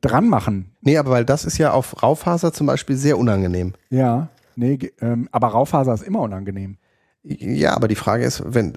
dran 0.00 0.28
machen. 0.28 0.76
nee, 0.82 0.98
aber 0.98 1.10
weil 1.10 1.24
das 1.24 1.44
ist 1.44 1.58
ja 1.58 1.72
auf 1.72 2.02
Raufaser 2.02 2.52
zum 2.52 2.66
Beispiel 2.66 2.96
sehr 2.96 3.18
unangenehm. 3.18 3.74
Ja, 3.88 4.28
nee, 4.56 4.78
ähm, 5.00 5.28
aber 5.32 5.48
Raufaser 5.48 5.94
ist 5.94 6.02
immer 6.02 6.20
unangenehm. 6.20 6.76
Ja, 7.22 7.74
aber 7.76 7.86
die 7.88 7.96
Frage 7.96 8.24
ist, 8.24 8.42
wenn, 8.46 8.72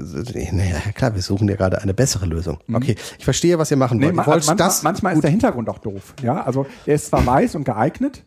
naja, 0.51 0.75
klar, 0.93 1.15
wir 1.15 1.21
suchen 1.21 1.47
ja 1.47 1.55
gerade 1.55 1.81
eine 1.81 1.93
bessere 1.93 2.25
Lösung. 2.25 2.59
Okay, 2.73 2.95
ich 3.17 3.23
verstehe, 3.23 3.57
was 3.57 3.71
ihr 3.71 3.77
machen 3.77 3.97
Mhm. 3.97 4.01
Nee, 4.01 4.07
wollt. 4.07 4.15
ma- 4.17 4.23
Ihr 4.23 4.27
wollt 4.27 4.47
manchmal, 4.47 4.67
das 4.67 4.83
manchmal 4.83 5.13
ist 5.13 5.23
der 5.23 5.31
Hintergrund 5.31 5.69
auch 5.69 5.77
doof. 5.79 6.13
Ja, 6.21 6.43
also 6.43 6.65
er 6.85 6.95
ist 6.95 7.07
zwar 7.07 7.25
weiß 7.25 7.55
und 7.55 7.63
geeignet, 7.63 8.25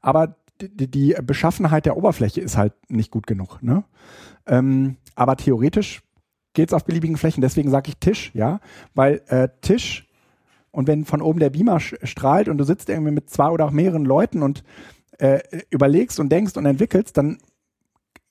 aber 0.00 0.36
die, 0.60 0.90
die 0.90 1.14
Beschaffenheit 1.22 1.84
der 1.86 1.96
Oberfläche 1.98 2.40
ist 2.40 2.56
halt 2.56 2.72
nicht 2.88 3.10
gut 3.10 3.26
genug. 3.26 3.62
Ne? 3.62 3.84
Ähm, 4.46 4.96
aber 5.14 5.36
theoretisch 5.36 6.02
geht 6.54 6.70
es 6.70 6.74
auf 6.74 6.84
beliebigen 6.86 7.16
Flächen. 7.18 7.42
Deswegen 7.42 7.70
sage 7.70 7.90
ich 7.90 7.98
Tisch, 7.98 8.30
ja, 8.34 8.60
weil 8.94 9.20
äh, 9.28 9.48
Tisch 9.60 10.07
und 10.70 10.86
wenn 10.86 11.04
von 11.04 11.22
oben 11.22 11.40
der 11.40 11.50
Beamer 11.50 11.80
strahlt 11.80 12.48
und 12.48 12.58
du 12.58 12.64
sitzt 12.64 12.88
irgendwie 12.88 13.10
mit 13.12 13.30
zwei 13.30 13.48
oder 13.50 13.66
auch 13.66 13.70
mehreren 13.70 14.04
Leuten 14.04 14.42
und 14.42 14.62
äh, 15.18 15.40
überlegst 15.70 16.20
und 16.20 16.30
denkst 16.30 16.56
und 16.56 16.66
entwickelst, 16.66 17.16
dann 17.16 17.38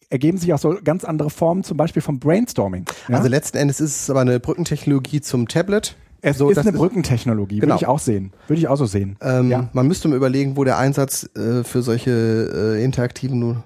ergeben 0.10 0.38
sich 0.38 0.54
auch 0.54 0.60
so 0.60 0.78
ganz 0.84 1.04
andere 1.04 1.30
Formen, 1.30 1.64
zum 1.64 1.78
Beispiel 1.78 2.02
vom 2.02 2.20
Brainstorming. 2.20 2.86
Ja? 3.10 3.18
Also 3.18 3.28
letzten 3.28 3.58
Endes 3.58 3.82
ist 3.82 4.02
es 4.04 4.10
aber 4.10 4.22
eine 4.22 4.40
Brückentechnologie 4.40 5.20
zum 5.22 5.48
Tablet. 5.48 5.96
es 6.22 6.38
so, 6.38 6.50
ist 6.50 6.56
das 6.58 6.66
eine 6.66 6.78
Brückentechnologie, 6.78 7.60
Genau. 7.60 7.74
würde 7.74 7.84
ich 7.84 7.88
auch 7.88 8.00
sehen. 8.00 8.32
Würde 8.48 8.60
ich 8.60 8.68
auch 8.70 8.78
so 8.78 8.86
sehen. 8.86 9.18
Ähm, 9.22 9.52
ja. 9.52 9.70
Man 9.74 9.88
müsste 9.88 10.08
mal 10.08 10.16
überlegen, 10.16 10.56
wo 10.56 10.64
der 10.64 10.78
Einsatz 10.78 11.30
äh, 11.36 11.64
für 11.64 11.82
solche 11.82 12.78
äh, 12.78 12.84
interaktiven 12.84 13.64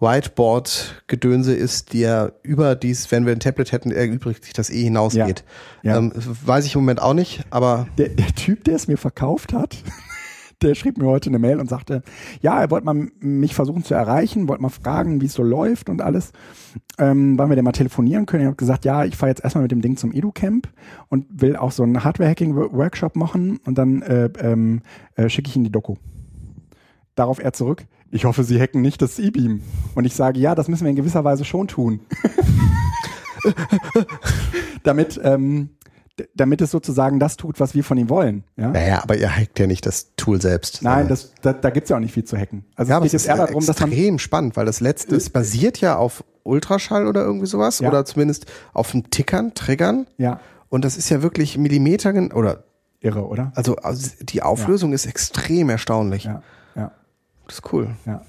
Whiteboard-Gedönse 0.00 1.54
ist, 1.54 1.92
die 1.92 2.00
ja 2.00 2.30
über 2.42 2.76
dies, 2.76 3.10
wenn 3.10 3.26
wir 3.26 3.32
ein 3.32 3.40
Tablet 3.40 3.72
hätten, 3.72 3.90
erübrigt 3.90 4.44
sich 4.44 4.52
das 4.52 4.70
eh 4.70 4.84
hinausgeht. 4.84 5.44
Ja. 5.82 5.92
Ja. 5.92 5.98
Ähm, 5.98 6.12
weiß 6.14 6.66
ich 6.66 6.74
im 6.74 6.82
Moment 6.82 7.02
auch 7.02 7.14
nicht, 7.14 7.44
aber 7.50 7.88
der, 7.98 8.10
der 8.10 8.28
Typ, 8.34 8.64
der 8.64 8.76
es 8.76 8.86
mir 8.86 8.96
verkauft 8.96 9.52
hat, 9.52 9.76
der 10.62 10.74
schrieb 10.74 10.98
mir 10.98 11.06
heute 11.06 11.30
eine 11.30 11.38
Mail 11.38 11.60
und 11.60 11.68
sagte, 11.68 12.02
ja, 12.40 12.60
er 12.60 12.70
wollte 12.70 12.84
mal 12.84 13.08
mich 13.20 13.54
versuchen 13.54 13.84
zu 13.84 13.94
erreichen, 13.94 14.48
wollte 14.48 14.62
mal 14.62 14.68
fragen, 14.68 15.20
wie 15.20 15.26
es 15.26 15.34
so 15.34 15.42
läuft 15.42 15.88
und 15.88 16.00
alles. 16.00 16.32
Ähm, 16.98 17.38
wann 17.38 17.48
wir 17.48 17.56
denn 17.56 17.64
mal 17.64 17.72
telefonieren 17.72 18.26
können. 18.26 18.42
Ich 18.42 18.46
habe 18.46 18.56
gesagt, 18.56 18.84
ja, 18.84 19.04
ich 19.04 19.16
fahre 19.16 19.30
jetzt 19.30 19.42
erstmal 19.42 19.62
mit 19.62 19.70
dem 19.70 19.80
Ding 19.80 19.96
zum 19.96 20.12
EduCamp 20.12 20.68
und 21.08 21.26
will 21.30 21.56
auch 21.56 21.70
so 21.70 21.82
einen 21.82 22.02
Hardware-Hacking-Workshop 22.02 23.16
machen 23.16 23.58
und 23.64 23.78
dann 23.78 24.02
äh, 24.02 24.30
ähm, 24.40 24.82
äh, 25.14 25.28
schicke 25.28 25.48
ich 25.48 25.56
ihm 25.56 25.64
die 25.64 25.72
Doku. 25.72 25.96
Darauf 27.14 27.40
er 27.40 27.52
zurück, 27.52 27.84
ich 28.10 28.24
hoffe, 28.24 28.44
Sie 28.44 28.60
hacken 28.60 28.80
nicht 28.82 29.02
das 29.02 29.18
E-Beam. 29.18 29.62
Und 29.94 30.04
ich 30.04 30.14
sage, 30.14 30.38
ja, 30.40 30.54
das 30.54 30.68
müssen 30.68 30.84
wir 30.84 30.90
in 30.90 30.96
gewisser 30.96 31.24
Weise 31.24 31.44
schon 31.44 31.68
tun. 31.68 32.00
damit, 34.82 35.20
ähm, 35.22 35.70
damit 36.34 36.60
es 36.60 36.70
sozusagen 36.70 37.20
das 37.20 37.36
tut, 37.36 37.60
was 37.60 37.74
wir 37.74 37.84
von 37.84 37.98
ihm 37.98 38.08
wollen. 38.08 38.44
Ja? 38.56 38.68
naja, 38.70 39.02
aber 39.02 39.16
ihr 39.16 39.34
hackt 39.34 39.58
ja 39.58 39.66
nicht 39.66 39.86
das 39.86 40.14
Tool 40.16 40.40
selbst. 40.40 40.82
Nein, 40.82 41.06
Äh, 41.06 41.08
das, 41.08 41.32
da, 41.42 41.52
da 41.52 41.70
gibt 41.70 41.84
es 41.84 41.90
ja 41.90 41.96
auch 41.96 42.00
nicht 42.00 42.12
viel 42.14 42.24
zu 42.24 42.36
hacken. 42.36 42.64
Also 42.74 42.90
ja, 42.90 42.98
es 42.98 43.02
geht 43.04 43.12
jetzt 43.12 43.26
eher 43.26 43.36
darum, 43.36 43.64
dass 43.64 43.78
man. 43.80 43.90
extrem 43.90 44.18
spannend, 44.18 44.56
weil 44.56 44.66
das 44.66 44.80
letzte, 44.80 45.16
es 45.16 45.30
basiert 45.30 45.80
ja 45.80 45.96
auf 45.96 46.24
Ultraschall 46.42 47.06
oder 47.06 47.22
irgendwie 47.22 47.46
sowas 47.46 47.78
Ja. 47.80 47.88
oder 47.88 48.04
zumindest 48.04 48.46
auf 48.72 48.90
dem 48.90 49.10
Tickern, 49.10 49.54
Triggern 49.54 50.06
Ja, 50.16 50.40
und 50.70 50.84
das 50.84 50.96
ist 50.96 51.08
ja 51.10 51.22
wirklich 51.22 51.56
Millimeter 51.58 52.12
oder 52.34 52.64
irre, 53.00 53.26
oder? 53.26 53.52
also, 53.54 53.76
also 53.76 54.10
die 54.22 54.42
Auflösung 54.42 54.92
ist 54.92 55.06
extrem 55.06 55.68
erstaunlich. 55.70 56.24
Ja, 56.24 56.32
ja, 56.32 56.42
Das 57.48 57.56
ist 57.56 57.72
cool. 57.72 57.96
ja. 58.06 58.22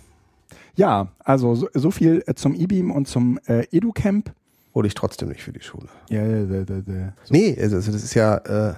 Ja, 0.76 1.10
also 1.20 1.56
so, 1.56 1.68
so 1.74 1.91
viel 1.91 2.24
äh, 2.26 2.34
zum 2.36 2.56
E-Beam 2.56 2.90
und 2.90 3.08
zum 3.08 3.38
äh, 3.48 3.66
EduCamp. 3.72 4.34
Hole 4.74 4.88
ich 4.88 4.94
trotzdem 4.94 5.28
nicht 5.28 5.44
für 5.44 5.52
die 5.52 5.62
Schule. 5.62 5.90
Ja, 6.10 6.24
ja, 6.26 6.38
ja, 6.44 6.64
ja, 6.68 6.94
ja. 6.96 7.14
Nee, 7.30 7.56
also 7.62 7.76
das 7.76 7.88
ist 7.90 8.14
ja, 8.14 8.38
äh, 8.38 8.76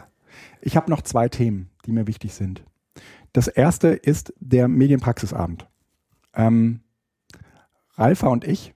Ich 0.62 0.76
habe 0.76 0.90
noch 0.90 1.02
zwei 1.04 1.30
Themen, 1.30 1.70
die 1.86 1.92
mir 1.92 2.08
wichtig 2.08 2.34
sind. 2.34 2.64
Das 3.34 3.48
erste 3.48 3.90
ist 3.90 4.34
der 4.40 4.68
Medienpraxisabend. 4.68 5.68
Ähm, 6.34 6.82
Ralfa 7.96 8.28
und 8.30 8.46
ich. 8.46 8.74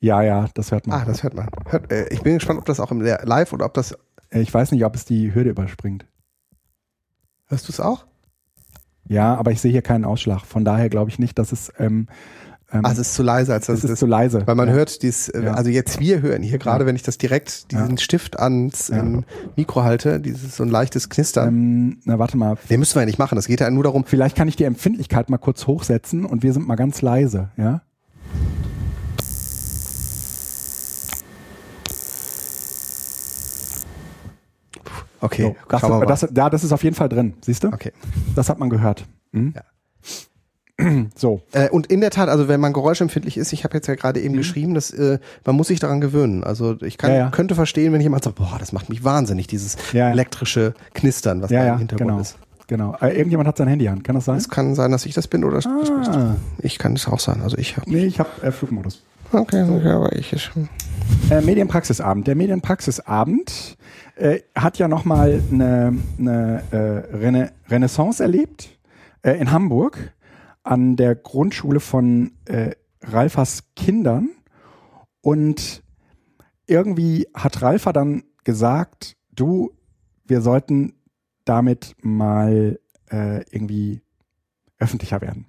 Ja, 0.00 0.22
ja, 0.22 0.48
das 0.54 0.72
hört 0.72 0.86
man. 0.88 1.00
ah, 1.00 1.04
das 1.04 1.22
hört 1.22 1.34
man. 1.34 1.48
Hört, 1.66 1.92
äh, 1.92 2.08
ich 2.08 2.22
bin 2.22 2.34
gespannt, 2.34 2.58
ob 2.58 2.64
das 2.66 2.80
auch 2.80 2.90
im 2.90 3.00
Live 3.00 3.52
oder 3.52 3.64
ob 3.66 3.74
das, 3.74 3.96
Äh, 4.30 4.40
ich 4.40 4.52
weiß 4.52 4.72
nicht, 4.72 4.84
ob 4.84 4.94
es 4.96 5.04
die 5.04 5.32
Hürde 5.34 5.50
überspringt. 5.50 6.04
hörst 7.46 7.68
du 7.68 7.72
es 7.72 7.78
auch? 7.80 8.06
Ja, 9.08 9.34
aber 9.36 9.50
ich 9.52 9.60
sehe 9.60 9.70
hier 9.72 9.82
keinen 9.82 10.04
Ausschlag. 10.04 10.44
Von 10.46 10.64
daher 10.64 10.88
glaube 10.88 11.10
ich 11.10 11.18
nicht, 11.18 11.38
dass 11.38 11.52
es. 11.52 11.72
Ähm, 11.78 12.08
ähm, 12.72 12.80
Ah, 12.84 12.90
es 12.90 12.98
ist 12.98 13.14
zu 13.14 13.22
leise, 13.22 13.52
als 13.52 13.66
das 13.66 13.78
es 13.78 13.84
ist 13.84 13.90
ist. 13.90 13.98
zu 14.00 14.06
leise. 14.06 14.46
Weil 14.46 14.54
man 14.54 14.68
ja. 14.68 14.74
hört 14.74 15.02
dies, 15.02 15.28
äh, 15.28 15.44
Ja. 15.44 15.52
also 15.54 15.70
jetzt 15.70 16.00
wir 16.00 16.22
hören 16.22 16.42
hier 16.42 16.58
gerade, 16.58 16.84
Ja. 16.84 16.86
wenn 16.88 16.96
ich 16.96 17.02
das 17.02 17.18
direkt, 17.18 17.70
diesen. 17.70 17.98
Stift 17.98 18.38
ans 18.40 18.88
ähm, 18.90 19.24
Mikro 19.56 19.84
halte, 19.84 20.18
dieses 20.18 20.56
so 20.56 20.62
ein 20.64 20.70
leichtes 20.70 21.08
Knistern. 21.10 21.48
Ähm, 21.48 21.98
na, 22.04 22.18
warte 22.18 22.36
mal. 22.38 22.56
Den 22.70 22.80
müssen 22.80 22.96
wir 22.96 23.02
ja 23.02 23.06
nicht 23.06 23.18
machen, 23.18 23.36
das 23.36 23.46
geht 23.46 23.60
ja 23.60 23.70
nur 23.70 23.84
darum, 23.84 24.04
Vielleicht 24.06 24.34
kann 24.36 24.48
ich 24.48 24.56
die 24.56 24.64
Empfindlichkeit 24.64 25.28
mal 25.30 25.38
kurz 25.38 25.66
hochsetzen 25.66 26.24
und 26.24 26.42
wir 26.42 26.52
sind 26.54 26.66
mal 26.66 26.76
ganz 26.76 27.00
leise, 27.02 27.50
ja? 27.56 27.82
Okay, 35.24 35.42
So, 35.42 35.56
das, 35.68 35.82
mal. 35.82 36.06
das, 36.06 36.28
ja, 36.34 36.50
das 36.50 36.64
ist 36.64 36.72
auf 36.72 36.84
jeden 36.84 36.96
Fall 36.96 37.08
drin, 37.08 37.34
siehst 37.40 37.64
du? 37.64 37.68
okay. 37.68 37.92
Das 38.34 38.48
hat 38.48 38.58
man 38.58 38.70
gehört. 38.70 39.04
Hm? 39.32 39.54
Ja. 39.56 39.62
So, 41.14 41.40
Äh, 41.52 41.68
und 41.70 41.86
in 41.86 42.00
der 42.00 42.10
Tat, 42.10 42.28
also 42.28 42.48
wenn 42.48 42.60
man 42.60 42.72
geräuschempfindlich 42.72 43.36
ist, 43.36 43.52
ich 43.52 43.62
habe 43.62 43.74
jetzt 43.74 43.86
ja 43.86 43.94
gerade 43.94 44.20
eben 44.20 44.34
geschrieben, 44.34 44.74
dass 44.74 44.90
äh, 44.90 45.18
man 45.44 45.54
muss 45.54 45.68
sich 45.68 45.78
daran 45.78 46.00
gewöhnen. 46.00 46.42
Also 46.42 46.76
ich 46.82 46.98
kann, 46.98 47.10
Mhm. 47.10 47.16
Ja, 47.16 47.22
ja. 47.26 47.30
könnte 47.30 47.54
verstehen, 47.54 47.92
wenn 47.92 48.00
jemand 48.00 48.24
sagt, 48.24 48.36
boah, 48.36 48.56
das 48.58 48.72
macht 48.72 48.88
mich 48.88 49.04
wahnsinnig, 49.04 49.46
dieses 49.46 49.76
elektrische 49.92 50.74
Knistern, 50.92 51.42
was 51.42 51.50
da 51.50 51.74
im 51.74 51.78
Hintergrund 51.78 52.08
genau. 52.10 52.20
ist. 52.20 52.36
genau. 52.66 52.96
Äh, 53.00 53.16
irgendjemand 53.16 53.46
hat 53.48 53.56
sein 53.56 53.68
Handy 53.68 53.86
an, 53.88 54.02
kann 54.02 54.16
das 54.16 54.24
sein? 54.24 54.36
Es 54.36 54.48
kann 54.48 54.74
sein, 54.74 54.90
dass 54.90 55.06
ich 55.06 55.14
das 55.14 55.28
bin 55.28 55.44
oder 55.44 55.60
Ah, 55.64 56.34
ich 56.58 56.78
kann 56.78 56.94
es 56.94 57.06
auch 57.06 57.20
sein. 57.20 57.40
Also 57.42 57.56
ich 57.56 57.76
habe. 57.76 57.88
nee, 57.88 58.04
ich 58.06 58.18
habe 58.18 58.30
äh, 58.42 58.50
Flugmodus. 58.50 59.04
Okay, 59.32 59.62
okay, 59.62 59.88
aber 59.90 60.12
ich 60.16 60.32
ist 60.32 60.42
schon. 60.42 60.68
Äh, 61.30 61.40
Medienpraxisabend. 61.40 62.26
Der 62.26 62.34
Medienpraxisabend 62.34 63.76
äh, 64.16 64.40
hat 64.54 64.78
ja 64.78 64.88
nochmal 64.88 65.42
eine, 65.50 65.98
eine 66.18 66.62
äh, 66.70 67.16
Rene 67.16 67.52
Renaissance 67.68 68.22
erlebt 68.22 68.78
äh, 69.22 69.32
in 69.32 69.50
Hamburg 69.50 70.14
an 70.62 70.96
der 70.96 71.14
Grundschule 71.14 71.80
von 71.80 72.32
äh, 72.46 72.72
Ralfas 73.02 73.74
Kindern. 73.76 74.30
Und 75.20 75.82
irgendwie 76.66 77.26
hat 77.34 77.62
Ralfa 77.62 77.92
dann 77.92 78.24
gesagt, 78.44 79.16
du, 79.32 79.72
wir 80.24 80.40
sollten 80.40 80.94
damit 81.44 81.94
mal 82.00 82.78
äh, 83.10 83.44
irgendwie 83.50 84.02
öffentlicher 84.78 85.20
werden. 85.20 85.46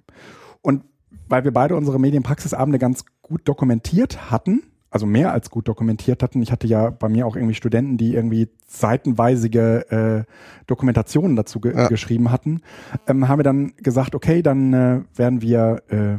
Und 0.60 0.84
weil 1.28 1.44
wir 1.44 1.52
beide 1.52 1.76
unsere 1.76 1.98
Medienpraxisabende 1.98 2.78
ganz 2.78 3.04
gut 3.22 3.48
dokumentiert 3.48 4.30
hatten, 4.30 4.62
also 4.96 5.06
mehr 5.06 5.32
als 5.32 5.50
gut 5.50 5.68
dokumentiert 5.68 6.22
hatten. 6.22 6.40
Ich 6.42 6.50
hatte 6.50 6.66
ja 6.66 6.90
bei 6.90 7.08
mir 7.08 7.26
auch 7.26 7.36
irgendwie 7.36 7.54
Studenten, 7.54 7.96
die 7.98 8.14
irgendwie 8.14 8.48
seitenweisige 8.66 9.90
äh, 10.26 10.32
Dokumentationen 10.66 11.36
dazu 11.36 11.60
ge 11.60 11.74
Ja. 11.76 11.88
geschrieben 11.88 12.30
hatten, 12.30 12.62
ähm, 13.06 13.28
haben 13.28 13.38
wir 13.38 13.44
dann 13.44 13.74
gesagt, 13.76 14.14
okay, 14.14 14.42
dann 14.42 14.72
äh, 14.72 15.00
werden 15.14 15.42
wir 15.42 15.82
äh, 15.88 16.16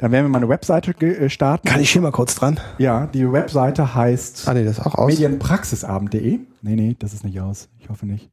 dann 0.00 0.12
werden 0.12 0.26
wir 0.26 0.28
mal 0.28 0.38
eine 0.38 0.48
Webseite 0.48 0.92
äh, 1.04 1.28
starten. 1.28 1.66
Kann 1.68 1.80
ich 1.80 1.90
hier 1.90 2.00
mal 2.02 2.12
kurz 2.12 2.36
dran? 2.36 2.60
Ja, 2.78 3.06
die 3.08 3.30
Webseite 3.32 3.96
heißt 3.96 4.46
Ah, 4.46 4.54
nee, 4.54 4.62
das 4.64 4.78
ist 4.78 4.86
auch 4.86 4.94
aus. 4.94 5.08
medienpraxisabend.de. 5.10 6.38
Nee, 6.62 6.74
nee, 6.76 6.96
das 6.98 7.12
ist 7.14 7.24
nicht 7.24 7.40
aus. 7.40 7.68
Ich 7.80 7.88
hoffe 7.88 8.06
nicht. 8.06 8.30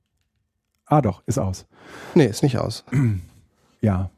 Ah, 0.85 1.01
doch, 1.01 1.23
ist 1.25 1.39
aus. 1.39 1.65
Nee, 2.13 2.25
ist 2.27 2.43
nicht 2.43 2.59
aus. 2.59 2.85
Ja. 3.81 4.11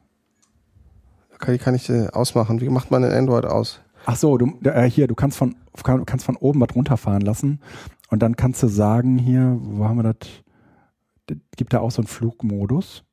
Kann, 1.38 1.58
kann 1.58 1.74
ich 1.74 1.88
äh, 1.88 2.08
ausmachen. 2.08 2.60
Wie 2.60 2.68
macht 2.68 2.90
man 2.90 3.02
ein 3.04 3.12
Android 3.12 3.46
aus? 3.46 3.80
Ach 4.10 4.16
so, 4.16 4.38
du, 4.38 4.46
äh, 4.64 4.88
hier, 4.88 5.06
du 5.06 5.14
kannst 5.14 5.36
von, 5.36 5.54
kann, 5.84 6.06
kannst 6.06 6.24
von 6.24 6.36
oben 6.36 6.62
was 6.62 6.74
runterfahren 6.74 7.20
lassen 7.20 7.60
und 8.08 8.22
dann 8.22 8.36
kannst 8.36 8.62
du 8.62 8.66
sagen 8.66 9.18
hier, 9.18 9.58
wo 9.60 9.84
haben 9.84 9.98
wir 9.98 10.14
das? 10.14 11.36
Gibt 11.58 11.74
da 11.74 11.80
auch 11.80 11.90
so 11.90 12.00
einen 12.00 12.06
Flugmodus? 12.08 13.04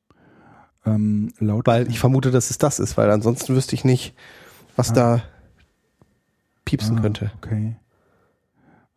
Ähm, 0.86 1.34
Weil 1.38 1.86
ich 1.90 1.98
vermute, 1.98 2.30
dass 2.30 2.48
es 2.48 2.56
das 2.56 2.78
ist, 2.78 2.96
weil 2.96 3.10
ansonsten 3.10 3.54
wüsste 3.54 3.74
ich 3.74 3.84
nicht, 3.84 4.14
was 4.74 4.92
Ah. 4.92 4.94
da 4.94 5.22
piepsen 6.64 6.96
Ah, 6.96 7.02
könnte. 7.02 7.30
Okay. 7.42 7.76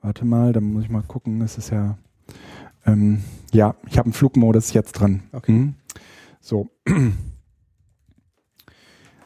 Warte 0.01 0.23
mal, 0.23 0.53
dann 0.53 0.63
muss 0.71 0.84
ich 0.84 0.89
mal 0.89 1.03
gucken. 1.03 1.41
Es 1.41 1.57
ist 1.57 1.69
ja. 1.69 1.97
Ähm, 2.85 3.26
ja, 3.51 3.76
ich 3.88 3.97
habe 3.97 4.05
einen 4.05 4.13
Flugmodus 4.13 4.71
jetzt 4.71 4.93
drin. 4.93 5.23
Okay. 5.34 5.51
Mhm. 5.51 5.76
So. 6.39 6.69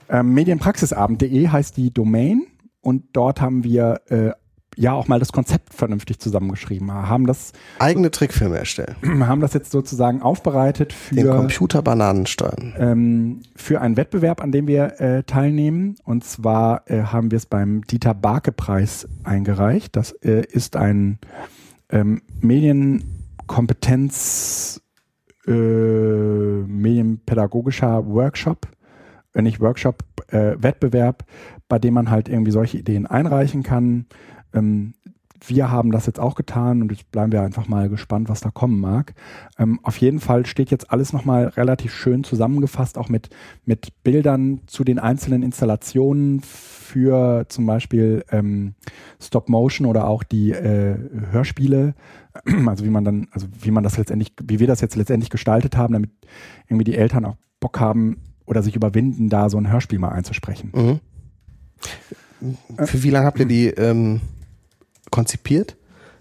ähm, 0.09 0.33
Medienpraxisabend.de 0.33 1.49
heißt 1.49 1.77
die 1.77 1.93
Domain 1.93 2.47
und 2.83 3.05
dort 3.13 3.41
haben 3.41 3.63
wir 3.63 4.01
äh, 4.09 4.31
ja 4.75 4.93
auch 4.93 5.07
mal 5.07 5.19
das 5.19 5.31
Konzept 5.31 5.73
vernünftig 5.73 6.19
zusammengeschrieben, 6.19 6.91
haben 6.91 7.25
das 7.25 7.53
eigene 7.79 8.11
Trickfilme 8.11 8.57
erstellen, 8.57 8.95
haben 9.27 9.41
das 9.41 9.53
jetzt 9.53 9.71
sozusagen 9.71 10.21
aufbereitet 10.21 10.93
für 10.93 11.15
den 11.15 11.29
Computer 11.29 11.81
Bananenstein 11.81 12.75
ähm, 12.77 13.39
für 13.55 13.81
einen 13.81 13.97
Wettbewerb, 13.97 14.41
an 14.41 14.51
dem 14.51 14.67
wir 14.67 14.99
äh, 14.99 15.23
teilnehmen. 15.23 15.95
Und 16.03 16.23
zwar 16.23 16.83
äh, 16.89 17.01
haben 17.03 17.31
wir 17.31 17.37
es 17.37 17.45
beim 17.45 17.85
Dieter 17.87 18.13
Barke 18.13 18.51
Preis 18.51 19.07
eingereicht. 19.23 19.95
Das 19.95 20.11
äh, 20.23 20.45
ist 20.45 20.75
ein 20.75 21.19
ähm, 21.89 22.21
Medienkompetenz 22.41 24.81
äh, 25.45 25.51
medienpädagogischer 25.51 28.07
Workshop, 28.07 28.65
äh, 29.33 29.41
nicht 29.41 29.59
Workshop, 29.59 30.01
äh, 30.29 30.55
Wettbewerb, 30.57 31.25
bei 31.67 31.79
dem 31.79 31.93
man 31.93 32.09
halt 32.09 32.29
irgendwie 32.29 32.51
solche 32.51 32.77
Ideen 32.77 33.07
einreichen 33.07 33.63
kann. 33.63 34.05
Ähm, 34.53 34.93
wir 35.45 35.69
haben 35.69 35.91
das 35.91 36.05
jetzt 36.05 36.19
auch 36.19 36.35
getan 36.35 36.81
und 36.81 36.91
jetzt 36.91 37.11
bleiben 37.11 37.31
wir 37.31 37.41
einfach 37.41 37.67
mal 37.67 37.89
gespannt, 37.89 38.29
was 38.29 38.39
da 38.39 38.49
kommen 38.49 38.79
mag. 38.79 39.13
Ähm, 39.57 39.79
auf 39.83 39.97
jeden 39.97 40.19
Fall 40.19 40.45
steht 40.45 40.71
jetzt 40.71 40.91
alles 40.91 41.11
nochmal 41.11 41.47
relativ 41.47 41.93
schön 41.93 42.23
zusammengefasst, 42.23 42.97
auch 42.97 43.09
mit, 43.09 43.29
mit 43.65 44.03
Bildern 44.03 44.61
zu 44.67 44.83
den 44.83 44.99
einzelnen 44.99 45.43
Installationen 45.43 46.41
für 46.41 47.45
zum 47.49 47.65
Beispiel 47.65 48.23
ähm, 48.31 48.75
Stop 49.19 49.49
Motion 49.49 49.87
oder 49.87 50.07
auch 50.07 50.23
die 50.23 50.51
äh, 50.51 50.97
Hörspiele. 51.31 51.95
Also 52.65 52.83
wie 52.83 52.89
man 52.89 53.05
dann, 53.05 53.27
also 53.31 53.45
wie 53.61 53.69
man 53.69 53.83
das 53.83 53.97
letztendlich, 53.97 54.33
wie 54.43 54.57
wir 54.57 54.65
das 54.65 54.81
jetzt 54.81 54.95
letztendlich 54.95 55.29
gestaltet 55.29 55.77
haben, 55.77 55.93
damit 55.93 56.09
irgendwie 56.67 56.83
die 56.83 56.95
Eltern 56.95 57.25
auch 57.25 57.35
Bock 57.59 57.79
haben 57.79 58.21
oder 58.47 58.63
sich 58.63 58.75
überwinden, 58.75 59.29
da 59.29 59.51
so 59.51 59.57
ein 59.59 59.71
Hörspiel 59.71 59.99
mal 59.99 60.09
einzusprechen. 60.09 60.71
Mhm. 60.73 60.99
Für 62.85 63.03
wie 63.03 63.09
lange 63.09 63.25
habt 63.25 63.39
ihr 63.39 63.45
die 63.45 63.67
ähm, 63.67 64.21
konzipiert? 65.11 65.77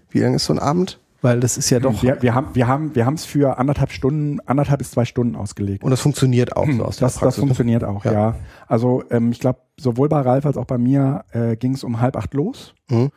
Wie 0.09 0.19
lange 0.19 0.37
ist 0.37 0.45
so 0.45 0.53
ein 0.53 0.59
Abend? 0.59 0.99
Weil 1.23 1.39
das 1.39 1.57
ist 1.57 1.69
ja 1.69 1.79
doch. 1.79 2.03
Wir, 2.03 2.21
wir 2.21 2.35
haben 2.35 2.49
wir 2.53 2.67
haben 2.67 2.95
wir 2.95 3.05
haben 3.05 3.13
es 3.13 3.23
für 3.23 3.57
anderthalb 3.57 3.91
Stunden, 3.91 4.41
anderthalb 4.41 4.79
bis 4.79 4.91
zwei 4.91 5.05
Stunden 5.05 5.37
ausgelegt. 5.37 5.83
Und 5.83 5.91
das 5.91 6.01
funktioniert 6.01 6.55
auch 6.57 6.69
so 6.69 6.83
aus 6.83 6.97
der 6.97 7.07
das, 7.07 7.17
Praxis. 7.17 7.19
Das 7.19 7.37
ne? 7.37 7.41
funktioniert 7.41 7.83
auch, 7.85 8.03
ja. 8.03 8.11
ja. 8.11 8.35
Also 8.67 9.03
ähm, 9.09 9.31
ich 9.31 9.39
glaube, 9.39 9.59
sowohl 9.79 10.09
bei 10.09 10.19
Ralf 10.19 10.45
als 10.45 10.57
auch 10.57 10.65
bei 10.65 10.77
mir 10.77 11.23
äh, 11.31 11.55
ging 11.55 11.75
es 11.75 11.85
um 11.85 12.01
halb 12.01 12.17
acht 12.17 12.33
los. 12.33 12.75
Mhm. 12.89 13.09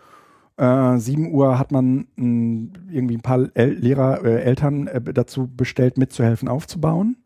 Äh, 0.56 0.98
7 0.98 1.32
Uhr 1.32 1.58
hat 1.58 1.72
man 1.72 2.06
mh, 2.14 2.16
hm, 2.16 2.72
irgendwie 2.90 3.16
ein 3.16 3.22
paar 3.22 3.48
El 3.54 3.72
Lehrer, 3.72 4.24
äh, 4.24 4.40
Eltern 4.40 4.86
äh, 4.86 5.00
dazu 5.00 5.48
bestellt, 5.48 5.98
mitzuhelfen 5.98 6.48
aufzubauen. 6.48 7.16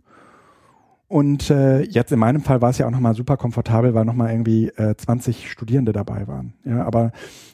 Und 1.10 1.50
äh, 1.50 1.80
jetzt 1.80 2.12
in 2.12 2.20
meinem 2.20 2.40
Fall 2.40 2.62
war 2.62 2.70
es 2.70 2.78
ja 2.78 2.86
auch 2.86 2.90
nochmal 2.92 3.16
super 3.16 3.36
komfortabel, 3.36 3.94
weil 3.94 4.04
nochmal 4.04 4.30
irgendwie 4.30 4.68
äh, 4.68 4.94
20 4.96 5.50
Studierende 5.50 5.92
dabei 5.92 6.28
waren. 6.28 6.54
Ja, 6.64 6.84
aber 6.84 7.10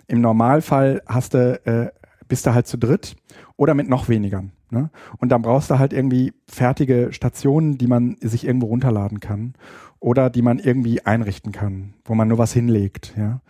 im 0.09 0.21
Normalfall 0.21 1.01
hast 1.07 1.33
du, 1.33 1.59
äh, 1.65 1.89
bist 2.29 2.45
du 2.45 2.53
halt 2.53 2.67
zu 2.67 2.77
dritt 2.77 3.17
oder 3.57 3.73
mit 3.73 3.89
noch 3.89 4.11
weniger. 4.11 4.45
Ne? 4.69 4.91
Und 5.17 5.31
dann 5.31 5.41
brauchst 5.41 5.71
du 5.71 5.79
halt 5.79 5.95
irgendwie 5.95 6.35
fertige 6.47 7.09
Stationen, 7.13 7.79
die 7.79 7.87
man 7.87 8.19
sich 8.21 8.47
irgendwo 8.47 8.67
runterladen 8.67 9.21
kann 9.21 9.55
oder 10.01 10.29
die 10.29 10.43
man 10.43 10.59
irgendwie 10.59 11.07
einrichten 11.07 11.51
kann, 11.51 11.95
wo 12.05 12.15
man 12.15 12.29
nur 12.29 12.37
was 12.37 12.53
hinlegt. 12.53 13.15
Ja. 13.17 13.41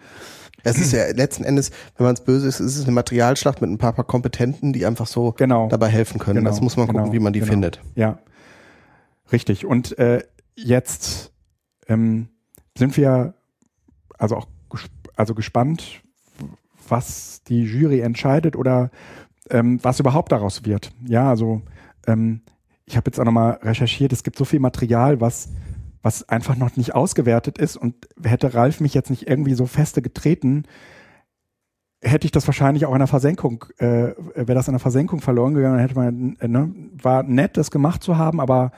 Es 0.63 0.79
ist 0.79 0.93
ja 0.93 1.05
letzten 1.17 1.43
Endes, 1.43 1.73
wenn 1.97 2.07
man 2.07 2.15
es 2.15 2.21
böse 2.21 2.47
ist, 2.47 2.61
ist 2.61 2.77
es 2.77 2.85
eine 2.85 2.93
Materialschlacht 2.93 3.61
mit 3.61 3.71
ein 3.71 3.79
paar, 3.79 3.93
paar 3.93 4.05
Kompetenten, 4.05 4.73
die 4.73 4.87
einfach 4.87 5.09
so 5.09 5.33
genau. 5.33 5.67
dabei 5.69 5.89
helfen 5.89 6.21
können. 6.21 6.45
Genau. 6.45 6.51
Das 6.51 6.61
muss 6.61 6.77
man 6.77 6.87
gucken, 6.87 7.03
genau. 7.03 7.13
wie 7.13 7.19
man 7.19 7.33
die 7.33 7.41
genau. 7.41 7.51
findet. 7.51 7.81
Ja. 7.97 8.21
Richtig. 9.33 9.67
Und 9.67 9.99
äh, 9.99 10.23
jetzt 10.55 11.33
ähm, 11.89 12.29
sind 12.77 12.97
wir 12.97 13.35
also 14.19 14.37
auch 14.37 14.49
gesp 14.71 14.91
also 15.17 15.35
gespannt, 15.35 16.03
was 16.89 17.43
die 17.45 17.63
Jury 17.63 18.01
entscheidet 18.01 18.55
oder 18.55 18.91
ähm, 19.49 19.79
was 19.83 19.99
überhaupt 19.99 20.31
daraus 20.31 20.67
wird. 20.67 20.93
Ja, 21.07 21.31
also 21.31 21.63
ähm, 22.07 22.43
ich 22.85 22.97
habe 22.97 23.09
jetzt 23.09 23.19
auch 23.19 23.25
nochmal 23.25 23.59
recherchiert, 23.63 24.13
es 24.13 24.23
gibt 24.23 24.37
so 24.37 24.45
viel 24.45 24.61
Material, 24.61 25.21
was, 25.21 25.49
was 26.03 26.29
einfach 26.29 26.57
noch 26.57 26.77
nicht 26.77 26.95
ausgewertet 26.95 27.57
ist 27.57 27.77
und 27.77 27.95
hätte 28.23 28.53
Ralf 28.53 28.81
mich 28.81 28.93
jetzt 28.93 29.09
nicht 29.09 29.27
irgendwie 29.27 29.55
so 29.55 29.65
feste 29.65 30.03
getreten, 30.03 30.65
hätte 32.03 32.27
ich 32.27 32.33
das 32.33 32.47
wahrscheinlich 32.47 32.87
auch 32.87 32.93
in 32.93 32.99
der 32.99 33.09
Versenkung, 33.09 33.65
äh, 33.79 34.13
wäre 34.35 34.55
das 34.55 34.69
in 34.69 34.75
der 34.75 34.81
Versenkung 34.81 35.21
verloren 35.21 35.55
gegangen, 35.55 35.79
dann 35.79 35.83
hätte 35.83 35.99
man, 35.99 36.37
äh, 36.41 36.49
ne, 36.49 36.73
war 37.03 37.23
nett, 37.23 37.57
das 37.57 37.71
gemacht 37.71 38.03
zu 38.03 38.17
haben, 38.19 38.41
aber 38.41 38.71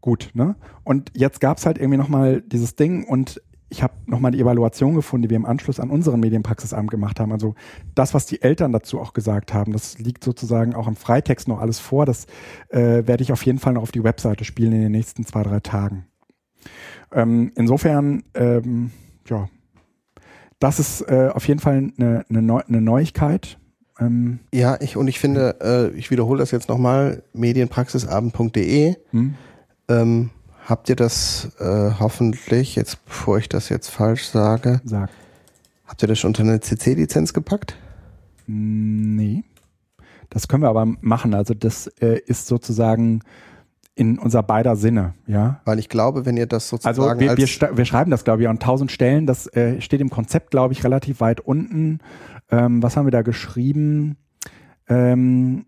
gut, 0.00 0.30
ne? 0.34 0.56
Und 0.84 1.10
jetzt 1.14 1.40
gab's 1.40 1.66
halt 1.66 1.78
irgendwie 1.78 1.98
nochmal 1.98 2.42
dieses 2.42 2.76
Ding 2.76 3.04
und 3.04 3.40
ich 3.70 3.82
habe 3.84 3.94
nochmal 4.06 4.32
die 4.32 4.40
Evaluation 4.40 4.94
gefunden, 4.94 5.22
die 5.22 5.30
wir 5.30 5.36
im 5.36 5.46
Anschluss 5.46 5.78
an 5.78 5.90
unseren 5.90 6.18
Medienpraxisamt 6.20 6.90
gemacht 6.90 7.20
haben. 7.20 7.32
Also 7.32 7.54
das, 7.94 8.14
was 8.14 8.26
die 8.26 8.42
Eltern 8.42 8.72
dazu 8.72 9.00
auch 9.00 9.12
gesagt 9.12 9.54
haben, 9.54 9.72
das 9.72 9.98
liegt 9.98 10.24
sozusagen 10.24 10.74
auch 10.74 10.88
im 10.88 10.96
Freitext 10.96 11.46
noch 11.46 11.60
alles 11.60 11.78
vor. 11.78 12.04
Das 12.04 12.26
äh, 12.68 13.06
werde 13.06 13.22
ich 13.22 13.32
auf 13.32 13.46
jeden 13.46 13.60
Fall 13.60 13.74
noch 13.74 13.82
auf 13.82 13.92
die 13.92 14.02
Webseite 14.02 14.44
spielen 14.44 14.72
in 14.72 14.80
den 14.82 14.92
nächsten 14.92 15.24
zwei, 15.24 15.44
drei 15.44 15.60
Tagen. 15.60 16.06
Ähm, 17.12 17.52
insofern, 17.54 18.24
ähm, 18.34 18.90
ja, 19.28 19.48
das 20.58 20.80
ist 20.80 21.02
äh, 21.02 21.30
auf 21.32 21.46
jeden 21.46 21.60
Fall 21.60 21.92
eine, 21.96 22.24
eine, 22.28 22.42
Neu 22.42 22.60
eine 22.66 22.80
Neuigkeit. 22.80 23.58
Ähm, 24.00 24.40
ja, 24.52 24.78
ich 24.80 24.96
und 24.96 25.06
ich 25.06 25.20
finde, 25.20 25.58
äh, 25.62 25.96
ich 25.96 26.10
wiederhole 26.10 26.40
das 26.40 26.50
jetzt 26.50 26.68
nochmal, 26.68 27.22
medienpraxisabend.de. 27.32 28.96
Hm 29.12 29.36
ähm, 29.90 30.30
habt 30.66 30.88
ihr 30.88 30.96
das 30.96 31.50
äh, 31.58 31.90
hoffentlich, 31.98 32.76
jetzt 32.76 33.04
bevor 33.04 33.38
ich 33.38 33.48
das 33.48 33.68
jetzt 33.68 33.88
falsch 33.88 34.26
sage, 34.26 34.80
Sag. 34.84 35.10
habt 35.86 36.02
ihr 36.02 36.08
das 36.08 36.18
schon 36.18 36.28
unter 36.28 36.42
eine 36.42 36.60
CC-Lizenz 36.60 37.34
gepackt? 37.34 37.76
Nee. 38.46 39.44
Das 40.30 40.46
können 40.46 40.62
wir 40.62 40.68
aber 40.68 40.86
machen. 41.00 41.34
Also 41.34 41.54
das 41.54 41.88
äh, 42.00 42.20
ist 42.24 42.46
sozusagen 42.46 43.20
in 43.96 44.18
unser 44.18 44.42
beider 44.42 44.76
Sinne, 44.76 45.14
ja. 45.26 45.60
Weil 45.64 45.78
ich 45.78 45.88
glaube, 45.88 46.24
wenn 46.24 46.36
ihr 46.36 46.46
das 46.46 46.68
sozusagen 46.68 47.00
also 47.00 47.20
wir, 47.20 47.36
wir, 47.36 47.76
wir 47.76 47.84
schreiben 47.84 48.10
das 48.10 48.24
glaube 48.24 48.42
ich 48.42 48.48
an 48.48 48.60
tausend 48.60 48.92
Stellen. 48.92 49.26
Das 49.26 49.46
äh, 49.54 49.80
steht 49.80 50.00
im 50.00 50.08
Konzept 50.08 50.52
glaube 50.52 50.72
ich 50.72 50.84
relativ 50.84 51.20
weit 51.20 51.40
unten. 51.40 51.98
Ähm, 52.50 52.82
was 52.82 52.96
haben 52.96 53.06
wir 53.06 53.10
da 53.10 53.22
geschrieben? 53.22 54.16
Ähm, 54.88 55.66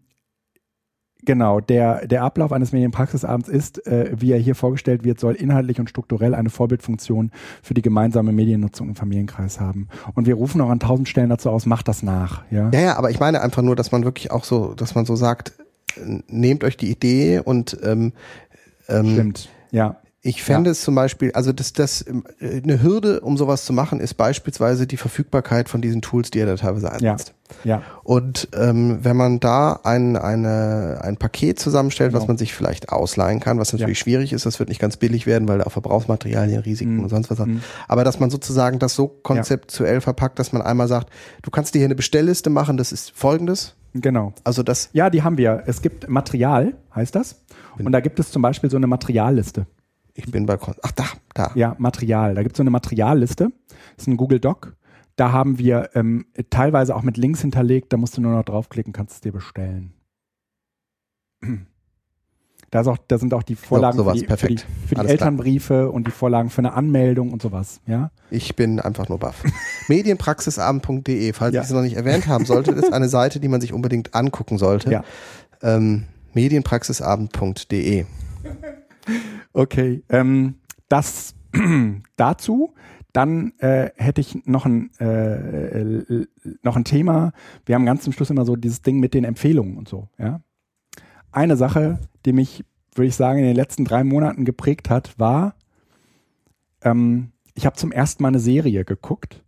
Genau, 1.24 1.60
der, 1.60 2.06
der 2.06 2.24
Ablauf 2.24 2.52
eines 2.52 2.72
Medienpraxisabends 2.72 3.48
ist, 3.48 3.86
äh, 3.86 4.10
wie 4.12 4.32
er 4.32 4.38
hier 4.38 4.56
vorgestellt 4.56 5.04
wird, 5.04 5.20
soll 5.20 5.34
inhaltlich 5.34 5.78
und 5.78 5.88
strukturell 5.88 6.34
eine 6.34 6.50
Vorbildfunktion 6.50 7.30
für 7.62 7.74
die 7.74 7.82
gemeinsame 7.82 8.32
Mediennutzung 8.32 8.88
im 8.88 8.96
Familienkreis 8.96 9.60
haben. 9.60 9.88
Und 10.14 10.26
wir 10.26 10.34
rufen 10.34 10.60
auch 10.60 10.70
an 10.70 10.80
tausend 10.80 11.08
Stellen 11.08 11.30
dazu 11.30 11.50
aus, 11.50 11.64
macht 11.64 11.86
das 11.86 12.02
nach. 12.02 12.42
Ja? 12.50 12.70
ja, 12.74 12.80
ja, 12.80 12.96
aber 12.96 13.10
ich 13.10 13.20
meine 13.20 13.40
einfach 13.40 13.62
nur, 13.62 13.76
dass 13.76 13.92
man 13.92 14.04
wirklich 14.04 14.32
auch 14.32 14.42
so, 14.42 14.74
dass 14.74 14.96
man 14.96 15.04
so 15.04 15.14
sagt, 15.14 15.52
nehmt 16.26 16.64
euch 16.64 16.76
die 16.76 16.90
Idee 16.90 17.40
und 17.40 17.78
ähm, 17.84 18.12
ähm, 18.88 19.12
Stimmt, 19.12 19.48
ja. 19.70 20.01
Ich 20.24 20.44
fände 20.44 20.70
ja. 20.70 20.72
es 20.72 20.82
zum 20.82 20.94
Beispiel, 20.94 21.32
also 21.32 21.52
das, 21.52 21.72
das 21.72 22.04
eine 22.40 22.80
Hürde, 22.80 23.22
um 23.22 23.36
sowas 23.36 23.64
zu 23.64 23.72
machen, 23.72 23.98
ist 23.98 24.14
beispielsweise 24.14 24.86
die 24.86 24.96
Verfügbarkeit 24.96 25.68
von 25.68 25.82
diesen 25.82 26.00
Tools, 26.00 26.30
die 26.30 26.38
er 26.38 26.46
da 26.46 26.54
teilweise 26.54 26.92
einsetzt. 26.92 27.34
Ja. 27.64 27.78
ja. 27.78 27.82
Und 28.04 28.48
ähm, 28.56 29.00
wenn 29.02 29.16
man 29.16 29.40
da 29.40 29.80
ein, 29.82 30.16
eine, 30.16 31.00
ein 31.02 31.16
Paket 31.16 31.58
zusammenstellt, 31.58 32.12
genau. 32.12 32.22
was 32.22 32.28
man 32.28 32.38
sich 32.38 32.54
vielleicht 32.54 32.90
ausleihen 32.90 33.40
kann, 33.40 33.58
was 33.58 33.72
natürlich 33.72 33.98
ja. 33.98 34.02
schwierig 34.04 34.32
ist, 34.32 34.46
das 34.46 34.60
wird 34.60 34.68
nicht 34.68 34.80
ganz 34.80 34.96
billig 34.96 35.26
werden, 35.26 35.48
weil 35.48 35.58
da 35.58 35.64
auch 35.64 35.72
Verbrauchsmaterialien, 35.72 36.60
Risiken 36.60 36.98
mhm. 36.98 37.02
und 37.02 37.08
sonst 37.08 37.28
was 37.28 37.40
hat. 37.40 37.48
Mhm. 37.48 37.60
Aber 37.88 38.04
dass 38.04 38.20
man 38.20 38.30
sozusagen 38.30 38.78
das 38.78 38.94
so 38.94 39.08
konzeptuell 39.08 40.00
verpackt, 40.00 40.38
dass 40.38 40.52
man 40.52 40.62
einmal 40.62 40.86
sagt, 40.86 41.10
du 41.42 41.50
kannst 41.50 41.74
dir 41.74 41.78
hier 41.78 41.86
eine 41.86 41.96
Bestellliste 41.96 42.48
machen, 42.48 42.76
das 42.76 42.92
ist 42.92 43.10
folgendes. 43.10 43.74
Genau. 43.92 44.34
Also 44.44 44.62
das. 44.62 44.88
Ja, 44.92 45.10
die 45.10 45.24
haben 45.24 45.36
wir. 45.36 45.64
Es 45.66 45.82
gibt 45.82 46.08
Material, 46.08 46.74
heißt 46.94 47.12
das. 47.12 47.42
Und 47.76 47.90
da 47.90 47.98
gibt 47.98 48.20
es 48.20 48.30
zum 48.30 48.40
Beispiel 48.40 48.70
so 48.70 48.76
eine 48.76 48.86
Materialliste. 48.86 49.66
Ich 50.14 50.30
bin 50.30 50.46
bei, 50.46 50.58
ach 50.60 50.92
da, 50.92 51.04
da. 51.34 51.52
Ja, 51.54 51.74
Material. 51.78 52.34
Da 52.34 52.42
gibt 52.42 52.54
es 52.54 52.58
so 52.58 52.62
eine 52.62 52.70
Materialliste. 52.70 53.50
Das 53.96 54.04
ist 54.04 54.08
ein 54.08 54.16
Google 54.16 54.40
Doc. 54.40 54.76
Da 55.16 55.32
haben 55.32 55.58
wir 55.58 55.90
ähm, 55.94 56.26
teilweise 56.50 56.94
auch 56.94 57.02
mit 57.02 57.16
Links 57.16 57.40
hinterlegt. 57.40 57.92
Da 57.92 57.96
musst 57.96 58.16
du 58.16 58.20
nur 58.20 58.32
noch 58.32 58.44
draufklicken, 58.44 58.92
kannst 58.92 59.14
es 59.14 59.20
dir 59.20 59.32
bestellen. 59.32 59.92
Da, 62.70 62.80
ist 62.80 62.86
auch, 62.86 62.96
da 63.06 63.18
sind 63.18 63.34
auch 63.34 63.42
die 63.42 63.54
Vorlagen 63.54 63.98
so, 63.98 64.04
für 64.04 64.14
die, 64.14 64.24
für 64.24 64.46
die, 64.46 64.56
für 64.56 64.94
die 64.94 65.06
Elternbriefe 65.06 65.74
klar. 65.74 65.92
und 65.92 66.06
die 66.06 66.10
Vorlagen 66.10 66.48
für 66.48 66.60
eine 66.60 66.72
Anmeldung 66.72 67.30
und 67.30 67.42
sowas. 67.42 67.82
Ja? 67.86 68.10
Ich 68.30 68.56
bin 68.56 68.80
einfach 68.80 69.10
nur 69.10 69.18
baff. 69.18 69.44
Medienpraxisabend.de, 69.88 71.34
falls 71.34 71.54
ja. 71.54 71.60
ich 71.60 71.66
es 71.66 71.72
noch 71.74 71.82
nicht 71.82 71.96
erwähnt 71.96 72.28
haben 72.28 72.46
sollte, 72.46 72.70
ist 72.70 72.90
eine 72.90 73.10
Seite, 73.10 73.40
die 73.40 73.48
man 73.48 73.60
sich 73.60 73.74
unbedingt 73.74 74.14
angucken 74.14 74.56
sollte. 74.56 74.90
Ja. 74.90 75.04
Ähm, 75.60 76.04
Medienpraxisabend.de. 76.32 78.06
Okay, 79.52 80.02
ähm, 80.08 80.54
das 80.88 81.34
dazu. 82.16 82.74
Dann 83.12 83.52
äh, 83.58 83.90
hätte 83.96 84.22
ich 84.22 84.46
noch 84.46 84.64
ein, 84.64 84.90
äh, 84.98 85.82
äh, 85.98 86.26
noch 86.62 86.76
ein 86.76 86.84
Thema. 86.84 87.32
Wir 87.66 87.74
haben 87.74 87.84
ganz 87.84 88.04
zum 88.04 88.14
Schluss 88.14 88.30
immer 88.30 88.46
so 88.46 88.56
dieses 88.56 88.80
Ding 88.80 89.00
mit 89.00 89.12
den 89.12 89.24
Empfehlungen 89.24 89.76
und 89.76 89.86
so. 89.86 90.08
Ja? 90.18 90.40
Eine 91.30 91.58
Sache, 91.58 91.98
die 92.24 92.32
mich, 92.32 92.64
würde 92.94 93.08
ich 93.08 93.16
sagen, 93.16 93.40
in 93.40 93.44
den 93.44 93.56
letzten 93.56 93.84
drei 93.84 94.02
Monaten 94.02 94.46
geprägt 94.46 94.88
hat, 94.88 95.18
war, 95.18 95.56
ähm, 96.82 97.32
ich 97.54 97.66
habe 97.66 97.76
zum 97.76 97.92
ersten 97.92 98.22
Mal 98.22 98.30
eine 98.30 98.38
Serie 98.38 98.86
geguckt 98.86 99.44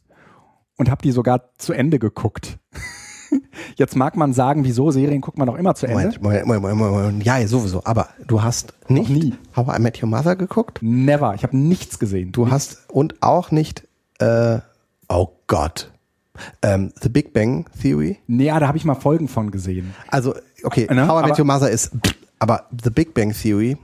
und 0.77 0.91
habe 0.91 1.03
die 1.03 1.13
sogar 1.13 1.57
zu 1.57 1.73
Ende 1.73 1.99
geguckt. 1.99 2.59
Jetzt 3.77 3.97
mag 3.97 4.17
man 4.17 4.33
sagen, 4.33 4.65
wieso 4.65 4.91
Serien 4.91 5.21
guckt 5.21 5.39
man 5.39 5.47
doch 5.47 5.57
immer 5.57 5.75
zu 5.75 5.87
Ende. 5.87 6.19
Moment, 6.21 6.47
Moment, 6.47 6.63
Moment, 6.63 6.79
Moment. 6.79 7.25
Ja, 7.25 7.39
ja, 7.39 7.47
sowieso. 7.49 7.83
Aber 7.85 8.09
du 8.27 8.43
hast 8.43 8.75
nicht 8.89 9.11
nie. 9.11 9.35
How 9.57 9.77
I 9.77 9.81
Met 9.81 10.03
Your 10.03 10.09
Mother 10.09 10.37
geguckt? 10.37 10.79
Never. 10.83 11.35
Ich 11.35 11.43
habe 11.43 11.57
nichts 11.57 11.99
gesehen. 11.99 12.33
Du 12.33 12.51
hast 12.51 12.85
und 12.91 13.23
auch 13.23 13.51
nicht, 13.51 13.87
äh, 14.19 14.59
oh 15.09 15.29
Gott, 15.47 15.91
ähm, 16.63 16.93
The 17.01 17.09
Big 17.09 17.33
Bang 17.33 17.67
Theory. 17.81 18.19
Nee, 18.27 18.47
ja, 18.47 18.59
da 18.61 18.67
habe 18.69 18.77
ich 18.79 18.85
mal 18.85 18.95
Folgen 18.95 19.29
von 19.29 19.51
gesehen. 19.51 19.95
Also, 20.09 20.35
okay, 20.65 20.87
Ne, 20.93 21.07
How 21.09 21.23
I 21.25 21.29
Met 21.29 21.39
Your 21.39 21.45
Mother 21.47 21.71
ist, 21.71 21.93
aber 22.39 22.69
The 22.83 22.91
Big 22.91 23.15
Bang 23.15 23.33
Theory, 23.33 23.77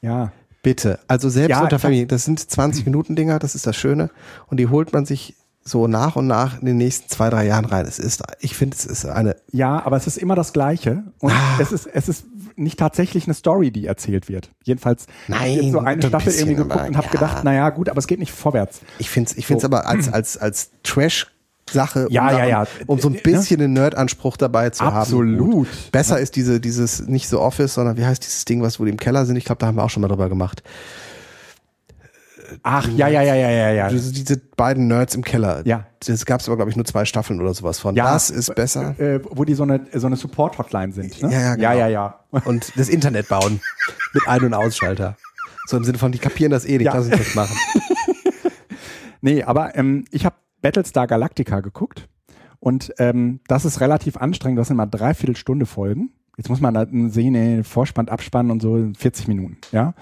Ja. 0.00 0.32
bitte. 0.62 0.98
Also 1.08 1.28
selbst 1.28 1.50
Ja, 1.50 1.62
unter 1.62 1.78
Familie, 1.78 2.06
das 2.06 2.24
sind 2.24 2.38
20 2.38 2.84
Minuten 2.86 3.16
Dinger, 3.16 3.38
das 3.38 3.54
ist 3.54 3.66
das 3.66 3.76
Schöne. 3.76 4.10
Und 4.46 4.58
die 4.58 4.68
holt 4.68 4.92
man 4.92 5.04
sich 5.04 5.34
so 5.66 5.86
nach 5.86 6.16
und 6.16 6.26
nach 6.26 6.60
in 6.60 6.66
den 6.66 6.76
nächsten 6.76 7.08
zwei, 7.08 7.30
drei 7.30 7.46
Jahren 7.46 7.64
rein. 7.64 7.86
Es 7.86 7.98
ist, 7.98 8.22
ich 8.40 8.54
finde, 8.54 8.76
es 8.78 8.84
ist 8.84 9.06
eine, 9.06 9.36
Ja, 9.50 9.84
aber 9.84 9.96
es 9.96 10.06
ist 10.06 10.18
immer 10.18 10.34
das 10.34 10.52
Gleiche. 10.52 11.04
Und 11.20 11.32
Ah. 11.32 11.58
es 11.58 11.72
ist, 11.72 11.86
es 11.86 12.08
ist 12.08 12.26
nicht 12.56 12.78
tatsächlich 12.78 13.24
eine 13.26 13.34
Story, 13.34 13.70
die 13.70 13.86
erzählt 13.86 14.28
wird. 14.28 14.50
Jedenfalls 14.62 15.06
Nein, 15.26 15.50
ich 15.50 15.62
jetzt 15.62 15.72
so 15.72 15.78
eine 15.80 15.88
ein 15.88 16.02
Staffel 16.02 16.32
irgendwie 16.34 16.54
geguckt 16.56 16.72
aber 16.76 16.86
und 16.88 16.96
habe 16.96 17.06
ja. 17.06 17.12
gedacht, 17.12 17.44
naja, 17.44 17.70
gut, 17.70 17.88
aber 17.88 17.98
es 17.98 18.06
geht 18.06 18.18
nicht 18.18 18.32
vorwärts. 18.32 18.80
ich 18.98 19.08
finde 19.10 19.30
es 19.30 19.36
ich 19.38 19.46
find's 19.46 19.62
So. 19.62 19.66
aber 19.68 19.86
als, 19.88 20.12
als, 20.12 20.36
als 20.36 20.70
Trash 20.82 21.30
Sache, 21.72 22.08
Ja, 22.10 22.28
um, 22.28 22.36
ja, 22.38 22.44
ja. 22.44 22.66
um 22.86 23.00
so 23.00 23.08
ein 23.08 23.14
Ne? 23.14 23.20
bisschen 23.22 23.58
einen 23.58 23.72
Nerd-Anspruch 23.72 24.36
dabei 24.36 24.68
zu 24.68 24.84
haben. 24.84 24.96
Absolut. 24.96 25.66
Besser 25.92 26.20
ist 26.20 26.36
diese, 26.36 26.60
dieses, 26.60 27.06
nicht 27.06 27.26
so 27.26 27.40
Office, 27.40 27.72
sondern 27.72 27.96
wie 27.96 28.04
heißt 28.04 28.22
dieses 28.22 28.44
Ding, 28.44 28.60
was 28.60 28.78
wo 28.78 28.84
die 28.84 28.90
im 28.90 28.98
Keller 28.98 29.24
sind? 29.24 29.36
Ich 29.36 29.46
glaube, 29.46 29.60
da 29.60 29.66
haben 29.68 29.76
wir 29.76 29.82
auch 29.82 29.88
schon 29.88 30.02
mal 30.02 30.08
drüber 30.08 30.28
gemacht. 30.28 30.62
Ach, 32.62 32.88
ja, 32.88 33.08
ja, 33.08 33.22
ja, 33.22 33.34
ja, 33.34 33.50
ja, 33.50 33.70
ja. 33.70 33.88
Diese, 33.88 34.36
beiden 34.56 34.86
Nerds 34.86 35.14
im 35.14 35.22
Keller. 35.24 35.62
Ja. 35.66 35.86
Das 36.06 36.24
gab 36.26 36.40
es 36.40 36.48
aber, 36.48 36.56
glaube 36.56 36.70
ich, 36.70 36.76
nur 36.76 36.84
zwei 36.84 37.04
Staffeln 37.04 37.40
oder 37.40 37.54
sowas 37.54 37.80
von. 37.80 37.94
Ja, 37.96 38.12
das 38.12 38.30
ist 38.30 38.54
besser. 38.54 38.98
Äh, 38.98 39.20
wo 39.30 39.44
die 39.44 39.54
so 39.54 39.62
eine, 39.62 39.86
so 39.92 40.06
eine 40.06 40.16
Support-Hotline 40.16 40.92
sind. 40.92 41.22
Ne? 41.22 41.32
Ja, 41.32 41.40
ja, 41.40 41.54
genau. 41.54 41.68
ja, 41.68 41.74
ja, 41.74 41.88
ja. 41.88 42.20
Und 42.44 42.72
das 42.76 42.88
Internet 42.88 43.28
bauen. 43.28 43.60
mit 44.12 44.28
Ein- 44.28 44.44
und 44.44 44.54
Ausschalter. 44.54 45.16
So 45.66 45.76
im 45.76 45.84
Sinne 45.84 45.98
von, 45.98 46.12
die 46.12 46.18
kapieren 46.18 46.50
das 46.50 46.64
eh, 46.66 46.78
die 46.78 46.84
Ja. 46.84 46.96
es 46.98 47.08
jetzt 47.08 47.34
machen. 47.34 47.56
Nee, 49.20 49.42
aber 49.42 49.74
ähm, 49.76 50.04
ich 50.10 50.26
habe 50.26 50.36
Battlestar 50.60 51.06
Galactica 51.06 51.60
geguckt 51.60 52.08
und 52.60 52.92
ähm, 52.98 53.40
das 53.48 53.64
ist 53.64 53.80
relativ 53.80 54.18
anstrengend. 54.18 54.58
Das 54.58 54.68
sind 54.68 54.76
mal 54.76 54.84
dreiviertel 54.84 55.34
Stunde 55.34 55.64
Folgen. 55.64 56.10
Jetzt 56.36 56.50
muss 56.50 56.60
man 56.60 56.74
da 56.74 56.86
sehen, 57.08 57.34
ey, 57.34 57.64
Vorspann, 57.64 58.08
Abspann 58.08 58.50
und 58.50 58.60
so 58.60 58.90
40 58.98 59.28
Minuten. 59.28 59.56
Ja, 59.72 59.94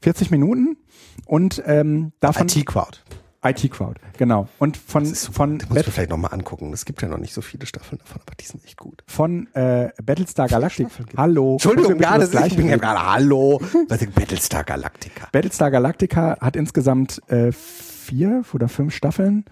40 0.00 0.30
Minuten 0.30 0.78
und 1.26 1.62
ähm, 1.66 2.12
davon 2.20 2.48
IT-Crowd. 2.48 2.98
IT 3.44 3.70
Crowd, 3.72 4.00
genau. 4.18 4.48
Und 4.58 4.76
von 4.76 5.04
von 5.04 5.58
Das 5.58 5.68
muss 5.68 5.78
ich 5.78 5.84
mir 5.84 5.84
Bat 5.84 5.94
vielleicht 5.94 6.10
nochmal 6.10 6.32
angucken. 6.32 6.72
Es 6.72 6.84
gibt 6.84 7.02
ja 7.02 7.08
noch 7.08 7.18
nicht 7.18 7.34
so 7.34 7.40
viele 7.40 7.66
Staffeln 7.66 7.98
davon, 7.98 8.20
aber 8.24 8.36
die 8.36 8.44
sind 8.44 8.64
echt 8.64 8.76
gut. 8.76 9.02
von 9.08 9.52
äh, 9.54 9.90
Battlestar 10.02 10.46
Galactica. 10.46 10.90
Hallo. 11.16 11.52
Entschuldigung, 11.54 12.00
ja, 12.00 12.18
das 12.18 12.32
ist, 12.32 12.46
ich 12.46 12.56
bin 12.56 12.68
ja 12.68 12.76
gerade, 12.76 13.04
hallo. 13.04 13.60
Was 13.88 14.00
ist 14.00 14.14
Battlestar 14.14 14.62
Galactica? 14.62 15.28
Battlestar 15.32 15.72
Galactica 15.72 16.38
hat 16.40 16.54
insgesamt 16.54 17.20
äh, 17.28 17.50
vier 17.50 18.44
oder 18.52 18.68
fünf 18.68 18.94
Staffeln. 18.94 19.44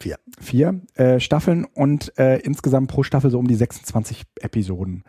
Vier. 0.00 0.18
vier 0.40 0.80
äh, 0.94 1.18
Staffeln 1.18 1.64
und 1.64 2.16
äh, 2.18 2.38
insgesamt 2.38 2.88
pro 2.88 3.02
Staffel 3.02 3.30
so 3.32 3.38
um 3.38 3.48
die 3.48 3.56
26 3.56 4.22
Episoden. 4.40 5.02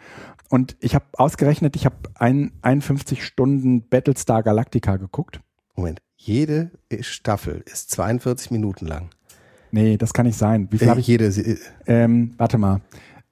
Und 0.49 0.77
ich 0.79 0.95
habe 0.95 1.05
ausgerechnet, 1.13 1.75
ich 1.75 1.85
habe 1.85 1.95
ein, 2.15 2.53
51 2.63 3.23
Stunden 3.23 3.87
Battlestar 3.87 4.41
Galactica 4.41 4.97
geguckt. 4.97 5.41
Moment. 5.79 5.99
Jede 6.17 6.71
Staffel 7.01 7.63
ist 7.65 7.91
42 7.91 8.51
Minuten 8.51 8.85
lang. 8.85 9.09
Nee, 9.71 9.97
das 9.97 10.13
kann 10.13 10.25
nicht 10.25 10.37
sein. 10.37 10.67
Wie 10.71 10.77
viel 10.77 10.87
Äh, 10.87 10.89
habe 10.89 10.99
ich? 10.99 11.07
jede, 11.07 11.31
Se- 11.31 11.57
Ähm, 11.85 12.33
warte 12.37 12.57
mal. 12.57 12.81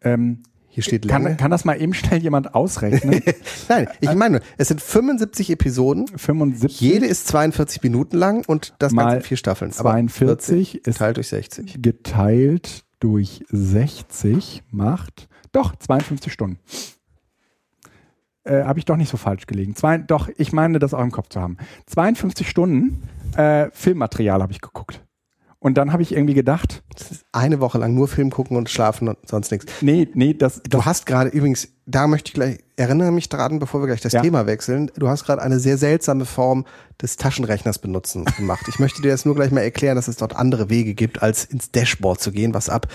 Ähm, 0.02 0.44
hier 0.70 0.84
steht 0.84 1.06
Länge. 1.06 1.24
kann, 1.30 1.38
kann 1.38 1.52
das 1.52 1.66
mal 1.66 1.82
eben 1.82 1.96
schnell 1.96 2.22
jemand 2.22 2.54
ausrechnen? 2.54 3.22
Nein, 3.70 3.88
ich 4.00 4.14
meine, 4.14 4.42
es 4.58 4.68
sind 4.68 4.80
75 4.80 5.50
Episoden. 5.50 6.08
75 6.08 6.80
Jede 6.80 7.08
ist 7.08 7.28
42 7.28 7.82
Minuten 7.82 8.16
lang 8.16 8.44
und 8.46 8.76
das 8.78 8.92
Mal 8.94 9.04
Ganze 9.04 9.18
in 9.18 9.24
vier 9.24 9.38
Staffeln. 9.38 9.72
Aber 9.78 9.90
42 9.90 10.76
ist 10.76 10.84
geteilt 10.86 11.18
durch 11.18 11.28
60. 11.30 11.82
geteilt 11.82 12.84
durch 13.00 13.44
60 13.50 14.64
macht 14.72 15.28
doch 15.52 15.76
52 15.76 16.32
Stunden. 16.32 16.60
Äh, 18.48 18.64
habe 18.64 18.80
ich 18.80 18.86
doch 18.86 18.96
nicht 18.98 19.10
so 19.10 19.18
falsch 19.18 19.46
gelegen. 19.48 19.76
Zwei, 19.76 19.98
doch, 19.98 20.30
ich 20.38 20.52
meine, 20.54 20.80
das 20.80 20.94
auch 20.94 21.02
im 21.04 21.12
Kopf 21.12 21.30
zu 21.30 21.42
haben. 21.42 21.58
52 21.88 22.50
Stunden 22.50 23.04
äh, 23.36 23.68
Filmmaterial 23.74 24.42
habe 24.42 24.52
ich 24.54 24.62
geguckt. 24.62 25.02
Und 25.60 25.76
dann 25.76 25.92
habe 25.92 26.04
ich 26.04 26.14
irgendwie 26.14 26.36
gedacht, 26.36 26.84
Das 26.96 27.10
ist 27.12 27.26
eine 27.32 27.60
Woche 27.60 27.80
lang 27.80 27.96
nur 27.96 28.08
Film 28.08 28.30
gucken 28.30 28.58
und 28.58 28.70
schlafen 28.70 29.08
und 29.08 29.18
sonst 29.28 29.52
nichts. 29.52 29.66
nee, 29.82 30.08
nee, 30.14 30.34
das, 30.36 30.62
Du 30.62 30.70
das 30.70 30.86
hast 30.86 31.06
gerade 31.08 31.30
übrigens, 31.32 31.70
da 31.88 32.06
möchte 32.06 32.30
ich 32.30 32.34
gleich, 32.36 32.60
erinnere 32.76 33.12
mich 33.12 33.28
dran, 33.28 33.58
bevor 33.58 33.82
wir 33.82 33.88
gleich 33.88 34.02
das 34.02 34.14
Ja. 34.14 34.22
Thema 34.22 34.46
wechseln, 34.46 34.92
du 34.98 35.08
hast 35.10 35.26
gerade 35.26 35.42
eine 35.42 35.60
sehr 35.60 35.78
seltsame 35.80 36.26
Form 36.26 36.66
des 37.02 37.18
Taschenrechners 37.18 37.80
benutzen 37.80 38.24
gemacht. 38.38 38.66
Ich 38.70 38.78
möchte 38.78 39.02
dir 39.02 39.10
jetzt 39.10 39.26
nur 39.26 39.34
gleich 39.34 39.50
mal 39.52 39.62
erklären, 39.62 39.96
dass 39.96 40.08
es 40.08 40.18
dort 40.18 40.36
andere 40.36 40.70
Wege 40.70 40.94
gibt, 40.94 41.24
als 41.24 41.44
ins 41.46 41.72
Dashboard 41.72 42.22
zu 42.22 42.32
gehen, 42.32 42.54
was 42.54 42.70
ab 42.70 42.88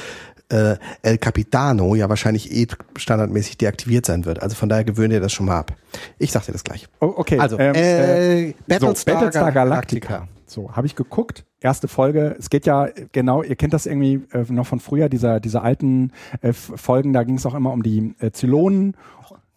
äh, 0.52 0.76
El 1.02 1.18
Capitano 1.18 1.94
ja 1.94 2.08
wahrscheinlich 2.08 2.52
eh 2.52 2.66
standardmäßig 2.96 3.58
deaktiviert 3.58 4.06
sein 4.06 4.24
wird. 4.24 4.42
Also 4.42 4.54
von 4.54 4.68
daher 4.68 4.84
gewöhne 4.84 5.14
dir 5.14 5.20
das 5.20 5.32
schon 5.32 5.46
mal 5.46 5.58
ab. 5.58 5.72
Ich 6.18 6.32
sag 6.32 6.44
dir 6.46 6.52
das 6.52 6.64
gleich. 6.64 6.86
oh, 7.00 7.12
okay. 7.16 7.38
Also, 7.38 7.58
ähm, 7.58 7.74
äh, 7.74 8.48
so, 8.48 8.54
Battlestar, 8.68 9.14
Battlestar 9.14 9.52
Galactica. 9.52 10.08
Galactica. 10.08 10.28
So, 10.46 10.72
habe 10.72 10.86
ich 10.86 10.94
geguckt. 10.94 11.44
Erste 11.60 11.88
Folge. 11.88 12.36
Es 12.38 12.50
geht 12.50 12.66
ja, 12.66 12.86
äh, 12.86 13.06
genau, 13.12 13.42
ihr 13.42 13.56
kennt 13.56 13.72
das 13.72 13.86
irgendwie 13.86 14.22
äh, 14.32 14.44
noch 14.48 14.66
von 14.66 14.80
früher, 14.80 15.08
dieser, 15.08 15.40
diese 15.40 15.62
alten 15.62 16.12
äh, 16.42 16.52
Folgen, 16.52 17.12
da 17.12 17.24
ging 17.24 17.36
es 17.36 17.46
auch 17.46 17.54
immer 17.54 17.72
um 17.72 17.82
die 17.82 18.14
äh, 18.18 18.30
Zylonen 18.32 18.94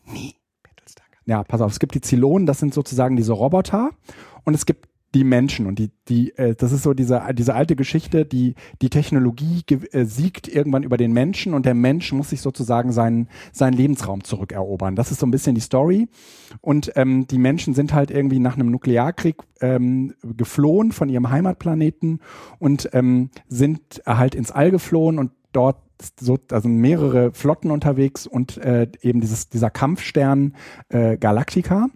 Nie. 0.05 0.35
Battlestar 0.63 1.05
ja, 1.26 1.43
pass 1.43 1.61
auf, 1.61 1.72
es 1.72 1.80
gibt 1.80 1.95
die 1.95 2.01
Zylonen, 2.01 2.45
das 2.45 2.59
sind 2.59 2.73
sozusagen 2.73 3.15
diese 3.15 3.34
Roboter 3.34 3.89
und 4.43 4.53
es 4.53 4.65
gibt 4.65 4.88
die 5.16 5.24
Menschen 5.24 5.66
und 5.66 5.80
die, 5.80 5.92
die, 6.10 6.38
äh, 6.38 6.56
das 6.56 6.74
ist 6.74 6.84
so 6.84 6.94
diese, 6.94 7.24
diese 7.34 7.56
alte 7.56 7.78
Geschichte, 7.78 8.26
die, 8.26 8.54
die 8.82 8.90
Technologie 8.90 9.64
äh, 9.70 10.04
siegt 10.04 10.50
irgendwann 10.50 10.84
über 10.84 10.98
den 10.98 11.14
Menschen 11.14 11.54
und 11.54 11.66
der 11.66 11.74
Mensch 11.74 12.12
muss 12.12 12.32
sich 12.32 12.42
sozusagen 12.42 12.92
seinen, 12.92 13.30
seinen 13.54 13.74
Lebensraum 13.74 14.26
zurückerobern. 14.26 14.98
Das 14.98 15.12
ist 15.12 15.22
so 15.22 15.26
ein 15.26 15.32
bisschen 15.32 15.56
die 15.56 15.62
Story. 15.62 16.10
Und 16.60 16.92
ähm, 16.98 17.28
die 17.28 17.38
Menschen 17.38 17.74
sind 17.74 17.94
halt 17.94 18.12
irgendwie 18.12 18.40
nach 18.40 18.56
einem 18.56 18.70
Nuklearkrieg 18.72 19.38
ähm, 19.62 20.14
geflohen 20.22 20.92
von 20.92 21.08
ihrem 21.08 21.30
Heimatplaneten 21.30 22.20
und 22.60 22.90
ähm, 22.92 23.30
sind 23.48 24.04
halt 24.06 24.36
ins 24.36 24.52
All 24.52 24.70
geflohen 24.70 25.18
und 25.18 25.32
dort 25.54 25.78
so, 26.20 26.38
also 26.52 26.68
mehrere 26.68 27.32
Flotten 27.32 27.72
unterwegs 27.72 28.28
und 28.28 28.58
äh, 28.58 28.88
eben 29.02 29.22
dieses, 29.22 29.48
dieser 29.48 29.70
Kampfstern 29.70 30.56
äh, 30.90 31.16
Galactica. 31.18 31.88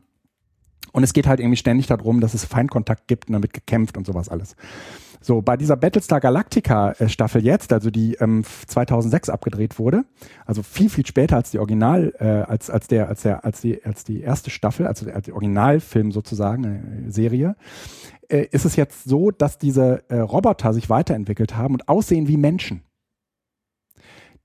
Und 0.91 1.03
es 1.03 1.13
geht 1.13 1.27
halt 1.27 1.39
irgendwie 1.39 1.57
ständig 1.57 1.87
darum, 1.87 2.19
dass 2.19 2.33
es 2.33 2.45
Feindkontakt 2.45 3.07
gibt 3.07 3.27
und 3.27 3.33
damit 3.33 3.53
gekämpft 3.53 3.97
und 3.97 4.05
sowas 4.05 4.29
alles. 4.29 4.55
So, 5.21 5.41
bei 5.41 5.57
dieser 5.57 5.75
Battlestar 5.75 6.21
Galactica 6.21 6.91
äh, 6.93 7.09
Staffel 7.09 7.43
jetzt, 7.43 7.73
also 7.73 7.91
die 7.91 8.15
ähm, 8.15 8.43
2006 8.67 9.29
abgedreht 9.29 9.77
wurde, 9.77 10.05
also 10.45 10.63
viel, 10.63 10.89
viel 10.89 11.05
später 11.05 11.35
als 11.35 11.51
die 11.51 11.59
Original, 11.59 12.13
äh, 12.19 12.49
als, 12.49 12.69
als 12.69 12.87
der, 12.87 13.09
als 13.09 13.23
der, 13.23 13.43
als 13.43 13.59
die, 13.59 13.83
als 13.83 14.05
die 14.05 14.21
erste 14.21 14.49
Staffel, 14.49 14.87
also 14.87 15.09
als 15.11 15.25
der 15.25 15.33
Originalfilm 15.33 16.13
sozusagen, 16.13 16.63
äh, 17.07 17.11
Serie, 17.11 17.57
äh, 18.29 18.47
ist 18.51 18.63
es 18.63 18.77
jetzt 18.77 19.03
so, 19.03 19.31
dass 19.31 19.57
diese 19.57 20.03
äh, 20.09 20.19
Roboter 20.19 20.73
sich 20.73 20.89
weiterentwickelt 20.89 21.57
haben 21.57 21.73
und 21.73 21.89
aussehen 21.89 22.29
wie 22.29 22.37
Menschen. 22.37 22.83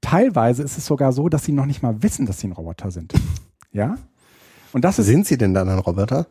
Teilweise 0.00 0.62
ist 0.64 0.76
es 0.76 0.86
sogar 0.86 1.12
so, 1.12 1.28
dass 1.28 1.44
sie 1.44 1.52
noch 1.52 1.66
nicht 1.66 1.82
mal 1.82 2.02
wissen, 2.02 2.26
dass 2.26 2.40
sie 2.40 2.48
ein 2.48 2.52
Roboter 2.52 2.90
sind. 2.90 3.14
Ja? 3.72 3.96
Und 4.74 4.84
das 4.84 4.98
ist 4.98 5.06
Sind 5.06 5.24
sie 5.24 5.38
denn 5.38 5.54
dann 5.54 5.68
ein 5.68 5.78
Roboter? 5.78 6.26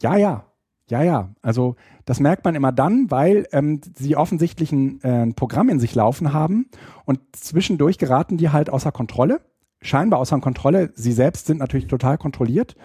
ja, 0.00 0.16
ja. 0.16 0.44
Ja, 0.88 1.02
ja. 1.02 1.30
Also 1.42 1.76
das 2.04 2.20
merkt 2.20 2.44
man 2.44 2.54
immer 2.54 2.70
dann, 2.70 3.10
weil 3.10 3.46
ähm, 3.52 3.80
sie 3.96 4.14
offensichtlich 4.14 4.72
ein, 4.72 5.00
äh, 5.02 5.22
ein 5.22 5.34
Programm 5.34 5.68
in 5.68 5.80
sich 5.80 5.94
laufen 5.94 6.32
haben 6.32 6.66
und 7.06 7.20
zwischendurch 7.32 7.98
geraten 7.98 8.36
die 8.36 8.50
halt 8.50 8.70
außer 8.70 8.92
Kontrolle. 8.92 9.40
Scheinbar 9.80 10.20
außer 10.20 10.38
Kontrolle. 10.40 10.92
Sie 10.94 11.12
selbst 11.12 11.46
sind 11.46 11.58
natürlich 11.58 11.86
total 11.88 12.18
kontrolliert. 12.18 12.76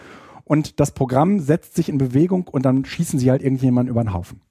Und 0.45 0.80
das 0.80 0.91
Programm 0.91 1.40
setzt 1.40 1.76
sich 1.76 1.90
in 1.90 1.98
Bewegung 1.98 2.48
und 2.48 2.65
dann 2.65 2.86
schießen 2.86 3.19
sie 3.19 3.30
halt 3.30 3.44
irgendjemanden 3.44 3.91
über 3.91 4.03
den 4.03 4.14
Haufen. 4.14 4.41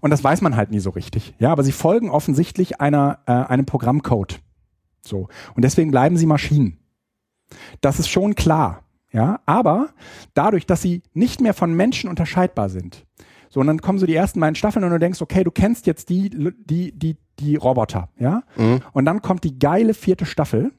Und 0.00 0.10
das 0.10 0.22
weiß 0.22 0.40
man 0.40 0.56
halt 0.56 0.70
nie 0.70 0.80
so 0.80 0.90
richtig. 0.90 1.34
Ja, 1.38 1.52
aber 1.52 1.64
sie 1.64 1.72
folgen 1.72 2.08
offensichtlich 2.08 2.80
einer, 2.80 3.18
äh, 3.26 3.32
einem 3.32 3.66
Programmcode. 3.66 4.40
So. 5.02 5.28
Und 5.54 5.64
deswegen 5.64 5.90
bleiben 5.90 6.16
sie 6.16 6.26
Maschinen. 6.26 6.78
Das 7.80 7.98
ist 7.98 8.08
schon 8.08 8.34
klar. 8.34 8.85
Ja, 9.12 9.40
aber 9.46 9.90
dadurch, 10.34 10.66
dass 10.66 10.82
sie 10.82 11.02
nicht 11.14 11.40
mehr 11.40 11.54
von 11.54 11.72
Menschen 11.74 12.10
unterscheidbar 12.10 12.68
sind, 12.68 13.06
so 13.48 13.60
und 13.60 13.68
dann 13.68 13.80
kommen 13.80 13.98
so 13.98 14.06
die 14.06 14.14
ersten 14.14 14.40
beiden 14.40 14.56
Staffeln 14.56 14.84
und 14.84 14.90
du 14.90 14.98
denkst, 14.98 15.22
okay, 15.22 15.44
du 15.44 15.50
kennst 15.50 15.86
jetzt 15.86 16.08
die, 16.10 16.28
die, 16.30 16.92
die, 16.92 17.16
die 17.38 17.56
Roboter, 17.56 18.10
ja, 18.18 18.42
Mhm. 18.56 18.80
und 18.92 19.04
dann 19.04 19.22
kommt 19.22 19.44
die 19.44 19.58
geile 19.58 19.94
vierte 19.94 20.26
Staffel 20.26 20.72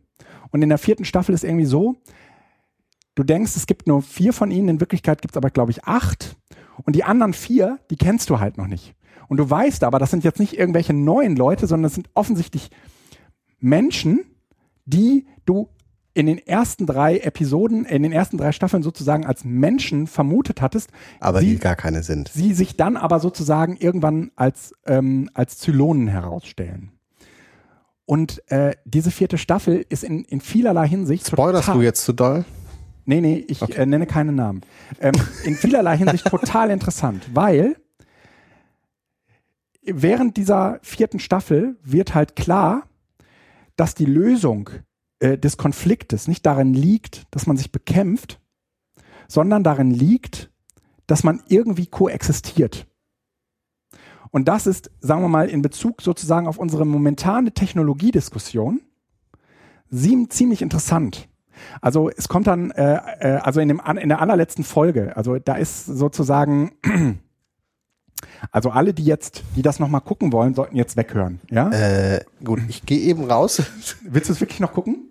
und 0.51 0.61
in 0.61 0.69
der 0.69 0.77
vierten 0.77 1.05
Staffel 1.05 1.33
ist 1.33 1.43
irgendwie 1.43 1.65
so, 1.65 1.95
du 3.15 3.23
denkst, 3.23 3.55
es 3.55 3.65
gibt 3.65 3.87
nur 3.87 4.01
vier 4.01 4.33
von 4.33 4.51
ihnen, 4.51 4.67
in 4.69 4.79
Wirklichkeit 4.79 5.21
gibt 5.21 5.33
es 5.33 5.37
aber, 5.37 5.49
glaube 5.49 5.71
ich, 5.71 5.85
acht 5.85 6.35
und 6.83 6.95
die 6.95 7.03
anderen 7.03 7.33
vier, 7.33 7.79
die 7.89 7.95
kennst 7.95 8.29
du 8.29 8.39
halt 8.39 8.57
noch 8.57 8.67
nicht. 8.67 8.93
Und 9.29 9.37
du 9.37 9.49
weißt 9.49 9.83
aber, 9.83 9.99
das 9.99 10.11
sind 10.11 10.23
jetzt 10.23 10.39
nicht 10.39 10.57
irgendwelche 10.57 10.93
neuen 10.93 11.35
Leute, 11.35 11.65
sondern 11.67 11.85
es 11.87 11.95
sind 11.95 12.09
offensichtlich 12.13 12.69
Menschen, 13.59 14.19
die 14.85 15.25
du 15.45 15.69
in 16.17 16.25
den 16.25 16.39
ersten 16.39 16.87
drei 16.87 17.19
Episoden, 17.19 17.85
in 17.85 18.01
den 18.01 18.11
ersten 18.11 18.37
drei 18.37 18.51
Staffeln 18.51 18.81
sozusagen 18.81 19.23
als 19.27 19.45
Menschen 19.45 20.07
vermutet 20.07 20.61
hattest. 20.61 20.89
Aber 21.19 21.41
sie, 21.41 21.51
die 21.51 21.59
gar 21.59 21.75
keine 21.75 22.01
sind. 22.01 22.31
Sie 22.33 22.55
sich 22.55 22.75
dann 22.75 22.97
aber 22.97 23.19
sozusagen 23.19 23.77
irgendwann 23.77 24.31
als, 24.35 24.73
ähm, 24.87 25.29
als 25.35 25.59
Zylonen 25.59 26.07
herausstellen. 26.07 26.91
Und 28.07 28.41
äh, 28.49 28.73
diese 28.83 29.11
vierte 29.11 29.37
Staffel 29.37 29.85
ist 29.89 30.03
in, 30.03 30.23
in 30.23 30.41
vielerlei 30.41 30.87
Hinsicht. 30.87 31.27
Spoilerst 31.27 31.67
du 31.67 31.83
jetzt 31.83 32.03
zu 32.03 32.13
doll? 32.13 32.45
Nee, 33.05 33.21
nee, 33.21 33.45
ich 33.47 33.61
okay. 33.61 33.83
äh, 33.83 33.85
nenne 33.85 34.07
keine 34.07 34.31
Namen. 34.31 34.61
Ähm, 34.99 35.13
in 35.43 35.53
vielerlei 35.53 35.97
Hinsicht 35.97 36.25
total 36.31 36.71
interessant, 36.71 37.29
weil 37.35 37.75
während 39.83 40.35
dieser 40.35 40.79
vierten 40.81 41.19
Staffel 41.19 41.75
wird 41.83 42.15
halt 42.15 42.35
klar, 42.35 42.87
dass 43.75 43.93
die 43.93 44.05
Lösung 44.05 44.71
äh, 45.19 45.37
des 45.37 45.57
Konfliktes 45.57 46.27
nicht 46.27 46.45
darin 46.45 46.73
liegt, 46.73 47.27
dass 47.31 47.47
man 47.47 47.57
sich 47.57 47.71
bekämpft, 47.71 48.39
sondern 49.27 49.63
darin 49.63 49.91
liegt, 49.91 50.51
dass 51.07 51.23
man 51.23 51.41
irgendwie 51.47 51.87
koexistiert. 51.87 52.87
Und 54.31 54.47
das 54.47 54.67
ist, 54.67 54.91
sagen 54.99 55.21
wir 55.21 55.29
mal, 55.29 55.49
in 55.49 55.61
Bezug 55.61 56.01
sozusagen 56.01 56.47
auf 56.47 56.57
unsere 56.57 56.85
momentane 56.85 57.53
Technologiediskussion 57.53 58.81
ziemlich 59.89 60.61
interessant. 60.61 61.29
Also 61.81 62.09
es 62.09 62.27
kommt 62.27 62.47
dann, 62.47 62.71
äh, 62.71 62.99
äh, 63.19 63.37
also 63.37 63.59
in, 63.59 63.69
dem, 63.69 63.81
in 63.99 64.09
der 64.09 64.21
allerletzten 64.21 64.63
Folge, 64.63 65.15
also 65.17 65.39
da 65.39 65.55
ist 65.55 65.85
sozusagen, 65.85 66.71
also 68.51 68.69
alle, 68.69 68.93
die 68.93 69.03
jetzt, 69.03 69.43
die 69.55 69.61
das 69.61 69.79
nochmal 69.79 70.01
gucken 70.01 70.31
wollen, 70.31 70.53
sollten 70.53 70.75
jetzt 70.75 70.97
weghören. 70.97 71.39
Ja? 71.49 71.69
Äh, 71.69 72.21
gut, 72.43 72.61
ich 72.67 72.85
gehe 72.85 72.99
eben 72.99 73.25
raus. 73.25 73.61
Willst 74.03 74.29
du 74.29 74.33
es 74.33 74.41
wirklich 74.41 74.59
noch 74.59 74.73
gucken? 74.73 75.07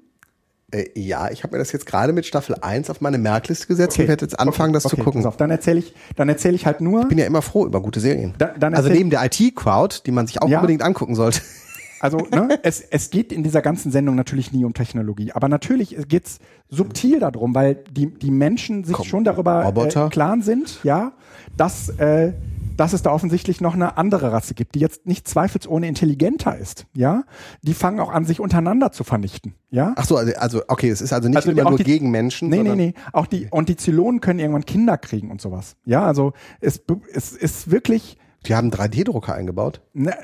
Äh, 0.73 0.87
ja, 0.95 1.31
ich 1.31 1.45
habe 1.45 1.55
mir 1.55 1.59
das 1.59 1.73
jetzt 1.73 1.87
gerade 1.87 2.13
mit 2.13 2.27
Staffel 2.27 2.57
1 2.61 2.91
auf 2.91 3.01
meine 3.01 3.19
Merkliste 3.19 3.69
gesetzt 3.69 3.95
okay. 3.95 4.03
und 4.03 4.09
werde 4.09 4.25
jetzt 4.25 4.39
anfangen, 4.39 4.73
das 4.73 4.87
okay, 4.87 4.97
zu 4.97 5.03
gucken. 5.03 5.23
Pass 5.23 5.29
auf, 5.29 5.37
dann 5.37 5.51
erzähle 5.51 5.79
ich, 5.79 5.95
dann 6.17 6.29
erzähle 6.29 6.57
ich 6.57 6.67
halt 6.67 6.81
nur. 6.81 7.03
Ich 7.03 7.09
bin 7.09 7.19
ja 7.19 7.27
immer 7.27 7.43
froh 7.43 7.67
über 7.67 7.81
gute 7.81 8.01
Serien. 8.01 8.35
Da, 8.39 8.55
also 8.73 8.89
neben 8.89 9.11
der 9.11 9.25
IT-Crowd, 9.25 10.03
die 10.07 10.11
man 10.11 10.27
sich 10.27 10.43
auch 10.43 10.49
ja. 10.49 10.59
unbedingt 10.59 10.83
angucken 10.83 11.15
sollte. 11.15 11.41
Also 11.99 12.19
ne, 12.19 12.59
es, 12.63 12.83
es 12.83 13.09
geht 13.09 13.33
in 13.33 13.43
dieser 13.43 13.63
ganzen 13.63 13.91
Sendung 13.91 14.17
natürlich 14.17 14.53
nie 14.53 14.67
um 14.67 14.75
Technologie, 14.75 15.33
aber 15.33 15.49
natürlich 15.49 15.97
geht's 16.09 16.41
subtil 16.69 17.21
darum, 17.21 17.55
weil 17.55 17.77
die, 17.91 18.13
die 18.13 18.31
Menschen 18.31 18.85
sich 18.85 18.95
Komm, 18.95 19.07
schon 19.07 19.25
darüber 19.25 19.73
äh, 19.75 20.09
klar 20.11 20.37
sind, 20.43 20.79
ja, 20.83 21.13
dass 21.57 21.89
äh, 21.99 22.35
dass 22.77 22.93
es 22.93 23.03
da 23.03 23.11
offensichtlich 23.11 23.61
noch 23.61 23.75
eine 23.75 23.97
andere 23.97 24.33
Rasse 24.33 24.55
gibt, 24.55 24.75
die 24.75 24.81
jetzt 24.81 25.07
nicht 25.07 25.27
zweifelsohne 25.27 25.87
intelligenter 25.87 26.57
ist, 26.57 26.87
ja. 26.95 27.25
Die 27.63 27.75
fangen 27.75 28.01
auch 28.01 28.11
an, 28.11 28.25
sich 28.25 28.41
untereinander 28.41 28.93
zu 28.93 29.05
vernichten, 29.05 29.55
ja. 29.71 29.95
Ach 29.97 30.05
so, 30.05 30.17
also, 30.17 30.33
also 30.37 30.63
okay, 30.69 30.91
es 30.91 31.01
ist 31.01 31.13
also 31.13 31.29
nicht 31.29 31.37
also 31.37 31.51
immer 31.51 31.71
nur 31.71 31.79
die, 31.79 31.85
gegen 31.85 32.11
Menschen. 32.11 32.49
Nee, 32.49 32.63
nee, 32.63 32.75
nee. 32.75 32.95
Auch 33.13 33.27
die, 33.27 33.49
und 33.51 33.69
die 33.69 33.77
Zylonen 33.77 34.21
können 34.21 34.39
irgendwann 34.39 34.67
Kinder 34.67 34.99
kriegen 34.99 35.31
und 35.31 35.41
sowas. 35.41 35.77
Ja, 35.85 36.05
also 36.05 36.33
es, 36.61 36.83
es 37.13 37.33
ist 37.33 37.71
wirklich. 37.71 38.19
Die 38.47 38.55
haben 38.55 38.71
3D-Drucker 38.71 39.35
eingebaut. 39.35 39.81
Ne, 39.93 40.15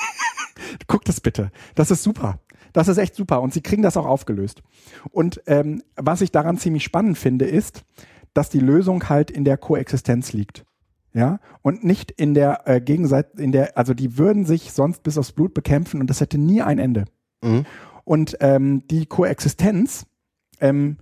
Guck 0.86 1.04
das 1.04 1.20
bitte. 1.20 1.50
Das 1.74 1.90
ist 1.90 2.02
super. 2.02 2.40
Das 2.72 2.88
ist 2.88 2.98
echt 2.98 3.14
super. 3.14 3.40
Und 3.40 3.52
sie 3.52 3.62
kriegen 3.62 3.82
das 3.82 3.96
auch 3.96 4.06
aufgelöst. 4.06 4.62
Und 5.10 5.42
ähm, 5.46 5.82
was 5.96 6.20
ich 6.20 6.30
daran 6.30 6.58
ziemlich 6.58 6.84
spannend 6.84 7.18
finde, 7.18 7.46
ist, 7.46 7.84
dass 8.34 8.50
die 8.50 8.60
Lösung 8.60 9.08
halt 9.08 9.30
in 9.30 9.44
der 9.44 9.56
Koexistenz 9.56 10.32
liegt 10.32 10.66
ja, 11.16 11.40
und 11.62 11.82
nicht 11.82 12.10
in 12.10 12.34
der 12.34 12.68
äh, 12.68 12.78
Gegenseite, 12.78 13.40
in 13.40 13.50
der, 13.50 13.78
also 13.78 13.94
die 13.94 14.18
würden 14.18 14.44
sich 14.44 14.72
sonst 14.72 15.02
bis 15.02 15.16
aufs 15.16 15.32
Blut 15.32 15.54
bekämpfen 15.54 15.98
und 16.02 16.10
das 16.10 16.20
hätte 16.20 16.36
nie 16.36 16.60
ein 16.60 16.78
Ende. 16.78 17.06
Mhm. 17.42 17.64
Und 18.04 18.36
ähm, 18.40 18.86
die 18.88 19.06
Koexistenz 19.06 20.04
ähm, 20.60 20.98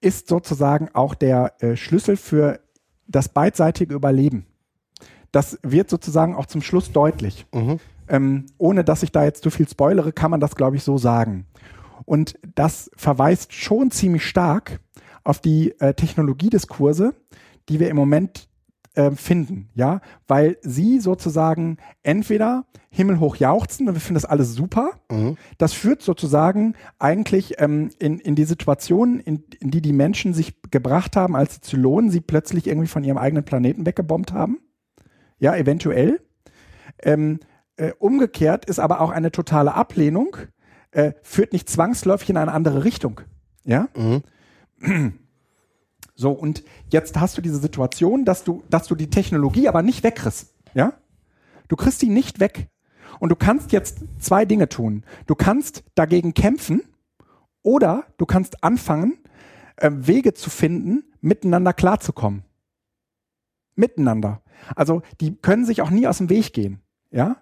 ist 0.00 0.28
sozusagen 0.28 0.90
auch 0.94 1.16
der 1.16 1.54
äh, 1.58 1.74
Schlüssel 1.74 2.16
für 2.16 2.60
das 3.08 3.28
beidseitige 3.28 3.92
Überleben. 3.92 4.46
Das 5.32 5.58
wird 5.64 5.90
sozusagen 5.90 6.36
auch 6.36 6.46
zum 6.46 6.62
Schluss 6.62 6.92
deutlich. 6.92 7.44
Mhm. 7.52 7.80
Ähm, 8.08 8.46
ohne 8.56 8.84
dass 8.84 9.02
ich 9.02 9.10
da 9.10 9.24
jetzt 9.24 9.42
zu 9.42 9.50
viel 9.50 9.68
spoilere, 9.68 10.12
kann 10.12 10.30
man 10.30 10.38
das, 10.38 10.54
glaube 10.54 10.76
ich, 10.76 10.84
so 10.84 10.96
sagen. 10.96 11.44
Und 12.04 12.38
das 12.54 12.88
verweist 12.96 13.52
schon 13.52 13.90
ziemlich 13.90 14.24
stark 14.24 14.78
auf 15.24 15.40
die 15.40 15.74
äh, 15.80 15.92
Technologiediskurse, 15.92 17.16
die 17.68 17.80
wir 17.80 17.90
im 17.90 17.96
Moment 17.96 18.48
äh, 18.98 19.12
finden, 19.12 19.68
ja, 19.74 20.00
weil 20.26 20.58
sie 20.60 20.98
sozusagen 20.98 21.76
entweder 22.02 22.64
himmelhoch 22.90 23.36
jauchzen 23.36 23.86
und 23.86 23.94
wir 23.94 24.00
finden 24.00 24.14
das 24.14 24.24
alles 24.24 24.54
super. 24.54 24.90
Mhm. 25.08 25.36
Das 25.56 25.72
führt 25.72 26.02
sozusagen 26.02 26.74
eigentlich 26.98 27.60
ähm, 27.60 27.90
in, 28.00 28.18
in 28.18 28.34
die 28.34 28.44
Situation, 28.44 29.20
in, 29.20 29.44
in 29.60 29.70
die 29.70 29.82
die 29.82 29.92
Menschen 29.92 30.34
sich 30.34 30.60
gebracht 30.72 31.14
haben, 31.14 31.36
als 31.36 31.54
die 31.54 31.60
Zylonen 31.60 32.10
sie 32.10 32.20
plötzlich 32.20 32.66
irgendwie 32.66 32.88
von 32.88 33.04
ihrem 33.04 33.18
eigenen 33.18 33.44
Planeten 33.44 33.86
weggebombt 33.86 34.32
haben. 34.32 34.58
Ja, 35.38 35.54
eventuell. 35.54 36.20
Ähm, 37.00 37.38
äh, 37.76 37.92
umgekehrt 38.00 38.64
ist 38.64 38.80
aber 38.80 39.00
auch 39.00 39.10
eine 39.10 39.30
totale 39.30 39.74
Ablehnung, 39.74 40.36
äh, 40.90 41.12
führt 41.22 41.52
nicht 41.52 41.68
zwangsläufig 41.68 42.30
in 42.30 42.36
eine 42.36 42.52
andere 42.52 42.82
Richtung. 42.82 43.20
Ja. 43.64 43.86
Mhm. 43.94 44.22
So, 46.20 46.32
und 46.32 46.64
jetzt 46.90 47.18
hast 47.20 47.38
du 47.38 47.42
diese 47.42 47.58
Situation, 47.58 48.24
dass 48.24 48.42
du, 48.42 48.64
dass 48.68 48.88
du 48.88 48.96
die 48.96 49.08
Technologie 49.08 49.68
aber 49.68 49.82
nicht 49.82 50.02
wegkriegst. 50.02 50.52
Ja? 50.74 50.94
Du 51.68 51.76
kriegst 51.76 52.02
die 52.02 52.08
nicht 52.08 52.40
weg. 52.40 52.66
Und 53.20 53.28
du 53.28 53.36
kannst 53.36 53.70
jetzt 53.70 54.00
zwei 54.18 54.44
Dinge 54.44 54.68
tun. 54.68 55.04
Du 55.28 55.36
kannst 55.36 55.84
dagegen 55.94 56.34
kämpfen 56.34 56.82
oder 57.62 58.02
du 58.16 58.26
kannst 58.26 58.64
anfangen, 58.64 59.18
äh, 59.76 59.92
Wege 59.94 60.34
zu 60.34 60.50
finden, 60.50 61.04
miteinander 61.20 61.72
klarzukommen. 61.72 62.42
Miteinander. 63.76 64.42
Also 64.74 65.02
die 65.20 65.36
können 65.36 65.64
sich 65.64 65.82
auch 65.82 65.90
nie 65.90 66.08
aus 66.08 66.18
dem 66.18 66.30
Weg 66.30 66.52
gehen. 66.52 66.80
Ja? 67.12 67.36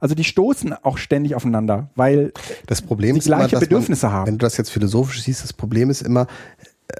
Also 0.00 0.16
die 0.16 0.24
stoßen 0.24 0.72
auch 0.72 0.98
ständig 0.98 1.36
aufeinander, 1.36 1.90
weil 1.94 2.32
das 2.66 2.82
Problem 2.82 3.20
sie 3.20 3.28
gleiche 3.28 3.54
immer, 3.54 3.60
Bedürfnisse 3.60 4.06
man, 4.06 4.12
haben. 4.12 4.26
Wenn 4.26 4.38
du 4.38 4.44
das 4.44 4.56
jetzt 4.56 4.70
philosophisch 4.70 5.22
siehst, 5.22 5.44
das 5.44 5.52
Problem 5.52 5.88
ist 5.88 6.02
immer, 6.02 6.26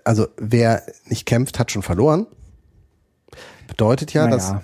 also 0.05 0.29
wer 0.37 0.83
nicht 1.07 1.27
kämpft, 1.27 1.59
hat 1.59 1.71
schon 1.71 1.83
verloren. 1.83 2.27
Bedeutet 3.67 4.13
ja, 4.13 4.25
naja. 4.25 4.37
dass 4.37 4.55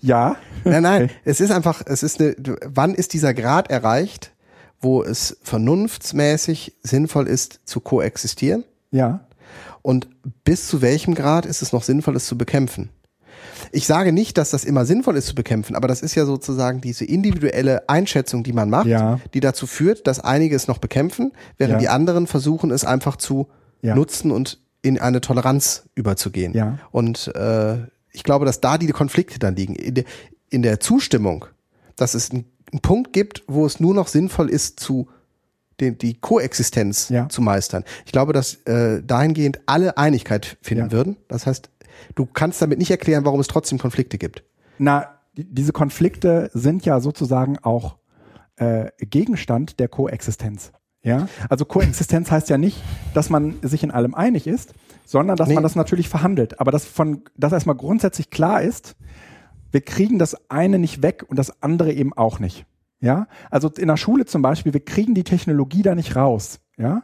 ja. 0.00 0.36
Nein, 0.64 0.82
nein, 0.82 1.10
es 1.24 1.40
ist 1.40 1.50
einfach, 1.50 1.82
es 1.86 2.02
ist 2.02 2.20
eine, 2.20 2.34
wann 2.64 2.94
ist 2.94 3.12
dieser 3.12 3.34
Grad 3.34 3.70
erreicht, 3.70 4.32
wo 4.80 5.02
es 5.02 5.38
vernunftsmäßig 5.42 6.76
sinnvoll 6.82 7.26
ist 7.28 7.60
zu 7.64 7.80
koexistieren? 7.80 8.64
Ja. 8.90 9.26
Und 9.82 10.08
bis 10.44 10.68
zu 10.68 10.82
welchem 10.82 11.14
Grad 11.14 11.46
ist 11.46 11.62
es 11.62 11.72
noch 11.72 11.82
sinnvoll, 11.82 12.16
es 12.16 12.26
zu 12.26 12.36
bekämpfen? 12.36 12.90
Ich 13.72 13.86
sage 13.86 14.12
nicht, 14.12 14.36
dass 14.36 14.50
das 14.50 14.64
immer 14.64 14.84
sinnvoll 14.84 15.16
ist 15.16 15.26
zu 15.26 15.34
bekämpfen, 15.34 15.76
aber 15.76 15.88
das 15.88 16.02
ist 16.02 16.14
ja 16.14 16.24
sozusagen 16.24 16.80
diese 16.80 17.04
individuelle 17.04 17.88
Einschätzung, 17.88 18.42
die 18.42 18.52
man 18.52 18.68
macht, 18.68 18.86
ja. 18.86 19.20
die 19.32 19.40
dazu 19.40 19.66
führt, 19.66 20.06
dass 20.06 20.20
einige 20.20 20.56
es 20.56 20.66
noch 20.66 20.78
bekämpfen, 20.78 21.32
während 21.56 21.74
ja. 21.74 21.78
die 21.78 21.88
anderen 21.88 22.26
versuchen, 22.26 22.70
es 22.70 22.84
einfach 22.84 23.16
zu 23.16 23.48
ja. 23.82 23.94
nutzen 23.94 24.30
und 24.30 24.60
in 24.82 24.98
eine 24.98 25.20
Toleranz 25.20 25.84
überzugehen. 25.94 26.54
Ja. 26.54 26.78
Und 26.90 27.34
äh, 27.34 27.78
ich 28.12 28.24
glaube, 28.24 28.44
dass 28.44 28.60
da 28.60 28.78
die 28.78 28.88
Konflikte 28.88 29.38
dann 29.38 29.56
liegen. 29.56 29.74
In 29.74 29.94
der, 29.94 30.04
in 30.48 30.62
der 30.62 30.80
Zustimmung, 30.80 31.46
dass 31.96 32.14
es 32.14 32.30
einen, 32.30 32.44
einen 32.72 32.80
Punkt 32.80 33.12
gibt, 33.12 33.44
wo 33.46 33.66
es 33.66 33.80
nur 33.80 33.94
noch 33.94 34.08
sinnvoll 34.08 34.48
ist, 34.48 34.80
zu 34.80 35.08
den, 35.80 35.98
die 35.98 36.14
Koexistenz 36.14 37.08
ja. 37.08 37.28
zu 37.28 37.42
meistern. 37.42 37.84
Ich 38.04 38.12
glaube, 38.12 38.32
dass 38.32 38.54
äh, 38.66 39.02
dahingehend 39.02 39.60
alle 39.66 39.96
Einigkeit 39.96 40.58
finden 40.62 40.86
ja. 40.86 40.92
würden. 40.92 41.16
Das 41.28 41.46
heißt, 41.46 41.70
du 42.14 42.26
kannst 42.26 42.60
damit 42.60 42.78
nicht 42.78 42.90
erklären, 42.90 43.24
warum 43.24 43.40
es 43.40 43.46
trotzdem 43.46 43.78
Konflikte 43.78 44.18
gibt. 44.18 44.44
Na, 44.78 45.18
die, 45.36 45.44
diese 45.44 45.72
Konflikte 45.72 46.50
sind 46.52 46.84
ja 46.84 47.00
sozusagen 47.00 47.58
auch 47.58 47.96
äh, 48.56 48.90
Gegenstand 48.98 49.80
der 49.80 49.88
Koexistenz. 49.88 50.72
Ja, 51.02 51.28
also 51.48 51.64
Koexistenz 51.64 52.30
heißt 52.30 52.50
ja 52.50 52.58
nicht, 52.58 52.82
dass 53.14 53.30
man 53.30 53.56
sich 53.62 53.82
in 53.82 53.90
allem 53.90 54.14
einig 54.14 54.46
ist, 54.46 54.74
sondern 55.06 55.36
dass 55.36 55.48
nee. 55.48 55.54
man 55.54 55.62
das 55.62 55.74
natürlich 55.74 56.08
verhandelt. 56.08 56.60
Aber 56.60 56.70
dass 56.70 56.84
von, 56.84 57.22
dass 57.36 57.52
erstmal 57.52 57.76
grundsätzlich 57.76 58.30
klar 58.30 58.62
ist, 58.62 58.96
wir 59.72 59.80
kriegen 59.80 60.18
das 60.18 60.36
eine 60.50 60.78
nicht 60.78 61.02
weg 61.02 61.24
und 61.26 61.38
das 61.38 61.62
andere 61.62 61.92
eben 61.92 62.12
auch 62.12 62.38
nicht. 62.38 62.66
Ja, 63.00 63.28
also 63.50 63.70
in 63.70 63.88
der 63.88 63.96
Schule 63.96 64.26
zum 64.26 64.42
Beispiel, 64.42 64.74
wir 64.74 64.84
kriegen 64.84 65.14
die 65.14 65.24
Technologie 65.24 65.82
da 65.82 65.94
nicht 65.94 66.16
raus. 66.16 66.60
Ja, 66.76 67.02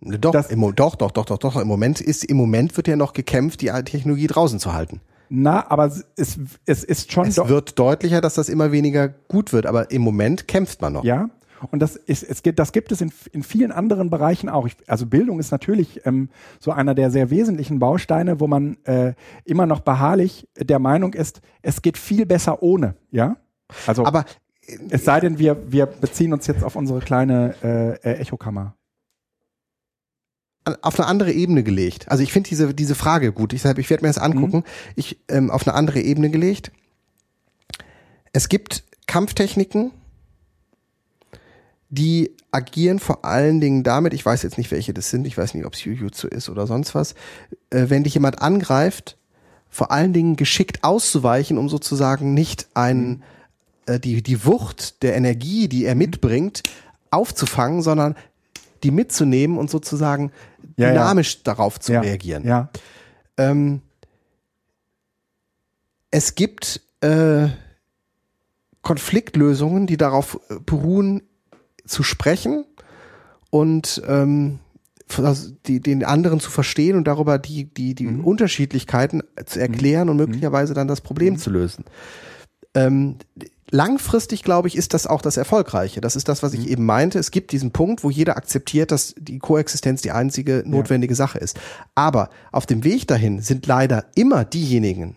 doch, 0.00 0.32
das, 0.32 0.50
im, 0.50 0.60
doch, 0.74 0.96
doch, 0.96 1.12
doch, 1.12 1.24
doch, 1.24 1.38
doch. 1.38 1.56
Im 1.56 1.68
Moment 1.68 2.00
ist, 2.00 2.24
im 2.24 2.36
Moment 2.36 2.76
wird 2.76 2.88
ja 2.88 2.96
noch 2.96 3.12
gekämpft, 3.12 3.62
die 3.62 3.68
Technologie 3.84 4.26
draußen 4.26 4.58
zu 4.58 4.74
halten. 4.74 5.00
Na, 5.30 5.70
aber 5.70 5.86
es, 6.16 6.38
es 6.66 6.84
ist 6.84 7.10
schon. 7.10 7.28
Es 7.28 7.36
wird 7.36 7.78
deutlicher, 7.78 8.20
dass 8.20 8.34
das 8.34 8.48
immer 8.48 8.72
weniger 8.72 9.08
gut 9.08 9.52
wird, 9.52 9.64
aber 9.66 9.90
im 9.90 10.02
Moment 10.02 10.46
kämpft 10.46 10.82
man 10.82 10.92
noch. 10.92 11.04
Ja, 11.04 11.30
Und 11.70 11.80
das 11.80 11.96
ist, 11.96 12.22
es 12.22 12.42
gibt, 12.42 12.58
das 12.58 12.72
gibt 12.72 12.92
es 12.92 13.00
in, 13.00 13.12
in 13.32 13.42
vielen 13.42 13.72
anderen 13.72 14.10
Bereichen 14.10 14.48
auch. 14.48 14.66
Ich, 14.66 14.76
also 14.86 15.06
Bildung 15.06 15.40
ist 15.40 15.50
natürlich 15.50 16.04
ähm, 16.06 16.28
so 16.60 16.72
einer 16.72 16.94
der 16.94 17.10
sehr 17.10 17.30
wesentlichen 17.30 17.78
Bausteine, 17.78 18.40
wo 18.40 18.46
man 18.46 18.76
äh, 18.84 19.14
immer 19.44 19.66
noch 19.66 19.80
beharrlich 19.80 20.48
der 20.58 20.78
Meinung 20.78 21.14
ist, 21.14 21.40
es 21.62 21.82
geht 21.82 21.98
viel 21.98 22.26
besser 22.26 22.62
ohne, 22.62 22.94
ja. 23.10 23.36
Also, 23.86 24.04
Aber 24.04 24.24
es 24.90 25.04
sei 25.04 25.20
denn, 25.20 25.38
wir, 25.38 25.72
wir 25.72 25.86
beziehen 25.86 26.32
uns 26.32 26.46
jetzt 26.46 26.64
auf 26.64 26.76
unsere 26.76 27.00
kleine 27.00 27.54
äh, 27.62 28.10
äh 28.10 28.20
Echokammer 28.20 28.74
auf 30.80 30.98
eine 30.98 31.06
andere 31.06 31.32
Ebene 31.32 31.62
gelegt. 31.62 32.10
Also 32.10 32.22
ich 32.22 32.32
finde 32.32 32.48
diese, 32.48 32.74
diese 32.74 32.94
Frage 32.94 33.32
gut. 33.32 33.52
Ich, 33.52 33.64
ich 33.64 33.90
werde 33.90 34.02
mir 34.02 34.08
das 34.08 34.18
angucken. 34.18 34.58
Mhm. 34.58 34.64
Ich 34.96 35.18
ähm, 35.28 35.50
auf 35.50 35.66
eine 35.66 35.76
andere 35.76 36.00
Ebene 36.00 36.30
gelegt. 36.30 36.72
Es 38.32 38.48
gibt 38.48 38.84
Kampftechniken, 39.06 39.92
die 41.94 42.32
agieren 42.50 42.98
vor 42.98 43.24
allen 43.24 43.60
Dingen 43.60 43.82
damit, 43.82 44.14
ich 44.14 44.24
weiß 44.24 44.42
jetzt 44.42 44.58
nicht, 44.58 44.70
welche 44.70 44.92
das 44.92 45.10
sind, 45.10 45.26
ich 45.26 45.38
weiß 45.38 45.54
nicht, 45.54 45.64
ob 45.64 45.74
es 45.74 45.84
Jujutsu 45.84 46.28
ist 46.28 46.48
oder 46.48 46.66
sonst 46.66 46.94
was, 46.94 47.14
äh, 47.70 47.86
wenn 47.88 48.04
dich 48.04 48.14
jemand 48.14 48.42
angreift, 48.42 49.16
vor 49.68 49.90
allen 49.90 50.12
Dingen 50.12 50.36
geschickt 50.36 50.82
auszuweichen, 50.82 51.58
um 51.58 51.68
sozusagen 51.68 52.34
nicht 52.34 52.68
ein, 52.74 53.08
mhm. 53.08 53.22
äh, 53.86 54.00
die, 54.00 54.22
die 54.22 54.44
Wucht 54.44 55.02
der 55.02 55.16
Energie, 55.16 55.68
die 55.68 55.84
er 55.84 55.94
mitbringt, 55.94 56.62
aufzufangen, 57.10 57.82
sondern 57.82 58.16
die 58.82 58.90
mitzunehmen 58.90 59.56
und 59.56 59.70
sozusagen 59.70 60.32
ja, 60.76 60.90
dynamisch 60.90 61.34
ja. 61.36 61.40
darauf 61.44 61.80
zu 61.80 61.92
ja. 61.92 62.00
reagieren. 62.00 62.44
Ja. 62.44 62.70
Ähm, 63.36 63.82
es 66.10 66.34
gibt 66.34 66.80
äh, 67.00 67.48
Konfliktlösungen, 68.82 69.86
die 69.86 69.96
darauf 69.96 70.38
beruhen, 70.66 71.22
zu 71.86 72.02
sprechen 72.02 72.64
und 73.50 74.02
ähm, 74.06 74.58
die, 75.66 75.80
den 75.80 76.04
anderen 76.04 76.40
zu 76.40 76.50
verstehen 76.50 76.96
und 76.96 77.04
darüber 77.04 77.38
die, 77.38 77.64
die, 77.64 77.94
die 77.94 78.06
mhm. 78.06 78.24
Unterschiedlichkeiten 78.24 79.22
zu 79.44 79.60
erklären 79.60 80.04
mhm. 80.04 80.10
und 80.12 80.16
möglicherweise 80.16 80.74
dann 80.74 80.88
das 80.88 81.00
Problem 81.00 81.34
mhm. 81.34 81.38
zu 81.38 81.50
lösen. 81.50 81.84
Ähm, 82.74 83.16
langfristig, 83.70 84.42
glaube 84.42 84.68
ich, 84.68 84.76
ist 84.76 84.94
das 84.94 85.06
auch 85.06 85.22
das 85.22 85.36
Erfolgreiche. 85.36 86.00
Das 86.00 86.16
ist 86.16 86.28
das, 86.28 86.42
was 86.42 86.54
ich 86.54 86.60
mhm. 86.60 86.68
eben 86.68 86.86
meinte. 86.86 87.18
Es 87.18 87.30
gibt 87.30 87.52
diesen 87.52 87.70
Punkt, 87.70 88.02
wo 88.02 88.10
jeder 88.10 88.36
akzeptiert, 88.36 88.90
dass 88.90 89.14
die 89.18 89.38
Koexistenz 89.38 90.02
die 90.02 90.10
einzige 90.10 90.62
notwendige 90.66 91.12
ja. 91.12 91.16
Sache 91.16 91.38
ist. 91.38 91.60
Aber 91.94 92.30
auf 92.50 92.66
dem 92.66 92.82
Weg 92.82 93.06
dahin 93.06 93.40
sind 93.40 93.66
leider 93.66 94.06
immer 94.14 94.44
diejenigen, 94.44 95.16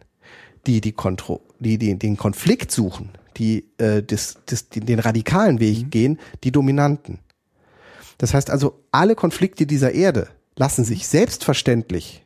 die, 0.68 0.82
die, 0.82 0.92
Kontro 0.92 1.42
die, 1.60 1.78
die 1.78 1.98
den 1.98 2.18
Konflikt 2.18 2.72
suchen, 2.72 3.10
die, 3.38 3.70
äh, 3.78 4.04
das, 4.04 4.38
das, 4.46 4.70
den 4.70 5.00
radikalen 5.00 5.60
Weg 5.60 5.86
mhm. 5.86 5.90
gehen, 5.90 6.20
die 6.44 6.52
Dominanten. 6.52 7.20
Das 8.18 8.34
heißt 8.34 8.50
also, 8.50 8.80
alle 8.92 9.16
Konflikte 9.16 9.66
dieser 9.66 9.94
Erde 9.94 10.28
lassen 10.56 10.84
sich 10.84 11.08
selbstverständlich, 11.08 12.26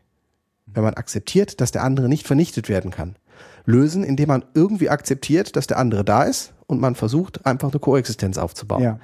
wenn 0.65 0.83
man 0.83 0.93
akzeptiert, 0.93 1.59
dass 1.59 1.71
der 1.71 1.83
andere 1.83 2.07
nicht 2.07 2.25
vernichtet 2.25 2.69
werden 2.69 2.91
kann, 2.91 3.15
lösen, 3.65 4.03
indem 4.03 4.29
man 4.29 4.45
irgendwie 4.53 4.89
akzeptiert, 4.89 5.55
dass 5.55 5.67
der 5.67 5.77
andere 5.77 6.05
da 6.05 6.23
ist 6.23 6.53
und 6.67 6.79
man 6.79 6.95
versucht, 6.95 7.45
einfach 7.45 7.71
eine 7.71 7.79
Koexistenz 7.79 8.37
aufzubauen. 8.37 8.83
Ja. 8.83 8.99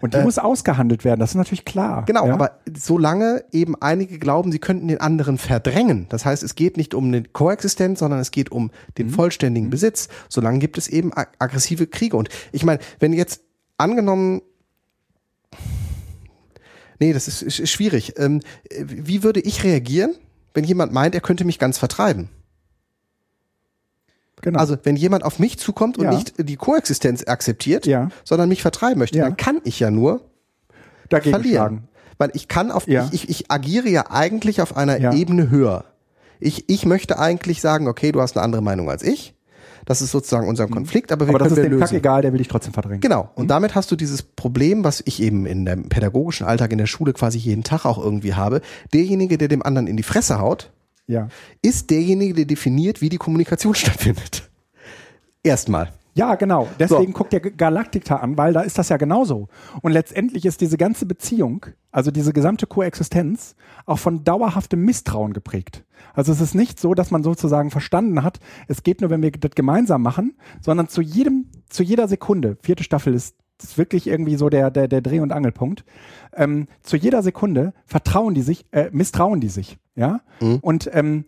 Und 0.00 0.14
die 0.14 0.18
äh, 0.18 0.24
muss 0.24 0.38
ausgehandelt 0.38 1.04
werden, 1.04 1.18
das 1.18 1.30
ist 1.30 1.36
natürlich 1.36 1.64
klar. 1.64 2.04
Genau, 2.06 2.26
ja? 2.26 2.34
aber 2.34 2.60
solange 2.76 3.44
eben 3.50 3.74
einige 3.80 4.18
glauben, 4.18 4.52
sie 4.52 4.60
könnten 4.60 4.86
den 4.88 5.00
anderen 5.00 5.38
verdrängen, 5.38 6.06
das 6.08 6.24
heißt, 6.24 6.42
es 6.42 6.54
geht 6.54 6.76
nicht 6.76 6.94
um 6.94 7.06
eine 7.06 7.22
Koexistenz, 7.24 7.98
sondern 7.98 8.20
es 8.20 8.30
geht 8.30 8.52
um 8.52 8.70
den 8.96 9.08
mhm. 9.08 9.12
vollständigen 9.12 9.66
mhm. 9.66 9.72
Besitz, 9.72 10.08
solange 10.28 10.60
gibt 10.60 10.78
es 10.78 10.88
eben 10.88 11.12
ag 11.12 11.28
aggressive 11.38 11.86
Kriege. 11.86 12.16
Und 12.16 12.28
ich 12.52 12.64
meine, 12.64 12.78
wenn 13.00 13.12
jetzt 13.12 13.42
angenommen, 13.76 14.42
nee, 17.00 17.12
das 17.12 17.26
ist, 17.26 17.42
ist 17.42 17.70
schwierig, 17.70 18.14
ähm, 18.18 18.40
wie 18.80 19.24
würde 19.24 19.40
ich 19.40 19.64
reagieren, 19.64 20.14
wenn 20.54 20.64
jemand 20.64 20.92
meint, 20.92 21.14
er 21.14 21.20
könnte 21.20 21.44
mich 21.44 21.58
ganz 21.58 21.78
vertreiben? 21.78 22.28
Genau. 24.42 24.58
Also 24.58 24.76
wenn 24.82 24.96
jemand 24.96 25.24
auf 25.24 25.38
mich 25.38 25.58
zukommt 25.58 25.98
und 25.98 26.04
ja. 26.04 26.14
nicht 26.14 26.34
die 26.38 26.56
Koexistenz 26.56 27.26
akzeptiert, 27.26 27.86
ja. 27.86 28.08
sondern 28.24 28.48
mich 28.48 28.62
vertreiben 28.62 28.98
möchte, 28.98 29.18
ja. 29.18 29.24
dann 29.24 29.36
kann 29.36 29.60
ich 29.64 29.80
ja 29.80 29.90
nur 29.90 30.22
Dagegen 31.08 31.30
verlieren. 31.30 31.56
Schlagen. 31.56 31.88
Weil 32.18 32.30
ich 32.34 32.48
kann 32.48 32.70
auf, 32.70 32.88
ich, 32.88 32.98
ich, 33.12 33.28
ich 33.28 33.50
agiere 33.50 33.88
ja 33.88 34.10
eigentlich 34.10 34.60
auf 34.60 34.76
einer 34.76 35.12
Ebene 35.12 35.50
höher. 35.50 35.84
Ich, 36.40 36.68
ich 36.68 36.84
möchte 36.84 37.18
eigentlich 37.18 37.60
sagen, 37.60 37.88
okay, 37.88 38.12
du 38.12 38.20
hast 38.20 38.36
eine 38.36 38.44
andere 38.44 38.62
Meinung 38.62 38.90
als 38.90 39.02
ich. 39.02 39.34
Das 39.88 40.02
ist 40.02 40.10
sozusagen 40.10 40.46
unser 40.46 40.66
mhm. 40.66 40.72
Konflikt, 40.72 41.12
aber 41.12 41.26
wir 41.26 41.34
aber 41.34 41.38
das 41.38 41.52
ist 41.52 41.64
dem 41.64 41.78
Kack 41.78 41.92
egal, 41.92 42.20
der 42.20 42.32
will 42.32 42.38
dich 42.38 42.48
trotzdem 42.48 42.74
verdrängen. 42.74 43.00
Genau. 43.00 43.30
Und 43.34 43.44
mhm. 43.44 43.48
damit 43.48 43.74
hast 43.74 43.90
du 43.90 43.96
dieses 43.96 44.22
Problem, 44.22 44.84
was 44.84 45.02
ich 45.06 45.22
eben 45.22 45.46
in 45.46 45.64
dem 45.64 45.88
pädagogischen 45.88 46.46
Alltag 46.46 46.72
in 46.72 46.78
der 46.78 46.86
Schule 46.86 47.14
quasi 47.14 47.38
jeden 47.38 47.64
Tag 47.64 47.86
auch 47.86 47.96
irgendwie 47.96 48.34
habe. 48.34 48.60
Derjenige, 48.92 49.38
der 49.38 49.48
dem 49.48 49.62
anderen 49.62 49.86
in 49.86 49.96
die 49.96 50.02
Fresse 50.02 50.40
haut, 50.40 50.70
ja. 51.08 51.28
ist 51.62 51.90
derjenige, 51.90 52.34
der 52.34 52.44
definiert, 52.44 53.00
wie 53.00 53.08
die 53.08 53.16
Kommunikation 53.16 53.74
stattfindet. 53.74 54.48
Erstmal. 55.42 55.92
Ja, 56.18 56.34
genau. 56.34 56.66
Deswegen 56.80 57.12
so. 57.12 57.18
guckt 57.18 57.32
der 57.32 57.38
Galaktika 57.38 58.16
an, 58.16 58.36
weil 58.36 58.52
da 58.52 58.62
ist 58.62 58.76
das 58.76 58.88
ja 58.88 58.96
genauso. 58.96 59.46
Und 59.82 59.92
letztendlich 59.92 60.46
ist 60.46 60.60
diese 60.60 60.76
ganze 60.76 61.06
Beziehung, 61.06 61.66
also 61.92 62.10
diese 62.10 62.32
gesamte 62.32 62.66
Koexistenz, 62.66 63.54
auch 63.86 64.00
von 64.00 64.24
dauerhaftem 64.24 64.84
Misstrauen 64.84 65.32
geprägt. 65.32 65.84
Also 66.14 66.32
es 66.32 66.40
ist 66.40 66.56
nicht 66.56 66.80
so, 66.80 66.94
dass 66.94 67.12
man 67.12 67.22
sozusagen 67.22 67.70
verstanden 67.70 68.24
hat, 68.24 68.40
es 68.66 68.82
geht 68.82 69.00
nur, 69.00 69.10
wenn 69.10 69.22
wir 69.22 69.30
das 69.30 69.52
gemeinsam 69.52 70.02
machen, 70.02 70.36
sondern 70.60 70.88
zu 70.88 71.02
jedem, 71.02 71.46
zu 71.68 71.84
jeder 71.84 72.08
Sekunde, 72.08 72.56
vierte 72.62 72.82
Staffel 72.82 73.14
ist, 73.14 73.36
ist 73.62 73.78
wirklich 73.78 74.06
irgendwie 74.06 74.36
so 74.36 74.48
der, 74.48 74.70
der, 74.70 74.88
der 74.88 75.00
Dreh- 75.00 75.20
und 75.20 75.32
Angelpunkt, 75.32 75.84
ähm, 76.34 76.68
zu 76.82 76.96
jeder 76.96 77.22
Sekunde 77.22 77.72
vertrauen 77.86 78.34
die 78.34 78.42
sich, 78.42 78.66
äh, 78.72 78.90
misstrauen 78.92 79.40
die 79.40 79.48
sich, 79.48 79.78
ja. 79.96 80.20
Mhm. 80.40 80.58
Und 80.60 80.90
ähm, 80.92 81.24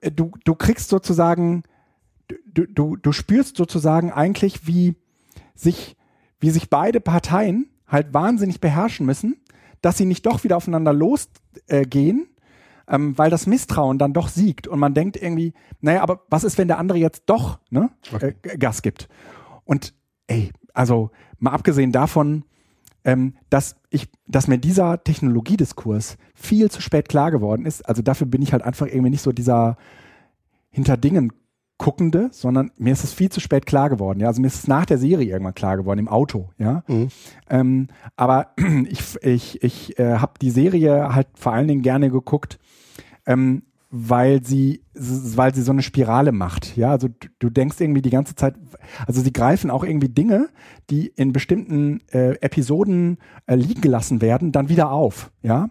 du, 0.00 0.32
du 0.44 0.54
kriegst 0.54 0.88
sozusagen 0.88 1.62
du, 2.54 2.66
du, 2.66 2.96
du 2.96 3.12
spürst 3.12 3.56
sozusagen 3.56 4.12
eigentlich, 4.12 4.66
wie 4.66 4.94
sich, 5.54 5.96
wie 6.40 6.50
sich 6.50 6.70
beide 6.70 7.00
Parteien 7.00 7.68
halt 7.86 8.14
wahnsinnig 8.14 8.60
beherrschen 8.60 9.06
müssen, 9.06 9.36
dass 9.80 9.98
sie 9.98 10.06
nicht 10.06 10.26
doch 10.26 10.44
wieder 10.44 10.56
aufeinander 10.56 10.92
losgehen, 10.92 12.26
äh, 12.88 12.94
ähm, 12.94 13.16
weil 13.16 13.30
das 13.30 13.46
Misstrauen 13.46 13.98
dann 13.98 14.12
doch 14.12 14.28
siegt 14.28 14.66
und 14.66 14.78
man 14.78 14.94
denkt 14.94 15.16
irgendwie, 15.16 15.54
naja, 15.80 16.02
aber 16.02 16.22
was 16.28 16.44
ist, 16.44 16.58
wenn 16.58 16.68
der 16.68 16.78
andere 16.78 16.98
jetzt 16.98 17.24
doch 17.26 17.58
ne, 17.70 17.90
okay. 18.12 18.34
äh, 18.42 18.58
Gas 18.58 18.82
gibt? 18.82 19.08
Und 19.64 19.94
ey, 20.26 20.50
also 20.74 21.10
mal 21.38 21.52
abgesehen 21.52 21.92
davon, 21.92 22.44
ähm, 23.04 23.34
dass 23.50 23.76
ich, 23.90 24.08
dass 24.26 24.48
mir 24.48 24.58
dieser 24.58 25.02
Technologiediskurs 25.02 26.16
viel 26.34 26.70
zu 26.70 26.80
spät 26.80 27.08
klar 27.08 27.30
geworden 27.30 27.66
ist. 27.66 27.82
Also 27.82 28.02
dafür 28.02 28.26
bin 28.26 28.42
ich 28.42 28.52
halt 28.52 28.62
einfach 28.62 28.86
irgendwie 28.86 29.10
nicht 29.10 29.22
so 29.22 29.32
dieser 29.32 29.76
hinter 30.70 30.96
Dingen 30.96 31.32
Guckende, 31.78 32.28
sondern 32.30 32.70
mir 32.78 32.92
ist 32.92 33.02
es 33.02 33.12
viel 33.12 33.28
zu 33.28 33.40
spät 33.40 33.66
klar 33.66 33.90
geworden. 33.90 34.20
Ja, 34.20 34.28
also 34.28 34.40
mir 34.40 34.46
ist 34.46 34.54
es 34.54 34.68
nach 34.68 34.86
der 34.86 34.98
Serie 34.98 35.28
irgendwann 35.32 35.54
klar 35.54 35.76
geworden 35.76 35.98
im 35.98 36.06
Auto. 36.06 36.50
Ja, 36.56 36.84
mhm. 36.86 37.08
ähm, 37.50 37.88
aber 38.14 38.52
ich 38.88 39.16
ich 39.22 39.62
ich 39.64 39.98
äh, 39.98 40.18
habe 40.18 40.34
die 40.40 40.50
Serie 40.50 41.12
halt 41.12 41.26
vor 41.34 41.52
allen 41.52 41.66
Dingen 41.66 41.82
gerne 41.82 42.08
geguckt, 42.08 42.60
ähm, 43.26 43.64
weil 43.94 44.42
sie 44.42 44.82
weil 44.94 45.54
sie 45.54 45.60
so 45.60 45.70
eine 45.70 45.82
Spirale 45.82 46.32
macht. 46.32 46.76
Ja, 46.78 46.90
also 46.90 47.08
du, 47.08 47.28
du, 47.38 47.50
denkst 47.50 47.76
irgendwie 47.78 48.00
die 48.00 48.10
ganze 48.10 48.34
Zeit, 48.34 48.54
also 49.06 49.20
sie 49.20 49.32
greifen 49.32 49.70
auch 49.70 49.84
irgendwie 49.84 50.08
Dinge, 50.08 50.48
die 50.88 51.08
in 51.08 51.32
bestimmten 51.32 52.00
äh, 52.10 52.32
Episoden 52.40 53.18
äh, 53.46 53.54
liegen 53.54 53.82
gelassen 53.82 54.22
werden, 54.22 54.50
dann 54.50 54.70
wieder 54.70 54.90
auf. 54.90 55.30
Ja, 55.42 55.68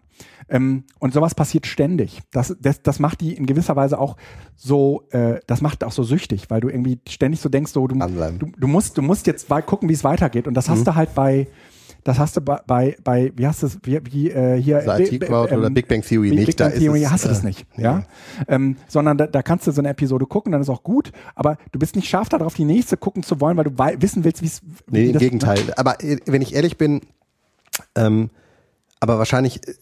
ähm, 0.49 0.84
und 0.99 1.14
sowas 1.14 1.34
passiert 1.34 1.65
ständig. 1.65 2.19
Das, 2.31 2.56
das, 2.60 2.84
das 2.84 2.99
macht 2.99 3.22
die 3.22 3.34
in 3.34 3.48
gewisser 3.48 3.76
Weise 3.76 3.98
auch 3.98 4.18
so, 4.56 5.07
äh, 5.11 5.39
das 5.48 5.61
macht 5.61 5.84
auch 5.84 5.91
so 5.91 6.03
süchtig, 6.03 6.49
weil 6.49 6.61
du 6.61 6.69
irgendwie 6.69 6.99
ständig 7.07 7.39
so 7.39 7.49
denkst, 7.49 7.72
so, 7.72 7.88
du, 7.88 7.95
du, 7.95 8.52
du 8.56 8.68
musst, 8.68 8.98
du 8.98 9.02
musst 9.02 9.26
jetzt 9.26 9.49
gucken, 9.65 9.89
wie 9.89 9.93
es 9.93 10.03
weitergeht. 10.03 10.48
Und 10.48 10.53
das 10.53 10.69
hast 10.69 10.81
mhm. 10.81 10.85
du 10.85 10.95
halt 10.95 11.15
bei, 11.15 11.48
das 12.03 12.17
hast 12.19 12.37
du 12.37 12.41
bei, 12.41 12.59
bei, 12.65 12.97
bei 13.03 13.31
wie 13.35 13.45
hast 13.45 13.61
du 13.61 13.67
es, 13.67 13.77
wie, 13.83 13.99
wie 14.11 14.31
äh, 14.31 14.61
hier 14.61 14.77
also 14.77 15.03
IT 15.03 15.21
Crowd 15.21 15.53
ähm, 15.53 15.59
oder 15.59 15.69
Big 15.69 15.87
Bang 15.87 16.01
Theory 16.01 16.29
Big 16.29 16.39
nicht. 16.39 16.45
Big 16.47 16.57
Bang 16.57 16.73
Theory 16.73 17.03
hast 17.03 17.25
du 17.25 17.29
das 17.29 17.43
äh, 17.43 17.47
nicht, 17.47 17.65
äh, 17.77 17.83
ja. 17.83 18.03
Ähm, 18.47 18.77
sondern 18.87 19.17
da, 19.17 19.27
da 19.27 19.43
kannst 19.43 19.67
du 19.67 19.71
so 19.71 19.81
eine 19.81 19.89
Episode 19.89 20.25
gucken, 20.25 20.51
dann 20.51 20.61
ist 20.61 20.69
auch 20.69 20.83
gut, 20.83 21.11
aber 21.35 21.57
du 21.71 21.79
bist 21.79 21.95
nicht 21.95 22.09
scharf 22.09 22.29
darauf, 22.29 22.53
die 22.53 22.65
nächste 22.65 22.97
gucken 22.97 23.23
zu 23.23 23.39
wollen, 23.39 23.57
weil 23.57 23.65
du 23.65 24.01
wissen 24.01 24.23
willst, 24.23 24.41
wie 24.41 24.49
Nee, 24.89 25.09
im 25.09 25.17
Gegenteil. 25.17 25.59
Aber 25.77 26.03
äh, 26.03 26.17
wenn 26.25 26.41
ich 26.41 26.55
ehrlich 26.55 26.77
bin, 26.77 27.01
ähm, 27.95 28.29
aber 28.99 29.17
wahrscheinlich 29.17 29.67
äh, 29.67 29.73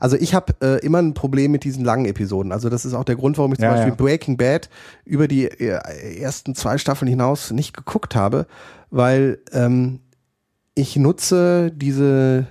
also 0.00 0.16
ich 0.16 0.34
habe 0.34 0.54
äh, 0.62 0.84
immer 0.84 0.98
ein 0.98 1.14
Problem 1.14 1.52
mit 1.52 1.64
diesen 1.64 1.84
langen 1.84 2.06
Episoden. 2.06 2.52
Also 2.52 2.68
das 2.68 2.84
ist 2.84 2.94
auch 2.94 3.04
der 3.04 3.16
Grund, 3.16 3.38
warum 3.38 3.52
ich 3.52 3.58
zum 3.58 3.64
ja, 3.64 3.72
Beispiel 3.72 3.90
ja. 3.90 3.96
Breaking 3.96 4.36
Bad 4.36 4.68
über 5.04 5.28
die 5.28 5.44
äh, 5.44 6.18
ersten 6.18 6.54
zwei 6.54 6.78
Staffeln 6.78 7.08
hinaus 7.08 7.50
nicht 7.50 7.74
geguckt 7.74 8.14
habe, 8.16 8.46
weil 8.90 9.38
ähm, 9.52 10.00
ich 10.78 10.96
nutze 10.96 11.72
diese 11.74 12.46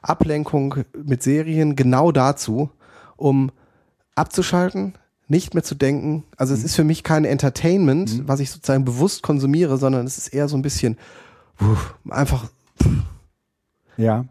Ablenkung 0.00 0.76
mit 1.04 1.22
Serien 1.22 1.76
genau 1.76 2.10
dazu, 2.10 2.70
um 3.16 3.52
abzuschalten, 4.14 4.94
nicht 5.28 5.52
mehr 5.54 5.62
zu 5.62 5.74
denken. 5.74 6.24
Also 6.36 6.54
mhm. 6.54 6.60
es 6.60 6.64
ist 6.64 6.76
für 6.76 6.84
mich 6.84 7.02
kein 7.02 7.24
Entertainment, 7.24 8.18
mhm. 8.18 8.28
was 8.28 8.40
ich 8.40 8.50
sozusagen 8.50 8.84
bewusst 8.84 9.22
konsumiere, 9.22 9.76
sondern 9.76 10.06
es 10.06 10.16
ist 10.16 10.28
eher 10.28 10.48
so 10.48 10.56
ein 10.56 10.62
bisschen 10.62 10.96
puh, 11.58 11.76
einfach 12.10 12.48
Ja. 13.96 14.24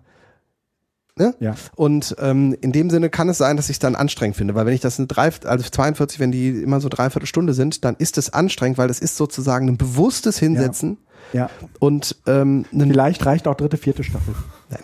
Ne? 1.16 1.36
Ja. 1.40 1.54
Und 1.76 2.16
ähm, 2.18 2.58
in 2.62 2.72
dem 2.72 2.90
Sinne 2.90 3.12
kann 3.12 3.30
es 3.30 3.38
sein, 3.38 3.56
dass 3.56 3.70
ich 3.70 3.76
es 3.76 3.80
dann 3.80 3.96
anstrengend 3.96 4.36
finde, 4.36 4.56
weil 4.56 4.66
wenn 4.66 4.74
ich 4.74 4.82
das 4.82 4.98
eine 4.98 5.06
drei, 5.06 5.30
also 5.46 5.70
42, 5.70 6.20
wenn 6.20 6.32
die 6.32 6.50
immer 6.50 6.82
so 6.82 6.90
dreiviertel 6.90 7.28
Stunde 7.28 7.54
sind, 7.54 7.86
dann 7.86 7.96
ist 7.98 8.18
es 8.18 8.34
anstrengend, 8.34 8.80
weil 8.80 8.88
das 8.88 9.00
ist 9.00 9.18
sozusagen 9.18 9.68
ein 9.68 9.78
bewusstes 9.78 10.40
Hinsetzen 10.40 10.98
Ja. 11.00 11.03
Und 11.80 12.16
ähm, 12.28 12.66
Vielleicht 12.72 13.26
reicht 13.26 13.48
auch 13.48 13.56
dritte, 13.56 13.78
vierte 13.78 14.04
Staffel. 14.04 14.36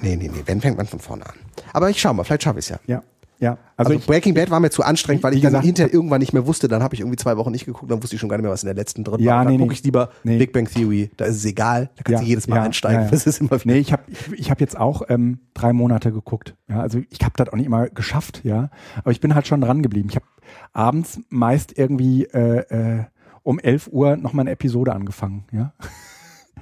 nee, 0.01 0.15
nee, 0.15 0.29
nee, 0.33 0.43
wenn 0.45 0.61
fängt 0.61 0.77
man 0.77 0.87
von 0.87 0.99
vorne 0.99 1.25
an. 1.25 1.35
Aber 1.73 1.89
ich 1.89 1.99
schau 2.01 2.13
mal, 2.13 2.23
vielleicht 2.23 2.43
schaffe 2.43 2.59
ich 2.59 2.65
es 2.65 2.69
ja. 2.69 2.79
Ja. 2.87 3.03
Ja. 3.41 3.51
Also, 3.77 3.91
Also, 3.91 3.93
ich, 3.93 4.05
Breaking 4.05 4.33
Bad 4.33 4.49
war 4.51 4.59
mir 4.59 4.69
zu 4.69 4.83
anstrengend, 4.83 5.23
weil 5.23 5.33
ich 5.33 5.41
dann 5.41 5.51
gesagt, 5.51 5.65
hinterher 5.65 5.93
irgendwann 5.93 6.19
nicht 6.19 6.33
mehr 6.33 6.45
wusste. 6.45 6.67
Dann 6.67 6.83
habe 6.83 6.93
ich 6.95 6.99
irgendwie 6.99 7.15
zwei 7.15 7.37
Wochen 7.37 7.51
nicht 7.51 7.65
geguckt, 7.65 7.89
dann 7.89 8.03
wusste 8.03 8.15
ich 8.15 8.19
schon 8.19 8.27
gar 8.27 8.35
nicht 8.35 8.43
mehr, 8.43 8.51
was 8.51 8.63
in 8.63 8.67
der 8.67 8.75
letzten 8.75 9.05
drin 9.05 9.21
Ja, 9.21 9.37
war. 9.37 9.43
Dann 9.45 9.53
nee, 9.53 9.57
gucke 9.59 9.69
nee. 9.69 9.73
ich 9.75 9.83
lieber 9.85 10.09
Nee. 10.23 10.37
Big 10.39 10.51
Bang 10.51 10.65
Theory. 10.69 11.09
Da 11.15 11.23
ist 11.23 11.37
es 11.37 11.45
egal. 11.45 11.89
Da 11.95 12.03
kannst 12.03 12.11
Ja, 12.11 12.19
du 12.19 12.25
jedes 12.25 12.47
Mal 12.49 12.57
ja, 12.57 12.63
einsteigen. 12.63 12.99
ja, 12.99 13.05
ja. 13.05 13.11
Das 13.11 13.25
ist 13.25 13.39
immer 13.39 13.57
nee, 13.63 13.77
ich 13.77 13.93
habe 13.93 14.03
ich, 14.35 14.51
hab 14.51 14.59
jetzt 14.59 14.77
auch 14.77 15.03
ähm, 15.07 15.39
drei 15.53 15.71
Monate 15.71 16.11
geguckt. 16.11 16.55
Ja, 16.67 16.81
also 16.81 16.99
ich 17.09 17.19
habe 17.21 17.33
das 17.37 17.47
auch 17.47 17.55
nicht 17.55 17.67
immer 17.67 17.87
geschafft, 17.87 18.41
ja. 18.43 18.71
Aber 18.97 19.11
ich 19.11 19.21
bin 19.21 19.33
halt 19.35 19.47
schon 19.47 19.61
dran 19.61 19.83
geblieben. 19.83 20.09
Ich 20.09 20.17
habe 20.17 20.25
abends 20.73 21.21
meist 21.29 21.77
irgendwie 21.77 22.25
äh, 22.25 22.97
äh, 22.97 23.03
um 23.43 23.57
11 23.57 23.87
Uhr 23.93 24.17
noch 24.17 24.33
mal 24.33 24.41
eine 24.41 24.51
Episode 24.51 24.91
angefangen, 24.91 25.45
ja. 25.53 25.71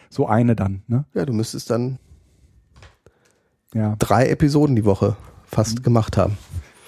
So 0.09 0.27
eine 0.27 0.55
dann, 0.55 0.83
ne? 0.87 1.05
Ja, 1.13 1.25
du 1.25 1.33
müsstest 1.33 1.69
dann 1.69 1.99
Ja. 3.73 3.95
drei 3.99 4.27
Episoden 4.29 4.75
die 4.75 4.85
Woche 4.85 5.11
Mhm. 5.11 5.15
fast 5.45 5.83
gemacht 5.83 6.17
haben. 6.17 6.37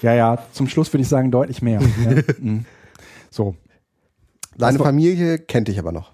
Ja, 0.02 0.14
ja, 0.14 0.38
zum 0.52 0.66
Schluss 0.68 0.92
würde 0.92 1.02
ich 1.02 1.08
sagen 1.08 1.30
deutlich 1.30 1.62
mehr. 1.62 1.80
ja. 1.80 2.22
Mhm. 2.38 2.64
So. 3.30 3.54
Deine 4.56 4.78
war- 4.78 4.86
Familie 4.86 5.38
kennt 5.38 5.68
dich 5.68 5.78
aber 5.78 5.92
noch. 5.92 6.12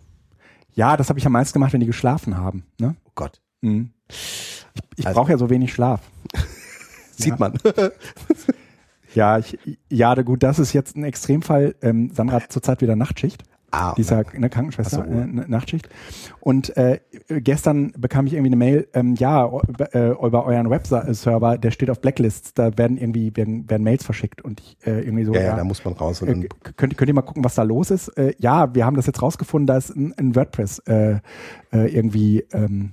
Ja, 0.74 0.96
das 0.96 1.08
habe 1.08 1.18
ich 1.18 1.26
am 1.26 1.32
meisten 1.32 1.54
gemacht, 1.54 1.72
wenn 1.72 1.80
die 1.80 1.86
geschlafen 1.86 2.36
haben. 2.36 2.64
Ne? 2.78 2.96
Oh 3.04 3.10
Gott. 3.14 3.40
Mhm. 3.62 3.90
Ich, 4.08 4.66
ich 4.96 5.06
Also- 5.06 5.18
brauche 5.18 5.30
ja 5.32 5.38
so 5.38 5.48
wenig 5.50 5.72
Schlaf. 5.72 6.00
Sieht 7.16 7.28
Ja. 7.30 7.36
man. 7.38 7.54
Ja, 9.14 9.38
ich, 9.38 9.58
ja, 9.88 10.14
gut, 10.20 10.42
das 10.42 10.58
ist 10.58 10.74
jetzt 10.74 10.94
ein 10.94 11.02
Extremfall. 11.04 11.74
Ähm, 11.80 12.10
Sandra 12.12 12.36
hat 12.42 12.52
zurzeit 12.52 12.82
wieder 12.82 12.96
Nachtschicht. 12.96 13.44
Ah, 13.76 13.94
Die 13.96 14.00
ist 14.00 14.10
ja 14.10 14.22
eine 14.34 14.48
Krankenschwester, 14.50 14.96
so. 14.96 15.02
äh, 15.02 15.22
eine 15.22 15.44
Nachtschicht. 15.48 15.88
Und 16.40 16.76
äh, 16.76 17.00
gestern 17.28 17.92
bekam 17.96 18.26
ich 18.26 18.34
irgendwie 18.34 18.48
eine 18.48 18.56
Mail, 18.56 18.88
ähm, 18.94 19.14
ja, 19.16 19.46
äh, 19.92 20.10
über 20.10 20.46
euren 20.46 20.70
Webserver, 20.70 21.58
der 21.58 21.70
steht 21.70 21.90
auf 21.90 22.00
Blacklists, 22.00 22.54
da 22.54 22.76
werden 22.78 22.98
irgendwie 22.98 23.36
werden, 23.36 23.68
werden 23.68 23.82
Mails 23.82 24.04
verschickt 24.04 24.42
und 24.42 24.60
ich 24.60 24.76
äh, 24.86 25.00
irgendwie 25.00 25.24
so. 25.24 25.34
ja, 25.34 25.42
ja, 25.42 25.56
da 25.56 25.64
muss 25.64 25.84
man 25.84 25.94
raus. 25.94 26.22
Und 26.22 26.44
Äh, 26.44 26.48
könnt, 26.76 26.96
könnt 26.96 27.08
ihr 27.08 27.14
mal 27.14 27.22
gucken, 27.22 27.44
was 27.44 27.54
da 27.54 27.62
los 27.62 27.90
ist? 27.90 28.08
Äh, 28.16 28.34
ja, 28.38 28.74
wir 28.74 28.84
haben 28.84 28.96
das 28.96 29.06
jetzt 29.06 29.22
rausgefunden, 29.22 29.66
da 29.66 29.76
ist 29.76 29.94
ein, 29.94 30.12
ein 30.16 30.34
WordPress 30.34 30.80
äh, 30.86 31.20
äh, 31.72 31.86
irgendwie 31.94 32.44
ähm, 32.52 32.92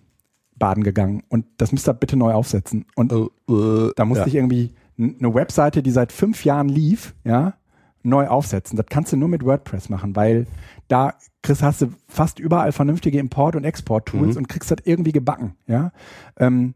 baden 0.57 0.83
gegangen 0.83 1.23
und 1.29 1.45
das 1.57 1.71
müsst 1.71 1.87
ihr 1.87 1.93
bitte 1.93 2.15
neu 2.15 2.33
aufsetzen. 2.33 2.85
Und 2.95 3.11
äh, 3.11 3.51
äh, 3.51 3.91
da 3.95 4.05
musste 4.05 4.23
ja. 4.23 4.27
ich 4.27 4.35
irgendwie 4.35 4.73
eine 4.97 5.33
Webseite, 5.33 5.81
die 5.81 5.91
seit 5.91 6.11
fünf 6.11 6.45
Jahren 6.45 6.69
lief, 6.69 7.15
ja, 7.23 7.55
neu 8.03 8.27
aufsetzen. 8.27 8.77
Das 8.77 8.85
kannst 8.89 9.11
du 9.13 9.17
nur 9.17 9.29
mit 9.29 9.43
WordPress 9.45 9.89
machen, 9.89 10.15
weil 10.15 10.45
da 10.87 11.13
Chris, 11.41 11.61
hast 11.63 11.81
du 11.81 11.87
fast 12.07 12.39
überall 12.39 12.71
vernünftige 12.71 13.19
Import- 13.19 13.55
und 13.55 13.63
Export-Tools 13.63 14.31
Mhm. 14.35 14.37
und 14.37 14.49
kriegst 14.49 14.71
das 14.71 14.79
irgendwie 14.85 15.11
gebacken, 15.11 15.55
ja. 15.67 15.91
Ähm, 16.37 16.73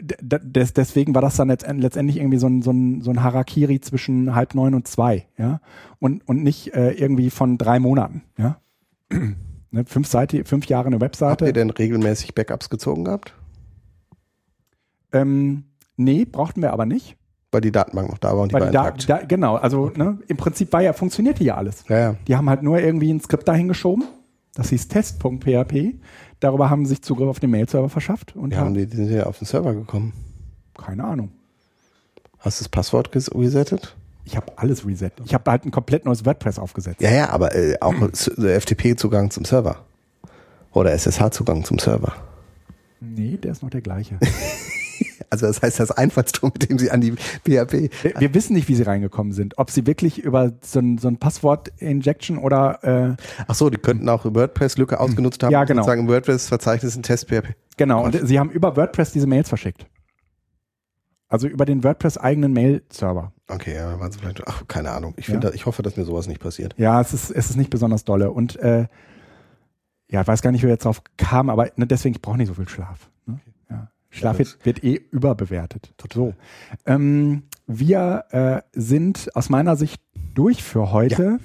des, 0.00 0.72
deswegen 0.72 1.14
war 1.14 1.20
das 1.22 1.36
dann 1.36 1.50
letzt- 1.50 1.70
letztendlich 1.72 2.16
irgendwie 2.18 2.38
so 2.38 2.46
ein, 2.46 2.62
so, 2.62 2.70
ein, 2.70 3.00
so 3.02 3.10
ein 3.10 3.22
Harakiri 3.22 3.80
zwischen 3.80 4.34
halb 4.34 4.54
neun 4.54 4.74
und 4.74 4.86
zwei, 4.86 5.26
ja. 5.36 5.60
Und, 5.98 6.26
und 6.28 6.42
nicht 6.42 6.72
äh, 6.74 6.92
irgendwie 6.92 7.30
von 7.30 7.58
drei 7.58 7.78
Monaten, 7.80 8.22
ja. 8.38 8.60
ne, 9.10 9.84
fünf, 9.84 10.06
Seite, 10.06 10.44
fünf 10.44 10.66
Jahre 10.66 10.86
eine 10.86 10.96
Habt 10.96 11.02
ihr 11.02 11.06
Webseite. 11.06 11.52
denn 11.52 11.70
regelmäßig 11.70 12.34
Backups 12.34 12.70
gezogen 12.70 13.04
gehabt? 13.04 13.34
Ähm, 15.12 15.64
nee, 15.96 16.24
brauchten 16.24 16.62
wir 16.62 16.72
aber 16.72 16.86
nicht. 16.86 17.16
Weil 17.52 17.60
die 17.60 17.70
Datenbank 17.70 18.10
noch 18.10 18.18
da 18.18 18.30
war 18.30 18.40
und 18.42 18.48
die 18.50 18.54
Weil 18.54 18.72
war 18.74 18.92
die 18.92 19.06
da, 19.06 19.18
da, 19.18 19.24
genau, 19.26 19.56
also 19.56 19.92
ne, 19.94 20.18
im 20.26 20.36
Prinzip 20.38 20.72
war 20.72 20.80
ja, 20.80 20.92
funktionierte 20.94 21.44
ja 21.44 21.56
alles. 21.56 21.84
Ja, 21.88 21.98
ja. 21.98 22.14
Die 22.26 22.34
haben 22.34 22.48
halt 22.48 22.62
nur 22.62 22.80
irgendwie 22.80 23.12
ein 23.12 23.20
Skript 23.20 23.46
dahin 23.46 23.68
geschoben. 23.68 24.04
Das 24.54 24.70
hieß 24.70 24.88
test.php. 24.88 25.94
Darüber 26.40 26.70
haben 26.70 26.84
sie 26.86 26.90
sich 26.90 27.02
Zugriff 27.02 27.28
auf 27.28 27.40
den 27.40 27.50
Mail-Server 27.50 27.88
verschafft 27.88 28.34
und 28.34 28.50
Die, 28.52 28.56
haben 28.56 28.74
die, 28.74 28.86
die 28.86 28.96
sind 28.96 29.10
ja 29.10 29.26
auf 29.26 29.38
den 29.38 29.46
Server 29.46 29.74
gekommen. 29.74 30.12
keine 30.76 31.04
Ahnung. 31.04 31.30
Hast 32.38 32.58
du 32.58 32.64
das 32.64 32.68
Passwort 32.68 33.10
resettet? 33.14 33.94
Ich 34.24 34.36
habe 34.36 34.46
alles 34.56 34.86
reset. 34.86 35.10
Ich 35.24 35.34
habe 35.34 35.50
halt 35.50 35.64
ein 35.64 35.70
komplett 35.70 36.04
neues 36.04 36.24
WordPress 36.24 36.58
aufgesetzt. 36.58 37.00
Ja, 37.00 37.10
ja, 37.12 37.28
aber 37.30 37.54
äh, 37.54 37.76
auch 37.80 37.94
äh, 37.94 38.60
FTP-Zugang 38.60 39.30
zum 39.30 39.44
Server. 39.44 39.76
Oder 40.72 40.92
SSH-Zugang 40.92 41.64
zum 41.64 41.78
Server. 41.78 42.12
Nee, 43.00 43.36
der 43.36 43.52
ist 43.52 43.62
noch 43.62 43.70
der 43.70 43.80
gleiche. 43.82 44.18
Also 45.30 45.46
das 45.46 45.62
heißt, 45.62 45.80
das 45.80 45.90
Einfallstor, 45.90 46.50
mit 46.52 46.68
dem 46.68 46.78
sie 46.78 46.90
an 46.90 47.00
die 47.00 47.12
PHP. 47.12 47.90
wir, 48.02 48.12
wir 48.18 48.34
wissen 48.34 48.54
nicht, 48.54 48.68
wie 48.68 48.74
sie 48.74 48.82
reingekommen 48.82 49.32
sind. 49.32 49.58
Ob 49.58 49.70
sie 49.70 49.86
wirklich 49.86 50.18
über 50.22 50.52
so 50.62 50.78
ein, 50.80 50.98
so 50.98 51.08
ein 51.08 51.16
Passwort-Injection 51.18 52.38
oder 52.38 52.78
äh, 52.82 53.16
Ach 53.46 53.54
so, 53.54 53.70
die 53.70 53.78
könnten 53.78 54.08
auch 54.08 54.24
WordPress-Lücke 54.24 54.98
ausgenutzt 55.00 55.42
haben. 55.42 55.52
Ja, 55.52 55.64
genau. 55.64 55.82
Sozusagen 55.82 56.02
im 56.02 56.08
WordPress-Verzeichnis 56.08 56.96
ein 56.96 57.02
Test 57.02 57.28
PHP. 57.28 57.54
genau, 57.76 58.04
und 58.04 58.26
sie 58.26 58.38
haben 58.38 58.50
über 58.50 58.76
WordPress 58.76 59.12
diese 59.12 59.26
Mails 59.26 59.48
verschickt. 59.48 59.86
Also 61.28 61.48
über 61.48 61.64
den 61.64 61.82
WordPress-eigenen 61.82 62.52
Mail-Server. 62.52 63.32
Okay, 63.48 63.74
ja, 63.74 63.98
waren 63.98 64.12
sie 64.12 64.18
vielleicht. 64.18 64.46
Ach, 64.46 64.64
keine 64.68 64.90
Ahnung. 64.90 65.14
Ich 65.16 65.28
Ja. 65.28 65.32
finde, 65.32 65.52
ich 65.54 65.64
hoffe, 65.64 65.82
dass 65.82 65.96
mir 65.96 66.04
sowas 66.04 66.26
nicht 66.26 66.40
passiert. 66.40 66.74
Ja, 66.76 67.00
es 67.00 67.14
ist, 67.14 67.30
es 67.30 67.48
ist 67.50 67.56
nicht 67.56 67.70
besonders 67.70 68.04
dolle. 68.04 68.30
Und 68.30 68.56
äh, 68.56 68.86
ja, 70.10 70.20
ich 70.20 70.26
weiß 70.28 70.42
gar 70.42 70.52
nicht, 70.52 70.62
wie 70.62 70.66
wir 70.66 70.74
jetzt 70.74 70.84
drauf 70.84 71.02
kamen, 71.16 71.48
aber 71.48 71.70
ne, 71.76 71.86
deswegen, 71.86 72.14
ich 72.14 72.20
brauche 72.20 72.36
nicht 72.36 72.48
so 72.48 72.54
viel 72.54 72.68
Schlaf. 72.68 73.08
Ne? 73.24 73.40
Ja. 73.46 73.51
Schlaf 74.12 74.38
Ja, 74.38 74.44
wird, 74.44 74.66
wird 74.66 74.84
eh 74.84 75.00
überbewertet. 75.10 75.94
So. 76.12 76.34
Ähm, 76.86 77.44
wir 77.66 78.24
äh, 78.30 78.60
sind 78.72 79.34
aus 79.34 79.48
meiner 79.48 79.74
Sicht 79.76 80.00
durch 80.34 80.62
für 80.62 80.92
heute. 80.92 81.38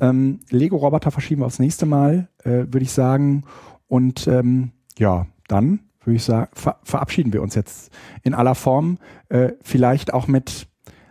Ähm, 0.00 0.40
Lego-Roboter 0.50 1.10
verschieben 1.10 1.42
wir 1.42 1.46
aufs 1.46 1.58
nächste 1.58 1.84
Mal, 1.86 2.28
äh, 2.42 2.50
würde 2.50 2.82
ich 2.82 2.92
sagen. 2.92 3.44
Und 3.86 4.26
ähm, 4.26 4.72
ja, 4.98 5.26
dann 5.46 5.80
würde 6.02 6.16
ich 6.16 6.24
sagen, 6.24 6.48
ver 6.54 6.78
verabschieden 6.84 7.32
wir 7.34 7.42
uns 7.42 7.54
jetzt 7.54 7.90
in 8.22 8.32
aller 8.32 8.54
Form. 8.54 8.98
Äh, 9.28 9.52
vielleicht 9.62 10.14
auch 10.14 10.26
mit 10.26 10.68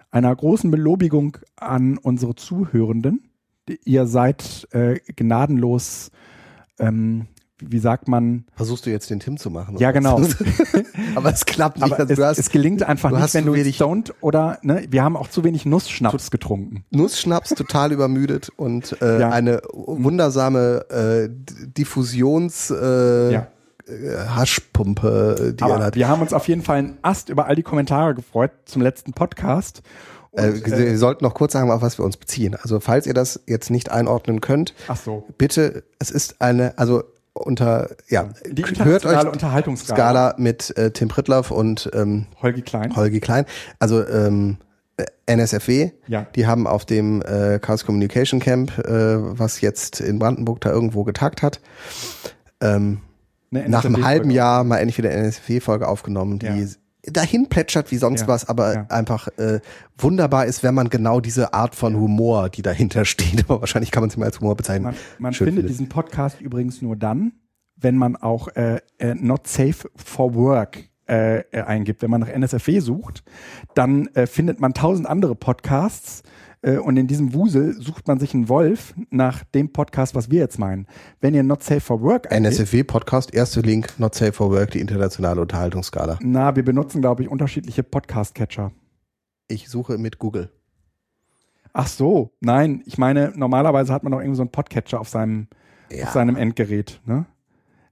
einer 0.10 0.36
großen 0.36 0.72
Belobigung 0.72 1.38
an 1.56 2.00
unsere 2.00 2.36
Zuhörenden. 2.36 3.30
Ihr 3.84 4.08
seid 4.08 4.68
äh, 4.72 5.00
gnadenlos, 5.16 6.12
ähm, 6.80 7.28
wie 7.60 7.80
sagt 7.80 8.08
man, 8.08 8.46
Versuchst 8.56 8.86
du 8.86 8.90
jetzt 8.90 9.10
den 9.10 9.20
Tim 9.20 9.38
zu 9.38 9.50
machen? 9.50 9.78
ja 9.78 9.92
genau. 9.92 10.22
aber 11.16 11.32
es 11.32 11.46
klappt 11.46 11.80
nicht. 11.80 11.94
Also 11.94 12.14
es, 12.14 12.20
hast 12.20 12.38
es 12.40 12.50
gelingt 12.50 12.84
einfach 12.84 13.12
nicht, 13.12 13.34
wenn 13.34 13.46
du 13.46 13.56
stoned 13.72 14.14
oder, 14.22 14.60
ne, 14.62 14.86
wir 14.90 15.04
haben 15.04 15.16
auch 15.16 15.30
zu 15.30 15.44
wenig 15.44 15.66
Nussschnaps 15.66 16.32
getrunken. 16.32 16.84
Nussschnaps 16.92 17.50
total 17.52 17.92
übermüdet 17.92 18.50
und 18.58 19.02
äh, 19.02 19.22
Ja. 19.22 19.30
eine 19.30 19.62
wundersame 19.74 20.86
äh, 20.90 21.30
Diffusions 21.32 22.72
äh, 22.72 23.32
Ja. 23.34 23.48
äh, 23.88 24.18
Haschpumpe, 24.36 25.54
die 25.58 25.64
er 25.64 25.66
Aber 25.76 25.84
hat. 25.86 25.96
wir 25.96 26.08
haben 26.08 26.22
uns 26.22 26.34
auf 26.34 26.48
jeden 26.48 26.62
Fall 26.62 26.78
einen 26.80 26.98
Ast 27.02 27.30
über 27.30 27.46
all 27.48 27.56
die 27.56 27.64
Kommentare 27.64 28.16
gefreut 28.16 28.52
zum 28.66 28.82
letzten 28.82 29.14
Podcast. 29.14 29.82
Äh, 30.34 30.50
Und, 30.50 30.66
wir 30.66 30.98
sollten 30.98 31.24
noch 31.24 31.34
kurz 31.34 31.54
sagen, 31.54 31.72
auf 31.72 31.82
was 31.82 31.98
wir 31.98 32.04
uns 32.06 32.18
beziehen. 32.18 32.56
Also 32.62 32.80
falls 32.82 33.08
ihr 33.08 33.14
das 33.14 33.40
jetzt 33.48 33.70
nicht 33.70 33.92
einordnen 33.92 34.42
könnt, 34.42 34.74
so. 35.04 35.24
bitte, 35.38 35.84
es 36.00 36.12
ist 36.12 36.42
eine, 36.42 36.78
also 36.78 37.04
unter, 37.36 37.90
ja, 38.08 38.30
Die 38.50 38.64
hört 38.64 39.06
euch 39.06 39.26
Unterhaltungsskala. 39.28 39.96
Skala 40.32 40.36
mit 40.38 40.76
äh, 40.78 40.92
Tim 40.92 41.10
Prittlaff 41.10 41.52
und 41.52 41.90
ähm, 41.94 42.26
Holgi 42.42 42.62
Klein. 42.62 42.96
Holgi 42.96 43.20
Klein. 43.20 43.46
Also 43.78 44.08
ähm, 44.08 44.58
äh, 44.98 45.06
NSFW, 45.28 45.92
Ja. 46.08 46.26
die 46.36 46.48
haben 46.48 46.66
auf 46.66 46.86
dem 46.86 47.22
äh, 47.22 47.60
Chaos 47.60 47.86
Communication 47.86 48.40
Camp, 48.40 48.78
äh, 48.80 49.38
was 49.38 49.60
jetzt 49.62 50.00
in 50.00 50.18
Brandenburg 50.18 50.62
da 50.62 50.72
irgendwo 50.72 51.04
getagt 51.04 51.42
hat, 51.42 51.60
ähm, 52.62 53.00
nach 53.52 53.84
einem 53.86 54.04
halben. 54.06 54.32
Jahr 54.32 54.64
mal 54.64 54.78
endlich 54.78 54.98
wieder 54.98 55.10
eine 55.10 55.20
NSFW-Folge 55.28 55.88
aufgenommen, 55.88 56.40
die 56.40 56.46
Ja. 56.46 56.68
Dahin 57.12 57.48
plätschert 57.50 57.92
wie 57.92 57.98
sonst 57.98 58.22
Ja. 58.22 58.28
was, 58.28 58.48
aber 58.50 58.74
Ja. 58.74 58.86
einfach 58.90 59.28
äh, 59.38 59.60
wunderbar 59.98 60.46
ist, 60.46 60.64
wenn 60.64 60.74
man 60.76 60.90
genau 60.90 61.20
diese 61.20 61.54
Art 61.54 61.76
von 61.76 61.96
Humor, 61.96 62.50
die 62.50 62.62
dahinter 62.62 63.06
steht, 63.06 63.46
aber 63.50 63.62
wahrscheinlich 63.62 63.92
kann 63.92 64.02
man 64.02 64.10
es 64.10 64.16
immer 64.16 64.26
als 64.26 64.40
Humor 64.40 64.56
bezeichnen. 64.56 64.84
Man, 64.86 64.96
man 65.20 65.34
findet 65.34 65.56
findet. 65.56 65.70
diesen 65.70 65.90
Podcast 65.90 66.42
übrigens 66.42 66.82
nur 66.82 66.96
dann, 66.96 67.34
wenn 67.78 67.98
man 67.98 68.16
auch 68.16 68.48
äh, 68.56 68.80
äh, 69.00 69.14
Not 69.16 69.48
Safe 69.48 69.90
for 69.96 70.34
Work 70.36 70.90
äh, 71.08 71.40
äh, 71.52 71.62
eingibt. 71.62 72.02
Wenn 72.02 72.10
man 72.10 72.22
nach 72.22 72.30
NSFW 72.30 72.80
sucht, 72.80 73.24
dann 73.76 74.08
äh, 74.16 74.26
findet 74.28 74.60
man 74.60 74.74
tausend 74.74 75.08
andere 75.08 75.36
Podcasts 75.36 76.24
und 76.80 76.98
in 76.98 77.08
diesem 77.08 77.34
Wusel 77.34 77.74
sucht 77.80 78.08
man 78.08 78.20
sich 78.20 78.34
einen 78.34 78.50
Wolf 78.50 78.94
nach 79.12 79.44
dem 79.44 79.72
Podcast, 79.72 80.16
was 80.16 80.32
wir 80.32 80.40
jetzt 80.40 80.58
meinen. 80.60 80.88
Wenn 81.22 81.34
ihr 81.36 81.44
Not 81.44 81.62
Safe 81.64 81.80
for 81.82 82.02
Work 82.02 82.32
eingibt, 82.32 82.54
NSFW-Podcast, 82.60 83.34
erste 83.34 83.62
Link, 83.62 83.94
Not 84.00 84.16
Safe 84.16 84.34
for 84.34 84.50
Work, 84.52 84.72
die 84.72 84.80
internationale 84.80 85.42
Unterhaltungsskala. 85.42 86.18
na, 86.22 86.56
wir 86.56 86.64
benutzen, 86.66 87.02
glaube 87.02 87.24
ich, 87.24 87.30
unterschiedliche 87.30 87.84
Podcast-Catcher. 87.84 88.72
Ich 89.48 89.70
suche 89.70 89.98
mit 90.00 90.18
Google. 90.18 90.50
Ach 91.74 91.88
so, 91.88 92.32
nein, 92.40 92.82
ich 92.86 92.98
meine, 92.98 93.34
normalerweise 93.36 93.94
hat 93.94 94.04
man 94.04 94.12
doch 94.12 94.20
irgendwie 94.20 94.38
so 94.38 94.44
einen 94.44 94.52
Podcatcher 94.52 95.00
auf 95.00 95.10
seinem, 95.10 95.48
Ja. 95.92 96.06
auf 96.06 96.12
seinem 96.12 96.36
Endgerät. 96.38 97.02
Ne? 97.06 97.26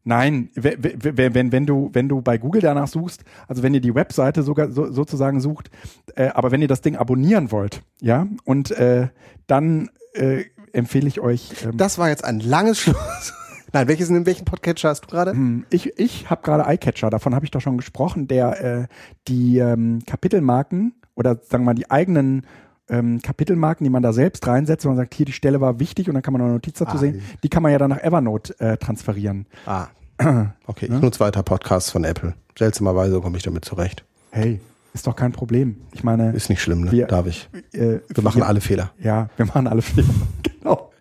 Nein, 0.05 0.49
wenn, 0.55 1.33
wenn, 1.33 1.51
wenn, 1.51 1.65
du, 1.65 1.89
wenn 1.93 2.09
du 2.09 2.21
bei 2.21 2.37
Google 2.37 2.61
danach 2.61 2.87
suchst, 2.87 3.23
also 3.47 3.63
wenn 3.63 3.73
ihr 3.73 3.79
die 3.79 3.95
Webseite 3.95 4.43
sogar 4.43 4.69
so, 4.69 4.91
sozusagen 4.91 5.39
sucht, 5.39 5.69
äh, 6.15 6.27
aber 6.27 6.51
wenn 6.51 6.61
ihr 6.61 6.67
das 6.67 6.81
Ding 6.81 6.97
abonnieren 6.97 7.51
wollt, 7.51 7.81
ja, 8.01 8.27
und 8.43 8.71
äh, 8.71 9.07
dann 9.47 9.89
äh, 10.13 10.43
empfehle 10.73 11.07
ich 11.07 11.21
euch. 11.21 11.63
Ähm, 11.63 11.77
das 11.77 11.97
war 11.97 12.09
jetzt 12.09 12.25
ein 12.25 12.41
langes 12.41 12.79
Schluss. 12.79 13.33
Nein, 13.71 13.87
welches 13.87 14.09
in 14.09 14.25
welchen 14.25 14.45
Podcatcher 14.45 14.89
hast 14.89 15.01
du 15.01 15.07
gerade? 15.07 15.31
Hm, 15.31 15.65
ich, 15.69 15.97
ich 15.97 16.29
habe 16.29 16.43
gerade 16.43 16.71
iCatcher, 16.71 17.09
davon 17.09 17.33
habe 17.33 17.45
ich 17.45 17.51
doch 17.51 17.61
schon 17.61 17.77
gesprochen, 17.77 18.27
der 18.27 18.61
äh, 18.63 18.87
die 19.27 19.57
ähm, 19.57 20.03
Kapitelmarken 20.05 20.93
oder 21.15 21.35
sagen 21.35 21.63
wir 21.63 21.67
mal 21.67 21.73
die 21.73 21.89
eigenen 21.89 22.45
ähm, 22.89 23.21
Kapitelmarken, 23.21 23.83
die 23.83 23.89
man 23.89 24.03
da 24.03 24.13
selbst 24.13 24.45
reinsetzt 24.47 24.85
und 24.85 24.91
man 24.91 24.97
sagt, 24.97 25.13
hier 25.13 25.25
die 25.25 25.31
Stelle 25.31 25.61
war 25.61 25.79
wichtig 25.79 26.07
und 26.07 26.13
dann 26.15 26.23
kann 26.23 26.33
man 26.33 26.41
noch 26.41 26.47
eine 26.47 26.55
Notiz 26.55 26.77
dazu 26.77 26.95
ah, 26.95 26.99
sehen, 26.99 27.21
die 27.43 27.49
kann 27.49 27.63
man 27.63 27.71
ja 27.71 27.77
dann 27.77 27.89
nach 27.89 28.01
Evernote 28.03 28.59
äh, 28.59 28.77
transferieren. 28.77 29.47
Ah. 29.65 29.87
Okay, 30.67 30.85
ich 30.85 31.01
nutze 31.01 31.19
weiter 31.19 31.43
Podcasts 31.43 31.91
von 31.91 32.03
Apple. 32.03 32.35
Seltsamerweise 32.57 33.19
komme 33.19 33.35
ich 33.35 33.43
damit 33.43 33.65
zurecht. 33.65 34.05
Hey, 34.31 34.61
ist 34.93 35.07
doch 35.07 35.15
kein 35.15 35.31
Problem. 35.31 35.81
Ich 35.91 36.03
meine. 36.03 36.31
Ist 36.31 36.49
nicht 36.49 36.61
schlimm, 36.61 36.81
ne? 36.81 36.91
Wir, 36.91 37.07
Darf 37.07 37.25
ich. 37.25 37.49
Äh, 37.73 37.99
wir 38.07 38.23
machen 38.23 38.41
wir, 38.41 38.47
alle 38.47 38.61
Fehler. 38.61 38.91
Ja, 38.99 39.29
wir 39.35 39.45
machen 39.45 39.67
alle 39.67 39.81
Fehler. 39.81 40.07
genau. 40.43 40.91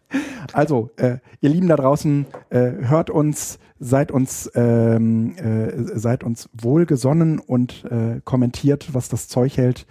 Also, 0.52 0.90
äh, 0.96 1.18
ihr 1.40 1.50
Lieben 1.50 1.68
da 1.68 1.76
draußen, 1.76 2.26
äh, 2.50 2.72
hört 2.80 3.10
uns, 3.10 3.58
seid 3.78 4.10
uns, 4.10 4.50
ähm, 4.54 5.36
äh, 5.36 5.98
seid 5.98 6.24
uns 6.24 6.48
wohlgesonnen 6.52 7.38
und 7.38 7.84
äh, 7.84 8.20
kommentiert, 8.24 8.88
was 8.92 9.08
das 9.08 9.28
Zeug 9.28 9.56
hält. 9.56 9.86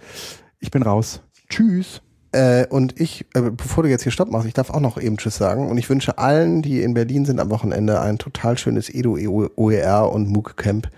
Ich 0.58 0.70
bin 0.70 0.82
raus. 0.82 1.22
Tschüss. 1.52 2.02
Äh, 2.32 2.66
und 2.68 2.98
ich, 2.98 3.26
äh, 3.34 3.42
bevor 3.42 3.84
du 3.84 3.90
jetzt 3.90 4.02
hier 4.02 4.12
Stopp 4.12 4.30
machst, 4.30 4.46
ich 4.46 4.54
darf 4.54 4.70
auch 4.70 4.80
noch 4.80 4.98
eben 4.98 5.18
Tschüss 5.18 5.36
sagen. 5.36 5.68
Und 5.68 5.76
ich 5.76 5.88
wünsche 5.90 6.18
allen, 6.18 6.62
die 6.62 6.82
in 6.82 6.94
Berlin 6.94 7.24
sind 7.24 7.40
am 7.40 7.50
Wochenende, 7.50 8.00
ein 8.00 8.18
total 8.18 8.56
schönes 8.56 8.88
Edu 8.88 9.18
OER 9.56 10.10
und 10.10 10.28
MOOC 10.28 10.56
Camp. 10.56 10.88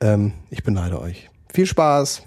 Ähm, 0.00 0.32
ich 0.50 0.62
beneide 0.62 1.00
euch. 1.00 1.30
Viel 1.52 1.66
Spaß. 1.66 2.25